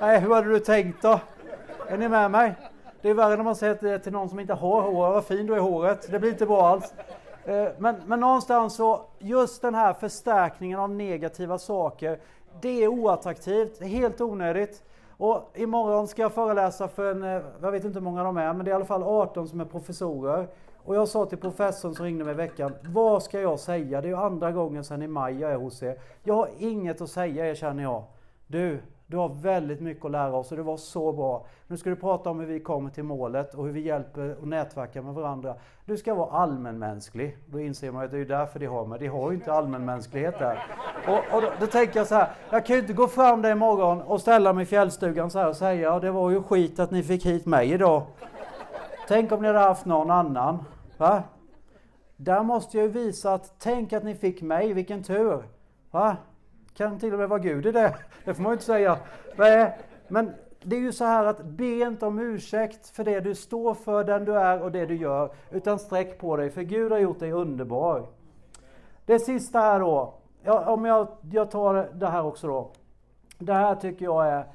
Nej, 0.01 0.21
hur 0.21 0.35
hade 0.35 0.49
du 0.49 0.59
tänkt 0.59 1.03
då? 1.03 1.21
Är 1.89 1.99
ni 1.99 2.09
med 2.09 2.31
mig? 2.31 2.55
Det 3.03 3.11
är 3.11 3.15
värre 3.15 3.37
när 3.37 3.45
man 3.45 3.57
säger 3.57 3.79
det 3.81 3.99
till 3.99 4.13
någon 4.13 4.29
som 4.29 4.41
inte 4.41 4.55
har 4.55 4.83
hår, 4.83 5.11
vad 5.11 5.25
fin 5.25 5.47
du 5.47 5.53
är 5.53 5.57
i 5.57 5.61
håret. 5.61 6.11
Det 6.11 6.19
blir 6.19 6.31
inte 6.31 6.47
bra 6.47 6.69
alls. 6.69 6.95
Eh, 7.45 7.69
men, 7.79 7.97
men 8.07 8.21
någonstans 8.21 8.75
så, 8.75 9.07
just 9.19 9.63
den 9.63 9.75
här 9.75 9.93
förstärkningen 9.93 10.79
av 10.79 10.91
negativa 10.91 11.59
saker, 11.59 12.21
det 12.61 12.85
är 12.85 12.89
oattraktivt, 12.89 13.83
helt 13.83 14.21
onödigt. 14.21 14.83
Och 15.17 15.51
imorgon 15.55 16.09
ska 16.09 16.23
jag 16.23 16.33
föreläsa 16.33 16.89
för 16.89 17.11
en, 17.11 17.23
eh, 17.23 17.43
jag 17.63 17.73
vet 17.73 17.85
inte 17.85 17.99
hur 17.99 18.05
många 18.05 18.25
de 18.25 18.37
är, 18.37 18.53
men 18.53 18.65
det 18.65 18.71
är 18.71 18.73
i 18.73 18.77
alla 18.77 18.85
fall 18.85 19.03
18 19.03 19.49
som 19.49 19.61
är 19.61 19.65
professorer. 19.65 20.49
Och 20.85 20.97
jag 20.97 21.09
sa 21.09 21.27
till 21.27 21.39
professorn 21.39 21.95
som 21.95 22.05
ringde 22.05 22.25
mig 22.25 22.35
i 22.35 22.37
veckan, 22.37 22.73
vad 22.83 23.23
ska 23.23 23.41
jag 23.41 23.61
säga? 23.61 24.01
Det 24.01 24.07
är 24.07 24.11
ju 24.11 24.17
andra 24.17 24.53
gången 24.53 24.85
sedan 24.85 25.03
i 25.03 25.07
maj 25.07 25.41
jag 25.41 25.53
är 25.53 25.57
hos 25.57 25.83
er. 25.83 25.99
Jag 26.23 26.35
har 26.35 26.49
inget 26.59 27.01
att 27.01 27.11
säga 27.11 27.51
er 27.51 27.55
känner 27.55 27.83
jag. 27.83 28.05
Du, 28.47 28.83
du 29.13 29.19
har 29.19 29.29
väldigt 29.29 29.81
mycket 29.81 30.05
att 30.05 30.11
lära 30.11 30.35
oss 30.37 30.51
och 30.51 30.57
det 30.57 30.63
var 30.63 30.77
så 30.77 31.13
bra. 31.13 31.47
Nu 31.67 31.77
ska 31.77 31.91
du 31.91 31.97
prata 31.97 32.31
om 32.31 32.41
hur 32.41 32.47
vi 32.47 32.61
kommer 32.61 32.91
till 32.91 33.05
målet 33.05 33.55
och 33.55 33.65
hur 33.65 33.73
vi 33.73 33.81
hjälper 33.81 34.37
och 34.41 34.49
nätverkar 34.49 35.03
med 35.03 35.15
varandra. 35.15 35.55
Du 35.85 35.97
ska 35.97 36.15
vara 36.15 36.31
allmänmänsklig. 36.31 37.37
Då 37.47 37.61
inser 37.61 37.93
man 37.93 38.05
att 38.05 38.11
det 38.11 38.19
är 38.19 38.25
därför 38.25 38.59
de 38.59 38.67
har 38.67 38.87
mig. 38.87 38.99
De 38.99 39.07
har 39.07 39.31
ju 39.31 39.37
inte 39.37 39.53
allmänmänsklighet 39.53 40.39
där. 40.39 40.67
Och, 41.09 41.37
och 41.37 41.43
då, 41.43 41.49
då, 41.61 41.67
tänker 41.67 42.01
jag 42.01 42.07
så 42.07 42.15
här, 42.15 42.31
jag 42.51 42.67
kan 42.67 42.77
ju 42.77 42.83
inte 42.83 42.93
gå 42.93 43.09
fram 43.09 43.43
där 43.43 43.53
imorgon 43.53 44.03
och 44.03 44.21
ställa 44.21 44.53
mig 44.53 44.63
i 44.63 44.67
fjällstugan 44.67 45.31
så 45.31 45.39
här 45.39 45.49
och 45.49 45.57
säga, 45.57 45.81
ja 45.81 46.01
det 46.01 46.11
var 46.11 46.31
ju 46.31 46.43
skit 46.43 46.79
att 46.79 46.91
ni 46.91 47.03
fick 47.03 47.27
hit 47.27 47.47
mig 47.47 47.73
idag. 47.73 48.03
Tänk 49.09 49.33
om 49.33 49.43
ni 49.43 49.47
hade 49.47 49.59
haft 49.59 49.87
någon 49.87 50.11
annan. 50.11 50.65
Va? 50.99 51.23
Där 52.17 52.43
måste 52.43 52.77
jag 52.77 52.87
ju 52.87 52.93
visa 52.93 53.35
att, 53.35 53.55
tänk 53.59 53.93
att 53.93 54.05
ni 54.05 54.15
fick 54.15 54.43
mig, 54.43 54.73
vilken 54.73 55.03
tur. 55.03 55.43
Va? 55.91 56.17
Kan 56.75 56.99
till 56.99 57.13
och 57.13 57.19
med 57.19 57.29
vara 57.29 57.39
Gud 57.39 57.67
i 57.67 57.73
det. 57.73 57.97
Det 58.25 58.35
får 58.35 58.43
man 58.43 58.51
ju 58.51 58.55
inte 58.55 58.65
säga. 58.65 58.99
Men 60.09 60.33
det 60.63 60.77
är 60.77 60.81
ju 60.81 60.93
så 60.93 61.05
här 61.05 61.25
att 61.25 61.45
be 61.45 61.65
inte 61.65 62.07
om 62.07 62.19
ursäkt 62.19 62.89
för 62.89 63.05
det 63.05 63.21
du 63.21 63.35
står 63.35 63.75
för, 63.75 64.05
den 64.05 64.25
du 64.25 64.39
är 64.39 64.63
och 64.63 64.73
det 64.73 64.87
du 64.87 64.97
gör. 64.97 65.33
Utan 65.51 65.79
sträck 65.79 66.19
på 66.19 66.37
dig, 66.37 66.51
för 66.51 66.63
Gud 66.63 66.93
har 66.93 66.99
gjort 66.99 67.21
dig 67.21 67.33
underbar. 67.33 68.07
Det 69.07 69.19
sista 69.19 69.61
här 69.61 69.81
då. 69.81 70.15
Ja, 70.43 70.73
om 70.73 70.85
jag, 70.85 71.09
jag 71.31 71.51
tar 71.51 71.89
det 71.95 72.07
här 72.07 72.25
också 72.25 72.47
då. 72.47 72.71
Det 73.39 73.53
här 73.53 73.75
tycker 73.75 74.05
jag 74.05 74.29
är 74.29 74.47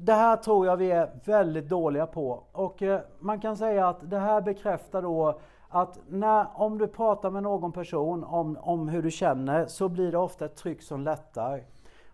det 0.00 0.12
här 0.12 0.36
tror 0.36 0.66
jag 0.66 0.76
vi 0.76 0.90
är 0.90 1.10
väldigt 1.24 1.68
dåliga 1.68 2.06
på. 2.06 2.42
Och 2.52 2.82
eh, 2.82 3.00
man 3.18 3.40
kan 3.40 3.56
säga 3.56 3.88
att 3.88 4.10
det 4.10 4.18
här 4.18 4.40
bekräftar 4.40 5.02
då 5.02 5.40
att 5.68 5.98
när, 6.08 6.46
om 6.54 6.78
du 6.78 6.86
pratar 6.86 7.30
med 7.30 7.42
någon 7.42 7.72
person 7.72 8.24
om, 8.24 8.58
om 8.60 8.88
hur 8.88 9.02
du 9.02 9.10
känner 9.10 9.66
så 9.66 9.88
blir 9.88 10.12
det 10.12 10.18
ofta 10.18 10.44
ett 10.44 10.56
tryck 10.56 10.82
som 10.82 11.00
lättar. 11.00 11.64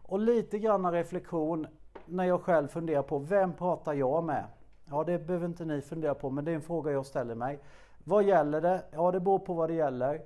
Och 0.02 0.18
lite 0.18 0.58
grann 0.58 0.92
reflektion 0.92 1.66
när 2.06 2.24
jag 2.24 2.40
själv 2.40 2.68
funderar 2.68 3.02
på 3.02 3.18
vem 3.18 3.52
pratar 3.52 3.92
jag 3.92 4.24
med? 4.24 4.44
Ja, 4.90 5.04
det 5.04 5.26
behöver 5.26 5.46
inte 5.46 5.64
ni 5.64 5.80
fundera 5.80 6.14
på, 6.14 6.30
men 6.30 6.44
det 6.44 6.50
är 6.50 6.54
en 6.54 6.62
fråga 6.62 6.92
jag 6.92 7.06
ställer 7.06 7.34
mig. 7.34 7.58
Vad 8.04 8.24
gäller 8.24 8.60
det? 8.60 8.82
Ja, 8.90 9.10
det 9.10 9.20
beror 9.20 9.38
på 9.38 9.54
vad 9.54 9.70
det 9.70 9.74
gäller. 9.74 10.22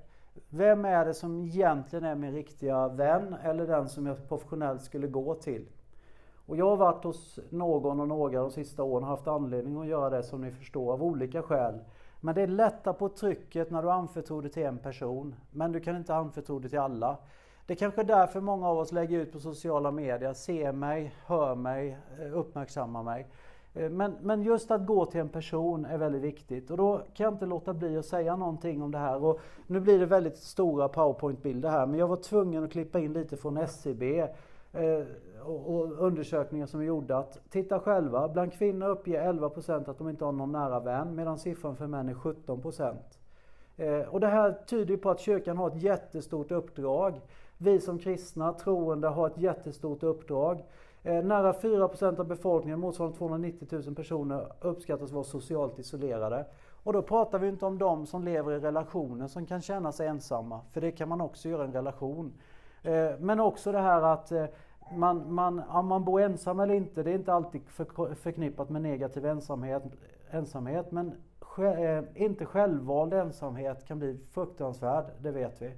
Vem 0.49 0.85
är 0.85 1.05
det 1.05 1.15
som 1.15 1.39
egentligen 1.39 2.05
är 2.05 2.15
min 2.15 2.33
riktiga 2.33 2.89
vän 2.89 3.37
eller 3.43 3.67
den 3.67 3.89
som 3.89 4.07
jag 4.07 4.29
professionellt 4.29 4.83
skulle 4.83 5.07
gå 5.07 5.35
till? 5.35 5.69
Och 6.47 6.57
jag 6.57 6.69
har 6.69 6.77
varit 6.77 7.05
hos 7.05 7.39
någon 7.51 8.01
och 8.01 8.09
några 8.09 8.41
de 8.41 8.51
sista 8.51 8.83
åren 8.83 9.05
och 9.05 9.11
haft 9.11 9.29
anledning 9.29 9.81
att 9.81 9.87
göra 9.87 10.11
det 10.11 10.23
som 10.23 10.41
ni 10.41 10.51
förstår 10.51 10.93
av 10.93 11.03
olika 11.03 11.43
skäl. 11.43 11.81
Men 12.21 12.35
det 12.35 12.43
är 12.43 12.47
lätta 12.47 12.93
på 12.93 13.09
trycket 13.09 13.71
när 13.71 13.83
du 13.83 13.91
anförtror 13.91 14.43
det 14.43 14.49
till 14.49 14.67
en 14.67 14.79
person. 14.79 15.35
Men 15.51 15.73
du 15.73 15.81
kan 15.81 15.97
inte 15.97 16.15
anförtro 16.15 16.59
det 16.59 16.69
till 16.69 16.79
alla. 16.79 17.17
Det 17.67 17.75
är 17.75 17.77
kanske 17.77 18.01
är 18.01 18.05
därför 18.05 18.41
många 18.41 18.69
av 18.69 18.79
oss 18.79 18.93
lägger 18.93 19.19
ut 19.19 19.33
på 19.33 19.41
sociala 19.41 19.91
medier, 19.91 20.33
ser 20.33 20.73
mig, 20.73 21.15
hör 21.27 21.55
mig, 21.55 21.99
eh, 22.21 22.39
uppmärksammar 22.39 23.03
mig. 23.03 23.27
Eh, 23.75 23.91
men, 23.91 24.17
men 24.21 24.43
just 24.43 24.71
att 24.71 24.87
gå 24.87 25.07
till 25.07 25.21
en 25.21 25.29
person 25.29 25.85
är 25.85 25.99
väldigt 25.99 26.23
viktigt 26.23 26.71
och 26.71 26.77
då 26.77 26.99
kan 26.99 27.25
jag 27.25 27.35
inte 27.35 27.47
låta 27.47 27.75
bli 27.75 27.97
att 27.97 28.07
säga 28.07 28.37
någonting 28.37 28.83
om 28.83 28.91
det 28.91 28.99
här. 28.99 29.25
Och 29.25 29.41
nu 29.67 29.81
blir 29.81 29.99
det 29.99 30.07
väldigt 30.07 30.39
stora 30.39 30.89
powerpoint-bilder 30.89 31.71
här 31.71 31.87
men 31.87 32.01
jag 32.01 32.09
var 32.09 32.17
tvungen 32.17 32.65
att 32.65 32.73
klippa 32.73 32.99
in 32.99 33.13
lite 33.13 33.37
från 33.37 33.57
SCB. 33.57 34.21
Eh, 34.73 35.03
och, 35.45 35.75
och, 35.75 36.07
undersökningar 36.07 36.67
som 36.67 36.81
är 36.81 36.85
gjorda 36.85 37.19
att 37.19 37.39
titta 37.51 37.81
själva, 37.81 38.29
bland 38.29 38.53
kvinnor 38.53 38.89
uppger 38.89 39.23
11 39.23 39.51
att 39.87 39.99
de 39.99 40.09
inte 40.09 40.25
har 40.25 40.33
någon 40.33 40.53
nära 40.53 40.81
vän 40.81 41.15
medan 41.15 41.39
siffran 41.39 41.77
för 41.77 41.87
män 41.87 42.09
är 42.09 42.15
17 42.15 42.63
eh, 43.77 44.01
Och 44.01 44.21
det 44.21 44.27
här 44.27 44.53
tyder 44.67 44.97
på 44.97 45.11
att 45.11 45.21
kyrkan 45.21 45.57
har 45.57 45.71
ett 45.71 45.83
jättestort 45.83 46.51
uppdrag. 46.51 47.21
Vi 47.59 47.81
som 47.81 47.99
kristna 47.99 48.53
troende 48.53 49.09
har 49.09 49.27
ett 49.27 49.39
jättestort 49.39 50.03
uppdrag. 50.03 50.65
Eh, 51.03 51.25
nära 51.25 51.53
4% 51.53 52.21
av 52.21 52.27
befolkningen, 52.27 52.81
motsvarande 52.81 53.19
290 53.19 53.69
000 53.71 53.95
personer, 53.95 54.53
uppskattas 54.61 55.13
vara 55.13 55.25
socialt 55.25 55.79
isolerade. 55.79 56.45
Och 56.83 56.93
då 56.93 57.03
pratar 57.03 57.39
vi 57.39 57.49
inte 57.49 57.67
om 57.67 57.79
de 57.79 58.07
som 58.07 58.25
lever 58.25 58.53
i 58.53 58.59
relationer 58.59 59.27
som 59.27 59.47
kan 59.47 59.61
känna 59.61 59.93
sig 59.93 60.07
ensamma, 60.07 60.61
för 60.73 60.81
det 60.81 60.91
kan 60.91 61.09
man 61.09 61.21
också 61.21 61.49
göra 61.49 61.63
i 61.63 61.67
en 61.67 61.73
relation. 61.73 62.33
Eh, 62.83 63.11
men 63.19 63.41
också 63.41 63.73
det 63.73 63.79
här 63.79 64.03
att 64.03 64.33
eh, 64.33 64.45
man, 64.97 65.35
man, 65.35 65.63
om 65.69 65.87
man 65.87 66.05
bor 66.05 66.21
ensam 66.21 66.61
eller 66.61 66.75
inte, 66.75 67.03
det 67.03 67.11
är 67.11 67.15
inte 67.15 67.33
alltid 67.33 67.63
för, 67.69 68.15
förknippat 68.15 68.71
med 68.71 68.83
negativ 68.83 69.27
ensamhet. 69.27 69.83
ensamhet 70.31 70.93
men 70.93 71.15
eh, 71.59 72.05
inte 72.15 72.45
självvald 72.45 73.15
ensamhet 73.15 73.85
kan 73.87 73.99
bli 73.99 74.21
fruktansvärd, 74.31 75.05
det 75.21 75.31
vet 75.31 75.63
vi. 75.63 75.73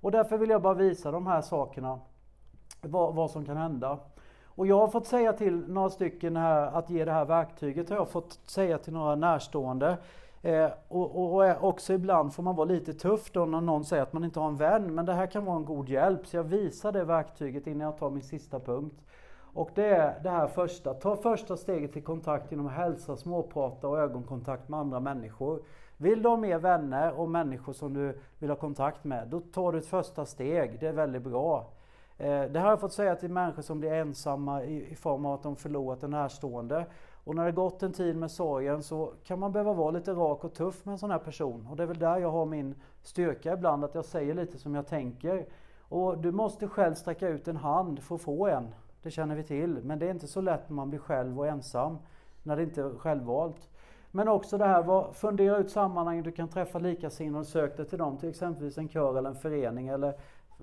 Och 0.00 0.10
därför 0.10 0.38
vill 0.38 0.50
jag 0.50 0.62
bara 0.62 0.74
visa 0.74 1.10
de 1.10 1.26
här 1.26 1.40
sakerna, 1.40 2.00
vad, 2.82 3.14
vad 3.14 3.30
som 3.30 3.44
kan 3.44 3.56
hända. 3.56 3.98
Och 4.44 4.66
jag 4.66 4.78
har 4.78 4.88
fått 4.88 5.06
säga 5.06 5.32
till 5.32 5.68
några 5.68 5.90
stycken 5.90 6.36
här 6.36 6.66
att 6.66 6.90
ge 6.90 7.04
det 7.04 7.12
här 7.12 7.24
verktyget, 7.24 7.90
har 7.90 7.96
jag 7.96 8.08
fått 8.08 8.32
säga 8.46 8.78
till 8.78 8.92
några 8.92 9.14
närstående. 9.14 9.96
Eh, 10.46 10.70
och, 10.88 11.36
och, 11.36 11.64
också 11.68 11.92
ibland 11.92 12.34
får 12.34 12.42
man 12.42 12.56
vara 12.56 12.68
lite 12.68 12.94
tuff 12.94 13.30
då 13.32 13.46
när 13.46 13.60
någon 13.60 13.84
säger 13.84 14.02
att 14.02 14.12
man 14.12 14.24
inte 14.24 14.40
har 14.40 14.48
en 14.48 14.56
vän. 14.56 14.94
Men 14.94 15.06
det 15.06 15.12
här 15.12 15.26
kan 15.26 15.44
vara 15.44 15.56
en 15.56 15.64
god 15.64 15.88
hjälp. 15.88 16.26
Så 16.26 16.36
jag 16.36 16.44
visar 16.44 16.92
det 16.92 17.04
verktyget 17.04 17.66
innan 17.66 17.80
jag 17.80 17.98
tar 17.98 18.10
min 18.10 18.22
sista 18.22 18.60
punkt. 18.60 19.04
Och 19.38 19.70
det 19.74 19.86
är 19.86 20.20
det 20.22 20.30
här 20.30 20.46
första. 20.46 20.94
Ta 20.94 21.16
första 21.16 21.56
steget 21.56 21.92
till 21.92 22.04
kontakt 22.04 22.50
genom 22.50 22.68
hälsa, 22.68 23.16
småprata 23.16 23.88
och 23.88 23.98
ögonkontakt 23.98 24.68
med 24.68 24.80
andra 24.80 25.00
människor. 25.00 25.62
Vill 25.96 26.22
du 26.22 26.28
ha 26.28 26.36
mer 26.36 26.58
vänner 26.58 27.20
och 27.20 27.28
människor 27.28 27.72
som 27.72 27.94
du 27.94 28.18
vill 28.38 28.50
ha 28.50 28.56
kontakt 28.56 29.04
med, 29.04 29.28
då 29.28 29.40
tar 29.40 29.72
du 29.72 29.78
ett 29.78 29.86
första 29.86 30.26
steg. 30.26 30.80
Det 30.80 30.86
är 30.86 30.92
väldigt 30.92 31.22
bra. 31.22 31.70
Eh, 32.18 32.42
det 32.42 32.58
här 32.58 32.60
har 32.60 32.70
jag 32.70 32.80
fått 32.80 32.92
säga 32.92 33.16
till 33.16 33.30
människor 33.30 33.62
som 33.62 33.80
blir 33.80 33.92
ensamma 33.92 34.64
i 34.64 34.94
form 34.94 35.26
av 35.26 35.34
att 35.34 35.42
de 35.42 35.56
förlorat 35.56 36.02
en 36.02 36.10
närstående. 36.10 36.86
Och 37.26 37.34
när 37.34 37.44
det 37.44 37.52
gått 37.52 37.82
en 37.82 37.92
tid 37.92 38.16
med 38.16 38.30
sorgen 38.30 38.82
så 38.82 39.12
kan 39.24 39.38
man 39.38 39.52
behöva 39.52 39.72
vara 39.72 39.90
lite 39.90 40.12
rak 40.12 40.44
och 40.44 40.54
tuff 40.54 40.84
med 40.84 40.92
en 40.92 40.98
sån 40.98 41.10
här 41.10 41.18
person. 41.18 41.66
Och 41.70 41.76
det 41.76 41.82
är 41.82 41.86
väl 41.86 41.98
där 41.98 42.18
jag 42.18 42.30
har 42.30 42.46
min 42.46 42.74
styrka 43.02 43.52
ibland, 43.52 43.84
att 43.84 43.94
jag 43.94 44.04
säger 44.04 44.34
lite 44.34 44.58
som 44.58 44.74
jag 44.74 44.86
tänker. 44.86 45.46
Och 45.80 46.18
du 46.18 46.32
måste 46.32 46.68
själv 46.68 46.94
sträcka 46.94 47.28
ut 47.28 47.48
en 47.48 47.56
hand 47.56 48.02
för 48.02 48.14
att 48.14 48.20
få 48.20 48.46
en. 48.46 48.74
Det 49.02 49.10
känner 49.10 49.36
vi 49.36 49.42
till. 49.42 49.80
Men 49.82 49.98
det 49.98 50.06
är 50.06 50.10
inte 50.10 50.26
så 50.26 50.40
lätt 50.40 50.68
när 50.68 50.74
man 50.76 50.90
blir 50.90 51.00
själv 51.00 51.38
och 51.38 51.46
ensam. 51.46 51.98
När 52.42 52.56
det 52.56 52.62
inte 52.62 52.82
är 52.82 52.90
självvalt. 52.98 53.68
Men 54.10 54.28
också 54.28 54.58
det 54.58 54.66
här, 54.66 55.12
fundera 55.12 55.56
ut 55.56 55.70
sammanhang 55.70 56.22
du 56.22 56.32
kan 56.32 56.48
träffa 56.48 56.78
likasinnade 56.78 57.40
och 57.40 57.46
sök 57.46 57.76
dig 57.76 57.86
till 57.86 57.98
dem. 57.98 58.16
Till 58.16 58.28
exempelvis 58.28 58.78
en 58.78 58.88
kör 58.88 59.18
eller 59.18 59.30
en 59.30 59.36
förening 59.36 59.88
eller 59.88 60.14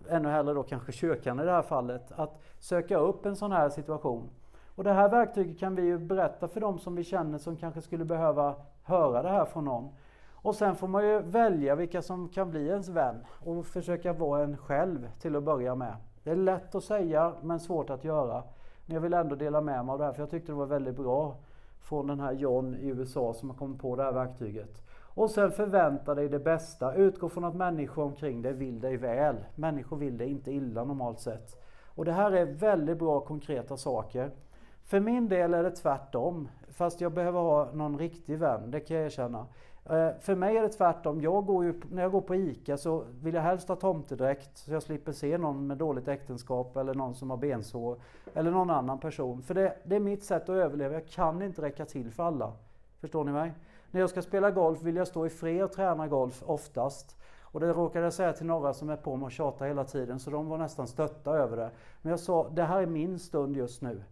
ännu 0.10 0.30
hellre 0.30 0.54
då 0.54 0.64
kanske 0.64 0.92
kyrkan 0.92 1.40
i 1.40 1.46
det 1.46 1.52
här 1.52 1.62
fallet. 1.62 2.12
Att 2.12 2.42
söka 2.60 2.98
upp 2.98 3.26
en 3.26 3.36
sån 3.36 3.52
här 3.52 3.70
situation. 3.70 4.30
Och 4.76 4.84
det 4.84 4.94
här 4.94 5.10
verktyget 5.10 5.60
kan 5.60 5.76
vi 5.76 5.82
ju 5.82 5.98
berätta 5.98 6.48
för 6.48 6.62
dem 6.62 6.80
som 6.80 6.96
vi 6.96 7.04
känner 7.04 7.38
som 7.38 7.58
kanske 7.58 7.82
skulle 7.82 8.06
behöva 8.06 8.56
höra 8.84 9.22
det 9.22 9.30
här 9.30 9.46
från 9.46 9.66
någon. 9.66 9.90
Och 10.32 10.56
sen 10.56 10.76
får 10.76 10.88
man 10.88 11.08
ju 11.08 11.20
välja 11.20 11.76
vilka 11.76 12.02
som 12.02 12.30
kan 12.30 12.50
bli 12.50 12.68
ens 12.68 12.90
vän 12.90 13.16
och 13.46 13.66
försöka 13.66 14.14
vara 14.14 14.44
en 14.44 14.58
själv 14.58 15.10
till 15.20 15.36
att 15.36 15.44
börja 15.44 15.76
med. 15.76 15.96
Det 16.24 16.32
är 16.32 16.36
lätt 16.36 16.76
att 16.76 16.84
säga 16.84 17.34
men 17.42 17.60
svårt 17.60 17.90
att 17.90 18.04
göra. 18.04 18.44
Men 18.86 18.96
jag 18.96 19.02
vill 19.02 19.14
ändå 19.14 19.36
dela 19.36 19.62
med 19.62 19.86
mig 19.86 19.94
av 19.94 20.00
det 20.00 20.06
här 20.06 20.14
för 20.14 20.22
jag 20.22 20.30
tyckte 20.30 20.52
det 20.52 20.56
var 20.56 20.66
väldigt 20.66 20.96
bra 20.96 21.36
från 21.82 22.08
den 22.08 22.20
här 22.20 22.32
John 22.32 22.76
i 22.76 22.88
USA 22.88 23.34
som 23.34 23.50
har 23.50 23.58
kommit 23.58 23.82
på 23.82 23.96
det 23.96 24.04
här 24.04 24.12
verktyget. 24.12 24.84
Och 25.16 25.30
sen 25.30 25.52
förvänta 25.52 26.16
dig 26.16 26.30
det 26.30 26.40
bästa. 26.40 26.94
Utgå 26.94 27.30
från 27.30 27.44
att 27.44 27.56
människor 27.56 28.04
omkring 28.04 28.42
dig 28.42 28.54
vill 28.54 28.80
dig 28.80 28.98
väl. 28.98 29.36
Människor 29.56 29.98
vill 29.98 30.18
dig 30.18 30.28
inte 30.28 30.52
illa 30.52 30.84
normalt 30.84 31.20
sett. 31.20 31.64
Och 31.96 32.06
det 32.06 32.12
här 32.12 32.32
är 32.32 32.46
väldigt 32.46 33.00
bra 33.00 33.20
konkreta 33.20 33.78
saker. 33.78 34.32
För 34.86 35.00
min 35.00 35.30
del 35.30 35.54
är 35.54 35.64
det 35.64 35.72
tvärtom. 35.72 36.50
Fast 36.72 37.02
jag 37.02 37.12
behöver 37.12 37.40
ha 37.40 37.72
någon 37.74 37.98
riktig 37.98 38.38
vän, 38.38 38.72
det 38.72 38.80
kan 38.80 38.98
jag 38.98 39.06
erkänna. 39.06 39.46
Eh, 39.86 40.10
för 40.20 40.36
mig 40.36 40.58
är 40.58 40.62
det 40.62 40.70
tvärtom. 40.70 41.22
Jag 41.22 41.46
går 41.46 41.66
ju, 41.66 41.82
när 41.92 42.02
jag 42.02 42.12
går 42.12 42.22
på 42.22 42.36
ICA 42.36 42.78
så 42.78 43.06
vill 43.22 43.34
jag 43.34 43.42
helst 43.42 43.68
ha 43.68 43.76
tomtedräkt 43.76 44.58
så 44.58 44.74
jag 44.74 44.84
slipper 44.84 45.12
se 45.12 45.38
någon 45.38 45.68
med 45.68 45.78
dåligt 45.78 46.08
äktenskap 46.08 46.78
eller 46.78 46.94
någon 46.94 47.16
som 47.16 47.30
har 47.30 47.38
bensår. 47.38 47.98
Eller 48.34 48.52
någon 48.52 48.70
annan 48.70 49.00
person. 49.00 49.42
För 49.42 49.54
det, 49.54 49.78
det 49.84 49.96
är 49.96 50.00
mitt 50.00 50.24
sätt 50.24 50.44
att 50.44 50.56
överleva. 50.56 50.94
Jag 50.94 51.08
kan 51.08 51.42
inte 51.42 51.62
räcka 51.62 51.86
till 51.86 52.12
för 52.12 52.24
alla. 52.24 52.54
Förstår 53.00 53.24
ni 53.24 53.32
mig? 53.32 53.54
När 53.92 54.00
jag 54.00 54.10
ska 54.10 54.22
spela 54.22 54.52
golf 54.52 54.82
vill 54.82 54.96
jag 54.96 55.08
stå 55.08 55.26
i 55.26 55.30
fred 55.30 55.64
och 55.64 55.72
träna 55.72 56.08
golf 56.08 56.44
oftast. 56.46 57.18
Och 57.42 57.60
det 57.60 57.74
råkade 57.74 58.06
jag 58.06 58.14
säga 58.14 58.34
till 58.34 58.46
några 58.46 58.74
som 58.74 58.90
är 58.90 58.96
på 58.96 59.16
mig 59.16 59.26
och 59.26 59.32
tjatar 59.32 59.68
hela 59.68 59.84
tiden 59.84 60.20
så 60.20 60.30
de 60.30 60.50
var 60.50 60.58
nästan 60.58 60.88
stötta 60.88 61.32
över 61.32 61.58
det. 61.58 61.70
Men 62.02 62.10
jag 62.10 62.20
sa, 62.20 62.50
det 62.50 62.64
här 62.64 62.82
är 62.82 62.86
min 62.86 63.20
stund 63.20 63.58
just 63.58 63.82
nu. 63.82 64.04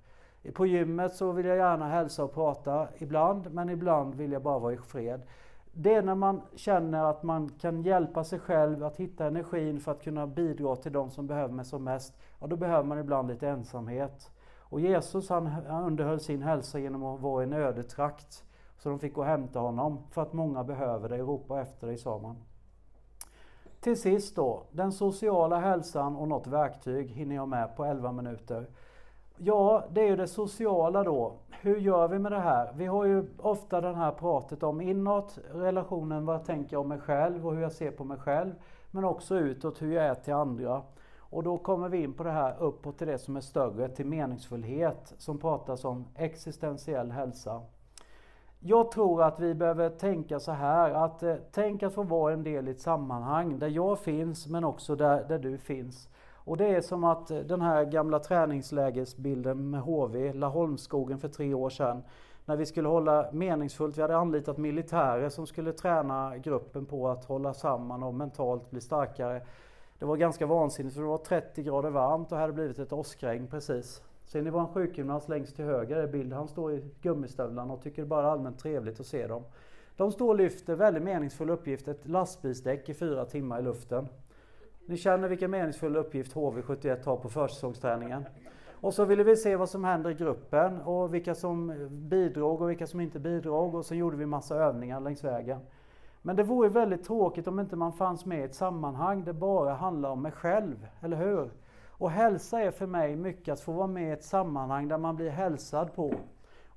På 0.54 0.66
gymmet 0.66 1.16
så 1.16 1.32
vill 1.32 1.46
jag 1.46 1.58
gärna 1.58 1.88
hälsa 1.88 2.24
och 2.24 2.34
prata 2.34 2.88
ibland, 2.98 3.54
men 3.54 3.70
ibland 3.70 4.16
vill 4.16 4.32
jag 4.32 4.42
bara 4.42 4.60
vara 4.60 4.74
i 4.74 4.78
fred. 4.78 5.22
Det 5.74 5.94
är 5.94 6.02
när 6.02 6.16
man 6.16 6.42
känner 6.56 7.04
att 7.04 7.24
man 7.24 7.50
kan 7.50 7.82
hjälpa 7.82 8.24
sig 8.24 8.40
själv 8.40 8.84
att 8.84 8.98
hitta 8.98 9.26
energin 9.26 9.80
för 9.80 9.92
att 9.92 10.04
kunna 10.04 10.28
bidra 10.28 10.76
till 10.76 10.92
de 10.92 11.12
som 11.12 11.28
behöver 11.28 11.54
mig 11.54 11.66
som 11.66 11.84
mest. 11.84 12.14
Ja, 12.40 12.48
då 12.48 12.56
behöver 12.56 12.84
man 12.84 13.00
ibland 13.00 13.28
lite 13.28 13.50
ensamhet. 13.50 14.32
Och 14.60 14.80
Jesus 14.80 15.30
han, 15.30 15.48
underhöll 15.68 16.20
sin 16.20 16.42
hälsa 16.42 16.80
genom 16.80 17.04
att 17.04 17.22
vara 17.22 17.44
i 17.44 17.48
en 17.48 17.54
öde 17.54 17.84
trakt. 17.84 18.44
Så 18.78 18.90
de 18.90 19.00
fick 19.00 19.14
gå 19.14 19.22
och 19.22 19.28
hämta 19.28 19.60
honom 19.60 20.00
för 20.12 20.22
att 20.22 20.34
många 20.34 20.64
behöver 20.64 21.10
dig, 21.10 21.20
ropa 21.20 21.62
efter 21.62 21.88
dig, 21.88 21.98
sa 21.98 22.18
man. 22.18 22.36
Till 23.80 24.02
sist 24.02 24.36
då, 24.36 24.64
den 24.72 24.92
sociala 24.92 25.60
hälsan 25.60 26.16
och 26.16 26.28
något 26.28 26.48
verktyg 26.48 27.10
hinner 27.10 27.36
jag 27.36 27.48
med 27.48 27.76
på 27.76 27.86
11 27.86 28.12
minuter. 28.12 28.68
Ja, 29.44 29.84
det 29.92 30.02
är 30.02 30.08
ju 30.08 30.16
det 30.16 30.28
sociala 30.28 31.04
då. 31.04 31.34
Hur 31.50 31.78
gör 31.78 32.08
vi 32.08 32.20
med 32.20 32.32
det 32.32 32.40
här? 32.40 32.74
Vi 32.76 32.86
har 32.86 33.06
ju 33.06 33.26
ofta 33.38 33.82
den 33.82 33.96
här 33.96 34.12
pratet 34.12 34.64
om 34.64 34.82
inåt, 34.82 35.40
relationen 35.54 36.26
vad 36.26 36.36
jag 36.36 36.46
tänker 36.46 36.78
om 36.78 36.88
mig 36.88 37.00
själv 37.00 37.48
och 37.48 37.56
hur 37.56 37.62
jag 37.62 37.72
ser 37.72 37.92
på 37.92 38.04
mig 38.04 38.18
själv. 38.18 38.54
Men 38.92 39.04
också 39.04 39.36
utåt, 39.36 39.82
hur 39.82 39.94
jag 39.94 40.06
är 40.06 40.16
till 40.16 40.34
andra. 40.34 40.82
Och 41.20 41.44
då 41.44 41.58
kommer 41.58 41.90
vi 41.90 42.04
in 42.04 42.14
på 42.14 42.24
det 42.24 42.32
här 42.32 42.56
uppåt 42.60 42.98
till 42.98 43.08
det 43.08 43.18
som 43.18 43.36
är 43.36 43.42
större, 43.42 43.90
till 43.90 44.06
meningsfullhet, 44.06 45.14
som 45.18 45.38
pratas 45.38 45.86
om 45.86 46.06
existentiell 46.16 47.12
hälsa. 47.12 47.62
Jag 48.60 48.92
tror 48.92 49.24
att 49.24 49.40
vi 49.40 49.54
behöver 49.54 49.90
tänka 49.90 50.40
så 50.40 50.52
här 50.52 50.92
att 50.92 51.24
eh, 51.24 51.36
tänk 51.52 51.84
att 51.84 51.94
få 51.94 52.04
vara 52.04 52.34
en 52.34 52.44
del 52.44 52.68
i 52.68 52.72
ett 52.72 52.82
sammanhang 52.82 53.60
där 53.60 53.68
jag 53.68 54.00
finns 54.00 54.48
men 54.48 54.64
också 54.64 54.96
där, 54.96 55.24
där 55.24 55.40
du 55.40 55.58
finns. 55.58 56.10
Och 56.44 56.58
det 56.58 56.68
är 56.68 56.82
som 56.82 57.04
att 57.04 57.32
eh, 57.32 57.40
den 57.40 57.62
här 57.62 57.86
gamla 57.86 58.20
träningslägesbilden 58.20 59.70
med 59.70 59.82
HV, 59.82 60.34
Laholmsskogen 60.34 61.20
för 61.20 61.28
tre 61.28 61.54
år 61.54 61.70
sedan. 61.70 62.04
När 62.46 62.56
vi 62.56 62.66
skulle 62.66 62.88
hålla 62.88 63.30
meningsfullt, 63.32 63.98
vi 63.98 64.02
hade 64.02 64.18
anlitat 64.18 64.58
militärer 64.58 65.30
som 65.30 65.48
skulle 65.48 65.74
träna 65.74 66.38
gruppen 66.38 66.86
på 66.86 67.10
att 67.10 67.26
hålla 67.26 67.54
samman 67.54 68.04
och 68.04 68.14
mentalt 68.14 68.72
bli 68.72 68.82
starkare. 68.82 69.42
Det 70.00 70.06
var 70.06 70.18
ganska 70.18 70.46
vansinnigt 70.46 70.96
för 70.96 71.02
det 71.02 71.08
var 71.08 71.18
30 71.18 71.64
grader 71.64 71.90
varmt 71.90 72.32
och 72.32 72.38
hade 72.38 72.54
blivit 72.54 72.80
ett 72.80 72.94
åskregn 72.94 73.48
precis. 73.48 74.02
Ser 74.26 74.42
ni 74.42 74.50
vår 74.50 74.66
sjukgymnast 74.74 75.30
längst 75.30 75.56
till 75.56 75.66
höger 75.66 76.04
i 76.04 76.08
bild? 76.08 76.34
Han 76.34 76.48
står 76.48 76.74
i 76.74 76.84
gummistövlarna 77.02 77.74
och 77.74 77.82
tycker 77.82 78.02
det 78.02 78.08
bara 78.08 78.28
är 78.28 78.32
allmänt 78.32 78.60
trevligt 78.60 79.00
att 79.00 79.06
se 79.06 79.28
dem. 79.28 79.44
De 79.98 80.12
står 80.12 80.30
och 80.30 80.36
lyfter 80.36 80.76
väldigt 80.76 81.04
meningsfull 81.04 81.50
uppgift, 81.50 81.88
ett 81.88 82.08
lastbilsdäck 82.08 82.90
i 82.90 82.94
fyra 82.94 83.26
timmar 83.26 83.60
i 83.60 83.62
luften. 83.62 84.08
Ni 84.92 84.98
känner 84.98 85.28
vilken 85.28 85.52
meningsfull 85.52 85.96
uppgift 85.96 86.36
HV71 86.36 87.06
har 87.06 87.18
på 87.18 87.30
försäsongsträningen. 87.30 88.26
Och 88.72 88.94
så 88.94 89.06
ville 89.06 89.24
vi 89.24 89.36
se 89.36 89.56
vad 89.56 89.70
som 89.70 89.84
händer 89.84 90.10
i 90.10 90.14
gruppen 90.14 90.82
och 90.82 91.14
vilka 91.14 91.36
som 91.36 91.88
bidrog 91.90 92.62
och 92.62 92.70
vilka 92.70 92.88
som 92.88 93.00
inte 93.00 93.20
bidrog 93.20 93.76
och 93.76 93.86
så 93.86 93.96
gjorde 93.96 94.18
vi 94.18 94.26
massa 94.26 94.56
övningar 94.56 95.00
längs 95.00 95.24
vägen. 95.24 95.60
Men 96.22 96.36
det 96.36 96.44
vore 96.44 96.70
väldigt 96.70 97.04
tråkigt 97.04 97.48
om 97.48 97.60
inte 97.60 97.76
man 97.76 97.94
fanns 97.94 98.26
med 98.26 98.40
i 98.40 98.44
ett 98.44 98.56
sammanhang 98.56 99.20
där 99.20 99.34
det 99.34 99.40
bara 99.40 99.74
handlar 99.74 100.10
om 100.10 100.22
mig 100.22 100.32
själv, 100.32 100.88
eller 101.02 101.18
hur? 101.18 101.52
Och 101.90 102.12
hälsa 102.12 102.62
är 102.62 102.72
för 102.72 102.88
mig 102.88 103.16
mycket 103.16 103.54
att 103.54 103.62
få 103.62 103.72
vara 103.72 103.88
med 103.88 104.10
i 104.10 104.12
ett 104.12 104.24
sammanhang 104.24 104.88
där 104.88 104.98
man 104.98 105.16
blir 105.16 105.30
hälsad 105.30 105.96
på. 105.96 106.14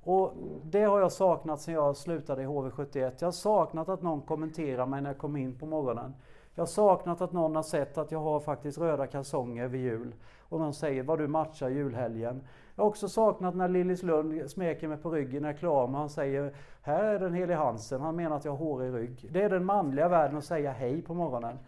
Och 0.03 0.33
det 0.63 0.83
har 0.83 0.99
jag 0.99 1.11
saknat 1.11 1.61
sedan 1.61 1.73
jag 1.73 1.97
slutade 1.97 2.41
i 2.41 2.45
HV71. 2.45 3.13
Jag 3.19 3.27
har 3.27 3.31
saknat 3.31 3.89
att 3.89 4.01
någon 4.01 4.21
kommenterar 4.21 4.85
mig 4.85 5.01
när 5.01 5.09
jag 5.09 5.17
kom 5.17 5.35
in 5.35 5.59
på 5.59 5.65
morgonen. 5.65 6.13
Jag 6.55 6.61
har 6.61 6.67
saknat 6.67 7.21
att 7.21 7.31
någon 7.31 7.55
har 7.55 7.63
sett 7.63 7.97
att 7.97 8.11
jag 8.11 8.19
har 8.19 8.39
faktiskt 8.39 8.77
röda 8.77 9.07
kalsonger 9.07 9.67
vid 9.67 9.81
jul. 9.81 10.15
Och 10.49 10.59
någon 10.59 10.73
säger 10.73 11.03
vad 11.03 11.19
du 11.19 11.27
matchar 11.27 11.69
julhelgen. 11.69 12.41
Jag 12.75 12.83
har 12.83 12.89
också 12.89 13.09
saknat 13.09 13.55
när 13.55 13.67
Lillis 13.67 14.03
Lund 14.03 14.51
smeker 14.51 14.87
mig 14.87 14.97
på 14.97 15.11
ryggen 15.11 15.41
när 15.41 15.49
jag 15.49 15.55
är 15.55 15.59
klar 15.59 15.87
med 15.87 15.99
han 15.99 16.09
säger 16.09 16.53
Här 16.81 17.03
är 17.03 17.19
den 17.19 17.33
helige 17.33 17.57
Hansen. 17.57 18.01
Han 18.01 18.15
menar 18.15 18.35
att 18.35 18.45
jag 18.45 18.51
har 18.51 18.57
hårig 18.57 18.93
rygg. 18.93 19.29
Det 19.31 19.41
är 19.41 19.49
den 19.49 19.65
manliga 19.65 20.07
världen 20.07 20.37
att 20.37 20.45
säga 20.45 20.71
hej 20.71 21.01
på 21.01 21.13
morgonen. 21.13 21.59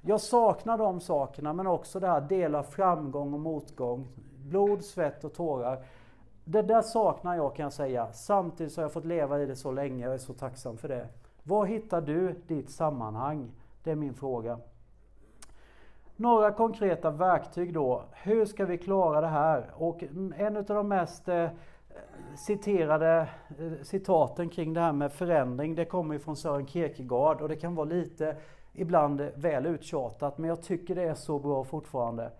Jag 0.00 0.20
saknar 0.20 0.78
de 0.78 1.00
sakerna 1.00 1.52
men 1.52 1.66
också 1.66 2.00
det 2.00 2.06
här 2.06 2.20
dela 2.20 2.62
framgång 2.62 3.34
och 3.34 3.40
motgång. 3.40 4.08
Blod, 4.36 4.84
svett 4.84 5.24
och 5.24 5.34
tårar. 5.34 5.84
Det 6.44 6.62
där 6.62 6.82
saknar 6.82 7.36
jag 7.36 7.56
kan 7.56 7.62
jag 7.62 7.72
säga. 7.72 8.12
Samtidigt 8.12 8.72
så 8.72 8.80
har 8.80 8.84
jag 8.84 8.92
fått 8.92 9.04
leva 9.04 9.40
i 9.40 9.46
det 9.46 9.56
så 9.56 9.72
länge 9.72 10.08
och 10.08 10.14
är 10.14 10.18
så 10.18 10.32
tacksam 10.32 10.76
för 10.76 10.88
det. 10.88 11.08
Var 11.42 11.66
hittar 11.66 12.00
du 12.00 12.42
ditt 12.46 12.70
sammanhang? 12.70 13.50
Det 13.82 13.90
är 13.90 13.96
min 13.96 14.14
fråga. 14.14 14.58
Några 16.16 16.52
konkreta 16.52 17.10
verktyg 17.10 17.74
då. 17.74 18.02
Hur 18.12 18.44
ska 18.44 18.64
vi 18.64 18.78
klara 18.78 19.20
det 19.20 19.26
här? 19.26 19.70
Och 19.74 20.02
en 20.36 20.56
av 20.56 20.64
de 20.64 20.88
mest 20.88 21.28
eh, 21.28 21.48
citerade 22.46 23.28
eh, 23.58 23.82
citaten 23.82 24.48
kring 24.48 24.74
det 24.74 24.80
här 24.80 24.92
med 24.92 25.12
förändring, 25.12 25.74
det 25.74 25.84
kommer 25.84 26.18
från 26.18 26.36
Sören 26.36 26.66
Kierkegaard 26.66 27.40
och 27.40 27.48
det 27.48 27.56
kan 27.56 27.74
vara 27.74 27.86
lite 27.86 28.36
ibland 28.72 29.20
väl 29.34 29.66
uttjatat, 29.66 30.38
men 30.38 30.48
jag 30.48 30.62
tycker 30.62 30.94
det 30.94 31.02
är 31.02 31.14
så 31.14 31.38
bra 31.38 31.64
fortfarande. 31.64 32.30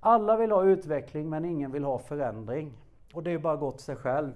Alla 0.00 0.36
vill 0.36 0.52
ha 0.52 0.64
utveckling, 0.64 1.30
men 1.30 1.44
ingen 1.44 1.72
vill 1.72 1.84
ha 1.84 1.98
förändring. 1.98 2.72
Och 3.14 3.22
det 3.22 3.30
är 3.30 3.38
bara 3.38 3.56
gott 3.56 3.80
sig 3.80 3.96
själv. 3.96 4.32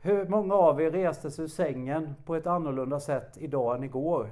Hur 0.00 0.28
många 0.28 0.54
av 0.54 0.82
er 0.82 0.90
reste 0.90 1.30
sig 1.30 1.44
ur 1.44 1.48
sängen 1.48 2.14
på 2.24 2.34
ett 2.34 2.46
annorlunda 2.46 3.00
sätt 3.00 3.36
idag 3.36 3.76
än 3.76 3.84
igår? 3.84 4.30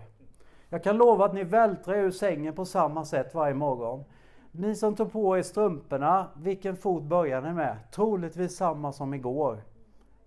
Jag 0.75 0.83
kan 0.83 0.97
lova 0.97 1.25
att 1.25 1.35
ni 1.35 1.45
vältrar 1.45 1.97
ur 1.97 2.11
sängen 2.11 2.55
på 2.55 2.65
samma 2.65 3.05
sätt 3.05 3.35
varje 3.35 3.55
morgon. 3.55 4.05
Ni 4.51 4.75
som 4.75 4.95
tog 4.95 5.13
på 5.13 5.39
er 5.39 5.43
strumporna, 5.43 6.27
vilken 6.37 6.77
fot 6.77 7.03
börjar 7.03 7.41
ni 7.41 7.53
med? 7.53 7.77
Troligtvis 7.91 8.57
samma 8.57 8.93
som 8.93 9.15
igår. 9.15 9.63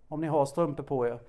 Om 0.08 0.22
ni 0.22 0.28
har 0.28 0.46
strumpor 0.46 0.84
på 0.84 1.08
er. 1.08 1.20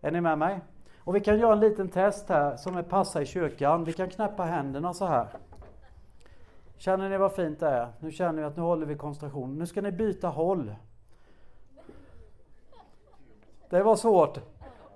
Är 0.00 0.10
ni 0.10 0.20
med 0.20 0.38
mig? 0.38 0.60
Och 0.98 1.16
vi 1.16 1.20
kan 1.20 1.38
göra 1.38 1.52
en 1.52 1.60
liten 1.60 1.88
test 1.88 2.28
här 2.28 2.56
som 2.56 2.76
är 2.76 2.82
passa 2.82 3.22
i 3.22 3.26
kyrkan. 3.26 3.84
Vi 3.84 3.92
kan 3.92 4.10
knäppa 4.10 4.44
händerna 4.44 4.94
så 4.94 5.06
här. 5.06 5.28
Känner 6.76 7.08
ni 7.08 7.16
vad 7.16 7.32
fint 7.32 7.60
det 7.60 7.68
är? 7.68 7.88
Nu 8.00 8.10
känner 8.10 8.42
vi 8.42 8.44
att 8.44 8.56
nu 8.56 8.62
håller 8.62 8.86
vi 8.86 8.96
koncentrationen. 8.96 9.58
Nu 9.58 9.66
ska 9.66 9.82
ni 9.82 9.92
byta 9.92 10.28
håll. 10.28 10.74
Det 13.70 13.82
var 13.82 13.96
svårt, 13.96 14.40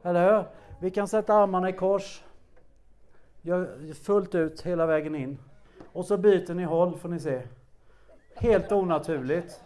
eller 0.02 0.32
hur? 0.32 0.44
Vi 0.78 0.90
kan 0.90 1.08
sätta 1.08 1.34
armarna 1.34 1.68
i 1.68 1.72
kors. 1.72 2.24
Gör 3.42 3.94
fullt 3.94 4.34
ut 4.34 4.60
hela 4.60 4.86
vägen 4.86 5.14
in. 5.14 5.38
Och 5.92 6.04
så 6.04 6.16
byter 6.16 6.54
ni 6.54 6.64
håll 6.64 6.96
får 6.96 7.08
ni 7.08 7.20
se. 7.20 7.42
Helt 8.34 8.72
onaturligt. 8.72 9.60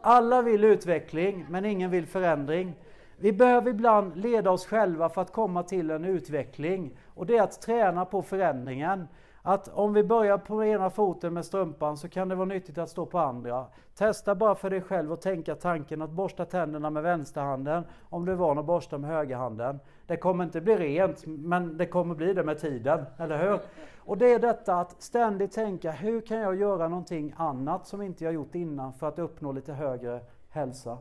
Alla 0.00 0.42
vill 0.42 0.64
utveckling, 0.64 1.46
men 1.50 1.64
ingen 1.64 1.90
vill 1.90 2.06
förändring. 2.06 2.74
Vi 3.16 3.32
behöver 3.32 3.70
ibland 3.70 4.16
leda 4.16 4.50
oss 4.50 4.66
själva 4.66 5.08
för 5.08 5.22
att 5.22 5.32
komma 5.32 5.62
till 5.62 5.90
en 5.90 6.04
utveckling. 6.04 6.96
Och 7.14 7.26
det 7.26 7.36
är 7.36 7.42
att 7.42 7.62
träna 7.62 8.04
på 8.04 8.22
förändringen. 8.22 9.08
Att 9.42 9.68
om 9.68 9.92
vi 9.92 10.04
börjar 10.04 10.38
på 10.38 10.64
ena 10.64 10.90
foten 10.90 11.34
med 11.34 11.44
strumpan 11.44 11.96
så 11.96 12.08
kan 12.08 12.28
det 12.28 12.34
vara 12.34 12.46
nyttigt 12.46 12.78
att 12.78 12.90
stå 12.90 13.06
på 13.06 13.18
andra. 13.18 13.66
Testa 13.94 14.34
bara 14.34 14.54
för 14.54 14.70
dig 14.70 14.80
själv 14.80 15.12
och 15.12 15.20
tänka 15.20 15.54
tanken 15.54 16.02
att 16.02 16.10
borsta 16.10 16.44
tänderna 16.44 16.90
med 16.90 17.02
vänsterhanden 17.02 17.84
om 18.10 18.24
du 18.24 18.32
är 18.32 18.36
van 18.36 18.58
att 18.58 18.64
borsta 18.64 18.98
med 18.98 19.10
högerhanden. 19.10 19.80
Det 20.06 20.16
kommer 20.16 20.44
inte 20.44 20.60
bli 20.60 20.76
rent, 20.76 21.26
men 21.26 21.76
det 21.76 21.86
kommer 21.86 22.14
bli 22.14 22.32
det 22.32 22.44
med 22.44 22.58
tiden, 22.58 23.04
eller 23.18 23.48
hur? 23.48 23.58
Och 23.98 24.18
det 24.18 24.32
är 24.32 24.38
detta 24.38 24.80
att 24.80 25.02
ständigt 25.02 25.52
tänka, 25.52 25.90
hur 25.90 26.20
kan 26.20 26.38
jag 26.38 26.56
göra 26.56 26.88
någonting 26.88 27.34
annat 27.36 27.86
som 27.86 28.02
inte 28.02 28.24
jag 28.24 28.34
gjort 28.34 28.54
innan 28.54 28.92
för 28.92 29.08
att 29.08 29.18
uppnå 29.18 29.52
lite 29.52 29.72
högre 29.72 30.20
hälsa? 30.48 30.98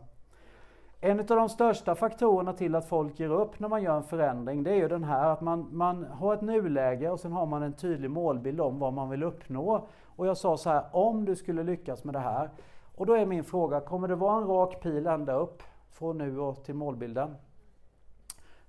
En 0.99 1.20
av 1.20 1.26
de 1.26 1.49
största 1.49 1.95
faktorerna 1.95 2.54
till 2.54 2.76
att 2.76 2.86
folk 2.86 3.20
ger 3.20 3.32
upp 3.32 3.60
när 3.60 3.68
man 3.68 3.84
gör 3.84 3.97
en 3.97 4.04
förändring, 4.04 4.64
det 4.64 4.72
är 4.72 4.76
ju 4.76 4.88
den 4.88 5.04
här 5.04 5.30
att 5.30 5.41
man, 5.41 5.68
man 5.72 6.04
har 6.04 6.34
ett 6.34 6.41
nuläge 6.41 7.09
och 7.09 7.20
sen 7.20 7.32
har 7.32 7.46
man 7.46 7.63
en 7.63 7.74
tydlig 7.74 8.12
målbild 8.12 8.62
om 8.62 8.80
vad 8.80 8.93
man 8.93 9.09
vill 9.09 9.24
uppnå. 9.24 9.88
Och 10.16 10.28
jag 10.28 10.38
sa 10.38 10.58
så 10.58 10.70
här, 10.70 10.84
om 10.92 11.25
du 11.25 11.36
skulle 11.36 11.63
lyckas 11.63 12.04
med 12.04 12.16
det 12.16 12.20
här. 12.20 12.50
Och 12.96 13.05
då 13.05 13.13
är 13.13 13.25
min 13.25 13.43
fråga, 13.43 13.80
kommer 13.80 14.08
det 14.08 14.16
vara 14.16 14.38
en 14.38 14.47
rak 14.47 14.82
pil 14.82 15.08
ända 15.08 15.34
upp 15.34 15.63
från 15.92 16.17
nu 16.17 16.39
och 16.39 16.63
till 16.63 16.75
målbilden? 16.75 17.36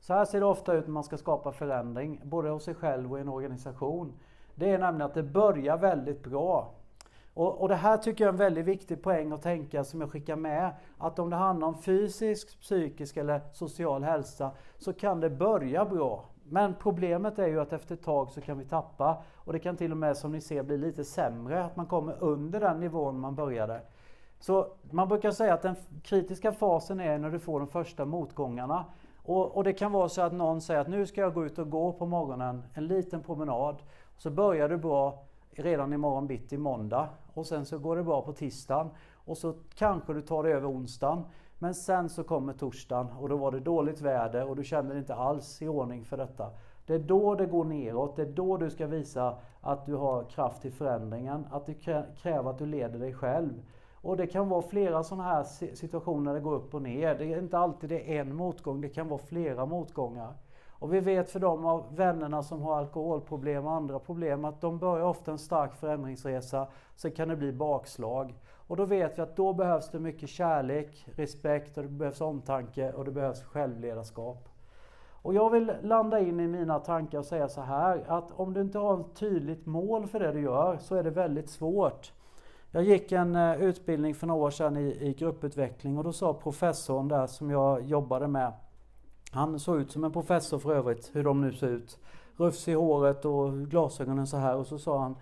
Så 0.07 0.15
här 0.15 0.25
ser 0.25 0.41
det 0.41 0.47
ofta 0.47 0.73
ut 0.73 0.87
när 0.87 0.93
man 0.93 1.05
ska 1.05 1.17
skapa 1.17 1.53
förändring, 1.53 2.21
både 2.25 2.51
hos 2.51 2.65
sig 2.65 2.75
själv 2.75 3.13
och 3.13 3.19
i 3.19 3.21
en 3.21 3.29
organisation. 3.29 4.13
Det 4.55 4.71
är 4.71 4.79
nämligen 4.79 5.07
att 5.07 5.15
det 5.15 5.23
börjar 5.23 5.77
väldigt 5.77 6.25
bra. 6.25 6.71
Och, 7.35 7.61
och, 7.61 7.69
det 7.69 7.75
här 7.75 7.97
tycker 7.97 8.25
jag 8.25 8.29
är 8.29 8.33
en 8.33 8.39
väldigt 8.39 8.65
viktig 8.65 9.03
poäng 9.03 9.33
att 9.33 9.43
tänka 9.43 9.85
som 9.85 10.01
jag 10.01 10.11
skickar 10.11 10.37
med. 10.37 10.71
Att 10.99 11.19
om 11.19 11.31
det 11.31 11.37
handlar 11.37 11.69
om 11.69 11.83
fysisk, 11.83 12.61
psykisk 12.61 13.17
eller 13.17 13.41
social 13.53 14.03
hälsa 14.03 14.51
så 14.79 14.93
kan 14.93 15.21
det 15.21 15.31
börja 15.31 15.85
bra. 15.85 16.25
Men 16.45 16.75
problemet 16.75 17.39
är 17.39 17.47
ju 17.47 17.61
att 17.61 17.73
efter 17.73 17.95
ett 17.95 18.05
tag 18.05 18.31
så 18.31 18.41
kan 18.41 18.59
vi 18.59 18.65
tappa 18.65 19.23
och 19.35 19.53
det 19.53 19.59
kan 19.59 19.77
till 19.77 19.91
och 19.91 19.99
med 19.99 20.17
som 20.17 20.33
ni 20.33 20.41
ser 20.41 20.63
bli 20.63 20.79
lite 20.79 21.05
sämre, 21.05 21.65
att 21.65 21.77
man 21.77 21.87
kommer 21.87 22.23
under 22.23 22.61
den 22.61 22.81
nivån 22.81 23.21
man 23.21 23.35
började. 23.35 23.81
Så 24.41 24.67
man 24.91 25.09
brukar 25.09 25.31
säga 25.31 25.55
att 25.55 25.63
den 25.63 25.77
kritiska 26.03 26.53
fasen 26.53 27.01
är 27.01 27.19
när 27.19 27.31
du 27.31 27.39
får 27.39 27.61
de 27.61 27.69
första 27.69 28.05
motgångarna. 28.05 28.85
Och, 29.25 29.57
och 29.57 29.65
det 29.65 29.73
kan 29.73 29.93
vara 29.93 30.09
så 30.09 30.23
att 30.23 30.33
någon 30.33 30.61
säger 30.61 30.81
att 30.81 30.89
nu 30.89 31.07
ska 31.07 31.21
jag 31.21 31.35
gå 31.35 31.47
ut 31.47 31.59
och 31.59 31.71
gå 31.71 31.93
på 31.93 32.07
morgonen, 32.07 32.63
en 32.75 32.87
liten 32.87 33.23
promenad. 33.23 33.77
Så 34.17 34.31
börjar 34.31 34.69
du 34.69 34.77
bra 34.77 35.25
redan 35.51 35.93
imorgon 35.93 36.27
bitti, 36.27 36.59
måndag. 36.59 37.09
Och 37.35 37.47
sen 37.47 37.67
så 37.67 37.79
går 37.79 37.97
det 37.97 38.03
bra 38.03 38.23
på 38.23 38.33
tisdagen. 38.33 38.91
Och 39.15 39.39
så 39.39 39.55
kanske 39.75 40.13
du 40.13 40.23
tar 40.23 40.43
det 40.43 40.51
över 40.51 40.71
onsdagen. 40.71 41.25
Men 41.59 41.75
sen 41.75 42.09
så 42.09 42.25
kommer 42.25 42.53
torsdagen 42.53 43.07
och 43.21 43.29
då 43.29 43.37
var 43.37 43.53
det 43.53 43.61
dåligt 43.61 44.01
väder 44.01 44.49
och 44.49 44.57
du 44.57 44.65
känner 44.65 44.91
dig 44.91 44.99
inte 44.99 45.15
alls 45.15 45.63
i 45.63 45.69
ordning 45.69 46.05
för 46.05 46.17
detta. 46.17 46.51
Det 46.87 46.95
är 46.95 46.99
då 46.99 47.35
det 47.35 47.47
går 47.47 47.65
neråt, 47.65 48.17
det 48.17 48.23
är 48.23 48.27
då 48.27 48.57
du 48.57 48.71
ska 48.71 48.87
visa 48.87 49.37
att 49.61 49.87
du 49.87 49.95
har 49.95 50.25
kraft 50.25 50.65
i 50.65 50.71
förändringen, 50.71 51.47
att 51.51 51.67
det 51.67 51.75
kräver 52.23 52.51
att 52.51 52.59
du 52.59 52.67
leder 52.67 52.99
dig 52.99 53.15
själv. 53.15 53.63
Och 54.05 54.17
det 54.17 54.27
kan 54.27 54.49
vara 54.49 54.63
flera 54.63 55.03
sådana 55.03 55.25
här 55.25 55.45
situationer 55.75 56.33
där 56.33 56.35
det 56.35 56.45
går 56.45 56.55
upp 56.55 56.75
och 56.75 56.83
ner. 56.83 57.15
Det 57.15 57.33
är 57.33 57.39
inte 57.39 57.59
alltid 57.59 57.91
det 57.91 58.17
är 58.17 58.21
en 58.21 58.37
motgång, 58.37 58.81
det 58.81 58.89
kan 58.89 59.09
vara 59.09 59.19
flera 59.19 59.67
motgångar. 59.67 60.35
Och 60.69 60.95
vi 60.95 61.01
vet 61.01 61.31
för 61.31 61.41
de 61.41 61.67
av 61.67 61.97
vännerna 61.97 62.43
som 62.43 62.63
har 62.63 62.79
alkoholproblem 62.79 63.67
och 63.67 63.73
andra 63.73 63.99
problem 63.99 64.45
att 64.45 64.61
de 64.61 64.79
börjar 64.79 65.05
ofta 65.05 65.31
en 65.31 65.39
stark 65.39 65.75
förändringsresa, 65.75 66.67
sen 66.97 67.13
kan 67.13 67.29
det 67.29 67.37
bli 67.37 67.53
bakslag. 67.53 68.35
Och 68.67 68.77
då 68.77 68.85
vet 68.85 69.19
vi 69.19 69.23
att 69.23 69.37
då 69.37 69.53
behövs 69.53 69.91
det 69.91 69.99
mycket 69.99 70.29
kärlek, 70.29 71.07
respekt 71.17 71.77
och 71.77 71.83
det 71.83 71.89
behövs 71.89 72.21
omtanke 72.21 72.93
och 72.93 73.05
det 73.05 73.11
behövs 73.11 73.43
självledarskap. 73.43 74.49
Och 75.11 75.35
jag 75.35 75.51
vill 75.51 75.73
landa 75.83 76.21
in 76.21 76.41
i 76.41 76.47
mina 76.49 76.79
tankar 76.79 77.19
och 77.19 77.27
säga 77.27 77.49
så 77.49 77.61
här 77.61 78.05
att 78.09 78.33
om 78.37 78.53
du 78.53 78.61
inte 78.61 78.79
har 78.79 79.01
ett 79.01 79.15
tydligt 79.15 79.67
mål 79.67 80.07
för 80.07 80.21
det 80.21 80.33
du 80.33 80.41
gör 80.41 80.77
så 80.81 80.95
är 80.95 81.03
det 81.03 81.11
väldigt 81.11 81.51
svårt. 81.51 82.13
Jag 82.75 82.85
gick 82.85 83.13
en 83.13 83.37
eh, 83.37 83.63
utbildning 83.63 84.15
för 84.15 84.27
några 84.27 84.45
år 84.47 84.51
sedan 84.51 84.77
i, 84.77 85.09
i 85.09 85.15
grupputveckling 85.15 85.99
och 85.99 86.05
då 86.05 86.13
sa 86.13 86.35
professorn 86.35 87.09
där 87.09 87.27
som 87.27 87.51
jag 87.51 87.83
jobbade 87.83 88.29
med 88.29 88.53
han 89.31 89.59
såg 89.59 89.81
ut 89.81 89.93
som 89.93 90.05
en 90.05 90.13
professor 90.13 90.59
för 90.59 90.75
övrigt, 90.75 91.11
hur 91.13 91.25
de 91.25 91.41
nu 91.41 91.53
ser 91.53 91.69
ut. 91.69 91.99
Rufs 92.37 92.69
i 92.69 92.73
håret 92.73 93.25
och 93.25 93.53
glasögonen 93.53 94.27
så 94.27 94.37
här 94.37 94.57
och 94.57 94.67
så 94.67 94.79
sa 94.79 94.99
han 94.99 95.17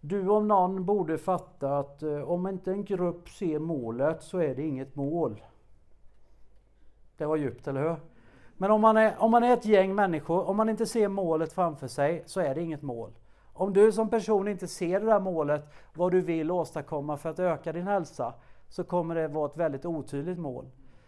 Du 0.00 0.28
om 0.28 0.48
någon 0.48 0.84
borde 0.84 1.18
fatta 1.18 1.78
att 1.78 2.02
eh, 2.02 2.30
om 2.30 2.46
inte 2.46 2.70
en 2.70 2.84
grupp 2.84 3.28
ser 3.28 3.58
målet 3.58 4.22
så 4.22 4.38
är 4.38 4.54
det 4.54 4.62
inget 4.62 4.96
mål. 4.96 5.42
Det 7.16 7.26
var 7.26 7.36
djupt, 7.36 7.68
eller 7.68 7.82
hur? 7.82 7.96
Men 8.56 8.70
om 8.70 8.80
man, 8.80 8.96
är, 8.96 9.14
om 9.18 9.30
man 9.30 9.42
är 9.42 9.52
ett 9.52 9.64
gäng 9.66 9.94
människor, 9.94 10.48
om 10.48 10.56
man 10.56 10.68
inte 10.68 10.86
ser 10.86 11.08
målet 11.08 11.52
framför 11.52 11.86
sig 11.86 12.22
så 12.26 12.40
är 12.40 12.54
det 12.54 12.60
inget 12.60 12.82
mål. 12.82 13.10
Om 13.60 13.72
du 13.72 13.92
som 13.92 14.08
person 14.08 14.48
inte 14.48 14.66
ser 14.66 15.00
det 15.00 15.06
där 15.06 15.20
målet, 15.20 15.68
vad 15.94 16.12
du 16.12 16.20
vill 16.20 16.50
åstadkomma 16.50 17.16
för 17.16 17.30
att 17.30 17.38
öka 17.38 17.72
din 17.72 17.86
hälsa, 17.86 18.34
så 18.68 18.84
kommer 18.84 19.14
det 19.14 19.28
vara 19.28 19.46
ett 19.46 19.56
väldigt 19.56 19.84
otydligt 19.84 20.38
mål. 20.38 20.66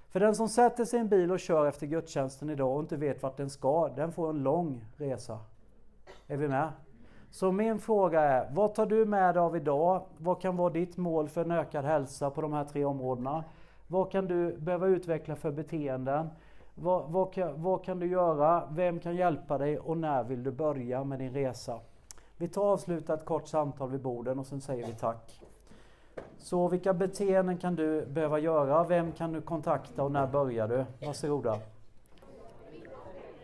För 0.08 0.20
den 0.20 0.34
som 0.34 0.48
sätter 0.48 0.84
sig 0.84 0.98
i 0.98 1.00
en 1.00 1.08
bil 1.08 1.32
och 1.32 1.40
kör 1.40 1.66
efter 1.66 1.86
gudstjänsten 1.86 2.50
idag 2.50 2.74
och 2.74 2.80
inte 2.80 2.96
vet 2.96 3.22
vart 3.22 3.36
den 3.36 3.50
ska, 3.50 3.88
den 3.88 4.12
får 4.12 4.30
en 4.30 4.42
lång 4.42 4.84
resa. 4.96 5.38
Är 6.26 6.36
vi 6.36 6.48
med? 6.48 6.68
Så 7.30 7.52
min 7.52 7.78
fråga 7.78 8.20
är, 8.20 8.50
vad 8.52 8.74
tar 8.74 8.86
du 8.86 9.04
med 9.06 9.34
dig 9.34 9.40
av 9.40 9.56
idag? 9.56 10.02
Vad 10.18 10.40
kan 10.40 10.56
vara 10.56 10.70
ditt 10.70 10.96
mål 10.96 11.28
för 11.28 11.44
en 11.44 11.50
ökad 11.50 11.84
hälsa 11.84 12.30
på 12.30 12.40
de 12.40 12.52
här 12.52 12.64
tre 12.64 12.84
områdena? 12.84 13.44
Vad 13.86 14.10
kan 14.10 14.26
du 14.26 14.56
behöva 14.58 14.86
utveckla 14.86 15.36
för 15.36 15.50
beteenden? 15.50 16.28
Vad, 16.74 17.10
vad, 17.10 17.32
kan, 17.32 17.62
vad 17.62 17.84
kan 17.84 17.98
du 17.98 18.06
göra? 18.06 18.68
Vem 18.70 19.00
kan 19.00 19.16
hjälpa 19.16 19.58
dig? 19.58 19.78
Och 19.78 19.96
när 19.96 20.24
vill 20.24 20.42
du 20.42 20.50
börja 20.50 21.04
med 21.04 21.18
din 21.18 21.32
resa? 21.32 21.80
Vi 22.42 22.48
tar 22.48 22.62
och 22.62 22.68
avslutar 22.68 23.14
ett 23.14 23.24
kort 23.24 23.48
samtal 23.48 23.90
vid 23.90 24.00
borden 24.00 24.38
och 24.38 24.46
sen 24.46 24.60
säger 24.60 24.86
vi 24.86 24.92
tack. 24.92 25.40
Så 26.38 26.68
vilka 26.68 26.94
beteenden 26.94 27.58
kan 27.58 27.74
du 27.74 28.06
behöva 28.06 28.38
göra? 28.38 28.84
Vem 28.84 29.12
kan 29.12 29.32
du 29.32 29.40
kontakta 29.40 30.02
och 30.02 30.12
när 30.12 30.26
börjar 30.26 30.68
du? 30.68 30.84
Varsågoda. 31.06 31.58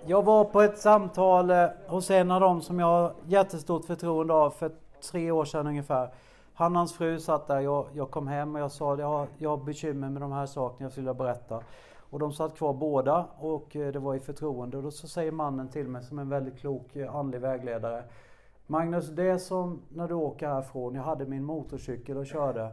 Jag 0.06 0.24
var 0.24 0.44
på 0.44 0.60
ett 0.60 0.78
samtal 0.78 1.50
eh, 1.50 1.66
hos 1.86 2.10
en 2.10 2.30
av 2.30 2.40
dem 2.40 2.62
som 2.62 2.80
jag 2.80 2.86
har 2.86 3.12
jättestort 3.26 3.84
förtroende 3.84 4.34
av 4.34 4.50
för 4.50 4.72
tre 5.12 5.30
år 5.30 5.44
sedan 5.44 5.66
ungefär. 5.66 6.10
Han 6.54 6.72
och 6.72 6.78
hans 6.78 6.92
fru 6.92 7.20
satt 7.20 7.46
där, 7.46 7.60
jag, 7.60 7.86
jag 7.92 8.10
kom 8.10 8.28
hem 8.28 8.54
och 8.54 8.60
jag 8.60 8.72
sa 8.72 8.92
att 8.92 8.98
jag, 8.98 9.26
jag 9.38 9.50
har 9.50 9.56
bekymmer 9.56 10.08
med 10.10 10.22
de 10.22 10.32
här 10.32 10.46
sakerna 10.46 10.84
jag 10.84 10.92
skulle 10.92 11.14
berätta. 11.14 11.62
Och 12.10 12.18
de 12.18 12.32
satt 12.32 12.56
kvar 12.56 12.72
båda 12.72 13.26
och 13.38 13.76
eh, 13.76 13.92
det 13.92 13.98
var 13.98 14.14
i 14.14 14.20
förtroende. 14.20 14.76
Och 14.76 14.82
då 14.82 14.90
så 14.90 15.08
säger 15.08 15.32
mannen 15.32 15.68
till 15.68 15.88
mig 15.88 16.02
som 16.02 16.18
en 16.18 16.28
väldigt 16.28 16.58
klok 16.58 16.96
eh, 16.96 17.16
andlig 17.16 17.40
vägledare. 17.40 18.02
Magnus, 18.70 19.08
det 19.08 19.38
som 19.38 19.82
när 19.88 20.08
du 20.08 20.14
åker 20.14 20.48
härifrån, 20.48 20.94
jag 20.94 21.02
hade 21.02 21.26
min 21.26 21.44
motorcykel 21.44 22.16
och 22.16 22.26
körde. 22.26 22.70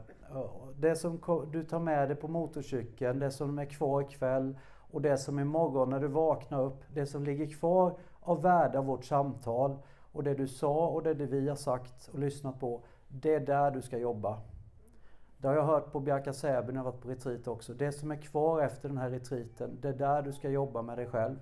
Det 0.78 0.96
som 0.96 1.20
du 1.52 1.64
tar 1.64 1.80
med 1.80 2.10
dig 2.10 2.16
på 2.16 2.28
motorcykeln, 2.28 3.20
det 3.20 3.32
som 3.32 3.60
är 3.60 3.66
kvar 3.66 4.02
ikväll 4.02 4.58
och 4.92 5.02
det 5.02 5.18
som 5.18 5.40
imorgon 5.40 5.90
när 5.90 6.00
du 6.00 6.08
vaknar 6.08 6.62
upp, 6.62 6.84
det 6.94 7.06
som 7.06 7.24
ligger 7.24 7.48
kvar 7.48 7.98
av 8.22 8.42
värde 8.42 8.80
av 8.80 8.86
vårt 8.86 9.06
samtal 9.06 9.78
och 10.12 10.24
det 10.24 10.34
du 10.34 10.48
sa 10.48 10.88
och 10.88 11.04
det 11.04 11.14
vi 11.14 11.50
har 11.50 11.56
sagt 11.56 12.10
och 12.14 12.20
lyssnat 12.20 12.60
på, 12.60 12.82
det 13.08 13.34
är 13.34 13.40
där 13.40 13.72
du 13.72 13.82
ska 13.82 13.98
jobba. 13.98 14.38
Det 15.38 15.48
har 15.48 15.56
jag 15.56 15.64
hört 15.66 15.92
på 15.92 16.00
Bjärka 16.00 16.34
Säby 16.34 16.72
när 16.72 16.80
jag 16.80 16.84
varit 16.84 17.02
på 17.02 17.10
retreat 17.10 17.48
också. 17.48 17.74
Det 17.74 17.92
som 17.92 18.12
är 18.12 18.16
kvar 18.16 18.62
efter 18.62 18.90
den 18.90 18.98
här 18.98 19.10
retreaten, 19.10 19.78
det 19.82 19.88
är 19.88 19.94
där 19.94 20.22
du 20.22 20.34
ska 20.34 20.50
jobba 20.50 20.82
med 20.82 20.98
dig 20.98 21.08
själv. 21.08 21.36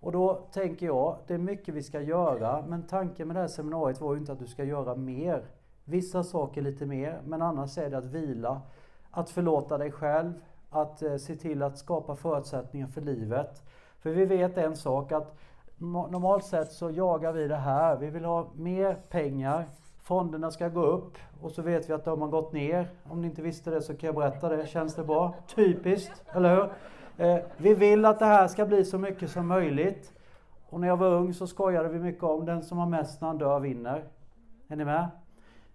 Och 0.00 0.12
då 0.12 0.34
tänker 0.52 0.86
jag, 0.86 1.16
det 1.26 1.34
är 1.34 1.38
mycket 1.38 1.74
vi 1.74 1.82
ska 1.82 2.00
göra, 2.00 2.64
men 2.68 2.86
tanken 2.86 3.26
med 3.26 3.36
det 3.36 3.40
här 3.40 3.48
seminariet 3.48 4.00
var 4.00 4.14
ju 4.14 4.20
inte 4.20 4.32
att 4.32 4.38
du 4.38 4.46
ska 4.46 4.64
göra 4.64 4.94
mer. 4.94 5.44
Vissa 5.84 6.22
saker 6.22 6.62
lite 6.62 6.86
mer, 6.86 7.20
men 7.24 7.42
annars 7.42 7.78
är 7.78 7.90
det 7.90 7.98
att 7.98 8.04
vila, 8.04 8.60
att 9.10 9.30
förlåta 9.30 9.78
dig 9.78 9.92
själv, 9.92 10.32
att 10.70 11.02
eh, 11.02 11.16
se 11.16 11.36
till 11.36 11.62
att 11.62 11.78
skapa 11.78 12.16
förutsättningar 12.16 12.86
för 12.86 13.00
livet. 13.00 13.62
För 13.98 14.10
vi 14.10 14.24
vet 14.24 14.58
en 14.58 14.76
sak 14.76 15.12
att 15.12 15.36
normalt 15.78 16.44
sett 16.44 16.72
så 16.72 16.90
jagar 16.90 17.32
vi 17.32 17.48
det 17.48 17.56
här. 17.56 17.96
Vi 17.96 18.10
vill 18.10 18.24
ha 18.24 18.50
mer 18.54 18.94
pengar, 19.08 19.66
fonderna 20.02 20.50
ska 20.50 20.68
gå 20.68 20.82
upp 20.82 21.18
och 21.40 21.52
så 21.52 21.62
vet 21.62 21.90
vi 21.90 21.92
att 21.92 22.04
de 22.04 22.20
har 22.20 22.28
gått 22.28 22.52
ner. 22.52 22.90
Om 23.10 23.20
ni 23.20 23.28
inte 23.28 23.42
visste 23.42 23.70
det 23.70 23.82
så 23.82 23.96
kan 23.96 24.06
jag 24.06 24.14
berätta 24.14 24.48
det. 24.48 24.66
Känns 24.66 24.94
det 24.94 25.04
bra? 25.04 25.34
Typiskt, 25.54 26.24
eller 26.32 26.56
hur? 26.56 26.70
Eh, 27.20 27.38
vi 27.56 27.74
vill 27.74 28.04
att 28.04 28.18
det 28.18 28.24
här 28.24 28.48
ska 28.48 28.66
bli 28.66 28.84
så 28.84 28.98
mycket 28.98 29.30
som 29.30 29.46
möjligt. 29.46 30.12
Och 30.68 30.80
när 30.80 30.88
jag 30.88 30.96
var 30.96 31.10
ung 31.10 31.34
så 31.34 31.46
skojade 31.46 31.88
vi 31.88 31.98
mycket 31.98 32.22
om 32.22 32.44
den 32.44 32.62
som 32.62 32.78
har 32.78 32.86
mest 32.86 33.20
när 33.20 33.28
han 33.28 33.38
dör 33.38 33.60
vinner. 33.60 34.04
Är 34.68 34.76
ni 34.76 34.84
med? 34.84 35.08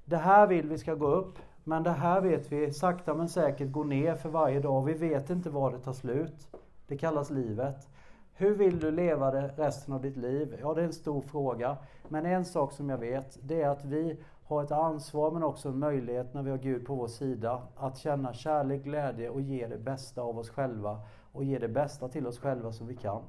Det 0.05 0.17
här 0.17 0.47
vill 0.47 0.69
vi 0.69 0.77
ska 0.77 0.95
gå 0.95 1.07
upp. 1.07 1.39
Men 1.63 1.83
det 1.83 1.91
här 1.91 2.21
vet 2.21 2.51
vi 2.51 2.73
sakta 2.73 3.13
men 3.13 3.29
säkert 3.29 3.71
går 3.71 3.83
ner 3.83 4.15
för 4.15 4.29
varje 4.29 4.59
dag. 4.59 4.85
Vi 4.85 4.93
vet 4.93 5.29
inte 5.29 5.49
var 5.49 5.71
det 5.71 5.79
tar 5.79 5.93
slut. 5.93 6.47
Det 6.87 6.97
kallas 6.97 7.29
livet. 7.29 7.89
Hur 8.33 8.55
vill 8.55 8.79
du 8.79 8.91
leva 8.91 9.31
det 9.31 9.51
resten 9.55 9.93
av 9.93 10.01
ditt 10.01 10.17
liv? 10.17 10.57
Ja, 10.61 10.73
det 10.73 10.81
är 10.81 10.85
en 10.85 10.93
stor 10.93 11.21
fråga. 11.21 11.77
Men 12.09 12.25
en 12.25 12.45
sak 12.45 12.71
som 12.71 12.89
jag 12.89 12.97
vet, 12.97 13.37
det 13.41 13.61
är 13.61 13.69
att 13.69 13.85
vi 13.85 14.17
har 14.47 14.63
ett 14.63 14.71
ansvar 14.71 15.31
men 15.31 15.43
också 15.43 15.69
en 15.69 15.79
möjlighet 15.79 16.33
när 16.33 16.43
vi 16.43 16.51
har 16.51 16.57
Gud 16.57 16.85
på 16.85 16.95
vår 16.95 17.07
sida 17.07 17.61
att 17.75 17.97
känna 17.97 18.33
kärlek, 18.33 18.83
glädje 18.83 19.29
och 19.29 19.41
ge 19.41 19.67
det 19.67 19.77
bästa 19.77 20.21
av 20.21 20.39
oss 20.39 20.49
själva 20.49 20.99
och 21.35 21.43
ge 21.43 21.59
det 21.59 21.67
bästa 21.67 22.09
till 22.09 22.27
oss 22.27 22.39
själva 22.39 22.71
som 22.71 22.87
vi 22.87 22.95
kan. 22.95 23.23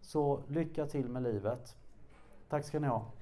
Så 0.00 0.42
lycka 0.48 0.86
till 0.86 1.08
med 1.08 1.22
livet. 1.22 1.76
Tack 2.48 2.64
ska 2.64 2.78
ni 2.78 2.86
ha. 2.86 3.12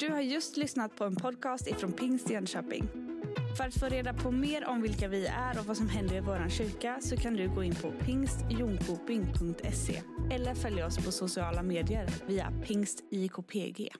Du 0.00 0.10
har 0.10 0.20
just 0.20 0.56
lyssnat 0.56 0.96
på 0.96 1.04
en 1.04 1.16
podcast 1.16 1.66
ifrån 1.66 1.92
Pingst 1.92 2.30
Jönköping. 2.30 2.88
För 3.56 3.64
att 3.64 3.74
få 3.74 3.86
reda 3.86 4.14
på 4.14 4.30
mer 4.30 4.68
om 4.68 4.82
vilka 4.82 5.08
vi 5.08 5.26
är 5.26 5.58
och 5.58 5.66
vad 5.66 5.76
som 5.76 5.88
händer 5.88 6.16
i 6.16 6.20
vår 6.20 6.48
kyrka 6.48 6.98
så 7.00 7.16
kan 7.16 7.34
du 7.34 7.54
gå 7.54 7.62
in 7.62 7.74
på 7.74 7.90
pingstjonkoping.se 7.90 10.02
eller 10.30 10.54
följa 10.54 10.86
oss 10.86 11.04
på 11.04 11.12
sociala 11.12 11.62
medier 11.62 12.08
via 12.26 12.52
pingstjkpg. 12.66 13.90